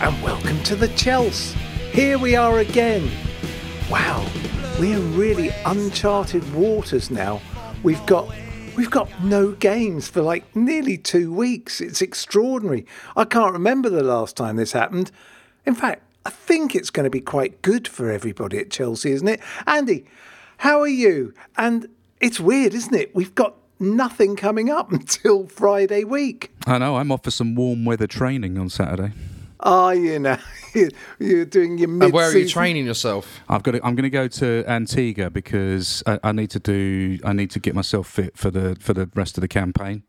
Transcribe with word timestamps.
and 0.00 0.22
welcome 0.22 0.62
to 0.62 0.74
the 0.74 0.88
Chelsea. 0.88 1.58
Here 1.92 2.16
we 2.16 2.34
are 2.34 2.60
again. 2.60 3.10
Wow, 3.90 4.26
we're 4.78 4.98
really 4.98 5.50
uncharted 5.66 6.54
waters 6.54 7.10
now. 7.10 7.42
We've 7.82 8.04
got 8.06 8.34
we've 8.76 8.90
got 8.90 9.10
no 9.22 9.52
games 9.52 10.08
for 10.08 10.22
like 10.22 10.56
nearly 10.56 10.96
2 10.96 11.30
weeks. 11.30 11.82
It's 11.82 12.00
extraordinary. 12.00 12.86
I 13.14 13.26
can't 13.26 13.52
remember 13.52 13.90
the 13.90 14.02
last 14.02 14.36
time 14.36 14.56
this 14.56 14.72
happened. 14.72 15.10
In 15.66 15.74
fact, 15.74 16.02
I 16.24 16.30
think 16.30 16.74
it's 16.74 16.88
going 16.88 17.04
to 17.04 17.10
be 17.10 17.20
quite 17.20 17.60
good 17.60 17.86
for 17.86 18.10
everybody 18.10 18.58
at 18.58 18.70
Chelsea, 18.70 19.10
isn't 19.10 19.28
it? 19.28 19.40
Andy, 19.66 20.06
how 20.58 20.80
are 20.80 20.88
you? 20.88 21.34
And 21.58 21.86
it's 22.20 22.40
weird, 22.40 22.72
isn't 22.72 22.94
it? 22.94 23.14
We've 23.14 23.34
got 23.34 23.54
nothing 23.78 24.34
coming 24.34 24.70
up 24.70 24.92
until 24.92 25.46
Friday 25.46 26.04
week. 26.04 26.52
I 26.66 26.78
know. 26.78 26.96
I'm 26.96 27.12
off 27.12 27.24
for 27.24 27.30
some 27.30 27.54
warm 27.54 27.84
weather 27.84 28.06
training 28.06 28.56
on 28.56 28.70
Saturday. 28.70 29.12
Are 29.60 29.94
you 29.94 30.18
now? 30.18 30.38
You're 31.18 31.44
doing 31.44 31.78
your 31.78 31.88
mid 31.88 32.06
And 32.06 32.12
where 32.12 32.28
are 32.28 32.36
you 32.36 32.48
training 32.48 32.86
yourself? 32.86 33.40
I've 33.48 33.62
got. 33.62 33.72
To, 33.72 33.84
I'm 33.84 33.94
going 33.94 34.04
to 34.04 34.10
go 34.10 34.28
to 34.28 34.64
Antigua 34.66 35.30
because 35.30 36.02
I, 36.06 36.18
I 36.22 36.32
need 36.32 36.50
to 36.50 36.58
do. 36.58 37.18
I 37.24 37.32
need 37.32 37.50
to 37.52 37.60
get 37.60 37.74
myself 37.74 38.08
fit 38.08 38.36
for 38.36 38.50
the 38.50 38.76
for 38.80 38.94
the 38.94 39.10
rest 39.14 39.36
of 39.36 39.42
the 39.42 39.48
campaign. 39.48 40.02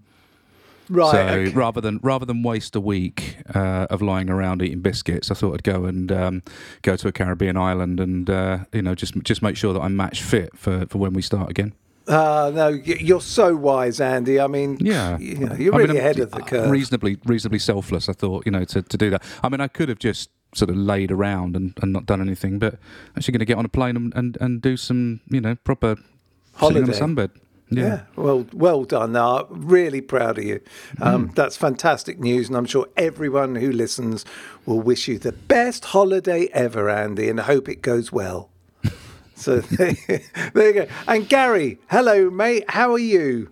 Right. 0.89 1.11
so 1.11 1.19
okay. 1.19 1.51
rather 1.53 1.79
than 1.79 1.99
rather 2.03 2.25
than 2.25 2.43
waste 2.43 2.75
a 2.75 2.81
week 2.81 3.37
uh, 3.55 3.87
of 3.89 4.01
lying 4.01 4.29
around 4.29 4.61
eating 4.61 4.81
biscuits, 4.81 5.31
I 5.31 5.35
thought 5.35 5.53
I'd 5.53 5.63
go 5.63 5.85
and 5.85 6.11
um, 6.11 6.43
go 6.81 6.97
to 6.97 7.07
a 7.07 7.11
Caribbean 7.11 7.55
island 7.55 7.99
and 7.99 8.29
uh, 8.29 8.59
you 8.73 8.81
know 8.81 8.93
just 8.93 9.15
just 9.23 9.41
make 9.41 9.55
sure 9.55 9.73
that 9.73 9.79
I'm 9.79 9.95
match 9.95 10.21
fit 10.21 10.57
for, 10.57 10.85
for 10.87 10.97
when 10.97 11.13
we 11.13 11.21
start 11.21 11.49
again. 11.49 11.73
Uh, 12.07 12.51
no, 12.53 12.67
you're 12.69 13.21
so 13.21 13.55
wise, 13.55 14.01
Andy. 14.01 14.39
I 14.39 14.47
mean, 14.47 14.77
Yeah, 14.81 15.17
you 15.19 15.35
know, 15.37 15.55
you're 15.55 15.73
I 15.73 15.77
mean, 15.77 15.87
really 15.87 15.99
I'm 15.99 16.05
ahead 16.05 16.19
of 16.19 16.31
the 16.31 16.41
curve. 16.41 16.69
Reasonably, 16.69 17.17
reasonably 17.25 17.59
selfless. 17.59 18.09
I 18.09 18.13
thought, 18.13 18.45
you 18.45 18.51
know, 18.51 18.65
to, 18.65 18.81
to 18.81 18.97
do 18.97 19.09
that. 19.11 19.23
I 19.43 19.49
mean, 19.49 19.61
I 19.61 19.67
could 19.67 19.89
have 19.89 19.99
just 19.99 20.29
sort 20.55 20.69
of 20.69 20.75
laid 20.75 21.11
around 21.11 21.55
and, 21.55 21.73
and 21.81 21.93
not 21.93 22.05
done 22.05 22.19
anything, 22.21 22.59
but 22.59 22.77
actually 23.15 23.31
going 23.33 23.39
to 23.39 23.45
get 23.45 23.57
on 23.57 23.65
a 23.65 23.69
plane 23.69 23.95
and, 23.95 24.13
and, 24.15 24.37
and 24.41 24.61
do 24.61 24.75
some, 24.77 25.21
you 25.29 25.39
know, 25.39 25.55
proper 25.55 25.95
sitting 25.95 26.07
on 26.77 26.87
Holiday. 26.87 26.91
a 26.91 26.99
sunbed. 26.99 27.29
yeah. 27.69 27.83
Yeah. 27.83 28.01
well, 28.17 28.45
well 28.51 28.83
done. 28.83 29.13
Now, 29.13 29.45
really 29.49 30.01
proud 30.01 30.37
of 30.39 30.43
you. 30.43 30.59
Um, 30.99 31.27
Hmm. 31.27 31.33
That's 31.35 31.55
fantastic 31.55 32.19
news, 32.19 32.49
and 32.49 32.57
I'm 32.57 32.65
sure 32.65 32.87
everyone 32.97 33.55
who 33.55 33.71
listens 33.71 34.25
will 34.65 34.81
wish 34.81 35.07
you 35.07 35.17
the 35.17 35.31
best 35.31 35.85
holiday 35.85 36.49
ever, 36.51 36.89
Andy, 36.89 37.29
and 37.29 37.39
I 37.39 37.43
hope 37.43 37.69
it 37.69 37.81
goes 37.81 38.11
well. 38.11 38.49
So 39.41 39.59
there 39.59 39.95
you 40.55 40.73
go. 40.73 40.87
And 41.07 41.27
Garry, 41.27 41.79
hello, 41.89 42.29
mate. 42.29 42.65
How 42.69 42.91
are 42.93 42.99
you? 42.99 43.49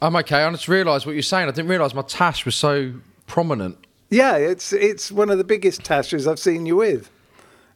I'm 0.00 0.16
okay. 0.16 0.42
I 0.42 0.50
just 0.50 0.68
realised 0.68 1.06
what 1.06 1.12
you're 1.12 1.22
saying. 1.22 1.48
I 1.48 1.52
didn't 1.52 1.70
realise 1.70 1.94
my 1.94 2.02
tash 2.02 2.44
was 2.44 2.56
so 2.56 2.94
prominent. 3.26 3.78
Yeah, 4.10 4.36
it's 4.36 4.72
it's 4.72 5.12
one 5.12 5.30
of 5.30 5.38
the 5.38 5.44
biggest 5.44 5.84
tashes 5.84 6.26
I've 6.26 6.38
seen 6.40 6.66
you 6.66 6.76
with. 6.76 7.08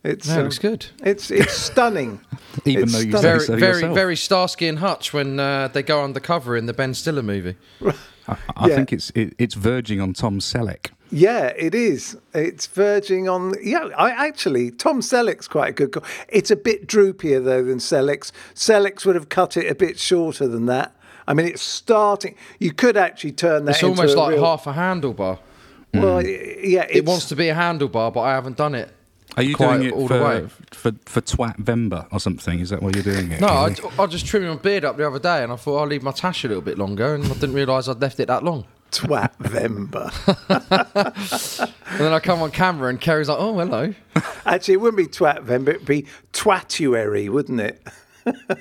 It's 0.02 0.26
Yeah, 0.26 0.34
it 0.34 0.38
um, 0.38 0.42
looks 0.44 0.58
good. 0.58 0.86
It's 1.04 1.30
it's 1.30 1.52
stunning. 1.70 2.20
Even 2.64 2.84
It's 2.84 2.92
though 2.92 2.98
you 2.98 3.10
stunning. 3.12 3.22
say 3.22 3.22
Very, 3.22 3.40
so 3.40 3.56
very, 3.56 3.74
yourself. 3.74 3.94
very 3.94 4.16
Starsky 4.16 4.66
and 4.68 4.78
Hutch 4.80 5.12
when 5.12 5.38
uh, 5.40 5.68
they 5.68 5.82
go 5.82 6.02
undercover 6.04 6.56
in 6.56 6.66
the 6.66 6.72
Ben 6.74 6.94
Stiller 6.94 7.22
movie. 7.22 7.56
I, 8.28 8.36
I 8.56 8.68
Yeah. 8.68 8.74
think 8.74 8.92
it's 8.92 9.10
it, 9.10 9.34
it's 9.38 9.54
verging 9.54 10.00
on 10.00 10.12
Tom 10.12 10.40
Selleck. 10.40 10.90
Yeah, 11.10 11.46
it 11.56 11.74
is. 11.74 12.16
It's 12.34 12.66
verging 12.66 13.28
on. 13.28 13.54
Yeah, 13.62 13.88
I 13.96 14.10
actually 14.10 14.70
Tom 14.70 15.00
Selleck's 15.00 15.48
quite 15.48 15.70
a 15.70 15.72
good. 15.72 15.92
Call. 15.92 16.04
It's 16.28 16.50
a 16.50 16.56
bit 16.56 16.86
droopier 16.86 17.44
though 17.44 17.64
than 17.64 17.78
Selleck's. 17.78 18.32
Selleck's 18.54 19.06
would 19.06 19.14
have 19.14 19.28
cut 19.28 19.56
it 19.56 19.70
a 19.70 19.74
bit 19.74 19.98
shorter 19.98 20.48
than 20.48 20.66
that. 20.66 20.94
I 21.28 21.34
mean, 21.34 21.46
it's 21.46 21.62
starting. 21.62 22.36
You 22.58 22.72
could 22.72 22.96
actually 22.96 23.32
turn 23.32 23.64
that. 23.66 23.72
It's 23.72 23.82
into 23.82 24.00
almost 24.00 24.16
a 24.16 24.20
like 24.20 24.30
real- 24.32 24.44
half 24.44 24.66
a 24.66 24.72
handlebar. 24.72 25.38
Well, 25.94 26.22
mm. 26.22 26.58
yeah, 26.62 26.82
it's, 26.82 26.96
It 26.96 27.04
wants 27.06 27.26
to 27.26 27.36
be 27.36 27.48
a 27.48 27.54
handlebar, 27.54 28.12
but 28.12 28.20
I 28.20 28.34
haven't 28.34 28.56
done 28.56 28.74
it. 28.74 28.92
Are 29.36 29.42
you 29.42 29.54
quite 29.54 29.78
doing 29.78 29.88
it 29.88 29.92
all 29.92 30.08
for, 30.08 30.18
the 30.18 30.24
way? 30.24 30.48
for 30.70 30.92
for 31.04 31.20
Twat 31.20 31.58
Vember 31.58 32.06
or 32.10 32.20
something? 32.20 32.58
Is 32.60 32.70
that 32.70 32.82
why 32.82 32.90
you're 32.94 33.02
doing 33.02 33.32
it? 33.32 33.40
No, 33.40 33.48
I, 33.48 33.74
I 33.98 34.06
just 34.06 34.26
trimmed 34.26 34.46
my 34.46 34.56
beard 34.56 34.84
up 34.84 34.96
the 34.96 35.06
other 35.06 35.18
day, 35.18 35.42
and 35.42 35.52
I 35.52 35.56
thought 35.56 35.78
I'll 35.78 35.86
leave 35.86 36.02
my 36.02 36.12
tash 36.12 36.44
a 36.44 36.48
little 36.48 36.62
bit 36.62 36.78
longer, 36.78 37.14
and 37.14 37.24
I 37.24 37.34
didn't 37.34 37.54
realise 37.54 37.88
I'd 37.88 38.00
left 38.00 38.18
it 38.18 38.28
that 38.28 38.44
long. 38.44 38.66
Twat 38.96 39.36
Vember. 39.38 40.12
And 41.88 42.00
then 42.00 42.12
I 42.12 42.18
come 42.18 42.42
on 42.42 42.50
camera, 42.50 42.90
and 42.90 43.00
Ceri's 43.00 43.28
like, 43.28 43.38
"Oh, 43.40 43.58
hello." 43.58 43.94
actually, 44.44 44.74
it 44.74 44.80
wouldn't 44.82 44.98
be 44.98 45.06
twat 45.06 45.44
Vember. 45.44 45.68
It'd 45.68 45.86
be 45.86 46.04
twatuary, 46.32 47.28
wouldn't 47.30 47.60
it? 47.60 47.82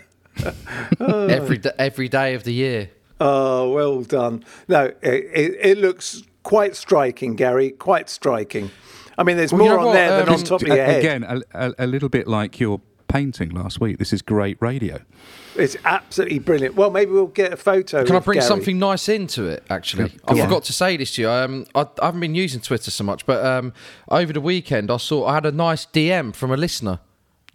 every 1.00 1.58
d- 1.58 1.72
every 1.78 2.08
day 2.08 2.34
of 2.36 2.44
the 2.44 2.54
year. 2.54 2.92
Oh, 3.20 3.72
well 3.72 4.04
done. 4.04 4.46
No, 4.68 4.86
it, 5.02 5.30
it, 5.34 5.58
it 5.62 5.78
looks 5.80 6.24
quite 6.44 6.76
striking, 6.78 7.36
Garry. 7.36 7.72
Quite 7.72 8.10
striking. 8.10 8.72
I 9.18 9.24
mean, 9.24 9.36
there's 9.38 9.52
Well, 9.52 9.64
you 9.64 9.70
more 9.70 9.78
know 9.78 9.80
on 9.82 9.86
what, 9.88 9.94
there 9.94 10.18
than 10.20 10.30
um, 10.30 10.36
on 10.36 10.44
top 10.44 10.62
of 10.62 10.68
your 10.68 10.78
head. 10.78 11.00
Again, 11.00 11.24
a, 11.24 11.42
a, 11.54 11.74
a 11.80 11.88
little 11.88 12.10
bit 12.10 12.28
like 12.28 12.60
your 12.60 12.80
painting 13.16 13.50
last 13.52 13.80
week. 13.80 13.98
This 13.98 14.12
is 14.14 14.22
great 14.22 14.58
radio. 14.62 15.00
It's 15.56 15.78
absolutely 15.86 16.40
brilliant. 16.40 16.76
Well, 16.76 16.92
maybe 16.92 17.12
we'll 17.12 17.28
get 17.28 17.54
a 17.54 17.58
photo. 17.58 18.04
Can 18.04 18.16
I 18.16 18.20
bring 18.20 18.40
Garry. 18.40 18.48
something 18.48 18.78
nice 18.78 19.08
into 19.08 19.46
it? 19.46 19.64
Actually, 19.70 20.10
Yeah, 20.12 20.20
I 20.28 20.34
go 20.34 20.42
on. 20.42 20.48
forgot 20.48 20.64
to 20.66 20.74
say 20.74 20.98
this 20.98 21.16
to 21.16 21.22
you. 21.22 21.30
Um, 21.30 21.66
I, 21.74 21.82
I 22.02 22.06
haven't 22.08 22.20
been 22.20 22.36
using 22.36 22.60
Twitter 22.62 22.92
so 22.92 23.04
much, 23.06 23.26
but 23.26 23.46
um, 23.46 23.72
over 24.10 24.34
the 24.34 24.42
weekend 24.42 24.92
I 24.92 24.98
saw 24.98 25.26
I 25.28 25.34
had 25.36 25.46
a 25.46 25.52
nice 25.52 25.86
DM 25.86 26.36
from 26.36 26.52
a 26.52 26.58
listener, 26.58 27.00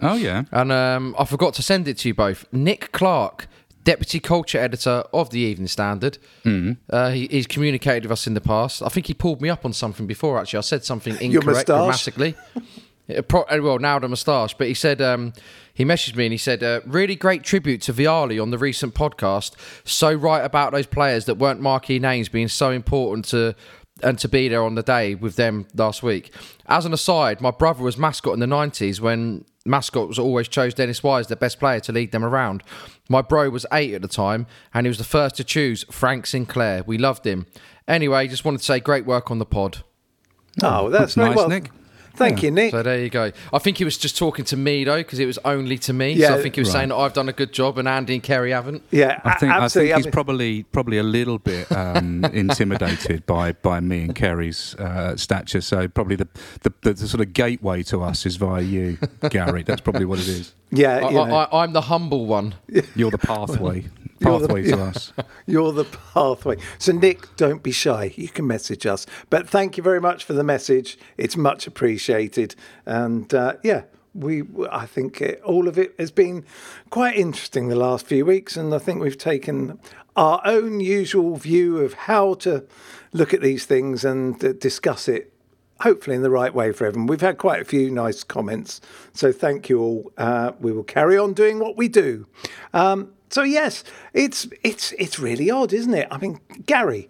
Oh 0.01 0.15
yeah. 0.15 0.45
and 0.51 0.73
um, 0.73 1.15
I 1.19 1.25
forgot 1.27 1.53
to 1.55 1.62
send 1.62 1.87
it 1.89 1.99
to 1.99 2.09
you 2.09 2.15
both. 2.15 2.47
Nick 2.53 2.91
Clark, 2.93 3.47
deputy 3.85 4.19
culture 4.19 4.59
editor 4.59 5.05
of 5.12 5.29
the 5.29 5.41
Evening 5.41 5.69
Standard. 5.69 6.17
Mm. 6.45 6.79
Uh, 6.89 7.11
he, 7.11 7.27
he's 7.31 7.47
communicated 7.47 8.05
with 8.05 8.12
us 8.12 8.27
in 8.27 8.33
the 8.33 8.41
past. 8.41 8.83
I 8.83 8.89
think 8.89 9.07
he 9.09 9.15
pulled 9.15 9.43
me 9.43 9.51
up 9.51 9.65
on 9.67 9.75
something 9.75 10.07
before. 10.07 10.39
Actually, 10.39 10.59
I 10.59 10.62
said 10.62 10.85
something 10.85 11.12
Your 11.15 11.23
incorrect 11.43 11.69
moustache? 11.69 12.05
grammatically. 12.15 12.35
Uh, 13.17 13.23
pro- 13.23 13.43
uh, 13.43 13.59
well, 13.62 13.79
now 13.79 13.99
the 13.99 14.09
moustache, 14.09 14.55
but 14.55 14.67
he 14.67 14.75
said 14.75 15.01
um, 15.01 15.33
he 15.75 15.85
messaged 15.85 16.17
me 16.17 16.27
and 16.27 16.33
he 16.33 16.39
said, 16.39 16.62
uh, 16.62 16.81
"Really 16.87 17.17
great 17.17 17.43
tribute 17.43 17.83
to 17.83 17.93
Vialli 17.93 18.41
on 18.41 18.51
the 18.51 18.59
recent 18.59 18.95
podcast. 18.95 19.53
So 19.85 20.12
right 20.12 20.45
about 20.45 20.73
those 20.73 20.87
players 20.87 21.25
that 21.27 21.37
weren't 21.37 21.61
marquee 21.61 21.99
names 21.99 22.29
being 22.29 22.49
so 22.49 22.71
important 22.71 23.25
to 23.27 23.55
and 24.03 24.19
to 24.19 24.29
be 24.29 24.49
there 24.49 24.62
on 24.62 24.75
the 24.75 24.83
day 24.83 25.15
with 25.15 25.37
them 25.37 25.67
last 25.75 26.03
week. 26.03 26.33
As 26.67 26.87
an 26.87 26.93
aside, 26.93 27.41
my 27.41 27.51
brother 27.51 27.83
was 27.83 27.99
mascot 27.99 28.33
in 28.35 28.41
the 28.41 28.47
90s 28.47 29.01
when 29.01 29.45
mascot 29.67 30.09
was 30.09 30.19
always 30.19 30.49
chose 30.49 30.75
Dennis 30.75 31.03
Wise, 31.03 31.27
the 31.27 31.37
best 31.37 31.59
player, 31.59 31.81
to 31.81 31.93
lead 31.93 32.12
them 32.12 32.25
around. 32.25 32.62
My 33.09 33.23
bro 33.23 33.51
was 33.51 33.67
eight 33.73 33.93
at 33.95 34.03
the 34.03 34.09
time, 34.09 34.47
and 34.73 34.87
he 34.87 34.89
was 34.89 34.99
the 34.99 35.05
first 35.05 35.37
to 35.37 35.45
choose 35.45 35.85
Frank 35.91 36.27
Sinclair. 36.27 36.83
We 36.87 36.97
loved 36.99 37.27
him. 37.27 37.47
Anyway, 37.87 38.29
just 38.29 38.45
wanted 38.45 38.59
to 38.59 38.65
say 38.65 38.81
great 38.81 39.05
work 39.05 39.31
on 39.31 39.39
the 39.39 39.47
pod. 39.47 39.79
Oh, 40.62 40.89
that's 40.89 41.15
That's 41.15 41.17
nice, 41.29 41.37
well. 41.37 41.49
Nick. 41.49 41.71
Thank 42.20 42.43
you, 42.43 42.50
Nick. 42.50 42.70
So 42.70 42.82
there 42.82 43.00
you 43.00 43.08
go. 43.08 43.32
I 43.52 43.58
think 43.58 43.78
he 43.78 43.84
was 43.84 43.96
just 43.96 44.17
talking 44.17 44.44
to 44.46 44.56
me 44.56 44.84
though, 44.84 44.99
because 44.99 45.19
it 45.19 45.26
was 45.26 45.38
only 45.44 45.78
to 45.78 45.93
me. 45.93 46.12
Yeah, 46.12 46.28
so 46.28 46.34
I 46.34 46.43
think 46.43 46.55
he 46.55 46.61
was 46.61 46.69
right. 46.69 46.81
saying 46.81 46.88
that 46.90 46.96
I've 46.96 47.14
done 47.14 47.28
a 47.28 47.32
good 47.32 47.52
job, 47.52 47.78
and 47.78 47.88
Andy 47.88 48.14
and 48.14 48.22
Ceri 48.22 48.50
haven't. 48.50 48.82
yeah, 48.90 49.20
I 49.25 49.32
a- 49.32 49.38
think, 49.38 49.52
I 49.52 49.64
absolutely. 49.64 49.93
think 49.94 50.05
he's 50.05 50.12
probably 50.12 50.62
probably 50.64 50.99
a 50.99 51.02
little 51.02 51.38
bit 51.38 51.70
um, 51.72 52.25
intimidated 52.32 53.25
by, 53.26 53.52
by 53.52 53.81
me 53.81 54.05
and 54.05 54.14
Ceri's 54.14 54.75
uh, 54.76 55.17
stature. 55.17 55.61
So 55.61 55.88
probably 55.88 56.17
the, 56.17 56.28
the, 56.62 56.72
the, 56.82 56.93
the 56.94 57.08
sort 57.08 57.22
of 57.22 57.32
gateway 57.32 57.82
to 57.84 58.02
us 58.02 58.26
is 58.26 58.37
via 58.37 58.62
you, 58.62 58.99
Garry. 59.31 59.62
That's 59.62 59.81
probably 59.81 60.05
what 60.05 60.19
it 60.19 60.28
is. 60.28 60.52
yeah, 60.70 61.06
I, 61.06 61.11
you 61.11 61.19
I, 61.19 61.62
I'm 61.64 61.73
the 61.73 61.82
humble 61.82 62.26
one. 62.26 62.55
You're 62.94 63.11
the 63.11 63.19
pathway 63.19 63.87
You're 64.20 64.38
the- 64.40 64.46
pathway 64.49 64.62
to 64.64 64.81
us. 64.82 65.12
You're 65.46 65.72
the 65.72 65.84
pathway. 65.84 66.56
So, 66.78 66.93
Nick, 66.93 67.37
don't 67.37 67.62
be 67.62 67.72
shy. 67.72 68.12
You 68.17 68.28
can 68.28 68.46
message 68.46 68.87
us. 68.87 69.06
But 69.31 69.49
thank 69.49 69.76
you 69.76 69.82
very 69.82 70.00
much 70.00 70.25
for 70.25 70.32
the 70.34 70.44
message. 70.44 70.99
It's 71.17 71.37
much 71.37 71.67
appreciated. 71.67 72.55
And 72.87 73.32
uh, 73.34 73.55
yeah, 73.62 73.82
we 74.14 74.43
I 74.70 74.87
think 74.87 75.20
it, 75.20 75.40
all 75.43 75.69
of 75.69 75.78
it 75.78 75.94
has 75.99 76.11
been 76.11 76.44
quite 76.90 77.17
interesting 77.17 77.69
the 77.69 77.76
last 77.76 78.06
few 78.06 78.25
weeks. 78.26 78.56
And 78.56 78.75
I 78.75 78.78
think 78.78 79.00
we've 79.00 79.19
taken 79.19 79.78
our 80.17 80.40
own 80.44 80.81
usual 80.81 81.37
view 81.37 81.78
of 81.78 81.94
how 81.94 82.34
to 82.34 82.66
look 83.12 83.32
at 83.32 83.40
these 83.40 83.64
things 83.64 84.05
and 84.05 84.43
uh, 84.44 84.52
discuss 84.52 85.08
it 85.08 85.32
hopefully 85.81 86.14
in 86.14 86.20
the 86.23 86.31
right 86.31 86.55
way 86.55 86.73
for 86.73 86.87
everyone. 86.87 87.06
We've 87.06 87.23
had 87.23 87.38
quite 87.38 87.62
a 87.62 87.64
few 87.64 87.90
nice 87.90 88.23
comments, 88.23 88.82
so 89.14 89.32
thank 89.32 89.70
you 89.70 89.81
all. 89.81 90.12
Uh, 90.19 90.52
we 90.61 90.73
will 90.73 90.82
carry 90.84 91.16
on 91.16 91.32
doing 91.32 91.58
what 91.58 91.78
we 91.78 91.88
do. 91.88 92.26
Um, 92.75 93.12
so 93.31 93.43
yes, 93.43 93.85
it's 94.12 94.49
it's 94.62 94.93
it's 94.99 95.19
really 95.19 95.50
odd, 95.50 95.73
isn't 95.73 95.94
it? 95.94 96.09
I 96.11 96.19
mean, 96.19 96.41
Garry. 96.67 97.09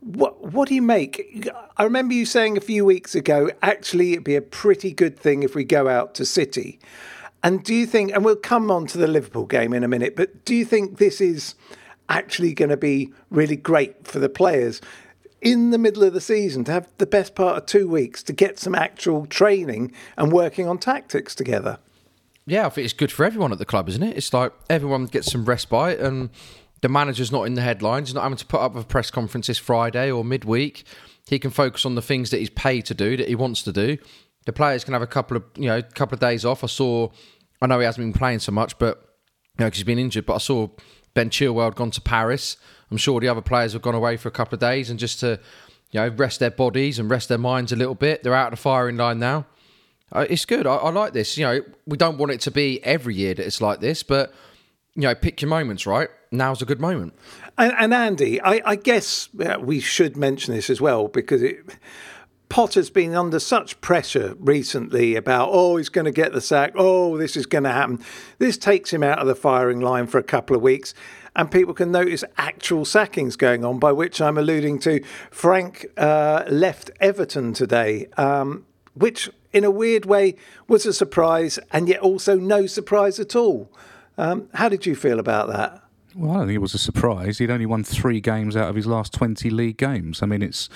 What 0.00 0.52
what 0.52 0.68
do 0.68 0.74
you 0.74 0.82
make? 0.82 1.48
I 1.76 1.82
remember 1.82 2.14
you 2.14 2.26
saying 2.26 2.56
a 2.56 2.60
few 2.60 2.84
weeks 2.84 3.14
ago. 3.14 3.50
Actually, 3.62 4.12
it'd 4.12 4.24
be 4.24 4.36
a 4.36 4.42
pretty 4.42 4.92
good 4.92 5.18
thing 5.18 5.42
if 5.42 5.54
we 5.54 5.64
go 5.64 5.88
out 5.88 6.14
to 6.16 6.24
City. 6.24 6.78
And 7.42 7.64
do 7.64 7.74
you 7.74 7.86
think? 7.86 8.12
And 8.12 8.24
we'll 8.24 8.36
come 8.36 8.70
on 8.70 8.86
to 8.88 8.98
the 8.98 9.06
Liverpool 9.06 9.46
game 9.46 9.72
in 9.72 9.82
a 9.82 9.88
minute. 9.88 10.14
But 10.14 10.44
do 10.44 10.54
you 10.54 10.64
think 10.64 10.98
this 10.98 11.20
is 11.20 11.54
actually 12.08 12.54
going 12.54 12.68
to 12.68 12.76
be 12.76 13.12
really 13.30 13.56
great 13.56 14.06
for 14.06 14.18
the 14.18 14.28
players 14.28 14.80
in 15.40 15.70
the 15.70 15.78
middle 15.78 16.02
of 16.04 16.12
the 16.12 16.20
season 16.20 16.64
to 16.64 16.72
have 16.72 16.88
the 16.98 17.06
best 17.06 17.34
part 17.34 17.56
of 17.56 17.66
two 17.66 17.88
weeks 17.88 18.22
to 18.22 18.32
get 18.32 18.58
some 18.58 18.74
actual 18.74 19.26
training 19.26 19.92
and 20.16 20.32
working 20.32 20.68
on 20.68 20.78
tactics 20.78 21.34
together? 21.34 21.78
Yeah, 22.46 22.66
I 22.66 22.68
think 22.68 22.84
it's 22.84 22.94
good 22.94 23.10
for 23.10 23.24
everyone 23.24 23.50
at 23.52 23.58
the 23.58 23.64
club, 23.64 23.88
isn't 23.88 24.02
it? 24.02 24.16
It's 24.16 24.32
like 24.32 24.52
everyone 24.70 25.06
gets 25.06 25.32
some 25.32 25.44
respite 25.44 25.98
and 25.98 26.30
the 26.80 26.88
manager's 26.88 27.32
not 27.32 27.42
in 27.42 27.54
the 27.54 27.62
headlines. 27.62 28.08
He's 28.08 28.14
not 28.14 28.22
having 28.22 28.38
to 28.38 28.46
put 28.46 28.60
up 28.60 28.76
a 28.76 28.84
press 28.84 29.10
conference 29.10 29.48
this 29.48 29.58
Friday 29.58 30.10
or 30.10 30.24
midweek. 30.24 30.84
He 31.28 31.40
can 31.40 31.50
focus 31.50 31.84
on 31.84 31.96
the 31.96 32.02
things 32.02 32.30
that 32.30 32.38
he's 32.38 32.50
paid 32.50 32.82
to 32.86 32.94
do, 32.94 33.16
that 33.16 33.26
he 33.26 33.34
wants 33.34 33.62
to 33.64 33.72
do. 33.72 33.98
The 34.44 34.52
players 34.52 34.84
can 34.84 34.92
have 34.92 35.02
a 35.02 35.08
couple 35.08 35.36
of 35.36 35.42
you 35.56 35.66
know, 35.66 35.82
couple 35.82 36.14
of 36.14 36.20
days 36.20 36.44
off. 36.44 36.62
I 36.62 36.68
saw, 36.68 37.08
I 37.60 37.66
know 37.66 37.80
he 37.80 37.84
hasn't 37.84 38.04
been 38.04 38.16
playing 38.16 38.38
so 38.38 38.52
much, 38.52 38.78
but 38.78 38.98
you 39.58 39.64
know, 39.64 39.66
because 39.66 39.78
he's 39.78 39.84
been 39.84 39.98
injured. 39.98 40.26
But 40.26 40.34
I 40.34 40.38
saw 40.38 40.68
Ben 41.14 41.30
Chilwell 41.30 41.74
gone 41.74 41.90
to 41.90 42.00
Paris. 42.00 42.58
I'm 42.92 42.96
sure 42.96 43.18
the 43.18 43.28
other 43.28 43.42
players 43.42 43.72
have 43.72 43.82
gone 43.82 43.96
away 43.96 44.16
for 44.16 44.28
a 44.28 44.32
couple 44.32 44.54
of 44.54 44.60
days 44.60 44.88
and 44.88 45.00
just 45.00 45.18
to, 45.20 45.40
you 45.90 45.98
know, 45.98 46.08
rest 46.10 46.38
their 46.38 46.52
bodies 46.52 47.00
and 47.00 47.10
rest 47.10 47.28
their 47.28 47.38
minds 47.38 47.72
a 47.72 47.76
little 47.76 47.96
bit. 47.96 48.22
They're 48.22 48.34
out 48.34 48.52
of 48.52 48.58
the 48.58 48.62
firing 48.62 48.96
line 48.96 49.18
now. 49.18 49.46
Uh, 50.12 50.26
it's 50.30 50.44
good. 50.44 50.66
I, 50.66 50.76
I 50.76 50.90
like 50.90 51.12
this. 51.12 51.36
You 51.36 51.46
know, 51.46 51.60
we 51.86 51.96
don't 51.96 52.18
want 52.18 52.32
it 52.32 52.40
to 52.42 52.50
be 52.50 52.82
every 52.84 53.14
year 53.14 53.34
that 53.34 53.44
it's 53.44 53.60
like 53.60 53.80
this, 53.80 54.02
but 54.02 54.32
you 54.94 55.02
know, 55.02 55.14
pick 55.14 55.42
your 55.42 55.48
moments. 55.48 55.86
Right 55.86 56.08
now's 56.30 56.62
a 56.62 56.66
good 56.66 56.80
moment. 56.80 57.14
And, 57.58 57.72
and 57.78 57.94
Andy, 57.94 58.40
I, 58.40 58.60
I 58.64 58.76
guess 58.76 59.28
we 59.60 59.80
should 59.80 60.16
mention 60.16 60.54
this 60.54 60.70
as 60.70 60.80
well 60.80 61.08
because 61.08 61.42
it, 61.42 61.58
Potter's 62.48 62.90
been 62.90 63.14
under 63.14 63.40
such 63.40 63.80
pressure 63.80 64.36
recently 64.38 65.16
about, 65.16 65.48
oh, 65.50 65.76
he's 65.76 65.88
going 65.88 66.04
to 66.04 66.12
get 66.12 66.32
the 66.32 66.40
sack. 66.40 66.72
Oh, 66.76 67.16
this 67.16 67.36
is 67.36 67.46
going 67.46 67.64
to 67.64 67.72
happen. 67.72 68.00
This 68.38 68.56
takes 68.56 68.92
him 68.92 69.02
out 69.02 69.18
of 69.18 69.26
the 69.26 69.34
firing 69.34 69.80
line 69.80 70.06
for 70.06 70.18
a 70.18 70.22
couple 70.22 70.54
of 70.54 70.62
weeks. 70.62 70.94
And 71.34 71.50
people 71.50 71.74
can 71.74 71.90
notice 71.90 72.24
actual 72.38 72.84
sackings 72.84 73.36
going 73.36 73.64
on, 73.64 73.78
by 73.78 73.92
which 73.92 74.20
I'm 74.22 74.38
alluding 74.38 74.78
to. 74.80 75.02
Frank 75.30 75.86
uh, 75.98 76.44
left 76.48 76.90
Everton 76.98 77.52
today, 77.52 78.06
um, 78.16 78.64
which 78.94 79.28
in 79.56 79.64
a 79.64 79.70
weird 79.70 80.04
way 80.04 80.36
was 80.68 80.84
a 80.84 80.92
surprise 80.92 81.58
and 81.72 81.88
yet 81.88 82.00
also 82.00 82.36
no 82.36 82.66
surprise 82.66 83.18
at 83.18 83.34
all. 83.34 83.72
Um, 84.18 84.50
how 84.52 84.68
did 84.68 84.84
you 84.84 84.94
feel 84.94 85.18
about 85.18 85.48
that? 85.48 85.82
Well, 86.18 86.30
I 86.30 86.34
don't 86.38 86.46
think 86.46 86.56
it 86.56 86.60
was 86.60 86.72
a 86.72 86.78
surprise. 86.78 87.36
He'd 87.36 87.50
only 87.50 87.66
won 87.66 87.84
three 87.84 88.22
games 88.22 88.56
out 88.56 88.70
of 88.70 88.74
his 88.74 88.86
last 88.86 89.12
20 89.12 89.50
league 89.50 89.76
games. 89.76 90.22
I 90.22 90.26
mean, 90.26 90.40
it's 90.40 90.70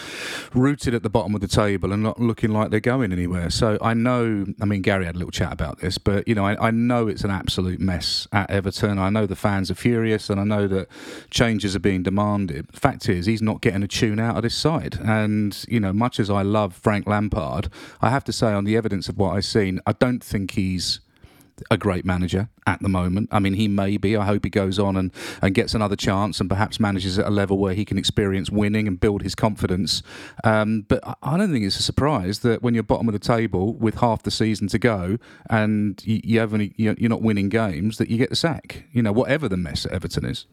rooted 0.52 0.92
at 0.92 1.02
the 1.02 1.08
bottom 1.08 1.34
of 1.34 1.40
the 1.40 1.48
table 1.48 1.94
and 1.94 2.02
not 2.02 2.20
looking 2.20 2.50
like 2.50 2.70
they're 2.70 2.78
going 2.78 3.10
anywhere. 3.10 3.48
So 3.48 3.78
I 3.80 3.94
know, 3.94 4.44
I 4.60 4.66
mean, 4.66 4.82
Garry 4.82 5.06
had 5.06 5.14
a 5.14 5.18
little 5.18 5.30
chat 5.30 5.50
about 5.50 5.78
this, 5.78 5.96
but, 5.96 6.28
you 6.28 6.34
know, 6.34 6.44
I, 6.44 6.68
I 6.68 6.70
know 6.70 7.08
it's 7.08 7.24
an 7.24 7.30
absolute 7.30 7.80
mess 7.80 8.28
at 8.32 8.50
Everton. 8.50 8.98
I 8.98 9.08
know 9.08 9.24
the 9.24 9.34
fans 9.34 9.70
are 9.70 9.74
furious 9.74 10.28
and 10.28 10.38
I 10.38 10.44
know 10.44 10.68
that 10.68 10.88
changes 11.30 11.74
are 11.74 11.80
being 11.80 12.02
demanded. 12.02 12.68
The 12.68 12.80
fact 12.80 13.08
is, 13.08 13.24
he's 13.24 13.40
not 13.40 13.62
getting 13.62 13.82
a 13.82 13.88
tune 13.88 14.20
out 14.20 14.36
of 14.36 14.42
this 14.42 14.54
side. 14.54 14.98
And, 15.00 15.56
you 15.68 15.80
know, 15.80 15.94
much 15.94 16.20
as 16.20 16.28
I 16.28 16.42
love 16.42 16.74
Frank 16.74 17.06
Lampard, 17.06 17.70
I 18.02 18.10
have 18.10 18.24
to 18.24 18.32
say, 18.32 18.52
on 18.52 18.64
the 18.64 18.76
evidence 18.76 19.08
of 19.08 19.16
what 19.16 19.36
I've 19.36 19.46
seen, 19.46 19.80
I 19.86 19.92
don't 19.92 20.22
think 20.22 20.50
he's 20.50 21.00
a 21.70 21.76
great 21.76 22.04
manager 22.04 22.48
at 22.66 22.80
the 22.80 22.88
moment. 22.88 23.28
I 23.32 23.38
mean, 23.38 23.54
he 23.54 23.68
may 23.68 23.96
be. 23.96 24.16
I 24.16 24.24
hope 24.26 24.44
he 24.44 24.50
goes 24.50 24.78
on 24.78 24.96
and, 24.96 25.10
and 25.42 25.54
gets 25.54 25.74
another 25.74 25.96
chance 25.96 26.40
and 26.40 26.48
perhaps 26.48 26.78
manages 26.78 27.18
at 27.18 27.26
a 27.26 27.30
level 27.30 27.58
where 27.58 27.74
he 27.74 27.84
can 27.84 27.98
experience 27.98 28.50
winning 28.50 28.86
and 28.86 29.00
build 29.00 29.22
his 29.22 29.34
confidence. 29.34 30.02
Um, 30.44 30.82
but 30.88 31.00
I- 31.22 31.36
don't 31.40 31.52
think 31.52 31.64
it's 31.64 31.78
a 31.78 31.82
surprise 31.82 32.40
that 32.40 32.62
when 32.62 32.74
you're 32.74 32.82
bottom 32.82 33.08
of 33.08 33.14
the 33.14 33.18
table 33.18 33.72
with 33.74 33.96
half 33.96 34.22
the 34.22 34.30
season 34.30 34.68
to 34.68 34.78
go 34.78 35.16
and 35.48 36.02
you, 36.04 36.20
you 36.22 36.38
haven't, 36.40 36.74
you're 36.76 36.94
you're 36.98 37.08
not 37.08 37.22
winning 37.22 37.48
games, 37.48 37.96
that 37.96 38.10
you 38.10 38.18
get 38.18 38.28
the 38.28 38.36
sack. 38.36 38.84
You 38.92 39.02
know, 39.02 39.12
whatever 39.12 39.48
the 39.48 39.56
mess 39.56 39.86
at 39.86 39.92
Everton 39.92 40.26
is. 40.26 40.44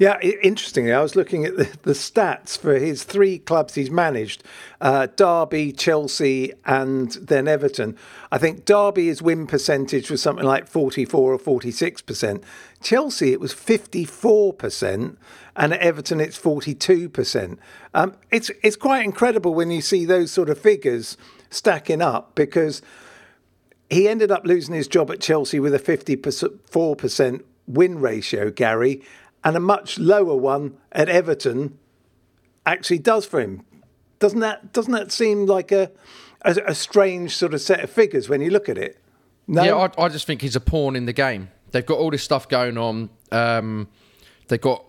Yeah, 0.00 0.18
interestingly, 0.18 0.94
I 0.94 1.02
was 1.02 1.14
looking 1.14 1.44
at 1.44 1.58
the, 1.58 1.64
the 1.82 1.92
stats 1.92 2.56
for 2.56 2.72
his 2.78 3.04
three 3.04 3.38
clubs 3.38 3.74
he's 3.74 3.90
managed 3.90 4.42
uh, 4.80 5.08
Derby, 5.14 5.72
Chelsea, 5.72 6.54
and 6.64 7.12
then 7.12 7.46
Everton. 7.46 7.98
I 8.32 8.38
think 8.38 8.64
Derby, 8.64 9.08
his 9.08 9.20
win 9.20 9.46
percentage 9.46 10.10
was 10.10 10.22
something 10.22 10.46
like 10.46 10.66
44 10.66 11.34
or 11.34 11.38
46%. 11.38 12.42
Chelsea, 12.82 13.34
it 13.34 13.40
was 13.40 13.52
54%, 13.52 15.18
and 15.54 15.74
at 15.74 15.80
Everton, 15.80 16.18
it's 16.18 16.38
42%. 16.38 17.58
Um, 17.92 18.14
it's, 18.30 18.50
it's 18.62 18.76
quite 18.76 19.04
incredible 19.04 19.52
when 19.52 19.70
you 19.70 19.82
see 19.82 20.06
those 20.06 20.32
sort 20.32 20.48
of 20.48 20.58
figures 20.58 21.18
stacking 21.50 22.00
up 22.00 22.34
because 22.34 22.80
he 23.90 24.08
ended 24.08 24.30
up 24.30 24.46
losing 24.46 24.74
his 24.74 24.88
job 24.88 25.10
at 25.10 25.20
Chelsea 25.20 25.60
with 25.60 25.74
a 25.74 25.78
54% 25.78 27.42
win 27.66 28.00
ratio, 28.00 28.50
Garry, 28.50 29.02
and 29.44 29.56
a 29.56 29.60
much 29.60 29.98
lower 29.98 30.36
one 30.36 30.76
at 30.92 31.08
Everton 31.08 31.78
actually 32.66 32.98
does 32.98 33.24
for 33.26 33.40
him. 33.40 33.64
Doesn't 34.18 34.40
that 34.40 34.72
doesn't 34.72 34.92
that 34.92 35.12
seem 35.12 35.46
like 35.46 35.72
a 35.72 35.90
a, 36.42 36.56
a 36.66 36.74
strange 36.74 37.36
sort 37.36 37.54
of 37.54 37.60
set 37.60 37.80
of 37.80 37.90
figures 37.90 38.28
when 38.28 38.40
you 38.40 38.50
look 38.50 38.68
at 38.68 38.78
it? 38.78 38.98
No. 39.46 39.62
Yeah, 39.62 39.74
I, 39.76 40.04
I 40.04 40.08
just 40.08 40.26
think 40.26 40.42
he's 40.42 40.56
a 40.56 40.60
pawn 40.60 40.94
in 40.94 41.06
the 41.06 41.12
game. 41.12 41.50
They've 41.72 41.86
got 41.86 41.98
all 41.98 42.10
this 42.10 42.22
stuff 42.22 42.48
going 42.48 42.78
on. 42.78 43.10
Um, 43.32 43.88
they've 44.48 44.60
got 44.60 44.84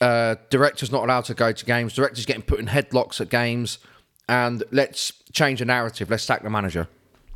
uh, 0.00 0.36
directors 0.48 0.90
not 0.90 1.04
allowed 1.04 1.26
to 1.26 1.34
go 1.34 1.52
to 1.52 1.64
games. 1.64 1.94
Directors 1.94 2.26
getting 2.26 2.42
put 2.42 2.58
in 2.58 2.66
headlocks 2.66 3.20
at 3.20 3.28
games. 3.28 3.78
And 4.28 4.62
let's 4.70 5.12
change 5.32 5.58
the 5.58 5.64
narrative. 5.64 6.08
Let's 6.10 6.22
sack 6.22 6.42
the 6.42 6.50
manager. 6.50 6.88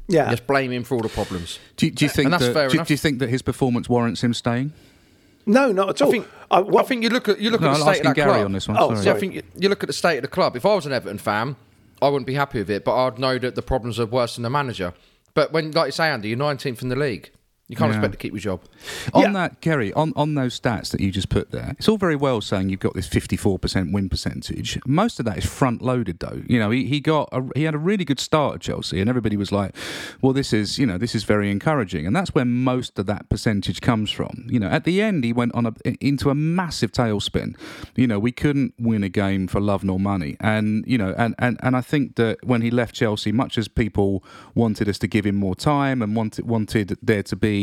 yeah. 0.09 0.28
Let's 0.28 0.40
blame 0.40 0.73
him 0.73 0.85
for 0.85 0.94
all 0.94 1.02
the 1.02 1.09
problems. 1.09 1.59
Do 1.76 1.87
you, 1.87 1.92
do 1.92 2.04
you 2.04 2.09
think 2.09 2.26
And 2.26 2.33
that's 2.33 2.47
that, 2.47 2.54
fair 2.54 2.68
do, 2.68 2.85
do 2.85 2.92
you 2.92 2.99
think 2.99 3.18
that 3.18 3.28
his 3.28 3.42
performance 3.42 3.88
warrants 3.88 4.23
him 4.23 4.33
staying? 4.35 4.73
No, 5.46 5.72
not 5.72 5.90
at 5.90 6.02
all. 6.02 6.08
I 6.08 6.10
think, 6.12 6.26
I, 6.50 6.60
what- 6.60 6.84
I 6.84 6.88
think 6.88 7.02
you 7.02 7.10
look 7.10 7.28
at 7.28 7.38
you 7.40 7.50
look 7.50 7.60
No, 7.60 7.68
at 7.70 7.78
the 7.78 7.84
I'm 7.84 7.94
state 7.94 8.00
of 8.00 8.06
that 8.06 8.16
Garry 8.16 8.30
club. 8.32 8.44
on 8.46 8.52
this 8.52 8.66
one. 8.68 8.76
Oh, 8.78 8.94
sorry. 8.94 9.06
Yeah, 9.06 9.12
I 9.14 9.18
think 9.18 9.34
you- 9.34 9.42
you 9.56 9.68
look 9.68 9.82
at 9.82 9.86
the 9.88 9.92
state 9.92 10.16
of 10.18 10.22
the 10.22 10.28
club. 10.28 10.56
If 10.56 10.64
I 10.66 10.74
was 10.74 10.86
an 10.86 10.92
Everton 10.92 11.18
fan, 11.18 11.56
I 12.02 12.08
wouldn't 12.08 12.26
be 12.26 12.34
happy 12.34 12.58
with 12.58 12.70
it, 12.70 12.84
but 12.84 12.94
I'd 12.96 13.18
know 13.18 13.38
that 13.38 13.54
the 13.54 13.62
problems 13.62 13.98
are 14.00 14.06
worse 14.06 14.36
than 14.36 14.42
the 14.42 14.50
manager. 14.50 14.92
But 15.34 15.52
when, 15.52 15.70
like 15.72 15.86
you 15.86 15.92
say, 15.92 16.08
Andy, 16.08 16.28
you're 16.28 16.38
19th 16.38 16.82
in 16.82 16.88
the 16.88 16.96
league. 16.96 17.30
You 17.68 17.76
can't 17.76 17.90
Yeah. 17.90 17.97
expect 17.99 18.12
to 18.12 18.18
keep 18.18 18.33
your 18.33 18.40
job. 18.40 18.61
On 19.14 19.23
Yeah. 19.23 19.33
that, 19.33 19.62
Ceri, 19.62 19.90
on, 19.97 20.12
on 20.16 20.35
those 20.35 20.59
stats 20.61 20.90
that 20.90 21.00
you 21.00 21.11
just 21.11 21.30
put 21.30 21.50
there, 21.50 21.75
it's 21.78 21.88
all 21.88 21.97
very 21.97 22.14
well 22.16 22.42
saying 22.42 22.68
you've 22.68 22.80
got 22.80 22.92
this 22.92 23.06
54% 23.09 23.90
win 23.90 24.11
percentage. 24.11 24.78
Most 24.87 25.18
of 25.18 25.25
that 25.25 25.38
is 25.38 25.47
front 25.47 25.80
loaded, 25.80 26.18
though. 26.18 26.42
You 26.47 26.59
know, 26.59 26.71
he, 26.71 26.85
he 26.85 27.00
got 27.00 27.30
a, 27.33 27.42
he 27.56 27.62
had 27.62 27.75
a 27.75 27.78
really 27.78 28.04
good 28.04 28.21
start 28.21 28.56
at 28.56 28.61
Chelsea, 28.61 29.00
and 29.00 29.09
everybody 29.09 29.37
was 29.38 29.50
like, 29.50 29.75
"Well, 30.21 30.35
this 30.35 30.52
is 30.52 30.78
you 30.78 30.85
know 30.85 30.99
this 30.99 31.14
is 31.14 31.25
very 31.25 31.50
encouraging," 31.50 32.06
and 32.06 32.14
that's 32.14 32.35
where 32.35 32.44
most 32.44 32.99
of 32.99 33.06
that 33.06 33.30
percentage 33.30 33.80
comes 33.80 34.11
from. 34.11 34.44
You 34.47 34.61
know, 34.61 34.68
at 34.68 34.85
the 34.85 35.00
end, 35.00 35.25
he 35.25 35.33
went 35.33 35.54
on 35.54 35.64
a, 35.64 35.73
into 36.02 36.28
a 36.28 36.35
massive 36.35 36.92
tailspin. 36.92 37.56
You 37.97 38.06
know, 38.06 38.18
we 38.18 38.30
couldn't 38.33 38.75
win 38.78 39.02
a 39.02 39.09
game 39.09 39.47
for 39.47 39.59
love 39.61 39.85
nor 39.85 39.99
money, 39.99 40.37
and 40.38 40.85
you 40.87 40.99
know, 40.99 41.14
and 41.16 41.35
and, 41.38 41.59
and 41.62 41.75
I 41.76 41.80
think 41.80 42.16
that 42.16 42.44
when 42.44 42.61
he 42.61 42.71
left 42.71 42.94
Chelsea, 42.94 43.33
much 43.33 43.56
as 43.56 43.68
people 43.68 44.23
wanted 44.54 44.87
us 44.87 44.99
to 44.99 45.06
give 45.06 45.25
him 45.25 45.37
more 45.37 45.54
time 45.54 46.02
and 46.02 46.14
wanted 46.14 46.47
wanted 46.47 46.99
there 47.02 47.23
to 47.23 47.37
be 47.37 47.53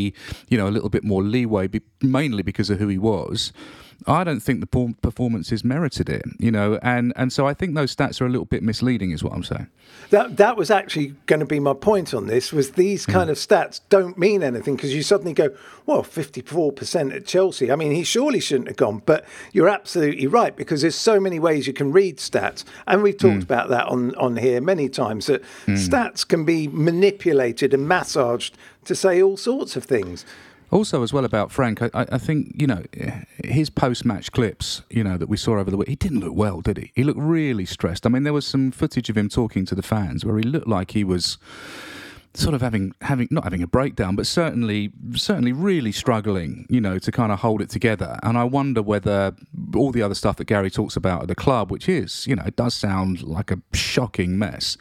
you 0.50 0.58
know, 0.58 0.68
a 0.68 0.72
little 0.72 0.90
bit 0.90 1.04
more 1.04 1.24
leeway, 1.24 1.70
mainly 2.02 2.44
because 2.44 2.70
of 2.70 2.80
who 2.80 2.88
he 2.88 2.98
was. 2.98 3.52
I 4.08 4.24
don't 4.24 4.40
think 4.40 4.60
the 4.60 4.68
por- 4.68 4.94
performances 5.02 5.64
merited 5.64 6.10
it, 6.10 6.24
you 6.40 6.52
know, 6.52 6.80
and, 6.82 7.14
and 7.16 7.32
so 7.32 7.48
I 7.48 7.54
think 7.54 7.76
those 7.76 7.96
stats 7.96 8.20
are 8.20 8.26
a 8.26 8.30
little 8.30 8.46
bit 8.46 8.64
misleading, 8.64 9.12
is 9.12 9.24
what 9.24 9.34
I'm 9.34 9.44
saying. 9.44 9.68
That 10.10 10.38
that 10.38 10.58
was 10.58 10.72
actually 10.72 11.16
going 11.26 11.40
to 11.40 11.46
be 11.46 11.60
my 11.60 11.74
point 11.74 12.14
on 12.14 12.28
this. 12.28 12.52
Was 12.52 12.72
these 12.72 13.06
hmm. 13.06 13.12
kind 13.12 13.30
of 13.30 13.38
stats 13.38 13.82
don't 13.90 14.18
mean 14.18 14.44
anything 14.44 14.76
because 14.76 14.94
you 14.94 15.04
suddenly 15.04 15.34
go, 15.34 15.56
well, 15.86 16.04
fifty 16.04 16.42
four 16.42 16.72
percent 16.72 17.14
at 17.14 17.26
Chelsea. 17.26 17.72
I 17.72 17.76
mean, 17.76 17.92
he 17.92 18.04
surely 18.04 18.40
shouldn't 18.40 18.68
have 18.68 18.78
gone. 18.78 19.02
But 19.06 19.26
you're 19.52 19.70
absolutely 19.70 20.28
right 20.28 20.56
because 20.56 20.82
there's 20.82 20.96
so 20.96 21.20
many 21.20 21.40
ways 21.40 21.68
you 21.68 21.74
can 21.74 21.92
read 21.92 22.18
stats, 22.18 22.64
and 22.88 23.04
we've 23.04 23.20
hmm. 23.20 23.30
talked 23.30 23.44
about 23.44 23.70
that 23.70 23.88
on 23.88 24.16
on 24.16 24.38
here 24.38 24.62
many 24.62 24.90
times. 24.90 25.28
That 25.28 25.44
hmm. 25.66 25.76
stats 25.76 26.28
can 26.28 26.44
be 26.46 26.68
manipulated 26.68 27.74
and 27.74 27.88
massaged 27.88 28.58
to 28.86 28.96
say 28.96 29.22
all 29.22 29.38
sorts 29.38 29.76
of 29.76 29.84
things. 29.84 30.26
Also, 30.72 31.04
as 31.04 31.12
well 31.12 31.26
about 31.26 31.52
Frank, 31.52 31.82
I, 31.82 31.90
I 31.94 32.18
think 32.18 32.54
you 32.56 32.66
know 32.66 32.84
his 33.44 33.70
post-match 33.70 34.32
clips, 34.32 34.84
you 34.90 35.04
know 35.04 35.18
that 35.18 35.28
we 35.28 35.38
saw 35.38 35.60
over 35.60 35.70
the 35.70 35.78
week. 35.78 35.90
He 35.90 35.96
didn't 35.96 36.22
look 36.22 36.34
well, 36.34 36.62
did 36.62 36.78
he? 36.78 36.92
He 36.96 37.04
looked 37.04 37.20
really 37.20 37.66
stressed. 37.66 38.06
I 38.06 38.10
mean, 38.10 38.24
there 38.24 38.34
was 38.34 38.48
some 38.48 38.72
footage 38.72 39.10
of 39.10 39.18
him 39.18 39.28
talking 39.28 39.66
to 39.66 39.76
the 39.76 39.82
fans 39.82 40.24
where 40.24 40.38
he 40.38 40.44
looked 40.44 40.68
like 40.68 40.92
he 40.92 41.04
was 41.04 41.38
sort 42.34 42.56
of 42.56 42.62
having 42.62 42.94
having 43.02 43.28
not 43.30 43.44
having 43.44 43.62
a 43.62 43.68
breakdown, 43.68 44.16
but 44.16 44.26
certainly 44.26 44.92
certainly 45.16 45.52
really 45.52 45.92
struggling, 45.92 46.66
you 46.70 46.80
know, 46.80 46.98
to 47.00 47.12
kind 47.12 47.32
of 47.32 47.40
hold 47.40 47.62
it 47.62 47.70
together. 47.70 48.18
And 48.24 48.38
I 48.38 48.46
wonder 48.46 48.82
whether 48.82 49.36
all 49.76 49.92
the 49.92 50.02
other 50.02 50.16
stuff 50.16 50.38
that 50.38 50.46
Garry 50.46 50.72
talks 50.72 50.96
about 50.96 51.24
at 51.24 51.28
the 51.28 51.36
club, 51.36 51.72
which 51.72 51.90
is, 51.90 52.26
you 52.28 52.36
know, 52.36 52.44
it 52.46 52.56
does 52.56 52.74
sound 52.74 53.24
like 53.24 53.52
a 53.52 53.60
shocking 53.74 54.38
mess. 54.40 54.78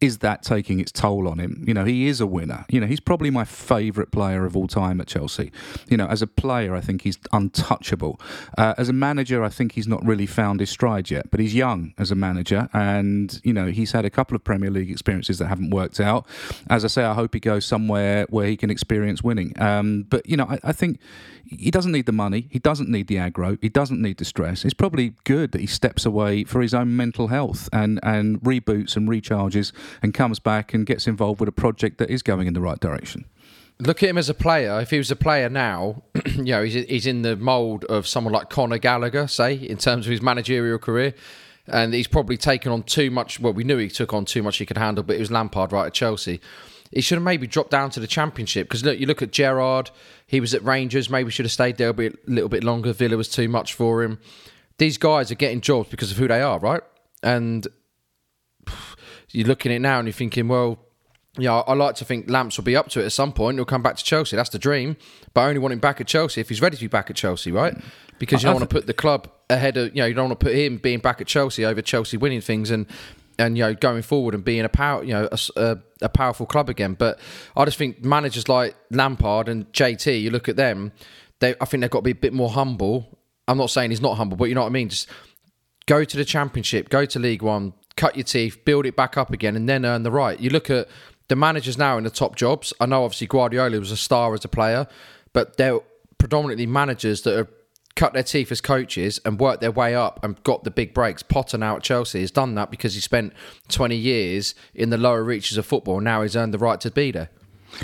Is 0.00 0.18
that 0.18 0.42
taking 0.42 0.80
its 0.80 0.90
toll 0.90 1.28
on 1.28 1.38
him? 1.38 1.62
You 1.66 1.74
know, 1.74 1.84
he 1.84 2.06
is 2.06 2.20
a 2.20 2.26
winner. 2.26 2.64
You 2.70 2.80
know, 2.80 2.86
he's 2.86 3.00
probably 3.00 3.28
my 3.30 3.44
favourite 3.44 4.10
player 4.10 4.46
of 4.46 4.56
all 4.56 4.66
time 4.66 4.98
at 5.00 5.06
Chelsea. 5.06 5.52
You 5.88 5.98
know, 5.98 6.06
as 6.06 6.22
a 6.22 6.26
player, 6.26 6.74
I 6.74 6.80
think 6.80 7.02
he's 7.02 7.18
untouchable. 7.32 8.18
Uh, 8.56 8.74
as 8.78 8.88
a 8.88 8.94
manager, 8.94 9.44
I 9.44 9.50
think 9.50 9.72
he's 9.72 9.86
not 9.86 10.02
really 10.04 10.26
found 10.26 10.60
his 10.60 10.70
stride 10.70 11.10
yet, 11.10 11.30
but 11.30 11.38
he's 11.38 11.54
young 11.54 11.92
as 11.98 12.10
a 12.10 12.14
manager. 12.14 12.68
And, 12.72 13.40
you 13.44 13.52
know, 13.52 13.66
he's 13.66 13.92
had 13.92 14.04
a 14.06 14.10
couple 14.10 14.34
of 14.34 14.42
Premier 14.42 14.70
League 14.70 14.90
experiences 14.90 15.38
that 15.38 15.48
haven't 15.48 15.70
worked 15.70 16.00
out. 16.00 16.26
As 16.70 16.84
I 16.84 16.88
say, 16.88 17.04
I 17.04 17.12
hope 17.12 17.34
he 17.34 17.40
goes 17.40 17.66
somewhere 17.66 18.26
where 18.30 18.46
he 18.46 18.56
can 18.56 18.70
experience 18.70 19.22
winning. 19.22 19.52
Um, 19.60 20.06
but, 20.08 20.26
you 20.26 20.36
know, 20.36 20.46
I, 20.48 20.58
I 20.64 20.72
think 20.72 20.98
he 21.50 21.70
doesn't 21.70 21.92
need 21.92 22.06
the 22.06 22.12
money. 22.12 22.46
He 22.50 22.58
doesn't 22.58 22.88
need 22.88 23.08
the 23.08 23.16
aggro. 23.16 23.58
He 23.60 23.68
doesn't 23.68 24.00
need 24.00 24.18
the 24.18 24.24
stress. 24.24 24.64
It's 24.64 24.74
probably 24.74 25.14
good 25.24 25.52
that 25.52 25.60
he 25.60 25.66
steps 25.66 26.06
away 26.06 26.44
for 26.44 26.60
his 26.62 26.72
own 26.72 26.96
mental 26.96 27.28
health 27.28 27.68
and, 27.72 27.98
and 28.02 28.40
reboots 28.40 28.96
and 28.96 29.08
recharges 29.08 29.72
and 30.02 30.14
comes 30.14 30.38
back 30.38 30.72
and 30.72 30.86
gets 30.86 31.06
involved 31.06 31.40
with 31.40 31.48
a 31.48 31.52
project 31.52 31.98
that 31.98 32.08
is 32.08 32.22
going 32.22 32.46
in 32.46 32.54
the 32.54 32.60
right 32.60 32.78
direction. 32.78 33.24
Look 33.80 34.02
at 34.02 34.10
him 34.10 34.18
as 34.18 34.28
a 34.28 34.34
player. 34.34 34.78
If 34.80 34.90
he 34.90 34.98
was 34.98 35.10
a 35.10 35.16
player 35.16 35.48
now, 35.48 36.02
you 36.26 36.44
know, 36.44 36.62
he's, 36.62 36.74
he's 36.74 37.06
in 37.06 37.22
the 37.22 37.34
mould 37.34 37.84
of 37.86 38.06
someone 38.06 38.32
like 38.32 38.50
Conor 38.50 38.78
Gallagher, 38.78 39.26
say, 39.26 39.54
in 39.54 39.78
terms 39.78 40.06
of 40.06 40.10
his 40.10 40.22
managerial 40.22 40.78
career. 40.78 41.14
And 41.66 41.94
he's 41.94 42.08
probably 42.08 42.36
taken 42.36 42.72
on 42.72 42.82
too 42.82 43.10
much. 43.10 43.40
Well, 43.40 43.52
we 43.52 43.64
knew 43.64 43.78
he 43.78 43.88
took 43.88 44.12
on 44.12 44.24
too 44.24 44.42
much 44.42 44.58
he 44.58 44.66
could 44.66 44.78
handle, 44.78 45.02
but 45.02 45.16
it 45.16 45.20
was 45.20 45.30
Lampard 45.30 45.72
right 45.72 45.86
at 45.86 45.94
Chelsea. 45.94 46.40
He 46.90 47.00
should 47.00 47.16
have 47.16 47.22
maybe 47.22 47.46
dropped 47.46 47.70
down 47.70 47.90
to 47.90 48.00
the 48.00 48.06
Championship 48.06 48.66
because 48.68 48.84
look, 48.84 48.98
you 48.98 49.06
look 49.06 49.22
at 49.22 49.30
Gerrard. 49.30 49.90
He 50.26 50.40
was 50.40 50.54
at 50.54 50.64
Rangers. 50.64 51.08
Maybe 51.08 51.30
should 51.30 51.44
have 51.44 51.52
stayed 51.52 51.76
there 51.76 51.88
a 51.88 51.94
bit, 51.94 52.28
little 52.28 52.48
bit 52.48 52.64
longer. 52.64 52.92
Villa 52.92 53.16
was 53.16 53.28
too 53.28 53.48
much 53.48 53.74
for 53.74 54.02
him. 54.02 54.18
These 54.78 54.98
guys 54.98 55.30
are 55.30 55.36
getting 55.36 55.60
jobs 55.60 55.88
because 55.88 56.10
of 56.10 56.16
who 56.16 56.26
they 56.26 56.40
are, 56.40 56.58
right? 56.58 56.82
And 57.22 57.66
you're 59.30 59.46
looking 59.46 59.70
at 59.70 59.76
it 59.76 59.80
now 59.80 59.98
and 59.98 60.08
you're 60.08 60.12
thinking, 60.12 60.48
well, 60.48 60.80
yeah, 61.38 61.60
I 61.60 61.74
like 61.74 61.94
to 61.96 62.04
think 62.04 62.28
Lamps 62.28 62.56
will 62.56 62.64
be 62.64 62.74
up 62.74 62.88
to 62.88 63.00
it 63.00 63.04
at 63.04 63.12
some 63.12 63.32
point. 63.32 63.56
He'll 63.56 63.64
come 63.64 63.82
back 63.82 63.96
to 63.96 64.02
Chelsea. 64.02 64.34
That's 64.34 64.50
the 64.50 64.58
dream. 64.58 64.96
But 65.32 65.42
I 65.42 65.48
only 65.48 65.60
want 65.60 65.72
him 65.72 65.78
back 65.78 66.00
at 66.00 66.08
Chelsea 66.08 66.40
if 66.40 66.48
he's 66.48 66.60
ready 66.60 66.76
to 66.76 66.82
be 66.82 66.88
back 66.88 67.08
at 67.08 67.14
Chelsea, 67.14 67.52
right? 67.52 67.76
Because 68.18 68.42
you 68.42 68.48
don't 68.48 68.56
want 68.56 68.68
to 68.68 68.74
put 68.74 68.86
the 68.86 68.94
club 68.94 69.30
ahead 69.48 69.76
of, 69.76 69.94
you 69.94 70.02
know, 70.02 70.06
you 70.06 70.14
don't 70.14 70.28
want 70.28 70.40
to 70.40 70.44
put 70.44 70.56
him 70.56 70.78
being 70.78 70.98
back 70.98 71.20
at 71.20 71.28
Chelsea 71.28 71.64
over 71.64 71.80
Chelsea 71.80 72.16
winning 72.16 72.40
things 72.40 72.70
and, 72.70 72.86
and 73.40 73.56
you 73.58 73.64
know, 73.64 73.74
going 73.74 74.02
forward 74.02 74.34
and 74.34 74.44
being 74.44 74.64
a 74.64 74.68
power, 74.68 75.02
you 75.02 75.12
know, 75.12 75.28
a, 75.32 75.38
a- 75.56 75.78
a 76.02 76.08
powerful 76.08 76.46
club 76.46 76.68
again. 76.70 76.94
But 76.94 77.18
I 77.56 77.64
just 77.66 77.76
think 77.76 78.04
managers 78.04 78.48
like 78.48 78.74
Lampard 78.90 79.48
and 79.48 79.70
JT, 79.72 80.22
you 80.22 80.30
look 80.30 80.48
at 80.48 80.56
them, 80.56 80.92
they, 81.40 81.54
I 81.60 81.64
think 81.66 81.80
they've 81.82 81.90
got 81.90 81.98
to 81.98 82.02
be 82.04 82.12
a 82.12 82.14
bit 82.14 82.32
more 82.32 82.48
humble. 82.50 83.18
I'm 83.48 83.58
not 83.58 83.68
saying 83.70 83.90
he's 83.90 84.00
not 84.00 84.16
humble, 84.16 84.36
but 84.36 84.44
you 84.48 84.54
know 84.54 84.62
what 84.62 84.68
I 84.68 84.70
mean? 84.70 84.88
Just 84.88 85.08
go 85.86 86.04
to 86.04 86.16
the 86.16 86.24
championship, 86.24 86.88
go 86.88 87.04
to 87.04 87.18
League 87.18 87.42
One, 87.42 87.74
cut 87.96 88.16
your 88.16 88.24
teeth, 88.24 88.64
build 88.64 88.86
it 88.86 88.96
back 88.96 89.16
up 89.18 89.30
again, 89.32 89.56
and 89.56 89.68
then 89.68 89.84
earn 89.84 90.02
the 90.04 90.10
right. 90.10 90.38
You 90.40 90.48
look 90.50 90.70
at 90.70 90.88
the 91.28 91.36
managers 91.36 91.76
now 91.76 91.98
in 91.98 92.04
the 92.04 92.10
top 92.10 92.36
jobs. 92.36 92.72
I 92.80 92.86
know 92.86 93.04
obviously 93.04 93.26
Guardiola 93.26 93.78
was 93.78 93.90
a 93.90 93.96
star 93.96 94.32
as 94.34 94.44
a 94.44 94.48
player, 94.48 94.86
but 95.32 95.56
they're 95.58 95.80
predominantly 96.18 96.66
managers 96.66 97.22
that 97.22 97.36
have 97.36 97.48
cut 97.96 98.12
their 98.12 98.22
teeth 98.22 98.50
as 98.52 98.60
coaches 98.60 99.20
and 99.24 99.38
worked 99.38 99.60
their 99.60 99.70
way 99.70 99.94
up 99.94 100.22
and 100.22 100.42
got 100.42 100.64
the 100.64 100.70
big 100.70 100.94
breaks. 100.94 101.22
Potter 101.22 101.58
now 101.58 101.76
at 101.76 101.82
Chelsea 101.82 102.20
has 102.20 102.30
done 102.30 102.54
that 102.54 102.70
because 102.70 102.94
he 102.94 103.00
spent 103.00 103.32
20 103.68 103.96
years 103.96 104.54
in 104.74 104.90
the 104.90 104.96
lower 104.96 105.22
reaches 105.22 105.56
of 105.56 105.66
football. 105.66 105.96
and 105.96 106.04
Now 106.04 106.22
he's 106.22 106.36
earned 106.36 106.54
the 106.54 106.58
right 106.58 106.80
to 106.80 106.90
be 106.90 107.10
there. 107.10 107.30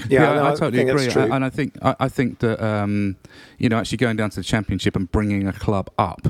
Yeah, 0.08 0.30
I, 0.30 0.34
no, 0.34 0.46
I 0.46 0.50
totally 0.50 0.78
think 0.78 0.90
agree, 0.90 1.04
that's 1.06 1.16
and 1.16 1.44
I 1.44 1.50
think 1.50 1.78
I, 1.80 1.94
I 2.00 2.08
think 2.08 2.40
that 2.40 2.60
um, 2.60 3.16
you 3.58 3.68
know 3.68 3.78
actually 3.78 3.98
going 3.98 4.16
down 4.16 4.30
to 4.30 4.40
the 4.40 4.44
championship 4.44 4.96
and 4.96 5.10
bringing 5.10 5.46
a 5.46 5.52
club 5.52 5.90
up, 5.96 6.26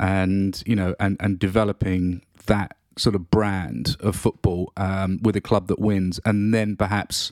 and 0.00 0.60
you 0.66 0.74
know 0.74 0.96
and 0.98 1.16
and 1.20 1.38
developing 1.38 2.22
that 2.46 2.76
sort 2.98 3.14
of 3.14 3.30
brand 3.30 3.96
of 4.00 4.16
football 4.16 4.72
um, 4.76 5.20
with 5.22 5.36
a 5.36 5.40
club 5.40 5.68
that 5.68 5.78
wins, 5.78 6.18
and 6.24 6.52
then 6.52 6.74
perhaps 6.74 7.30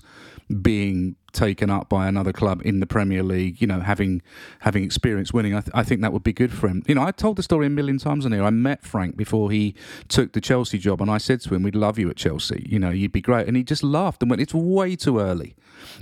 being 0.63 1.17
taken 1.35 1.69
up 1.69 1.89
by 1.89 2.07
another 2.07 2.33
club 2.33 2.63
in 2.65 2.81
the 2.81 2.87
Premier 2.87 3.23
League, 3.23 3.61
you 3.61 3.67
know, 3.67 3.81
having 3.81 4.23
having 4.61 4.85
experience 4.85 5.33
winning, 5.33 5.55
I, 5.55 5.61
th- 5.61 5.73
I 5.75 5.83
think 5.83 6.01
that 6.01 6.13
would 6.13 6.23
be 6.23 6.33
good 6.33 6.53
for 6.53 6.69
him. 6.69 6.83
You 6.87 6.95
know, 6.95 7.03
I 7.03 7.11
told 7.11 7.37
the 7.37 7.43
story 7.43 7.67
a 7.67 7.71
million 7.71 7.99
times 7.99 8.25
on 8.25 8.33
here. 8.33 8.45
I 8.45 8.51
met 8.51 8.85
Frank 8.85 9.17
before 9.17 9.51
he 9.51 9.75
took 10.09 10.33
the 10.33 10.41
Chelsea 10.41 10.79
job, 10.79 11.03
and 11.03 11.11
I 11.11 11.19
said 11.19 11.41
to 11.43 11.55
him, 11.55 11.63
"We'd 11.63 11.75
love 11.75 11.99
you 11.99 12.09
at 12.09 12.17
Chelsea. 12.17 12.65
You 12.69 12.79
know, 12.79 12.91
you'd 12.91 13.13
be 13.13 13.21
great." 13.21 13.47
And 13.47 13.57
he 13.57 13.63
just 13.63 13.83
laughed 13.83 14.23
and 14.23 14.31
went, 14.31 14.41
"It's 14.41 14.55
way 14.55 14.97
too 14.97 15.19
early," 15.19 15.55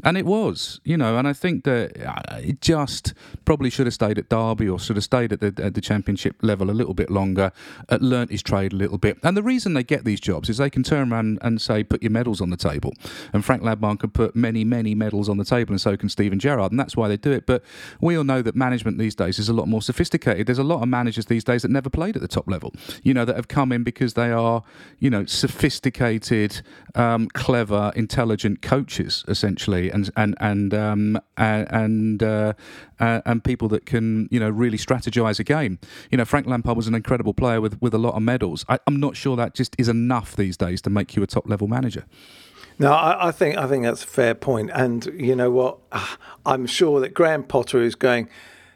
and 0.04 0.16
it 0.16 0.26
was, 0.26 0.80
you 0.84 0.96
know. 0.96 1.16
And 1.16 1.26
I 1.26 1.32
think 1.32 1.64
that 1.64 2.00
uh, 2.06 2.36
it 2.36 2.60
just 2.60 3.14
probably 3.44 3.70
should 3.70 3.86
have 3.86 3.94
stayed 3.94 4.18
at 4.18 4.28
Derby 4.28 4.68
or 4.68 4.78
should 4.78 4.96
have 4.96 5.04
stayed 5.04 5.32
at 5.32 5.40
the, 5.40 5.54
at 5.62 5.74
the 5.74 5.80
Championship 5.80 6.36
level 6.42 6.70
a 6.70 6.72
little 6.72 6.94
bit 6.94 7.10
longer, 7.10 7.52
learnt 8.00 8.30
his 8.30 8.42
trade 8.42 8.72
a 8.72 8.76
little 8.76 8.98
bit. 8.98 9.18
And 9.22 9.36
the 9.36 9.42
reason 9.42 9.74
they 9.74 9.82
get 9.82 10.04
these 10.04 10.20
jobs 10.20 10.48
is 10.48 10.58
they 10.58 10.70
can 10.70 10.82
turn 10.82 11.12
around 11.12 11.38
and 11.42 11.60
say, 11.60 11.82
"Put 11.82 12.02
your 12.02 12.10
medals 12.12 12.40
on 12.40 12.50
the 12.50 12.56
table," 12.56 12.92
and 13.32 13.44
Frank 13.44 13.62
Lampard 13.62 14.00
can 14.00 14.10
put 14.10 14.36
many, 14.36 14.64
many 14.64 14.94
medals 14.94 15.21
on 15.28 15.36
the 15.36 15.44
table, 15.44 15.72
and 15.72 15.80
so 15.80 15.96
can 15.96 16.08
Steven 16.08 16.38
Gerrard, 16.38 16.72
and 16.72 16.78
that's 16.78 16.96
why 16.96 17.08
they 17.08 17.16
do 17.16 17.32
it. 17.32 17.46
But 17.46 17.62
we 18.00 18.16
all 18.16 18.24
know 18.24 18.42
that 18.42 18.54
management 18.54 18.98
these 18.98 19.14
days 19.14 19.38
is 19.38 19.48
a 19.48 19.52
lot 19.52 19.68
more 19.68 19.82
sophisticated. 19.82 20.46
There's 20.46 20.58
a 20.58 20.64
lot 20.64 20.82
of 20.82 20.88
managers 20.88 21.26
these 21.26 21.44
days 21.44 21.62
that 21.62 21.70
never 21.70 21.90
played 21.90 22.16
at 22.16 22.22
the 22.22 22.28
top 22.28 22.48
level, 22.48 22.72
you 23.02 23.14
know, 23.14 23.24
that 23.24 23.36
have 23.36 23.48
come 23.48 23.72
in 23.72 23.82
because 23.84 24.14
they 24.14 24.30
are, 24.30 24.62
you 24.98 25.10
know, 25.10 25.24
sophisticated, 25.26 26.62
um, 26.94 27.28
clever, 27.28 27.92
intelligent 27.96 28.62
coaches, 28.62 29.24
essentially, 29.28 29.90
and 29.90 30.10
and 30.16 30.36
and 30.40 30.74
um, 30.74 31.20
and 31.36 31.66
and, 31.70 32.22
uh, 32.22 32.52
and 32.98 33.44
people 33.44 33.68
that 33.68 33.86
can, 33.86 34.28
you 34.30 34.40
know, 34.40 34.50
really 34.50 34.78
strategize 34.78 35.38
a 35.38 35.44
game. 35.44 35.78
You 36.10 36.18
know, 36.18 36.24
Frank 36.24 36.46
Lampard 36.46 36.76
was 36.76 36.86
an 36.86 36.94
incredible 36.94 37.34
player 37.34 37.60
with 37.60 37.80
with 37.80 37.94
a 37.94 37.98
lot 37.98 38.14
of 38.14 38.22
medals. 38.22 38.64
I, 38.68 38.78
I'm 38.86 39.00
not 39.00 39.16
sure 39.16 39.36
that 39.36 39.54
just 39.54 39.74
is 39.78 39.88
enough 39.88 40.36
these 40.36 40.56
days 40.56 40.82
to 40.82 40.90
make 40.90 41.16
you 41.16 41.22
a 41.22 41.26
top 41.26 41.48
level 41.48 41.68
manager. 41.68 42.04
No, 42.82 42.92
I, 42.92 43.28
I 43.28 43.32
think 43.32 43.56
I 43.56 43.66
think 43.66 43.84
that's 43.84 44.04
a 44.04 44.06
fair 44.06 44.34
point. 44.34 44.70
point, 44.70 44.70
and 44.82 45.20
you 45.20 45.34
know 45.36 45.50
what? 45.50 45.78
I'm 46.46 46.66
sure 46.66 47.00
that 47.00 47.14
Graham 47.14 47.44
Potter 47.44 47.80
is 47.80 47.94
going. 47.94 48.28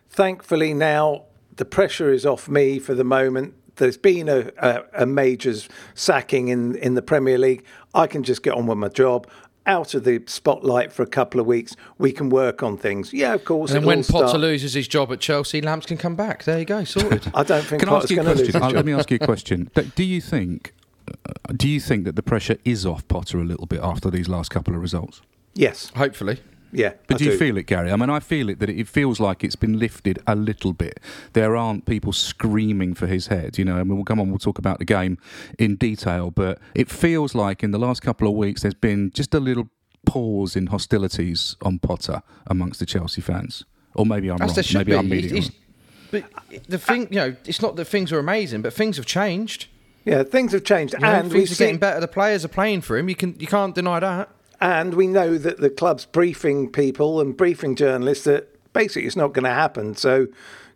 Thankfully, 0.09 0.73
now 0.75 1.25
the 1.57 1.65
pressure 1.65 2.13
is 2.13 2.25
off 2.25 2.49
me 2.49 2.79
for 2.79 2.95
the 2.95 3.05
moment. 3.05 3.55
There's 3.77 3.99
been 3.99 4.29
a, 4.29 4.51
a, 4.59 4.83
a 5.03 5.07
majors 5.07 5.69
sacking 5.95 6.49
in 6.49 6.77
in 6.77 6.95
the 6.95 7.03
Premier 7.03 7.37
League. 7.39 7.65
I 7.95 8.07
can 8.07 8.23
just 8.23 8.43
get 8.43 8.55
on 8.55 8.67
with 8.67 8.79
my 8.79 8.89
job. 8.89 9.29
Out 9.67 9.95
of 9.95 10.05
the 10.05 10.23
spotlight 10.29 10.93
for 10.93 11.03
a 11.03 11.09
couple 11.09 11.41
of 11.41 11.47
weeks, 11.47 11.75
we 11.99 12.13
can 12.13 12.29
work 12.31 12.63
on 12.63 12.77
things. 12.79 13.13
Yeah, 13.13 13.35
of 13.35 13.45
course. 13.45 13.73
And 13.73 13.85
when 13.85 14.05
Potter 14.05 14.29
start- 14.29 14.41
loses 14.41 14.75
his 14.75 14.87
job 14.87 15.11
at 15.11 15.19
Chelsea, 15.19 15.61
Lamps 15.61 15.87
can 15.87 15.97
come 15.97 16.15
back. 16.15 16.45
There 16.45 16.57
you 16.61 16.65
go, 16.65 16.85
sorted. 16.85 17.29
I 17.35 17.43
don't 17.43 17.65
think 17.65 17.81
Can 17.81 17.89
Potter's 17.89 18.13
going 18.13 18.27
to 18.27 18.35
lose 18.35 18.43
question? 18.43 18.63
his 18.63 18.71
job. 18.71 18.77
Let 18.77 18.87
me 18.87 18.93
ask 18.93 19.11
you 19.11 19.19
a 19.21 19.27
question. 19.27 19.69
Do- 19.75 19.83
Do 19.83 20.05
you 20.05 20.21
think? 20.21 20.73
Uh, 21.09 21.53
Do 21.57 21.69
you 21.69 21.81
think 21.81 22.05
that 22.05 22.17
the 22.17 22.23
pressure 22.23 22.57
is 22.65 22.85
off 22.87 23.07
Potter 23.09 23.39
a 23.39 23.45
little 23.45 23.67
bit 23.67 23.81
after 23.83 24.11
these 24.11 24.29
last 24.29 24.51
couple 24.51 24.75
of 24.75 24.81
results? 24.81 25.21
Yes. 25.55 25.91
Hopefully. 25.97 26.41
Yeah, 26.73 26.95
But 27.07 27.15
I 27.15 27.19
do 27.19 27.25
you 27.27 27.31
do. 27.31 27.39
feel 27.39 27.57
it, 27.57 27.67
Gary? 27.67 27.91
I 27.93 27.97
mean, 27.97 28.11
I 28.11 28.21
feel 28.21 28.51
it 28.51 28.59
that 28.59 28.69
it 28.69 28.89
feels 28.89 29.19
like 29.21 29.43
it's 29.45 29.57
been 29.57 29.79
lifted 29.79 30.19
a 30.27 30.35
little 30.35 30.73
bit. 30.73 31.01
There 31.33 31.57
aren't 31.57 31.87
people 31.87 32.13
screaming 32.13 32.93
for 32.95 33.07
his 33.07 33.29
head, 33.29 33.57
you 33.57 33.65
know. 33.65 33.77
I 33.77 33.85
mean, 33.85 33.95
we'll 33.97 34.05
come 34.05 34.21
on, 34.21 34.29
we'll 34.31 34.39
talk 34.41 34.59
about 34.59 34.79
the 34.79 34.85
game 34.85 35.17
in 35.59 35.77
detail, 35.77 36.31
but 36.33 36.59
it 36.75 36.91
feels 36.91 37.35
like 37.35 37.63
in 37.63 37.71
the 37.71 37.79
last 37.79 38.03
couple 38.03 38.29
of 38.29 38.35
weeks 38.35 38.63
there's 38.63 38.75
been 38.75 39.11
just 39.15 39.33
a 39.33 39.41
little 39.41 39.69
pause 40.05 40.55
in 40.57 40.67
hostilities 40.67 41.57
on 41.63 41.79
Potter 41.79 42.21
amongst 42.49 42.81
the 42.81 42.87
Chelsea 42.87 43.21
fans. 43.23 43.65
Or 43.95 44.05
maybe 44.05 44.29
I'm 44.31 44.43
As 44.43 44.57
wrong. 44.57 44.81
Maybe 44.81 44.93
be. 44.93 44.99
I'm 44.99 45.05
He's- 45.07 45.13
reading 45.23 45.35
he's- 45.37 45.51
wrong. 45.51 45.63
But 46.11 46.25
the 46.69 46.79
thing, 46.79 47.09
you 47.11 47.17
know, 47.17 47.37
it's 47.47 47.63
not 47.63 47.77
that 47.77 47.87
things 47.87 48.13
are 48.13 48.19
amazing, 48.19 48.63
but 48.63 48.73
things 48.75 48.97
have 48.97 49.07
changed. 49.07 49.67
Yeah, 50.07 50.23
things 50.23 50.53
have 50.53 50.65
changed, 50.65 50.95
You 50.95 51.01
know, 51.01 51.09
and 51.09 51.31
things 51.31 51.53
are 51.53 51.57
getting 51.57 51.79
better. 51.79 52.01
The 52.01 52.09
players 52.09 52.45
are 52.45 52.49
playing 52.49 52.81
for 52.83 52.97
him. 52.97 53.09
You 53.09 53.17
can, 53.17 53.35
you 53.39 53.47
can't 53.49 53.75
deny 53.75 54.01
that. 54.01 54.31
and 54.61 54.95
we 54.95 55.07
know 55.07 55.37
that 55.37 55.59
the 55.59 55.69
club's 55.69 56.07
briefing 56.07 56.71
people 56.71 57.21
and 57.21 57.37
briefing 57.37 57.75
journalists 57.77 58.25
that 58.25 58.49
basically 58.73 59.07
it's 59.07 59.17
not 59.17 59.33
going 59.35 59.45
to 59.45 59.51
happen. 59.51 59.95
So 59.97 60.29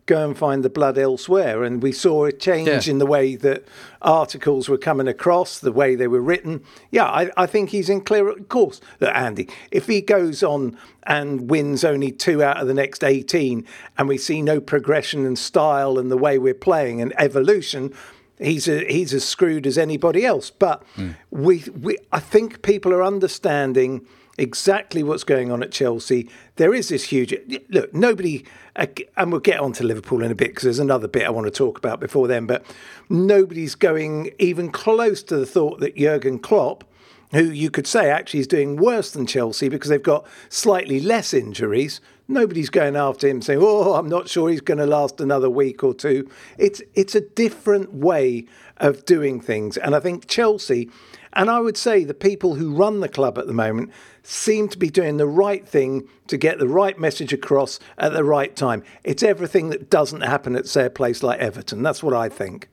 go 0.06 0.24
and 0.24 0.36
find 0.36 0.64
the 0.64 0.68
blood 0.70 0.98
elsewhere. 0.98 1.62
And 1.62 1.80
we 1.82 1.92
saw 1.92 2.24
a 2.24 2.32
change 2.32 2.68
Yeah. 2.86 2.90
in 2.90 2.98
the 2.98 3.06
way 3.06 3.36
that 3.36 3.64
articles 4.02 4.68
were 4.68 4.78
coming 4.78 5.06
across, 5.06 5.60
the 5.60 5.70
way 5.70 5.94
they 5.94 6.08
were 6.08 6.20
written. 6.20 6.62
Yeah, 6.90 7.04
I, 7.04 7.30
I 7.36 7.46
think 7.46 7.70
he's 7.70 7.88
in 7.88 8.00
clear. 8.00 8.28
Of 8.30 8.48
course, 8.48 8.80
look, 8.98 9.14
Andy, 9.14 9.48
if 9.70 9.86
he 9.86 10.00
goes 10.00 10.42
on 10.42 10.76
and 11.04 11.48
wins 11.48 11.84
only 11.84 12.10
two 12.10 12.42
out 12.42 12.56
of 12.56 12.66
the 12.66 12.74
next 12.74 13.04
18, 13.04 13.64
and 13.96 14.08
we 14.08 14.18
see 14.18 14.42
no 14.42 14.60
progression 14.60 15.24
and 15.24 15.38
style 15.38 15.98
and 15.98 16.10
the 16.10 16.16
way 16.18 16.38
we're 16.38 16.54
playing 16.54 17.00
and 17.00 17.14
evolution, 17.18 17.94
he's 18.40 18.68
a, 18.68 18.84
he's 18.90 19.12
as 19.14 19.24
screwed 19.24 19.66
as 19.66 19.78
anybody 19.78 20.24
else. 20.24 20.50
But 20.50 20.82
hmm. 20.94 21.10
we, 21.30 21.64
we, 21.80 21.98
I 22.12 22.20
think 22.20 22.62
people 22.62 22.92
are 22.92 23.02
understanding 23.02 24.06
exactly 24.38 25.02
what's 25.02 25.24
going 25.24 25.52
on 25.52 25.62
at 25.62 25.70
Chelsea. 25.70 26.28
There 26.56 26.74
is 26.74 26.88
this 26.88 27.04
huge 27.04 27.34
look. 27.68 27.92
Nobody, 27.92 28.44
and 28.74 29.30
we'll 29.30 29.40
get 29.40 29.60
on 29.60 29.72
to 29.74 29.84
Liverpool 29.84 30.22
in 30.22 30.30
a 30.30 30.34
bit 30.34 30.48
because 30.48 30.64
there's 30.64 30.78
another 30.78 31.08
bit 31.08 31.26
I 31.26 31.30
want 31.30 31.46
to 31.46 31.50
talk 31.50 31.78
about 31.78 32.00
before 32.00 32.26
then. 32.26 32.46
But 32.46 32.64
nobody's 33.08 33.74
going 33.74 34.32
even 34.38 34.70
close 34.70 35.22
to 35.24 35.36
the 35.36 35.46
thought 35.46 35.80
that 35.80 35.96
Jurgen 35.96 36.38
Klopp. 36.38 36.84
Who 37.32 37.44
you 37.44 37.70
could 37.70 37.86
say 37.86 38.10
actually 38.10 38.40
is 38.40 38.48
doing 38.48 38.74
worse 38.74 39.12
than 39.12 39.24
Chelsea 39.24 39.68
because 39.68 39.88
they've 39.88 40.02
got 40.02 40.26
slightly 40.48 40.98
less 40.98 41.32
injuries. 41.32 42.00
Nobody's 42.30 42.70
going 42.70 42.94
after 42.94 43.26
him 43.26 43.42
saying, 43.42 43.58
"Oh, 43.60 43.94
I'm 43.94 44.08
not 44.08 44.28
sure 44.28 44.48
he's 44.48 44.60
going 44.60 44.78
to 44.78 44.86
last 44.86 45.20
another 45.20 45.50
week 45.50 45.82
or 45.82 45.92
two. 45.92 46.30
It's 46.58 46.80
it's 46.94 47.14
a 47.16 47.20
different 47.20 47.92
way 47.92 48.46
of 48.76 49.04
doing 49.04 49.40
things, 49.40 49.76
and 49.76 49.96
I 49.96 50.00
think 50.00 50.28
Chelsea, 50.28 50.88
and 51.32 51.50
I 51.50 51.58
would 51.58 51.76
say 51.76 52.04
the 52.04 52.14
people 52.14 52.54
who 52.54 52.72
run 52.72 53.00
the 53.00 53.08
club 53.08 53.36
at 53.36 53.48
the 53.48 53.52
moment, 53.52 53.90
seem 54.22 54.68
to 54.68 54.78
be 54.78 54.90
doing 54.90 55.16
the 55.16 55.26
right 55.26 55.66
thing 55.66 56.08
to 56.28 56.36
get 56.36 56.60
the 56.60 56.68
right 56.68 56.98
message 56.98 57.32
across 57.32 57.80
at 57.98 58.12
the 58.12 58.22
right 58.22 58.54
time. 58.54 58.84
It's 59.02 59.24
everything 59.24 59.70
that 59.70 59.90
doesn't 59.90 60.20
happen 60.20 60.54
at 60.54 60.68
say 60.68 60.86
a 60.86 60.90
place 60.90 61.24
like 61.24 61.40
Everton. 61.40 61.82
That's 61.82 62.02
what 62.02 62.14
I 62.14 62.28
think. 62.28 62.68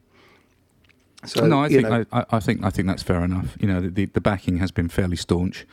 So 1.25 1.47
no, 1.47 1.63
I 1.63 1.67
think 1.67 1.87
I, 1.87 2.25
I 2.29 2.39
think 2.39 2.63
I 2.63 2.69
think 2.69 2.87
that's 2.87 3.01
fair 3.01 3.23
enough. 3.23 3.57
You 3.59 3.67
know, 3.67 3.81
the, 3.81 4.05
the 4.05 4.21
backing 4.21 4.57
has 4.57 4.71
been 4.71 4.87
fairly 4.87 5.15
staunch, 5.15 5.65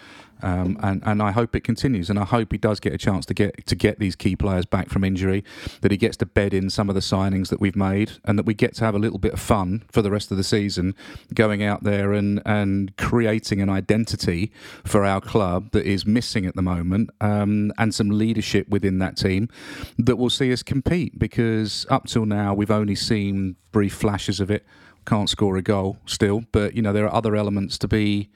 um, 0.43 0.79
and 0.83 1.03
and 1.05 1.23
I 1.23 1.31
hope 1.31 1.55
it 1.55 1.64
continues. 1.64 2.11
And 2.11 2.19
I 2.19 2.25
hope 2.25 2.53
he 2.53 2.59
does 2.59 2.81
get 2.81 2.93
a 2.93 2.99
chance 2.99 3.26
to 3.26 3.35
get 3.35 3.67
to 3.67 3.75
get 3.75 3.99
these 3.99 4.17
key 4.17 4.37
players 4.37 4.67
back 4.67 4.88
from 4.88 5.05
injury. 5.05 5.45
That 5.81 5.91
he 5.91 5.97
gets 5.97 6.17
to 6.19 6.26
bed 6.26 6.55
in 6.55 6.71
some 6.71 6.88
of 6.88 6.95
the 6.95 7.00
signings 7.00 7.49
that 7.49 7.61
we've 7.61 7.76
made, 7.76 8.12
and 8.25 8.38
that 8.38 8.47
we 8.47 8.55
get 8.55 8.75
to 8.76 8.85
have 8.85 8.95
a 8.95 8.99
little 8.99 9.19
bit 9.19 9.33
of 9.33 9.41
fun 9.41 9.85
for 9.91 10.03
the 10.03 10.11
rest 10.11 10.31
of 10.31 10.37
the 10.37 10.45
season, 10.45 10.95
going 11.33 11.62
out 11.62 11.85
there 11.85 12.12
and 12.12 12.43
and 12.45 12.97
creating 12.97 13.61
an 13.61 13.69
identity 13.69 14.53
for 14.85 15.05
our 15.05 15.21
club 15.21 15.71
that 15.73 15.87
is 15.87 16.07
missing 16.07 16.47
at 16.47 16.55
the 16.55 16.62
moment, 16.62 17.11
um, 17.21 17.73
and 17.79 17.95
some 17.95 18.11
leadership 18.11 18.69
within 18.69 18.99
that 18.99 19.17
team 19.17 19.49
that 19.99 20.17
will 20.17 20.31
see 20.31 20.53
us 20.53 20.62
compete. 20.62 21.19
Because 21.19 21.87
up 21.91 22.07
till 22.07 22.26
now, 22.26 22.55
we've 22.55 22.71
only 22.71 22.95
seen 22.95 23.57
brief 23.73 23.95
flashes 23.95 24.41
of 24.41 24.50
it 24.50 24.64
can't 25.05 25.29
score 25.29 25.57
a 25.57 25.62
goal 25.62 25.99
still, 26.07 26.45
but 26.53 26.75
you 26.75 26.83
know 26.83 26.93
there 26.93 27.05
are 27.05 27.14
other 27.14 27.37
elements 27.37 27.79
to 27.79 27.88
be 27.88 28.31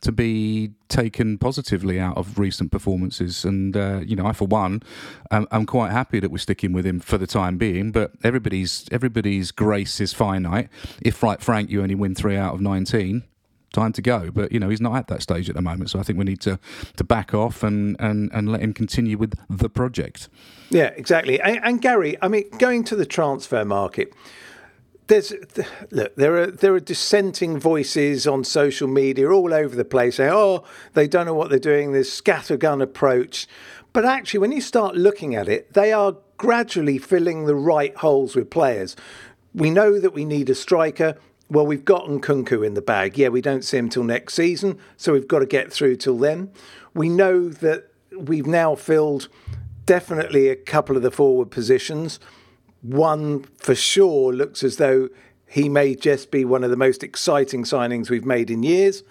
to 0.00 0.12
be 0.12 0.72
taken 0.88 1.38
positively 1.38 2.00
out 2.00 2.16
of 2.16 2.38
recent 2.38 2.72
performances. 2.72 3.44
And 3.44 3.76
uh, 3.76 4.00
you 4.04 4.16
know, 4.16 4.26
I 4.26 4.32
for 4.32 4.46
one, 4.46 4.82
um, 5.30 5.46
I'm 5.50 5.66
quite 5.66 5.92
happy 5.92 6.20
that 6.20 6.30
we're 6.30 6.38
sticking 6.38 6.72
with 6.72 6.86
him 6.86 7.00
for 7.00 7.18
the 7.18 7.26
time 7.26 7.58
being. 7.58 7.92
But 7.92 8.12
everybody's 8.24 8.86
everybody's 8.90 9.50
grace 9.50 10.00
is 10.00 10.12
finite. 10.12 10.68
If 11.02 11.22
like 11.22 11.40
Frank, 11.40 11.70
you 11.70 11.82
only 11.82 11.94
win 11.94 12.14
three 12.14 12.36
out 12.36 12.54
of 12.54 12.60
nineteen. 12.60 13.24
Time 13.72 13.92
to 13.92 14.02
go, 14.02 14.32
but 14.32 14.50
you 14.50 14.58
know 14.58 14.68
he's 14.68 14.80
not 14.80 14.96
at 14.96 15.06
that 15.06 15.22
stage 15.22 15.48
at 15.48 15.54
the 15.54 15.62
moment, 15.62 15.90
so 15.90 16.00
I 16.00 16.02
think 16.02 16.18
we 16.18 16.24
need 16.24 16.40
to 16.40 16.58
to 16.96 17.04
back 17.04 17.32
off 17.32 17.62
and 17.62 17.94
and, 18.00 18.28
and 18.32 18.50
let 18.50 18.62
him 18.62 18.72
continue 18.72 19.16
with 19.16 19.38
the 19.48 19.68
project. 19.68 20.28
Yeah, 20.70 20.90
exactly. 20.96 21.40
And, 21.40 21.60
and 21.62 21.80
Garry, 21.80 22.16
I 22.20 22.26
mean, 22.26 22.50
going 22.58 22.82
to 22.84 22.96
the 22.96 23.06
transfer 23.06 23.64
market, 23.64 24.12
there's 25.10 25.32
look 25.90 26.14
there 26.14 26.36
are 26.40 26.46
there 26.46 26.72
are 26.72 26.80
dissenting 26.80 27.58
voices 27.58 28.28
on 28.28 28.44
social 28.44 28.86
media 28.86 29.28
all 29.28 29.52
over 29.52 29.74
the 29.74 29.84
place 29.84 30.16
saying, 30.16 30.30
"Oh, 30.32 30.64
they 30.94 31.08
don't 31.08 31.26
know 31.26 31.34
what 31.34 31.50
they're 31.50 31.58
doing." 31.58 31.92
This 31.92 32.18
scattergun 32.18 32.80
approach, 32.80 33.48
but 33.92 34.04
actually, 34.04 34.38
when 34.38 34.52
you 34.52 34.60
start 34.60 34.94
looking 34.94 35.34
at 35.34 35.48
it, 35.48 35.74
they 35.74 35.92
are 35.92 36.16
gradually 36.36 36.96
filling 36.96 37.44
the 37.44 37.56
right 37.56 37.94
holes 37.96 38.36
with 38.36 38.50
players. 38.50 38.94
We 39.52 39.70
know 39.70 39.98
that 39.98 40.14
we 40.14 40.24
need 40.24 40.48
a 40.48 40.54
striker. 40.54 41.16
Well, 41.50 41.66
we've 41.66 41.84
got 41.84 42.06
Nkunku 42.06 42.64
in 42.64 42.74
the 42.74 42.80
bag. 42.80 43.18
Yeah, 43.18 43.28
we 43.28 43.40
don't 43.40 43.64
see 43.64 43.78
him 43.78 43.88
till 43.88 44.04
next 44.04 44.34
season, 44.34 44.78
so 44.96 45.12
we've 45.12 45.26
got 45.26 45.40
to 45.40 45.46
get 45.46 45.72
through 45.72 45.96
till 45.96 46.16
then. 46.16 46.52
We 46.94 47.08
know 47.08 47.48
that 47.48 47.88
we've 48.16 48.46
now 48.46 48.76
filled 48.76 49.28
definitely 49.86 50.48
a 50.48 50.54
couple 50.54 50.96
of 50.96 51.02
the 51.02 51.10
forward 51.10 51.50
positions. 51.50 52.20
One 52.82 53.44
for 53.58 53.74
sure 53.74 54.32
looks 54.32 54.62
as 54.62 54.76
though 54.76 55.08
he 55.46 55.68
may 55.68 55.94
just 55.94 56.30
be 56.30 56.44
one 56.44 56.64
of 56.64 56.70
the 56.70 56.76
most 56.76 57.02
exciting 57.02 57.64
signings 57.64 58.08
we've 58.08 58.24
made 58.24 58.50
in 58.50 58.62
years. 58.62 59.02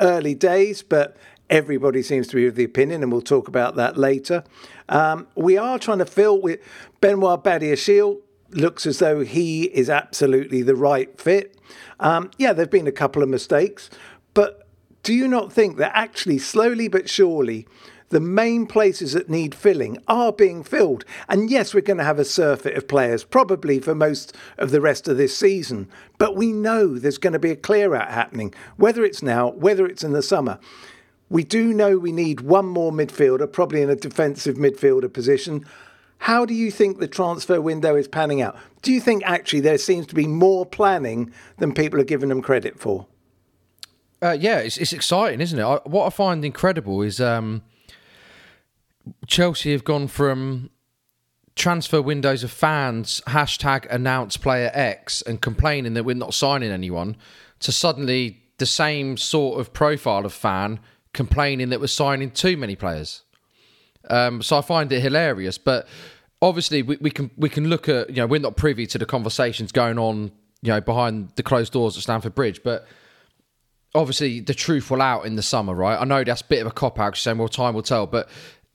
Early 0.00 0.34
days, 0.34 0.82
but 0.82 1.16
everybody 1.48 2.02
seems 2.02 2.26
to 2.28 2.36
be 2.36 2.46
of 2.46 2.56
the 2.56 2.64
opinion, 2.64 3.02
and 3.02 3.12
we'll 3.12 3.22
talk 3.22 3.46
about 3.48 3.76
that 3.76 3.96
later. 3.96 4.42
Um, 4.88 5.28
we 5.36 5.56
are 5.56 5.78
trying 5.78 5.98
to 5.98 6.06
fill 6.06 6.40
with 6.40 6.60
Benoit 7.00 7.44
Badiashile. 7.44 8.18
Looks 8.50 8.86
as 8.86 8.98
though 8.98 9.24
he 9.24 9.64
is 9.64 9.88
absolutely 9.88 10.62
the 10.62 10.76
right 10.76 11.18
fit. 11.20 11.56
Um, 12.00 12.30
yeah, 12.38 12.52
there 12.52 12.64
have 12.64 12.70
been 12.70 12.86
a 12.86 12.92
couple 12.92 13.22
of 13.22 13.28
mistakes, 13.28 13.88
but 14.32 14.68
do 15.02 15.14
you 15.14 15.28
not 15.28 15.52
think 15.52 15.76
that 15.76 15.92
actually, 15.94 16.38
slowly 16.38 16.88
but 16.88 17.08
surely, 17.08 17.66
the 18.14 18.20
main 18.20 18.64
places 18.64 19.12
that 19.12 19.28
need 19.28 19.56
filling 19.56 19.98
are 20.06 20.32
being 20.32 20.62
filled. 20.62 21.04
And 21.28 21.50
yes, 21.50 21.74
we're 21.74 21.80
going 21.80 21.98
to 21.98 22.04
have 22.04 22.20
a 22.20 22.24
surfeit 22.24 22.76
of 22.76 22.86
players, 22.86 23.24
probably 23.24 23.80
for 23.80 23.92
most 23.92 24.36
of 24.56 24.70
the 24.70 24.80
rest 24.80 25.08
of 25.08 25.16
this 25.16 25.36
season. 25.36 25.88
But 26.16 26.36
we 26.36 26.52
know 26.52 26.96
there's 26.96 27.18
going 27.18 27.32
to 27.32 27.40
be 27.40 27.50
a 27.50 27.56
clear 27.56 27.92
out 27.96 28.12
happening, 28.12 28.54
whether 28.76 29.04
it's 29.04 29.20
now, 29.20 29.50
whether 29.50 29.84
it's 29.84 30.04
in 30.04 30.12
the 30.12 30.22
summer. 30.22 30.60
We 31.28 31.42
do 31.42 31.74
know 31.74 31.98
we 31.98 32.12
need 32.12 32.42
one 32.42 32.66
more 32.66 32.92
midfielder, 32.92 33.52
probably 33.52 33.82
in 33.82 33.90
a 33.90 33.96
defensive 33.96 34.58
midfielder 34.58 35.12
position. 35.12 35.66
How 36.18 36.46
do 36.46 36.54
you 36.54 36.70
think 36.70 37.00
the 37.00 37.08
transfer 37.08 37.60
window 37.60 37.96
is 37.96 38.06
panning 38.06 38.40
out? 38.40 38.56
Do 38.82 38.92
you 38.92 39.00
think 39.00 39.24
actually 39.26 39.58
there 39.58 39.76
seems 39.76 40.06
to 40.06 40.14
be 40.14 40.28
more 40.28 40.64
planning 40.64 41.32
than 41.58 41.74
people 41.74 41.98
are 41.98 42.04
giving 42.04 42.28
them 42.28 42.42
credit 42.42 42.78
for? 42.78 43.08
Uh, 44.22 44.36
yeah, 44.38 44.58
it's, 44.58 44.76
it's 44.76 44.92
exciting, 44.92 45.40
isn't 45.40 45.58
it? 45.58 45.64
I, 45.64 45.80
what 45.84 46.06
I 46.06 46.10
find 46.10 46.44
incredible 46.44 47.02
is 47.02 47.20
um, 47.20 47.62
Chelsea 49.26 49.72
have 49.72 49.84
gone 49.84 50.08
from 50.08 50.70
transfer 51.56 52.02
windows 52.02 52.42
of 52.42 52.50
fans 52.50 53.20
hashtag 53.28 53.86
announce 53.90 54.36
player 54.36 54.70
X 54.74 55.22
and 55.22 55.40
complaining 55.40 55.94
that 55.94 56.04
we're 56.04 56.14
not 56.14 56.34
signing 56.34 56.70
anyone 56.70 57.16
to 57.60 57.70
suddenly 57.70 58.42
the 58.58 58.66
same 58.66 59.16
sort 59.16 59.60
of 59.60 59.72
profile 59.72 60.24
of 60.24 60.32
fan 60.32 60.80
complaining 61.12 61.68
that 61.70 61.80
we're 61.80 61.86
signing 61.86 62.30
too 62.30 62.56
many 62.56 62.74
players. 62.74 63.22
Um, 64.10 64.42
so 64.42 64.58
I 64.58 64.60
find 64.60 64.92
it 64.92 65.00
hilarious, 65.00 65.58
but 65.58 65.86
obviously 66.42 66.82
we, 66.82 66.96
we 67.00 67.10
can 67.10 67.30
we 67.36 67.48
can 67.48 67.68
look 67.68 67.88
at 67.88 68.10
you 68.10 68.16
know 68.16 68.26
we're 68.26 68.40
not 68.40 68.56
privy 68.56 68.86
to 68.88 68.98
the 68.98 69.06
conversations 69.06 69.72
going 69.72 69.98
on 69.98 70.30
you 70.60 70.70
know 70.70 70.80
behind 70.80 71.30
the 71.36 71.42
closed 71.42 71.72
doors 71.72 71.96
at 71.96 72.02
Stamford 72.02 72.34
Bridge, 72.34 72.62
but 72.62 72.86
obviously 73.94 74.40
the 74.40 74.54
truth 74.54 74.90
will 74.90 75.00
out 75.00 75.24
in 75.24 75.36
the 75.36 75.42
summer, 75.42 75.74
right? 75.74 75.98
I 75.98 76.04
know 76.04 76.24
that's 76.24 76.42
a 76.42 76.46
bit 76.46 76.60
of 76.60 76.66
a 76.66 76.72
cop 76.72 76.98
out, 76.98 77.16
saying 77.16 77.38
well 77.38 77.48
time 77.48 77.74
will 77.74 77.82
tell, 77.82 78.06
but 78.06 78.28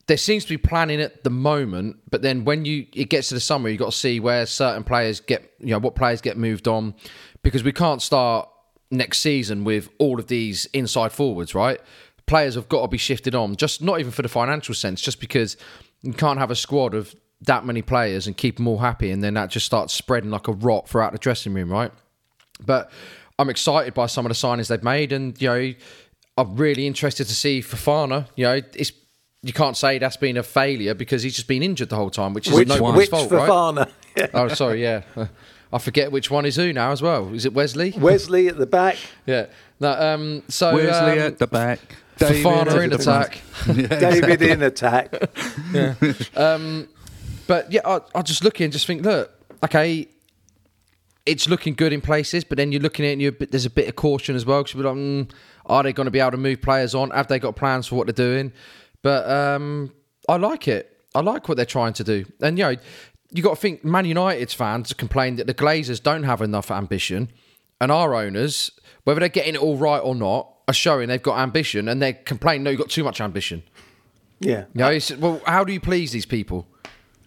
there 0.10 0.18
seems 0.18 0.44
to 0.44 0.50
be 0.50 0.58
planning 0.58 1.00
at 1.00 1.24
the 1.24 1.30
moment. 1.30 1.98
But 2.10 2.24
then 2.24 2.44
when 2.44 2.66
you 2.66 2.88
it 2.94 3.10
gets 3.10 3.30
to 3.30 3.36
the 3.36 3.40
summer, 3.40 3.70
you've 3.70 3.78
got 3.80 3.92
to 3.92 3.98
see 3.98 4.20
where 4.20 4.48
certain 4.48 4.84
players 4.84 5.20
get 5.20 5.54
you 5.60 5.68
know 5.68 5.78
what 5.78 5.96
players 5.96 6.20
get 6.20 6.36
moved 6.36 6.68
on 6.68 6.96
because 7.44 7.64
we 7.64 7.72
can't 7.72 8.02
start 8.02 8.50
next 8.90 9.20
season 9.20 9.64
with 9.64 9.88
all 10.00 10.20
of 10.20 10.26
these 10.26 10.66
inside 10.74 11.12
forwards, 11.12 11.54
right? 11.54 11.80
Players 12.26 12.56
have 12.56 12.68
got 12.68 12.82
to 12.82 12.88
be 12.88 12.98
shifted 12.98 13.36
on, 13.36 13.56
just 13.56 13.84
not 13.84 14.00
even 14.00 14.12
for 14.12 14.24
the 14.24 14.30
financial 14.30 14.74
sense, 14.74 15.00
just 15.00 15.20
because 15.20 15.56
you 16.02 16.12
can't 16.14 16.40
have 16.40 16.50
a 16.50 16.56
squad 16.56 16.96
of 16.96 17.16
that 17.42 17.64
many 17.64 17.84
players 17.84 18.26
and 18.26 18.36
keep 18.36 18.58
them 18.58 18.68
all 18.68 18.80
happy, 18.80 19.12
and 19.12 19.24
then 19.24 19.36
that 19.36 19.52
just 19.52 19.68
starts 19.68 19.94
spreading 19.94 20.32
like 20.32 20.48
a 20.48 20.54
rot 20.54 20.90
throughout 20.90 21.12
the 21.12 21.20
dressing 21.20 21.54
room, 21.54 21.72
right? 21.72 21.92
But 22.66 22.92
I'm 23.38 23.50
excited 23.50 23.94
by 23.94 24.08
some 24.08 24.26
of 24.26 24.32
the 24.32 24.36
signings 24.36 24.70
they've 24.70 24.84
made, 24.84 25.12
and 25.12 25.40
you 25.40 25.48
know, 25.48 25.74
I'm 26.36 26.56
really 26.56 26.88
interested 26.88 27.28
to 27.28 27.36
see 27.36 27.62
Fofana. 27.62 28.28
You 28.36 28.46
know, 28.46 28.62
it's 28.74 28.92
you 29.42 29.54
can't 29.54 29.78
say 29.78 29.98
that's 30.00 30.18
been 30.18 30.38
a 30.38 30.44
failure 30.44 30.94
because 30.94 31.24
he's 31.24 31.36
just 31.36 31.48
been 31.48 31.64
injured 31.64 31.90
the 31.90 31.96
whole 31.96 32.10
time, 32.10 32.34
which 32.34 32.48
is 32.48 32.54
Which, 32.54 32.68
no 32.68 32.82
one's 32.82 32.98
which 32.98 33.10
fault, 33.10 33.32
right? 33.32 33.50
Fofana? 33.50 33.90
Yeah. 34.18 34.28
Oh, 34.34 34.48
sorry, 34.50 34.82
yeah. 34.82 35.04
I 35.72 35.78
forget 35.78 36.12
which 36.12 36.30
one 36.32 36.46
is 36.46 36.56
who 36.56 36.74
now 36.74 36.92
as 36.92 37.02
well. 37.02 37.34
Is 37.34 37.46
it 37.46 37.54
Wesley? 37.54 37.94
Wesley 37.96 38.48
at 38.48 38.58
the 38.58 38.66
back. 38.66 38.98
Yeah. 39.26 39.46
No, 39.80 39.92
um, 39.92 40.44
so 40.50 40.74
Wesley 40.76 41.14
um, 41.14 41.20
at 41.20 41.38
the 41.40 41.48
back. 41.48 41.80
Fofana 42.18 42.84
in 42.84 42.92
at 42.92 42.98
the 43.00 43.04
front. 43.04 43.36
attack. 43.78 44.00
David 44.00 44.42
in 44.42 44.62
attack. 44.64 45.14
yeah 45.72 45.94
But 47.48 47.72
yeah, 47.72 47.82
I, 47.86 48.02
I 48.14 48.22
just 48.22 48.44
look 48.44 48.60
and 48.60 48.74
just 48.74 48.86
think, 48.86 49.04
look, 49.04 49.32
okay, 49.64 50.08
it's 51.26 51.48
looking 51.48 51.76
good 51.76 51.94
in 51.94 52.02
places, 52.02 52.44
but 52.44 52.58
then 52.58 52.72
you're 52.72 52.82
looking 52.82 53.06
at 53.06 53.10
it 53.10 53.14
and 53.14 53.22
you're, 53.22 53.30
a 53.30 53.34
bit- 53.34 53.52
there's 53.52 53.66
a 53.66 53.70
bit 53.70 53.88
of 53.88 53.96
caution 53.96 54.36
as 54.36 54.46
well 54.46 54.64
because 54.64 54.76
you're 54.76 54.84
like, 54.84 54.96
mm, 54.96 55.32
are 55.66 55.84
they 55.84 55.94
going 55.94 56.06
to 56.06 56.12
be 56.12 56.20
able 56.20 56.32
to 56.32 56.38
move 56.38 56.62
players 56.62 56.94
on? 56.94 57.12
Have 57.12 57.28
they 57.28 57.40
got 57.40 57.56
plans 57.56 57.88
for 57.88 57.96
what 57.96 58.08
they're 58.08 58.14
doing? 58.14 58.52
But 59.02 59.30
um, 59.30 59.92
I 60.28 60.38
like 60.38 60.68
it. 60.68 60.98
I 61.16 61.22
like 61.22 61.48
what 61.48 61.56
they're 61.58 61.66
trying 61.66 61.94
to 61.94 62.04
do. 62.04 62.26
And, 62.42 62.58
you 62.58 62.64
know, 62.66 62.76
you 63.32 63.42
got 63.44 63.52
to 63.52 63.56
think 63.62 63.84
Man 63.86 64.06
United's 64.06 64.54
fans 64.54 64.92
complain 64.94 65.36
that 65.38 65.48
the 65.48 65.54
Glazers 65.54 66.02
don't 66.02 66.24
have 66.24 66.42
enough 66.42 66.70
ambition, 66.72 67.30
and 67.82 67.92
our 67.92 68.14
owners, 68.14 68.72
whether 69.06 69.20
they're 69.20 69.30
getting 69.30 69.56
it 69.56 69.62
all 69.62 69.78
right 69.78 70.00
or 70.00 70.16
not, 70.16 70.52
are 70.68 70.74
showing 70.74 71.08
they've 71.08 71.22
got 71.24 71.40
ambition, 71.40 71.88
and 71.88 72.02
they 72.02 72.14
complain, 72.14 72.64
no, 72.64 72.70
you've 72.72 72.80
got 72.80 72.90
too 72.90 73.04
much 73.04 73.22
ambition. 73.22 73.64
Yeah. 74.40 74.66
You 74.74 74.80
know, 74.82 74.90
it's, 74.90 75.12
well, 75.16 75.42
how 75.46 75.64
do 75.64 75.74
you 75.74 75.80
please 75.80 76.12
these 76.12 76.26
people? 76.26 76.68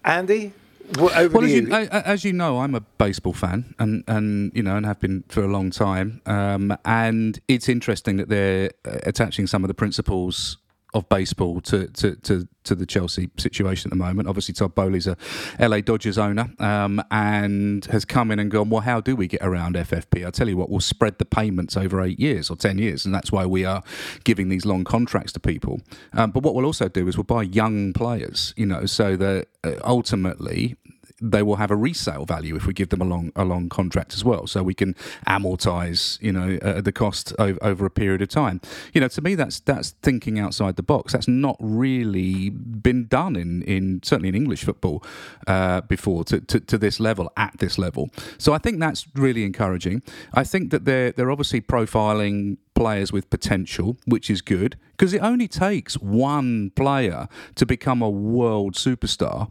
Andy, 0.04 0.52
what, 0.98 1.16
over 1.16 1.38
Well, 1.38 1.42
to 1.42 1.46
as 1.46 1.52
you. 1.54 1.66
you, 1.68 1.74
a- 1.74 1.86
a- 1.86 2.06
as 2.08 2.24
you 2.24 2.32
know, 2.32 2.60
I'm 2.60 2.74
a 2.74 2.80
baseball 2.80 3.32
fan, 3.32 3.74
and, 3.78 4.04
and 4.06 4.52
you 4.54 4.62
know, 4.62 4.76
and 4.76 4.84
have 4.86 5.00
been 5.00 5.24
for 5.28 5.42
a 5.42 5.48
long 5.48 5.70
time. 5.70 6.20
Um, 6.26 6.76
and 6.84 7.40
it's 7.48 7.68
interesting 7.68 8.16
that 8.16 8.28
they're 8.28 8.70
uh, 8.84 8.98
attaching 9.04 9.46
some 9.46 9.64
of 9.64 9.68
the 9.68 9.74
principles 9.74 10.58
of 10.94 11.08
baseball 11.08 11.60
to, 11.62 11.88
to, 11.88 12.16
to, 12.16 12.46
to 12.64 12.74
the 12.74 12.84
Chelsea 12.84 13.30
situation 13.38 13.88
at 13.88 13.90
the 13.90 14.04
moment. 14.04 14.28
Obviously, 14.28 14.52
Todd 14.54 14.74
Boehly's 14.74 15.06
a 15.06 15.16
LA 15.58 15.80
Dodgers 15.80 16.18
owner 16.18 16.52
um, 16.58 17.02
and 17.10 17.84
has 17.86 18.04
come 18.04 18.30
in 18.30 18.38
and 18.38 18.50
gone, 18.50 18.68
well, 18.68 18.82
how 18.82 19.00
do 19.00 19.16
we 19.16 19.26
get 19.26 19.42
around 19.42 19.74
FFP? 19.74 20.26
I 20.26 20.30
tell 20.30 20.48
you 20.48 20.56
what, 20.56 20.68
we'll 20.68 20.80
spread 20.80 21.18
the 21.18 21.24
payments 21.24 21.76
over 21.76 22.02
eight 22.02 22.20
years 22.20 22.50
or 22.50 22.56
10 22.56 22.78
years. 22.78 23.06
And 23.06 23.14
that's 23.14 23.32
why 23.32 23.46
we 23.46 23.64
are 23.64 23.82
giving 24.24 24.48
these 24.48 24.66
long 24.66 24.84
contracts 24.84 25.32
to 25.32 25.40
people. 25.40 25.80
Um, 26.12 26.30
but 26.30 26.42
what 26.42 26.54
we'll 26.54 26.66
also 26.66 26.88
do 26.88 27.08
is 27.08 27.16
we'll 27.16 27.24
buy 27.24 27.42
young 27.42 27.92
players, 27.92 28.52
you 28.56 28.66
know, 28.66 28.84
so 28.86 29.16
that 29.16 29.48
uh, 29.64 29.74
ultimately 29.84 30.76
they 31.22 31.42
will 31.42 31.56
have 31.56 31.70
a 31.70 31.76
resale 31.76 32.24
value 32.24 32.56
if 32.56 32.66
we 32.66 32.72
give 32.72 32.88
them 32.88 33.00
a 33.00 33.04
long 33.04 33.32
a 33.36 33.44
long 33.44 33.68
contract 33.68 34.12
as 34.12 34.24
well. 34.24 34.46
So 34.46 34.62
we 34.62 34.74
can 34.74 34.94
amortize, 35.26 36.20
you 36.20 36.32
know, 36.32 36.58
uh, 36.62 36.80
the 36.80 36.92
cost 36.92 37.32
over, 37.38 37.58
over 37.62 37.86
a 37.86 37.90
period 37.90 38.22
of 38.22 38.28
time. 38.28 38.60
You 38.92 39.00
know, 39.00 39.08
to 39.08 39.22
me, 39.22 39.34
that's 39.34 39.60
that's 39.60 39.90
thinking 40.02 40.38
outside 40.38 40.76
the 40.76 40.82
box. 40.82 41.12
That's 41.12 41.28
not 41.28 41.56
really 41.60 42.50
been 42.50 43.06
done 43.06 43.36
in 43.36 43.62
in 43.62 44.00
certainly 44.02 44.28
in 44.28 44.34
English 44.34 44.64
football 44.64 45.04
uh, 45.46 45.82
before 45.82 46.24
to, 46.24 46.40
to 46.40 46.60
to 46.60 46.76
this 46.76 46.98
level 46.98 47.30
at 47.36 47.54
this 47.58 47.78
level. 47.78 48.10
So 48.38 48.52
I 48.52 48.58
think 48.58 48.80
that's 48.80 49.06
really 49.14 49.44
encouraging. 49.44 50.02
I 50.34 50.44
think 50.44 50.70
that 50.70 50.84
they're 50.84 51.12
they're 51.12 51.30
obviously 51.30 51.60
profiling 51.60 52.58
players 52.74 53.12
with 53.12 53.30
potential, 53.30 53.96
which 54.06 54.30
is 54.30 54.42
good 54.42 54.76
because 54.92 55.12
it 55.12 55.22
only 55.22 55.48
takes 55.48 55.94
one 55.94 56.70
player 56.70 57.28
to 57.56 57.66
become 57.66 58.02
a 58.02 58.10
world 58.10 58.74
superstar, 58.74 59.50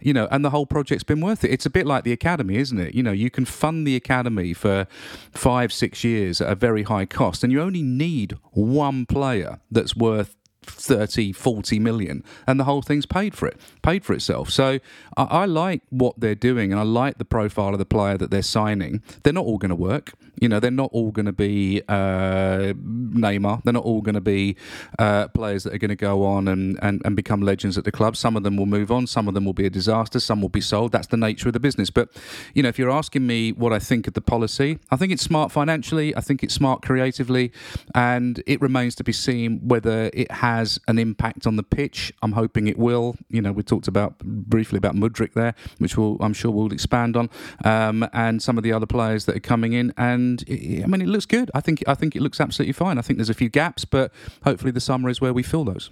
you 0.00 0.12
know, 0.12 0.28
and 0.30 0.44
the 0.44 0.50
whole 0.50 0.66
project's 0.66 1.04
been 1.04 1.20
worth 1.20 1.44
it. 1.44 1.50
It's 1.50 1.66
a 1.66 1.70
bit 1.70 1.86
like 1.86 2.04
the 2.04 2.12
academy, 2.12 2.56
isn't 2.56 2.78
it? 2.78 2.94
You 2.94 3.02
know, 3.02 3.12
you 3.12 3.30
can 3.30 3.44
fund 3.44 3.86
the 3.86 3.96
academy 3.96 4.54
for 4.54 4.86
five, 5.32 5.72
six 5.72 6.04
years 6.04 6.40
at 6.40 6.50
a 6.50 6.54
very 6.54 6.84
high 6.84 7.06
cost, 7.06 7.42
and 7.42 7.52
you 7.52 7.60
only 7.60 7.82
need 7.82 8.36
one 8.52 9.06
player 9.06 9.60
that's 9.70 9.96
worth 9.96 10.36
30, 10.64 11.32
40 11.32 11.78
million, 11.78 12.24
and 12.46 12.60
the 12.60 12.64
whole 12.64 12.82
thing's 12.82 13.06
paid 13.06 13.34
for 13.34 13.46
it, 13.46 13.58
paid 13.82 14.04
for 14.04 14.12
itself. 14.14 14.50
So 14.50 14.78
I, 15.16 15.22
I 15.24 15.44
like 15.44 15.82
what 15.90 16.18
they're 16.18 16.34
doing, 16.34 16.72
and 16.72 16.80
I 16.80 16.84
like 16.84 17.18
the 17.18 17.24
profile 17.24 17.72
of 17.72 17.78
the 17.78 17.84
player 17.84 18.16
that 18.16 18.30
they're 18.30 18.42
signing. 18.42 19.02
They're 19.22 19.32
not 19.32 19.44
all 19.44 19.58
going 19.58 19.70
to 19.70 19.76
work. 19.76 20.12
You 20.40 20.48
know, 20.48 20.58
they're 20.58 20.70
not 20.70 20.90
all 20.92 21.12
going 21.12 21.26
to 21.26 21.32
be 21.32 21.82
uh, 21.88 22.72
Neymar. 22.74 23.62
They're 23.62 23.72
not 23.72 23.84
all 23.84 24.00
going 24.00 24.14
to 24.14 24.20
be 24.20 24.56
uh, 24.98 25.28
players 25.28 25.62
that 25.64 25.74
are 25.74 25.78
going 25.78 25.90
to 25.90 25.94
go 25.94 26.24
on 26.24 26.48
and, 26.48 26.78
and, 26.82 27.00
and 27.04 27.14
become 27.14 27.42
legends 27.42 27.78
at 27.78 27.84
the 27.84 27.92
club. 27.92 28.16
Some 28.16 28.36
of 28.36 28.42
them 28.42 28.56
will 28.56 28.66
move 28.66 28.90
on. 28.90 29.06
Some 29.06 29.28
of 29.28 29.34
them 29.34 29.44
will 29.44 29.52
be 29.52 29.66
a 29.66 29.70
disaster. 29.70 30.18
Some 30.18 30.40
will 30.40 30.48
be 30.48 30.60
sold. 30.60 30.90
That's 30.90 31.06
the 31.06 31.16
nature 31.16 31.48
of 31.48 31.52
the 31.52 31.60
business. 31.60 31.90
But, 31.90 32.08
you 32.54 32.62
know, 32.62 32.68
if 32.70 32.78
you're 32.78 32.90
asking 32.90 33.26
me 33.26 33.52
what 33.52 33.72
I 33.72 33.78
think 33.78 34.08
of 34.08 34.14
the 34.14 34.20
policy, 34.20 34.78
I 34.90 34.96
think 34.96 35.12
it's 35.12 35.22
smart 35.22 35.52
financially. 35.52 36.16
I 36.16 36.20
think 36.20 36.42
it's 36.42 36.54
smart 36.54 36.82
creatively. 36.82 37.52
And 37.94 38.42
it 38.46 38.60
remains 38.60 38.94
to 38.96 39.04
be 39.04 39.12
seen 39.12 39.60
whether 39.62 40.10
it 40.12 40.30
has 40.32 40.80
an 40.88 40.98
impact 40.98 41.46
on 41.46 41.56
the 41.56 41.62
pitch. 41.62 42.12
I'm 42.22 42.32
hoping 42.32 42.66
it 42.66 42.78
will. 42.78 43.16
You 43.28 43.42
know, 43.42 43.52
we 43.52 43.62
talked 43.72 43.88
about 43.88 44.18
briefly 44.18 44.76
about 44.76 44.94
Mudryk 44.94 45.32
there, 45.32 45.54
which 45.78 45.96
we'll, 45.96 46.18
I'm 46.20 46.34
sure 46.34 46.50
we'll 46.50 46.72
expand 46.72 47.16
on, 47.16 47.30
um, 47.64 48.06
and 48.12 48.42
some 48.42 48.58
of 48.58 48.64
the 48.64 48.72
other 48.72 48.86
players 48.86 49.24
that 49.24 49.34
are 49.36 49.46
coming 49.52 49.72
in. 49.72 49.94
And 49.96 50.44
I 50.48 50.86
mean, 50.86 51.00
it 51.00 51.08
looks 51.08 51.26
good. 51.26 51.50
I 51.54 51.60
think 51.60 51.82
I 51.86 51.94
think 51.94 52.14
it 52.14 52.20
looks 52.20 52.40
absolutely 52.40 52.74
fine. 52.74 52.98
I 52.98 53.02
think 53.02 53.16
there's 53.18 53.30
a 53.30 53.40
few 53.42 53.48
gaps, 53.48 53.86
but 53.86 54.12
hopefully 54.44 54.72
the 54.72 54.80
summer 54.80 55.08
is 55.08 55.20
where 55.22 55.32
we 55.32 55.42
fill 55.42 55.64
those. 55.64 55.90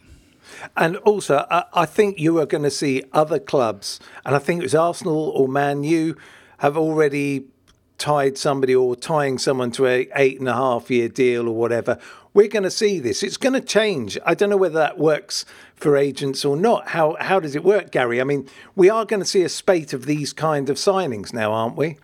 And 0.77 0.97
also, 0.99 1.47
I, 1.51 1.65
I 1.73 1.87
think 1.87 2.19
you 2.19 2.39
are 2.41 2.47
going 2.47 2.65
to 2.65 2.71
see 2.71 3.05
other 3.13 3.39
clubs, 3.39 4.01
and 4.27 4.35
I 4.35 4.39
think 4.39 4.61
it 4.61 4.65
was 4.65 4.75
Arsenal 4.75 5.31
or 5.31 5.49
Man 5.49 5.85
U, 5.85 6.17
have 6.59 6.77
already 6.77 7.47
tied 7.97 8.37
somebody 8.37 8.75
or 8.75 8.97
tying 8.97 9.39
someone 9.39 9.71
to 9.71 9.87
a 9.87 10.09
eight 10.17 10.39
and 10.39 10.49
a 10.49 10.55
half 10.55 10.91
year 10.91 11.09
deal 11.09 11.49
or 11.49 11.55
whatever. 11.55 11.99
We're 12.33 12.49
going 12.49 12.63
to 12.63 12.71
see 12.71 13.01
this. 13.01 13.23
It's 13.23 13.37
going 13.37 13.55
to 13.55 13.61
change. 13.61 14.17
I 14.25 14.35
don't 14.35 14.51
know 14.51 14.57
whether 14.57 14.79
that 14.79 14.99
works 14.99 15.45
for 15.75 15.97
agents 15.97 16.45
or 16.45 16.57
not. 16.57 16.89
How 16.89 17.17
how 17.21 17.41
does 17.41 17.57
it 17.57 17.65
work, 17.65 17.91
Garry? 17.91 18.21
I 18.21 18.25
mean, 18.25 18.49
we 18.77 18.89
are 18.89 19.05
going 19.05 19.21
to 19.21 19.27
see 19.27 19.43
a 19.43 19.49
spate 19.49 19.93
of 19.93 20.07
these 20.07 20.33
kind 20.33 20.71
of 20.71 20.77
signings 20.77 21.33
now, 21.33 21.53
aren't 21.53 21.77
we? 21.77 21.99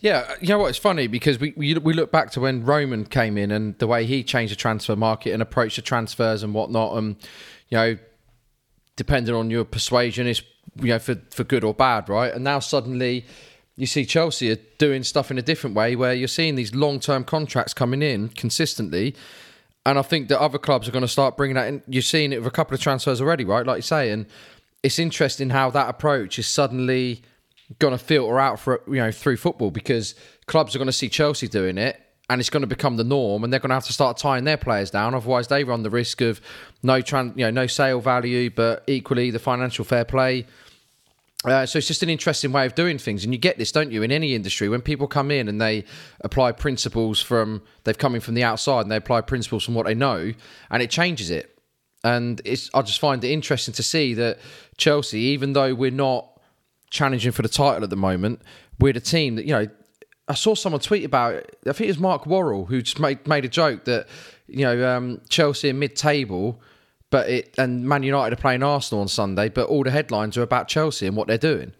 Yeah, 0.00 0.34
you 0.40 0.48
know 0.48 0.58
what? 0.58 0.68
It's 0.68 0.78
funny 0.78 1.08
because 1.08 1.40
we, 1.40 1.52
we 1.56 1.74
we 1.74 1.92
look 1.92 2.12
back 2.12 2.30
to 2.32 2.40
when 2.40 2.64
Roman 2.64 3.04
came 3.04 3.36
in 3.36 3.50
and 3.50 3.76
the 3.78 3.86
way 3.86 4.06
he 4.06 4.22
changed 4.22 4.52
the 4.52 4.56
transfer 4.56 4.94
market 4.94 5.32
and 5.32 5.42
approached 5.42 5.76
the 5.76 5.82
transfers 5.82 6.42
and 6.42 6.54
whatnot. 6.54 6.96
And 6.96 7.16
you 7.68 7.76
know, 7.76 7.98
depending 8.96 9.34
on 9.34 9.50
your 9.50 9.64
persuasion, 9.64 10.26
is 10.26 10.42
you 10.76 10.88
know 10.88 10.98
for 11.00 11.16
for 11.30 11.44
good 11.44 11.64
or 11.64 11.74
bad, 11.74 12.08
right? 12.08 12.32
And 12.32 12.44
now 12.44 12.60
suddenly 12.60 13.26
you 13.76 13.86
see 13.86 14.04
Chelsea 14.04 14.50
are 14.52 14.58
doing 14.78 15.02
stuff 15.02 15.30
in 15.30 15.38
a 15.38 15.42
different 15.42 15.74
way, 15.74 15.96
where 15.96 16.14
you're 16.14 16.28
seeing 16.28 16.54
these 16.54 16.74
long 16.74 17.00
term 17.00 17.24
contracts 17.24 17.74
coming 17.74 18.02
in 18.02 18.28
consistently. 18.28 19.16
And 19.88 19.98
I 19.98 20.02
think 20.02 20.28
that 20.28 20.38
other 20.38 20.58
clubs 20.58 20.86
are 20.86 20.92
going 20.92 21.02
to 21.02 21.08
start 21.08 21.36
bringing 21.38 21.54
that 21.54 21.68
in. 21.68 21.82
You're 21.88 22.02
seeing 22.02 22.32
it 22.32 22.38
with 22.38 22.46
a 22.46 22.50
couple 22.50 22.74
of 22.74 22.80
transfers 22.80 23.22
already, 23.22 23.44
right? 23.44 23.64
Like 23.64 23.78
you 23.78 23.82
say, 23.82 24.10
and 24.10 24.26
it's 24.82 24.98
interesting 24.98 25.48
how 25.48 25.70
that 25.70 25.88
approach 25.88 26.38
is 26.38 26.46
suddenly 26.46 27.22
going 27.78 27.92
to 27.92 27.98
filter 27.98 28.38
out 28.38 28.60
for 28.60 28.82
you 28.86 28.96
know 28.96 29.10
through 29.10 29.36
football 29.36 29.70
because 29.70 30.14
clubs 30.46 30.74
are 30.74 30.78
going 30.78 30.86
to 30.86 30.92
see 30.92 31.08
Chelsea 31.08 31.48
doing 31.48 31.78
it 31.78 32.00
and 32.30 32.40
it's 32.40 32.50
going 32.50 32.62
to 32.62 32.66
become 32.66 32.96
the 32.96 33.04
norm 33.04 33.44
and 33.44 33.52
they're 33.52 33.60
going 33.60 33.70
to 33.70 33.74
have 33.74 33.84
to 33.84 33.92
start 33.92 34.16
tying 34.16 34.44
their 34.44 34.56
players 34.56 34.90
down 34.90 35.14
otherwise 35.14 35.48
they 35.48 35.64
run 35.64 35.82
the 35.82 35.90
risk 35.90 36.22
of 36.22 36.40
no 36.82 37.02
tran- 37.02 37.36
you 37.36 37.44
know 37.44 37.50
no 37.50 37.66
sale 37.66 38.00
value 38.00 38.48
but 38.48 38.84
equally 38.86 39.30
the 39.30 39.38
financial 39.38 39.84
fair 39.84 40.04
play 40.06 40.46
uh, 41.44 41.64
so 41.64 41.78
it's 41.78 41.86
just 41.86 42.02
an 42.02 42.08
interesting 42.08 42.50
way 42.50 42.66
of 42.66 42.74
doing 42.74 42.98
things 42.98 43.24
and 43.24 43.32
you 43.32 43.38
get 43.38 43.58
this 43.58 43.70
don't 43.70 43.92
you 43.92 44.02
in 44.02 44.10
any 44.10 44.34
industry 44.34 44.68
when 44.68 44.80
people 44.80 45.06
come 45.06 45.30
in 45.30 45.48
and 45.48 45.60
they 45.60 45.84
apply 46.22 46.50
principles 46.52 47.20
from 47.20 47.62
they've 47.84 47.98
come 47.98 48.14
in 48.14 48.20
from 48.20 48.34
the 48.34 48.42
outside 48.42 48.82
and 48.82 48.90
they 48.90 48.96
apply 48.96 49.20
principles 49.20 49.64
from 49.64 49.74
what 49.74 49.86
they 49.86 49.94
know 49.94 50.32
and 50.70 50.82
it 50.82 50.90
changes 50.90 51.30
it 51.30 51.58
and 52.04 52.40
it's 52.44 52.70
I 52.74 52.82
just 52.82 53.00
find 53.00 53.22
it 53.22 53.30
interesting 53.30 53.74
to 53.74 53.82
see 53.82 54.14
that 54.14 54.38
Chelsea 54.76 55.18
even 55.18 55.52
though 55.52 55.74
we're 55.74 55.90
not 55.90 56.38
challenging 56.90 57.32
for 57.32 57.42
the 57.42 57.48
title 57.48 57.84
at 57.84 57.90
the 57.90 57.96
moment. 57.96 58.42
We're 58.78 58.92
the 58.92 59.00
team 59.00 59.36
that 59.36 59.44
you 59.44 59.52
know. 59.52 59.68
I 60.30 60.34
saw 60.34 60.54
someone 60.54 60.80
tweet 60.80 61.04
about. 61.04 61.34
It. 61.34 61.58
I 61.66 61.72
think 61.72 61.86
it 61.86 61.92
was 61.92 61.98
Mark 61.98 62.26
Worrall 62.26 62.66
who 62.66 62.82
just 62.82 63.00
made 63.00 63.26
made 63.26 63.44
a 63.44 63.48
joke 63.48 63.84
that 63.84 64.06
you 64.46 64.64
know 64.64 64.88
um, 64.88 65.20
Chelsea 65.28 65.72
mid 65.72 65.96
table, 65.96 66.60
but 67.10 67.28
it 67.28 67.54
and 67.58 67.88
Man 67.88 68.02
United 68.02 68.38
are 68.38 68.40
playing 68.40 68.62
Arsenal 68.62 69.02
on 69.02 69.08
Sunday, 69.08 69.48
but 69.48 69.68
all 69.68 69.84
the 69.84 69.90
headlines 69.90 70.36
are 70.36 70.42
about 70.42 70.68
Chelsea 70.68 71.06
and 71.06 71.16
what 71.16 71.26
they're 71.26 71.38
doing. 71.38 71.72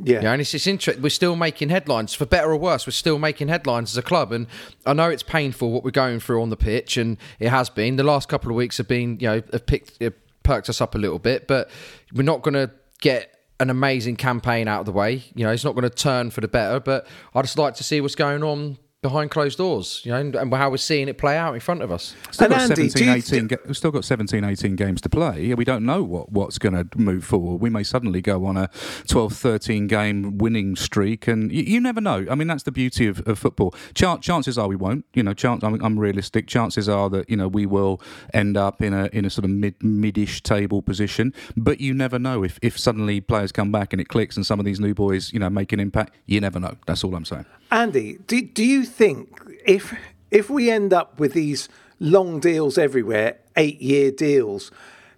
Yeah. 0.00 0.32
And 0.32 0.40
it's, 0.40 0.54
it's 0.54 0.66
interesting. 0.66 1.02
We're 1.02 1.10
still 1.10 1.34
making 1.34 1.70
headlines, 1.70 2.14
for 2.14 2.24
better 2.24 2.50
or 2.50 2.56
worse. 2.56 2.86
We're 2.86 2.92
still 2.92 3.18
making 3.18 3.48
headlines 3.48 3.92
as 3.92 3.96
a 3.96 4.02
club, 4.02 4.32
and 4.32 4.46
I 4.86 4.92
know 4.92 5.10
it's 5.10 5.24
painful 5.24 5.72
what 5.72 5.82
we're 5.84 5.90
going 5.90 6.20
through 6.20 6.40
on 6.40 6.50
the 6.50 6.56
pitch, 6.56 6.96
and 6.96 7.16
it 7.40 7.48
has 7.48 7.68
been. 7.68 7.96
The 7.96 8.04
last 8.04 8.28
couple 8.28 8.50
of 8.50 8.56
weeks 8.56 8.78
have 8.78 8.86
been, 8.86 9.18
you 9.20 9.26
know, 9.26 9.42
have 9.52 9.66
picked, 9.66 10.00
have 10.00 10.14
perked 10.44 10.68
us 10.68 10.80
up 10.80 10.94
a 10.94 10.98
little 10.98 11.18
bit, 11.18 11.48
but 11.48 11.68
we're 12.14 12.22
not 12.22 12.42
going 12.42 12.54
to 12.54 12.70
get 13.00 13.34
an 13.60 13.70
amazing 13.70 14.14
campaign 14.14 14.68
out 14.68 14.80
of 14.80 14.86
the 14.86 14.92
way. 14.92 15.24
You 15.34 15.44
know, 15.44 15.50
it's 15.50 15.64
not 15.64 15.74
going 15.74 15.88
to 15.88 15.90
turn 15.90 16.30
for 16.30 16.40
the 16.40 16.48
better, 16.48 16.78
but 16.78 17.06
I 17.34 17.42
just 17.42 17.58
like 17.58 17.74
to 17.74 17.84
see 17.84 18.00
what's 18.00 18.14
going 18.14 18.44
on 18.44 18.78
behind 19.00 19.30
closed 19.30 19.58
doors, 19.58 20.02
you 20.04 20.10
know, 20.10 20.18
and, 20.18 20.34
and 20.34 20.52
how 20.52 20.68
we're 20.68 20.76
seeing 20.76 21.08
it 21.08 21.18
play 21.18 21.36
out 21.36 21.54
in 21.54 21.60
front 21.60 21.82
of 21.82 21.92
us. 21.92 22.16
Still 22.32 22.46
And 22.46 22.54
got 22.54 22.62
Andy, 22.62 22.88
17, 22.88 22.92
do 22.92 23.04
you 23.04 23.46
18 23.46 23.58
we've 23.66 23.76
still 23.76 23.92
got 23.92 24.04
17, 24.04 24.42
18 24.42 24.74
games 24.74 25.00
to 25.02 25.08
play. 25.08 25.54
We 25.54 25.64
don't 25.64 25.86
know 25.86 26.02
what, 26.02 26.32
what's 26.32 26.58
going 26.58 26.74
to 26.74 26.86
move 26.98 27.24
forward. 27.24 27.60
We 27.60 27.70
may 27.70 27.84
suddenly 27.84 28.20
go 28.20 28.44
on 28.44 28.56
a 28.56 28.70
12, 29.06 29.32
13 29.34 29.86
game 29.86 30.38
winning 30.38 30.74
streak, 30.74 31.28
and 31.28 31.52
you, 31.52 31.62
you 31.62 31.80
never 31.80 32.00
know. 32.00 32.26
I 32.28 32.34
mean, 32.34 32.48
that's 32.48 32.64
the 32.64 32.72
beauty 32.72 33.06
of, 33.06 33.26
of 33.28 33.38
football. 33.38 33.72
Chan 33.94 34.20
chances 34.20 34.58
are 34.58 34.66
we 34.66 34.74
won't. 34.74 35.04
You 35.14 35.22
know, 35.22 35.32
chance, 35.32 35.62
I'm, 35.62 35.82
I'm 35.84 35.98
realistic. 35.98 36.48
Chances 36.48 36.88
are 36.88 37.08
that 37.10 37.30
you 37.30 37.36
know 37.36 37.46
we 37.46 37.66
will 37.66 38.00
end 38.34 38.56
up 38.56 38.82
in 38.82 38.92
a 38.92 39.06
in 39.12 39.24
a 39.24 39.30
sort 39.30 39.44
of 39.44 39.50
mid 39.50 39.78
midish 39.78 40.42
table 40.42 40.82
position. 40.82 41.32
But 41.56 41.80
you 41.80 41.94
never 41.94 42.18
know 42.18 42.42
if 42.42 42.58
if 42.62 42.76
suddenly 42.76 43.20
players 43.20 43.52
come 43.52 43.70
back 43.70 43.92
and 43.92 44.00
it 44.00 44.08
clicks, 44.08 44.36
and 44.36 44.44
some 44.44 44.58
of 44.58 44.64
these 44.64 44.80
new 44.80 44.94
boys 44.94 45.32
you 45.32 45.38
know 45.38 45.50
make 45.50 45.72
an 45.72 45.78
impact. 45.78 46.16
You 46.26 46.40
never 46.40 46.58
know. 46.58 46.76
That's 46.86 47.04
all 47.04 47.14
I'm 47.14 47.24
saying. 47.24 47.46
Andy, 47.70 48.18
do, 48.26 48.40
do 48.40 48.64
you 48.64 48.86
think 48.88 49.40
if 49.64 49.94
if 50.30 50.50
we 50.50 50.70
end 50.70 50.92
up 50.92 51.20
with 51.20 51.32
these 51.32 51.68
long 52.00 52.40
deals 52.40 52.76
everywhere, 52.76 53.38
eight 53.56 53.80
year 53.80 54.10
deals, 54.10 54.70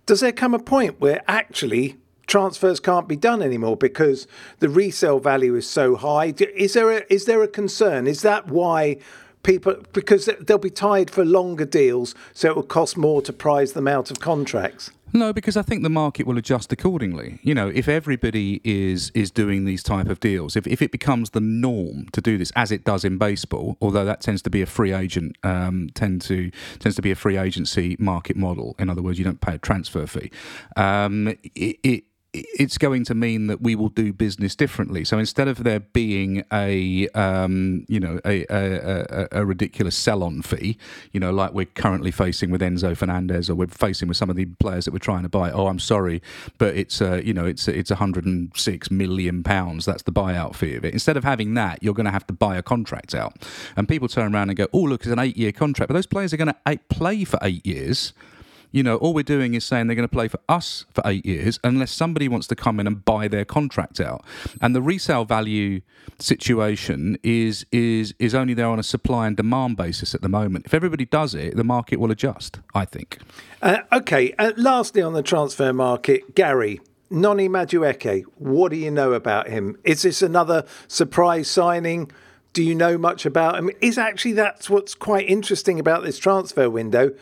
does 0.06 0.20
there 0.20 0.33
come 0.33 0.54
a 0.54 0.59
point 0.59 1.00
where 1.00 1.22
actually 1.26 1.96
transfers 2.26 2.78
can't 2.78 3.09
be 3.09 3.16
done 3.16 3.42
anymore 3.42 3.76
because 3.76 4.26
the 4.61 4.68
resale 4.68 5.18
value 5.18 5.54
is 5.56 5.68
so 5.68 5.96
high? 5.96 6.35
Is 6.38 6.74
there 6.74 6.90
a, 6.92 7.02
is 7.11 7.24
there 7.24 7.42
a 7.42 7.48
concern? 7.48 8.06
Is 8.06 8.22
that 8.22 8.48
why 8.48 8.98
people 9.42 9.76
because 9.92 10.29
they'll 10.40 10.59
be 10.59 10.70
tied 10.70 11.11
for 11.11 11.24
longer 11.24 11.64
deals, 11.64 12.14
so 12.33 12.50
it 12.50 12.57
will 12.57 12.62
cost 12.62 12.96
more 12.96 13.22
to 13.22 13.33
prize 13.33 13.72
them 13.72 13.88
out 13.88 14.11
of 14.11 14.20
contracts? 14.20 14.90
No, 15.12 15.33
because 15.33 15.57
I 15.57 15.62
think 15.62 15.83
the 15.83 15.90
market 15.90 16.26
will 16.26 16.38
adjust 16.38 16.72
accordingly. 16.72 17.40
You 17.42 17.55
know, 17.55 17.68
if 17.68 17.88
everybody 17.88 18.61
is 18.62 19.11
is 19.12 19.31
doing 19.31 19.64
these 19.64 19.83
type 19.83 20.09
of 20.09 20.20
deals, 20.20 20.57
if, 20.57 20.66
if 20.66 20.81
it 20.83 20.92
becomes 20.92 21.31
the 21.31 21.40
norm 21.40 22.07
to 22.12 22.20
do 22.20 22.38
this, 22.38 22.53
as 22.55 22.70
it 22.70 22.85
does 22.85 23.05
in 23.05 23.18
baseball, 23.18 23.76
although 23.81 24.05
that 24.05 24.20
tends 24.20 24.40
to 24.42 24.50
be 24.50 24.62
a 24.62 24.66
free 24.66 24.92
agent, 24.92 25.37
um, 25.42 25.90
tend 25.94 26.22
to 26.22 26.50
tends 26.79 26.96
to 26.96 27.03
be 27.03 27.11
a 27.11 27.16
free 27.16 27.37
agency 27.37 27.96
market 27.98 28.37
model. 28.37 28.76
In 28.79 28.88
other 28.88 29.03
words, 29.03 29.18
you 29.18 29.24
don't 29.24 29.40
pay 29.40 29.55
a 29.55 29.59
transfer 29.59 30.07
fee. 30.07 30.31
Um, 30.76 31.37
it, 31.55 32.05
it's 32.33 32.79
going 32.79 33.05
to 33.05 33.14
mean 33.14 33.49
that 33.49 33.61
we 33.61 33.75
will 33.75 33.88
do 33.88 34.12
business 34.12 34.55
differently. 34.55 35.05
So 35.05 35.19
instead 35.19 35.49
of 35.49 35.64
there 35.64 35.81
being 35.81 36.45
a 36.53 37.09
um, 37.09 37.85
you 37.88 37.99
know 37.99 38.21
a, 38.25 38.45
a, 38.49 39.29
a, 39.33 39.40
a 39.40 39.45
ridiculous 39.45 39.97
sell-on 39.97 40.43
fee, 40.43 40.79
you 41.12 41.19
know, 41.19 41.33
like 41.33 41.53
we're 41.53 41.66
currently 41.66 42.11
facing 42.11 42.51
with 42.51 42.61
Enzo 42.61 42.97
Fernandez, 42.97 43.51
or 43.51 43.57
we're 43.57 43.66
facing 43.66 44.07
with 44.07 44.16
some 44.16 44.31
of 44.31 44.37
the 44.37 44.45
players 44.45 44.85
that 44.85 44.93
we're 44.93 44.99
trying 44.99 45.25
to 45.25 45.29
buy. 45.29 45.51
Oh, 45.51 45.66
I'm 45.66 45.81
sorry, 45.81 46.23
but 46.59 46.77
it's 46.77 47.03
uh, 47.03 47.21
you 47.25 47.35
know 47.35 47.47
it's 47.47 47.66
it's 47.66 47.90
106 47.90 48.90
million 48.90 49.43
pounds. 49.43 49.85
That's 49.85 50.05
the 50.05 50.12
buyout 50.12 50.55
fee 50.55 50.77
of 50.77 50.85
it. 50.85 50.93
Instead 50.93 51.16
of 51.16 51.25
having 51.25 51.55
that, 51.55 51.83
you're 51.83 51.95
going 51.95 52.07
to 52.07 52.12
have 52.12 52.27
to 52.29 52.33
buy 52.33 52.57
a 52.57 52.62
contract 52.62 53.14
out, 53.14 53.35
and 53.77 53.88
people 53.88 54.07
turn 54.07 54.35
around 54.35 54.51
and 54.51 54.57
go, 54.57 54.69
oh 54.73 54.83
look, 54.83 55.03
it's 55.03 55.11
an 55.11 55.19
eight-year 55.19 55.53
contract, 55.53 55.88
but 55.88 55.95
those 55.95 56.07
players 56.07 56.33
are 56.33 56.37
going 56.37 56.53
to 56.53 56.79
play 56.88 57.25
for 57.25 57.38
eight 57.43 57.66
years 57.66 58.12
you 58.72 58.83
know, 58.83 58.96
all 58.96 59.14
we're 59.14 59.22
doing 59.22 59.54
is 59.54 59.64
saying 59.64 59.87
they're 59.87 59.96
going 59.96 60.09
to 60.09 60.12
play 60.12 60.28
for 60.28 60.40
us 60.48 60.87
for 60.90 61.02
eight 61.04 61.26
years 61.26 61.59
unless 61.64 61.92
somebody 61.92 62.28
wants 62.28 62.46
to 62.48 62.56
come 62.56 62.80
in 62.80 62.87
and 62.87 63.04
buy 63.04 63.28
their 63.28 63.44
contract 63.44 64.00
out. 64.00 64.24
And 64.61 64.74
the 64.74 64.83
resale 64.83 65.24
value 65.24 65.80
situation 66.18 67.18
is 67.22 67.66
is 67.72 68.14
is 68.18 68.35
only 68.35 68.54
there 68.54 68.66
on 68.66 68.78
a 68.78 68.83
supply 68.83 69.26
and 69.26 69.37
demand 69.37 69.76
basis 69.76 70.14
at 70.14 70.22
the 70.22 70.28
moment. 70.28 70.66
If 70.66 70.74
everybody 70.74 71.04
does 71.04 71.35
it, 71.35 71.56
the 71.56 71.64
market 71.64 71.98
will 71.98 72.11
adjust. 72.11 72.61
I 72.74 72.85
think. 72.85 73.18
Uh, 73.62 73.78
okay, 73.92 74.33
uh, 74.38 74.52
lastly 74.56 75.02
on 75.02 75.12
the 75.12 75.22
transfer 75.22 75.72
market, 75.72 76.35
Garry. 76.35 76.80
Noni 77.12 77.48
Madueke, 77.48 78.22
what 78.37 78.70
do 78.70 78.76
you 78.76 78.88
know 78.88 79.14
about 79.14 79.48
him? 79.48 79.76
Is 79.83 80.02
this 80.02 80.22
another 80.22 80.64
surprise 80.87 81.50
signing? 81.50 82.09
Do 82.52 82.62
you 82.62 82.72
know 82.72 82.96
much 82.96 83.26
about 83.26 83.59
him? 83.59 83.68
Is 83.80 83.98
actually 83.98 84.35
that's 84.35 84.70
what's 84.70 84.94
quite 84.94 85.28
interesting 85.28 85.80
about 85.80 86.04
this 86.04 86.18
transfer 86.18 86.70
window, 86.70 87.12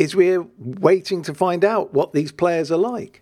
is 0.00 0.16
we're 0.16 0.46
waiting 0.58 1.20
to 1.22 1.34
find 1.34 1.62
out 1.62 1.92
what 1.92 2.14
these 2.14 2.32
players 2.32 2.72
are 2.72 2.78
like. 2.78 3.20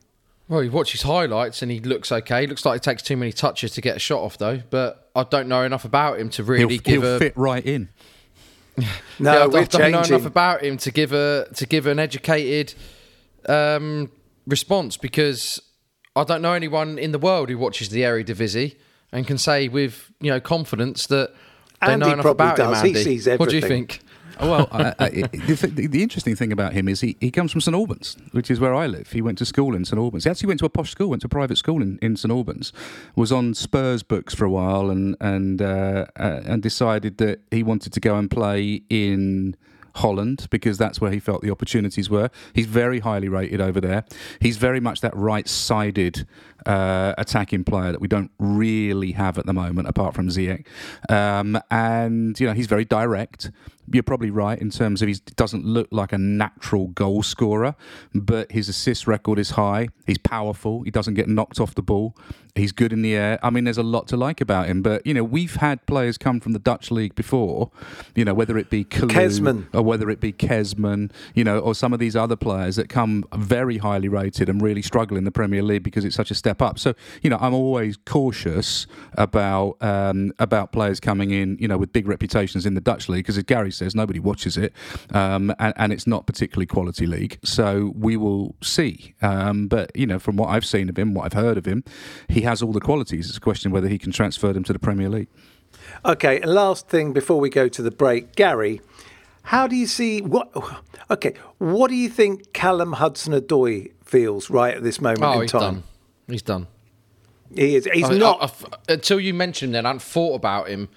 Well, 0.49 0.63
you 0.63 0.71
watch 0.71 0.93
his 0.93 1.03
highlights 1.03 1.61
and 1.61 1.73
he 1.73 1.81
looks 1.81 2.13
okay. 2.13 2.43
He 2.43 2.47
Looks 2.47 2.65
like 2.65 2.77
he 2.77 2.81
takes 2.81 3.03
too 3.03 3.17
many 3.17 3.33
touches 3.33 3.73
to 3.73 3.81
get 3.81 3.97
a 3.97 3.99
shot 3.99 4.21
off, 4.21 4.39
though. 4.39 4.63
But 4.71 5.11
I 5.15 5.25
don't 5.25 5.49
know 5.49 5.65
enough 5.65 5.85
about 5.85 6.21
him 6.21 6.31
to 6.31 6.45
really 6.45 6.75
He'll, 6.75 6.83
give 6.83 7.03
he'll 7.03 7.17
a 7.17 7.19
fit 7.19 7.37
right 7.37 7.65
in. 7.67 7.89
No, 9.19 9.33
Yeah, 9.33 9.39
I 9.39 9.47
we're 9.49 9.65
don't 9.65 9.91
know 9.91 10.03
enough 10.03 10.25
about 10.25 10.63
him 10.63 10.77
to 10.77 10.93
give 10.93 11.13
a 11.13 11.49
to 11.57 11.67
give 11.67 11.89
an 11.89 11.99
educated 11.99 12.75
um, 13.49 14.13
response 14.47 14.97
because 14.97 15.61
I 16.15 16.23
don't 16.23 16.43
know 16.43 16.53
anyone 16.53 16.97
in 16.97 17.11
the 17.11 17.19
world 17.19 17.49
who 17.49 17.59
watches 17.59 17.89
the 17.89 18.03
Eredivisie 18.03 18.77
and 19.11 19.27
can 19.27 19.37
say 19.37 19.67
with 19.67 20.13
you 20.21 20.31
know 20.31 20.39
confidence 20.39 21.09
that 21.09 21.35
they 21.85 21.93
Andy 21.93 22.07
know 22.07 22.13
enough 22.13 22.27
about 22.27 22.57
does. 22.57 22.79
him. 22.81 22.87
He 22.87 22.91
Andy. 22.93 23.03
sees 23.03 23.27
What 23.27 23.49
do 23.49 23.57
you 23.57 23.63
think? 23.63 23.99
Well, 24.41 24.69
I, 24.71 24.95
I, 24.99 25.09
the, 25.11 25.89
the 25.91 26.03
interesting 26.03 26.37
thing 26.37 26.53
about 26.53 26.73
him 26.73 26.89
is 26.89 27.01
he, 27.01 27.17
he 27.21 27.31
comes 27.31 27.51
from 27.53 27.61
St 27.61 27.75
Albans, 27.75 28.17
which 28.33 28.51
is 28.51 28.61
where 28.61 28.75
I 28.75 28.87
live. 28.87 29.11
He 29.11 29.21
went 29.21 29.39
to 29.39 29.45
school 29.45 29.75
in 29.75 29.85
St 29.85 29.99
Albans. 29.99 30.25
He 30.25 30.31
actually 30.31 30.49
went 30.49 30.61
to 30.61 30.67
a 30.67 30.71
posh 30.71 30.91
school, 30.91 31.11
went 31.11 31.23
to 31.23 31.27
a 31.27 31.31
private 31.31 31.59
school 31.59 31.83
in, 31.83 31.99
in 32.01 32.17
St 32.17 32.31
Albans. 32.31 32.73
Was 33.17 33.33
on 33.33 33.55
Spurs 33.55 34.03
books 34.03 34.35
for 34.35 34.45
a 34.45 34.51
while, 34.51 34.91
and 34.91 35.17
and 35.21 35.61
uh, 35.61 36.07
uh, 36.17 36.41
and 36.45 36.63
decided 36.63 37.19
that 37.19 37.41
he 37.51 37.63
wanted 37.63 37.93
to 37.93 38.01
go 38.01 38.17
and 38.17 38.31
play 38.31 38.83
in. 38.89 39.57
Holland 39.95 40.47
because 40.51 40.79
that's 40.79 41.01
where 41.01 41.11
he 41.11 41.19
felt 41.19 41.43
the 41.43 41.51
opportunities 41.51 42.09
were. 42.09 42.31
He's 42.53 42.67
very 42.67 43.01
highly 43.01 43.29
rated 43.29 43.61
over 43.61 43.81
there. 43.81 44.05
He's 44.41 44.57
very 44.57 44.79
much 44.79 45.01
that 45.01 45.17
right-sided 45.17 46.25
uh, 46.69 47.15
attacking 47.17 47.65
player 47.65 47.91
that 47.93 48.01
we 48.01 48.07
don't 48.07 48.31
really 48.39 49.13
have 49.13 49.39
at 49.39 49.47
the 49.47 49.55
moment, 49.55 49.89
apart 49.89 50.15
from 50.15 50.29
Ziyech. 50.29 50.67
Um, 51.09 51.59
and 51.71 52.39
you 52.39 52.47
know 52.47 52.53
he's 52.53 52.67
very 52.67 52.85
direct. 52.85 53.51
You're 53.91 54.03
probably 54.03 54.31
right 54.31 54.61
in 54.61 54.69
terms 54.69 55.01
of 55.01 55.09
he 55.09 55.15
doesn't 55.35 55.65
look 55.65 55.89
like 55.91 56.13
a 56.13 56.19
natural 56.19 56.89
goal 56.89 57.23
scorer, 57.23 57.75
but 58.15 58.53
his 58.53 58.69
assist 58.69 59.07
record 59.07 59.39
is 59.39 59.53
high. 59.53 59.89
He's 60.07 60.19
powerful. 60.19 60.83
He 60.83 60.91
doesn't 60.91 61.15
get 61.15 61.27
knocked 61.27 61.59
off 61.59 61.75
the 61.75 61.81
ball. 61.83 62.15
He's 62.55 62.73
good 62.73 62.93
in 62.93 63.01
the 63.01 63.15
air. 63.15 63.39
I 63.43 63.49
mean, 63.51 63.65
there's 63.65 63.79
a 63.79 63.83
lot 63.83 64.09
to 64.09 64.17
like 64.17 64.43
about 64.43 64.67
him. 64.67 64.83
But 64.83 65.07
you 65.07 65.15
know, 65.15 65.25
we've 65.25 65.57
had 65.57 65.87
players 65.87 66.19
come 66.19 66.39
from 66.39 66.53
the 66.53 66.59
Dutch 66.59 66.91
league 66.91 67.15
before. 67.15 67.71
You 68.15 68.27
know, 68.27 68.35
whether 68.35 68.59
it 68.59 68.69
be 68.69 68.85
Kalou 68.85 69.11
Kezman. 69.11 69.69
or 69.73 69.83
whether 69.83 70.11
it 70.11 70.21
be 70.21 70.33
Kezman, 70.33 71.11
you 71.35 71.45
know, 71.45 71.61
or 71.61 71.75
some 71.75 71.95
of 71.95 71.99
these 71.99 72.15
other 72.15 72.37
players 72.37 72.77
that 72.77 72.91
come 72.91 73.25
very 73.35 73.79
highly 73.79 74.09
rated 74.09 74.51
and 74.51 74.61
really 74.61 74.83
struggle 74.83 75.17
in 75.17 75.25
the 75.25 75.31
Premier 75.31 75.63
League 75.63 75.83
because 75.83 76.05
it's 76.05 76.17
such 76.17 76.31
a 76.31 76.35
step 76.35 76.58
up. 76.63 76.79
So, 76.79 76.95
you 77.23 77.31
know, 77.31 77.39
I'm 77.41 77.55
always 77.55 77.97
cautious 78.07 78.87
about 79.15 79.77
um, 79.81 80.33
about 80.39 80.73
players 80.73 81.01
coming 81.01 81.31
in, 81.31 81.57
you 81.61 81.69
know, 81.69 81.79
with 81.79 81.93
big 81.93 82.07
reputations 82.09 82.67
in 82.67 82.75
the 82.75 82.81
Dutch 82.81 83.09
league 83.09 83.25
because, 83.25 83.37
as 83.39 83.45
Garry 83.45 83.71
says, 83.73 83.95
nobody 83.95 84.19
watches 84.19 84.57
it, 84.57 84.73
um, 85.13 85.55
and, 85.59 85.73
and 85.77 85.93
it's 85.93 86.07
not 86.07 86.27
particularly 86.27 86.67
quality 86.67 87.07
league. 87.07 87.39
So 87.45 87.93
we 87.97 88.17
will 88.17 88.55
see. 88.63 89.15
Um, 89.23 89.69
but 89.69 89.91
you 89.97 90.07
know, 90.07 90.19
from 90.19 90.37
what 90.37 90.49
I've 90.49 90.65
seen 90.67 90.89
of 90.89 90.99
him, 90.99 91.15
what 91.15 91.25
I've 91.27 91.33
heard 91.41 91.59
of 91.59 91.67
him, 91.67 91.85
he 92.29 92.43
has 92.43 92.63
all 92.63 92.73
the 92.73 92.81
qualities. 92.81 93.29
It's 93.29 93.37
a 93.39 93.41
question 93.41 93.71
whether 93.73 93.89
he 93.89 93.99
can 93.99 94.13
transfer 94.13 94.53
them 94.53 94.65
to 94.65 94.73
the 94.73 94.79
Premier 94.79 95.09
League. 95.09 95.29
Okay, 96.05 96.41
and 96.41 96.53
last 96.53 96.89
thing 96.89 97.13
before 97.13 97.41
we 97.41 97.49
go 97.51 97.69
to 97.69 97.83
the 97.83 97.91
break, 97.91 98.35
Garry, 98.35 98.81
how 99.45 99.67
do 99.67 99.77
you 99.77 99.87
see 99.87 100.21
what? 100.21 100.51
Okay, 101.11 101.35
what 101.59 101.89
do 101.89 101.95
you 101.95 102.09
think 102.11 102.53
Callum 102.53 102.93
Hudson-Odoi 102.95 103.93
feels 104.05 104.51
right 104.51 104.75
at 104.77 104.83
this 104.83 105.01
moment 105.01 105.23
Oh, 105.25 105.33
in 105.33 105.41
he's 105.43 105.53
time? 105.53 105.61
done. 105.61 105.83
He's 106.29 106.43
done. 106.43 106.67
He 107.55 107.77
is. 107.77 107.89
He's 107.93 108.05
I- 108.05 108.15
I- 108.15 108.19
not. 108.19 108.43
I've- 108.43 108.77
until 108.89 109.19
you 109.19 109.33
mentioned 109.35 109.71
him, 109.71 109.73
then 109.73 109.87
I 109.87 109.91
hadn't 109.91 110.03
thought 110.03 110.35
about 110.35 110.69
him. 110.69 110.89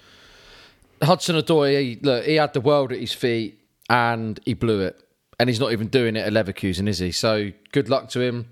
Hudson 1.02 1.34
Odoi, 1.36 1.80
he, 1.80 1.98
look, 2.00 2.24
he 2.24 2.34
had 2.36 2.52
the 2.52 2.60
world 2.60 2.92
at 2.92 3.00
his 3.00 3.12
feet 3.12 3.58
and 3.90 4.38
he 4.44 4.54
blew 4.54 4.80
it, 4.82 4.96
and 5.40 5.48
he's 5.48 5.58
not 5.58 5.72
even 5.72 5.88
doing 5.88 6.14
it 6.16 6.20
at 6.20 6.32
Leverkusen, 6.32 6.86
is 6.88 6.98
he? 6.98 7.10
So 7.10 7.50
good 7.72 7.88
luck 7.88 8.08
to 8.10 8.20
him. 8.20 8.46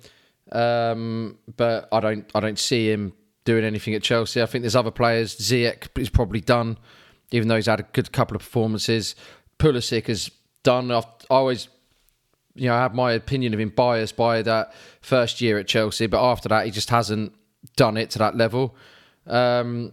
Um, 0.50 1.38
but 1.56 1.88
I 1.92 2.00
don't, 2.00 2.28
I 2.34 2.40
don't 2.40 2.58
see 2.58 2.90
him 2.90 3.12
doing 3.44 3.64
anything 3.64 3.94
at 3.94 4.02
Chelsea. 4.02 4.42
I 4.42 4.46
think 4.46 4.62
there's 4.62 4.74
other 4.76 4.90
players. 4.90 5.36
Ziyech 5.36 5.86
is 5.96 6.10
probably 6.10 6.40
done, 6.40 6.76
even 7.30 7.46
though 7.48 7.56
he's 7.56 7.66
had 7.66 7.80
a 7.80 7.84
good 7.92 8.10
couple 8.12 8.34
of 8.36 8.42
performances. 8.42 9.14
Pulisic 9.58 10.08
is 10.08 10.30
done. 10.64 10.90
I've, 10.90 11.04
I 11.30 11.34
always 11.34 11.68
you 12.60 12.68
know, 12.68 12.74
I 12.74 12.80
have 12.80 12.94
my 12.94 13.12
opinion 13.12 13.54
of 13.54 13.60
him 13.60 13.70
biased 13.70 14.16
by 14.16 14.42
that 14.42 14.74
first 15.00 15.40
year 15.40 15.58
at 15.58 15.66
Chelsea, 15.66 16.06
but 16.06 16.22
after 16.22 16.48
that, 16.50 16.66
he 16.66 16.70
just 16.70 16.90
hasn't 16.90 17.32
done 17.74 17.96
it 17.96 18.10
to 18.10 18.18
that 18.18 18.36
level. 18.36 18.76
Um, 19.26 19.92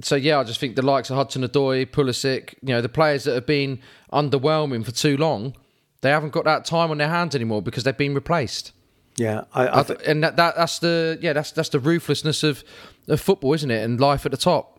so 0.00 0.16
yeah, 0.16 0.38
I 0.40 0.44
just 0.44 0.58
think 0.58 0.74
the 0.74 0.82
likes 0.82 1.10
of 1.10 1.16
Hudson 1.16 1.42
Odoi, 1.42 1.84
Pulisic, 1.84 2.54
you 2.62 2.68
know, 2.68 2.80
the 2.80 2.88
players 2.88 3.24
that 3.24 3.34
have 3.34 3.44
been 3.44 3.80
underwhelming 4.10 4.86
for 4.86 4.90
too 4.90 5.18
long, 5.18 5.54
they 6.00 6.08
haven't 6.08 6.30
got 6.30 6.44
that 6.44 6.64
time 6.64 6.90
on 6.90 6.96
their 6.96 7.08
hands 7.10 7.34
anymore 7.34 7.60
because 7.60 7.84
they've 7.84 7.96
been 7.96 8.14
replaced. 8.14 8.72
yeah, 9.18 9.42
I, 9.52 9.80
I 9.80 9.82
th- 9.82 10.00
and 10.06 10.24
that, 10.24 10.36
that 10.36 10.56
that's 10.56 10.78
the 10.78 11.18
yeah 11.20 11.34
that's 11.34 11.50
that's 11.50 11.70
the 11.70 11.80
ruthlessness 11.80 12.42
of, 12.42 12.64
of 13.08 13.20
football, 13.20 13.52
isn't 13.52 13.70
it? 13.70 13.82
And 13.84 14.00
life 14.00 14.24
at 14.24 14.30
the 14.30 14.38
top. 14.38 14.77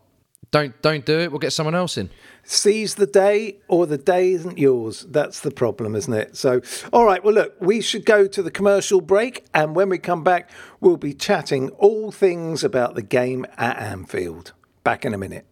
Don't 0.51 0.79
don't 0.81 1.05
do 1.05 1.19
it. 1.19 1.31
We'll 1.31 1.39
get 1.39 1.53
someone 1.53 1.75
else 1.75 1.97
in. 1.97 2.09
seize 2.43 2.95
the 2.95 3.05
day 3.05 3.57
or 3.67 3.85
the 3.85 3.97
day 3.97 4.31
isn't 4.31 4.57
yours. 4.57 5.05
That's 5.09 5.39
the 5.41 5.51
problem, 5.51 5.95
isn't 5.95 6.13
it? 6.13 6.35
So, 6.35 6.61
all 6.91 7.05
right. 7.05 7.23
Well, 7.23 7.35
look, 7.35 7.55
we 7.59 7.81
should 7.81 8.05
go 8.05 8.27
to 8.27 8.41
the 8.41 8.49
commercial 8.49 9.01
break, 9.01 9.45
and 9.53 9.75
when 9.75 9.89
we 9.89 9.99
come 9.99 10.23
back, 10.23 10.49
we'll 10.79 10.97
be 10.97 11.13
chatting 11.13 11.69
all 11.71 12.11
things 12.11 12.63
about 12.63 12.95
the 12.95 13.03
game 13.03 13.45
at 13.57 13.77
Anfield. 13.77 14.53
Back 14.83 15.05
in 15.05 15.13
a 15.13 15.17
minute. 15.17 15.45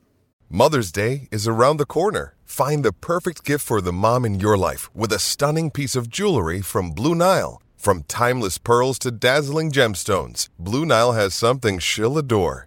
Mother's 0.49 0.91
Day 0.91 1.27
is 1.29 1.47
around 1.47 1.77
the 1.77 1.85
corner. 1.85 2.33
Find 2.45 2.83
the 2.83 2.93
perfect 2.93 3.43
gift 3.43 3.65
for 3.65 3.81
the 3.81 3.91
mom 3.91 4.25
in 4.25 4.39
your 4.39 4.57
life 4.57 4.89
with 4.95 5.11
a 5.11 5.19
stunning 5.19 5.69
piece 5.69 5.95
of 5.95 6.09
jewelry 6.09 6.61
from 6.61 6.91
Blue 6.91 7.13
Nile. 7.13 7.61
From 7.75 8.03
timeless 8.03 8.57
pearls 8.57 8.97
to 8.99 9.11
dazzling 9.11 9.71
gemstones, 9.71 10.47
Blue 10.57 10.85
Nile 10.85 11.11
has 11.11 11.35
something 11.35 11.77
she'll 11.79 12.17
adore. 12.17 12.66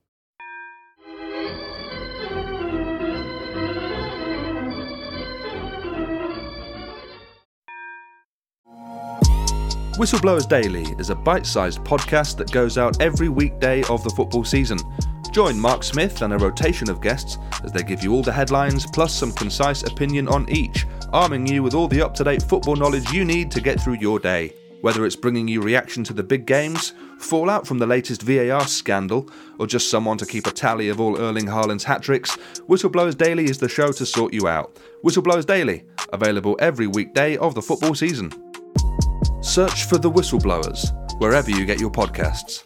Whistleblowers 10.01 10.49
Daily 10.49 10.95
is 10.97 11.11
a 11.11 11.15
bite 11.15 11.45
sized 11.45 11.83
podcast 11.83 12.35
that 12.37 12.51
goes 12.51 12.79
out 12.79 12.99
every 12.99 13.29
weekday 13.29 13.83
of 13.83 14.03
the 14.03 14.09
football 14.09 14.43
season. 14.43 14.79
Join 15.31 15.59
Mark 15.59 15.83
Smith 15.83 16.23
and 16.23 16.33
a 16.33 16.39
rotation 16.39 16.89
of 16.89 17.01
guests 17.01 17.37
as 17.63 17.71
they 17.71 17.83
give 17.83 18.01
you 18.01 18.11
all 18.11 18.23
the 18.23 18.31
headlines 18.31 18.87
plus 18.87 19.13
some 19.13 19.31
concise 19.31 19.83
opinion 19.83 20.27
on 20.27 20.49
each, 20.49 20.87
arming 21.13 21.45
you 21.45 21.61
with 21.61 21.75
all 21.75 21.87
the 21.87 22.01
up 22.01 22.15
to 22.15 22.23
date 22.23 22.41
football 22.41 22.75
knowledge 22.75 23.11
you 23.11 23.23
need 23.23 23.51
to 23.51 23.61
get 23.61 23.79
through 23.79 23.97
your 23.99 24.17
day. 24.17 24.55
Whether 24.81 25.05
it's 25.05 25.15
bringing 25.15 25.47
you 25.47 25.61
reaction 25.61 26.03
to 26.05 26.13
the 26.13 26.23
big 26.23 26.47
games, 26.47 26.93
fallout 27.19 27.67
from 27.67 27.77
the 27.77 27.85
latest 27.85 28.23
VAR 28.23 28.65
scandal, 28.65 29.29
or 29.59 29.67
just 29.67 29.91
someone 29.91 30.17
to 30.17 30.25
keep 30.25 30.47
a 30.47 30.51
tally 30.51 30.89
of 30.89 30.99
all 30.99 31.21
Erling 31.21 31.45
Haaland's 31.45 31.83
hat 31.83 32.01
tricks, 32.01 32.37
Whistleblowers 32.67 33.15
Daily 33.15 33.45
is 33.45 33.59
the 33.59 33.69
show 33.69 33.91
to 33.91 34.05
sort 34.07 34.33
you 34.33 34.47
out. 34.47 34.79
Whistleblowers 35.03 35.45
Daily, 35.45 35.83
available 36.11 36.57
every 36.59 36.87
weekday 36.87 37.37
of 37.37 37.53
the 37.53 37.61
football 37.61 37.93
season. 37.93 38.31
Search 39.41 39.85
for 39.85 39.97
The 39.97 40.11
Whistleblowers 40.11 41.19
wherever 41.19 41.49
you 41.49 41.65
get 41.65 41.79
your 41.79 41.89
podcasts. 41.89 42.63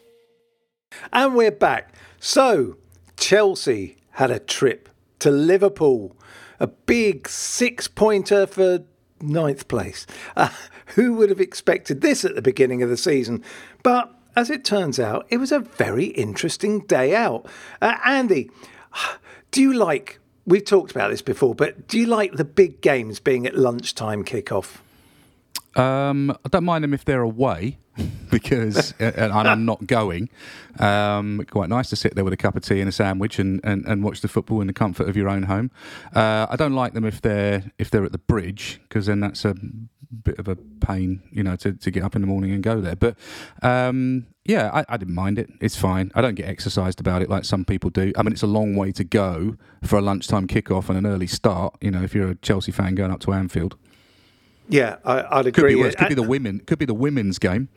And 1.14 1.34
we're 1.34 1.50
back. 1.50 1.94
So, 2.20 2.76
Chelsea 3.16 3.96
had 4.12 4.30
a 4.30 4.40
trip 4.40 4.90
to 5.20 5.32
Liverpool, 5.32 6.18
a 6.60 6.68
big 6.68 7.30
six 7.30 7.88
pointer 7.88 8.46
for 8.46 8.84
ninth 9.22 9.70
place. 9.70 10.06
Uh, 10.36 10.50
who 10.88 11.14
would 11.14 11.30
have 11.30 11.40
expected 11.40 12.02
this 12.02 12.26
at 12.26 12.36
the 12.36 12.42
beginning 12.42 12.84
of 12.84 12.90
the 12.90 12.98
season? 12.98 13.42
But 13.82 14.14
as 14.36 14.50
it 14.50 14.66
turns 14.66 15.00
out, 15.00 15.26
it 15.30 15.38
was 15.38 15.54
a 15.54 15.60
very 15.60 16.08
interesting 16.08 16.82
day 16.82 17.16
out. 17.16 17.48
Uh, 17.82 17.96
Andy, 18.04 18.52
do 19.52 19.62
you 19.62 19.74
like, 19.74 20.20
we've 20.46 20.66
talked 20.66 20.92
about 20.92 21.10
this 21.10 21.22
before, 21.22 21.56
but 21.56 21.88
do 21.88 21.98
you 21.98 22.06
like 22.06 22.34
the 22.34 22.44
big 22.44 22.82
games 22.82 23.22
being 23.22 23.48
at 23.48 23.56
lunchtime 23.56 24.26
kickoff? 24.26 24.80
Um, 25.76 26.32
I 26.32 26.50
don't 26.50 26.66
mind 26.66 26.84
them 26.84 26.94
if 26.94 27.06
they're 27.06 27.22
away 27.22 27.78
because 28.32 28.94
and 29.00 29.34
I'm 29.34 29.66
not 29.66 29.88
going. 29.88 30.30
Um, 30.80 31.46
quite 31.50 31.70
nice 31.70 31.90
to 31.90 31.96
sit 31.96 32.16
there 32.16 32.24
with 32.24 32.34
a 32.34 32.38
cup 32.38 32.56
of 32.56 32.64
tea 32.64 32.80
and 32.80 32.90
a 32.90 32.92
sandwich 32.92 33.40
and, 33.40 33.62
and, 33.64 33.86
and 33.86 34.04
watch 34.04 34.22
the 34.22 34.28
football 34.28 34.62
in 34.62 34.68
the 34.68 34.74
comfort 34.74 35.08
of 35.08 35.16
your 35.16 35.30
own 35.30 35.44
home. 35.44 35.72
Uh, 36.14 36.48
I 36.50 36.56
don't 36.56 36.74
like 36.74 36.94
them 36.94 37.06
if 37.06 37.22
they're 37.22 37.72
if 37.78 37.90
they're 37.90 38.04
at 38.04 38.12
the 38.12 38.18
bridge 38.18 38.82
because 38.88 39.06
then 39.06 39.20
that's 39.20 39.46
a 39.46 39.56
bit 40.24 40.40
of 40.40 40.48
a 40.48 40.56
pain, 40.56 41.22
you 41.32 41.44
know, 41.44 41.56
to, 41.58 41.74
to 41.74 41.92
get 41.92 42.04
up 42.04 42.16
in 42.16 42.22
the 42.22 42.28
morning 42.28 42.52
and 42.52 42.64
go 42.64 42.80
there. 42.82 42.96
But 42.96 43.18
um, 43.62 44.28
yeah, 44.46 44.70
I, 44.74 44.86
I, 44.94 44.98
didn't 44.98 45.16
mind 45.16 45.40
it. 45.40 45.50
It's 45.60 45.76
fine. 45.76 46.12
I 46.16 46.22
don't 46.22 46.36
get 46.36 46.48
exercised 46.48 47.00
about 47.00 47.22
it 47.22 47.30
like 47.30 47.46
some 47.46 47.66
people 47.66 47.90
do. 47.90 48.14
I 48.18 48.24
mean, 48.24 48.32
it's 48.32 48.44
a 48.44 48.48
long 48.48 48.76
way 48.76 48.92
to 48.94 49.04
go 49.04 49.58
for 49.84 49.98
a 49.98 50.02
lunchtime 50.02 50.48
kickoff 50.48 50.90
and 50.90 50.98
an 50.98 51.06
early 51.06 51.28
start. 51.28 51.76
You 51.82 51.92
know, 51.92 52.04
if 52.04 52.14
you're 52.14 52.30
a 52.30 52.36
Chelsea 52.36 52.72
fan 52.72 52.96
going 52.96 53.12
up 53.12 53.20
to 53.22 53.34
Anfield. 53.34 53.78
Yeah, 54.68 54.98
I, 55.06 55.38
would 55.38 55.48
agree. 55.48 55.62
Could 55.62 55.68
be, 55.68 55.76
worse. 55.76 55.96
could 55.96 56.10
be 56.10 56.16
the 56.16 56.24
women. 56.24 56.60
Could 56.66 56.80
be 56.80 56.86
the 56.86 56.94
women's 56.94 57.40
game. 57.40 57.70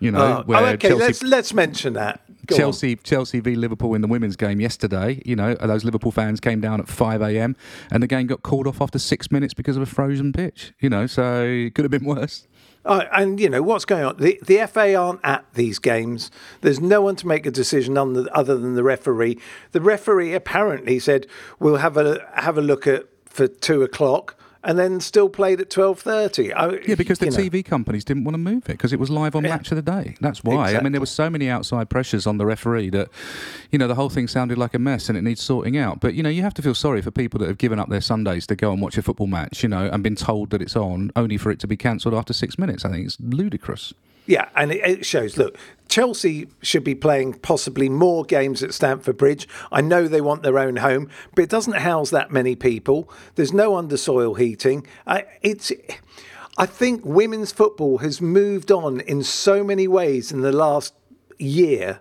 You 0.00 0.10
know, 0.10 0.20
uh, 0.20 0.44
oh, 0.48 0.64
okay. 0.64 0.88
Chelsea, 0.88 1.04
let's 1.04 1.22
let's 1.22 1.54
mention 1.54 1.92
that. 1.92 2.22
Go 2.46 2.56
Chelsea, 2.56 2.92
on. 2.92 3.00
Chelsea 3.04 3.40
v 3.40 3.54
Liverpool 3.54 3.94
in 3.94 4.00
the 4.00 4.08
women's 4.08 4.34
game 4.34 4.58
yesterday. 4.58 5.20
You 5.26 5.36
know, 5.36 5.54
those 5.54 5.84
Liverpool 5.84 6.10
fans 6.10 6.40
came 6.40 6.60
down 6.60 6.80
at 6.80 6.88
five 6.88 7.20
a.m. 7.20 7.54
and 7.90 8.02
the 8.02 8.06
game 8.06 8.26
got 8.26 8.42
called 8.42 8.66
off 8.66 8.80
after 8.80 8.98
six 8.98 9.30
minutes 9.30 9.52
because 9.52 9.76
of 9.76 9.82
a 9.82 9.86
frozen 9.86 10.32
pitch. 10.32 10.72
You 10.80 10.88
know, 10.88 11.06
so 11.06 11.44
it 11.44 11.74
could 11.74 11.84
have 11.84 11.90
been 11.90 12.06
worse. 12.06 12.46
Uh, 12.82 13.04
and 13.12 13.38
you 13.38 13.50
know 13.50 13.62
what's 13.62 13.84
going 13.84 14.04
on. 14.04 14.16
The 14.16 14.40
the 14.42 14.66
FA 14.66 14.94
aren't 14.94 15.20
at 15.22 15.44
these 15.52 15.78
games. 15.78 16.30
There's 16.62 16.80
no 16.80 17.02
one 17.02 17.16
to 17.16 17.26
make 17.26 17.44
a 17.44 17.50
decision 17.50 17.98
on 17.98 18.14
the, 18.14 18.34
other 18.34 18.56
than 18.56 18.74
the 18.74 18.82
referee. 18.82 19.38
The 19.72 19.82
referee 19.82 20.32
apparently 20.32 20.98
said 20.98 21.26
we'll 21.58 21.76
have 21.76 21.98
a 21.98 22.26
have 22.36 22.56
a 22.56 22.62
look 22.62 22.86
at 22.86 23.04
for 23.26 23.46
two 23.46 23.82
o'clock 23.82 24.39
and 24.62 24.78
then 24.78 25.00
still 25.00 25.28
played 25.28 25.60
at 25.60 25.70
12.30. 25.70 26.86
yeah, 26.86 26.94
because 26.94 27.18
the 27.18 27.26
TV 27.26 27.54
know. 27.54 27.62
companies 27.62 28.04
didn't 28.04 28.24
want 28.24 28.34
to 28.34 28.38
move 28.38 28.64
it 28.64 28.72
because 28.72 28.92
it 28.92 28.98
was 28.98 29.08
live 29.08 29.34
on 29.34 29.44
yeah. 29.44 29.50
Match 29.56 29.70
of 29.72 29.76
the 29.76 29.82
Day. 29.82 30.16
That's 30.20 30.44
why. 30.44 30.64
Exactly. 30.64 30.78
I 30.78 30.82
mean, 30.82 30.92
there 30.92 31.00
were 31.00 31.06
so 31.06 31.30
many 31.30 31.48
outside 31.48 31.88
pressures 31.88 32.26
on 32.26 32.36
the 32.36 32.44
referee 32.44 32.90
that, 32.90 33.08
you 33.70 33.78
know, 33.78 33.88
the 33.88 33.94
whole 33.94 34.10
thing 34.10 34.28
sounded 34.28 34.58
like 34.58 34.74
a 34.74 34.78
mess 34.78 35.08
and 35.08 35.16
it 35.16 35.22
needs 35.22 35.40
sorting 35.40 35.78
out. 35.78 36.00
But, 36.00 36.14
you 36.14 36.22
know, 36.22 36.28
you 36.28 36.42
have 36.42 36.54
to 36.54 36.62
feel 36.62 36.74
sorry 36.74 37.00
for 37.00 37.10
people 37.10 37.40
that 37.40 37.48
have 37.48 37.58
given 37.58 37.78
up 37.78 37.88
their 37.88 38.02
Sundays 38.02 38.46
to 38.48 38.56
go 38.56 38.72
and 38.72 38.82
watch 38.82 38.98
a 38.98 39.02
football 39.02 39.26
match, 39.26 39.62
you 39.62 39.68
know, 39.68 39.88
and 39.90 40.02
been 40.02 40.16
told 40.16 40.50
that 40.50 40.60
it's 40.60 40.76
on 40.76 41.10
only 41.16 41.38
for 41.38 41.50
it 41.50 41.58
to 41.60 41.66
be 41.66 41.76
cancelled 41.76 42.14
after 42.14 42.32
six 42.32 42.58
minutes. 42.58 42.84
I 42.84 42.90
think 42.90 43.06
it's 43.06 43.18
ludicrous. 43.20 43.94
Yeah, 44.30 44.48
and 44.54 44.70
it, 44.70 45.04
shows. 45.04 45.36
Look, 45.36 45.58
Chelsea 45.88 46.46
should 46.62 46.84
be 46.84 46.94
playing 46.94 47.40
possibly 47.40 47.88
more 47.88 48.24
games 48.24 48.62
at 48.62 48.72
Stamford 48.72 49.16
Bridge. 49.16 49.48
I 49.72 49.80
know 49.80 50.06
they 50.06 50.20
want 50.20 50.44
their 50.44 50.56
own 50.56 50.76
home, 50.76 51.10
but 51.34 51.42
it 51.42 51.50
doesn't 51.50 51.74
house 51.74 52.10
that 52.10 52.30
many 52.30 52.54
people. 52.54 53.10
There's 53.34 53.52
no 53.52 53.72
undersoil 53.72 54.38
heating. 54.38 54.86
I, 55.04 55.24
it's. 55.42 55.72
I 56.56 56.66
think 56.66 57.04
women's 57.04 57.50
football 57.50 57.98
has 57.98 58.20
moved 58.20 58.70
on 58.70 59.00
in 59.00 59.24
so 59.24 59.64
many 59.64 59.88
ways 59.88 60.30
in 60.30 60.42
the 60.42 60.52
last 60.52 60.94
year 61.40 61.98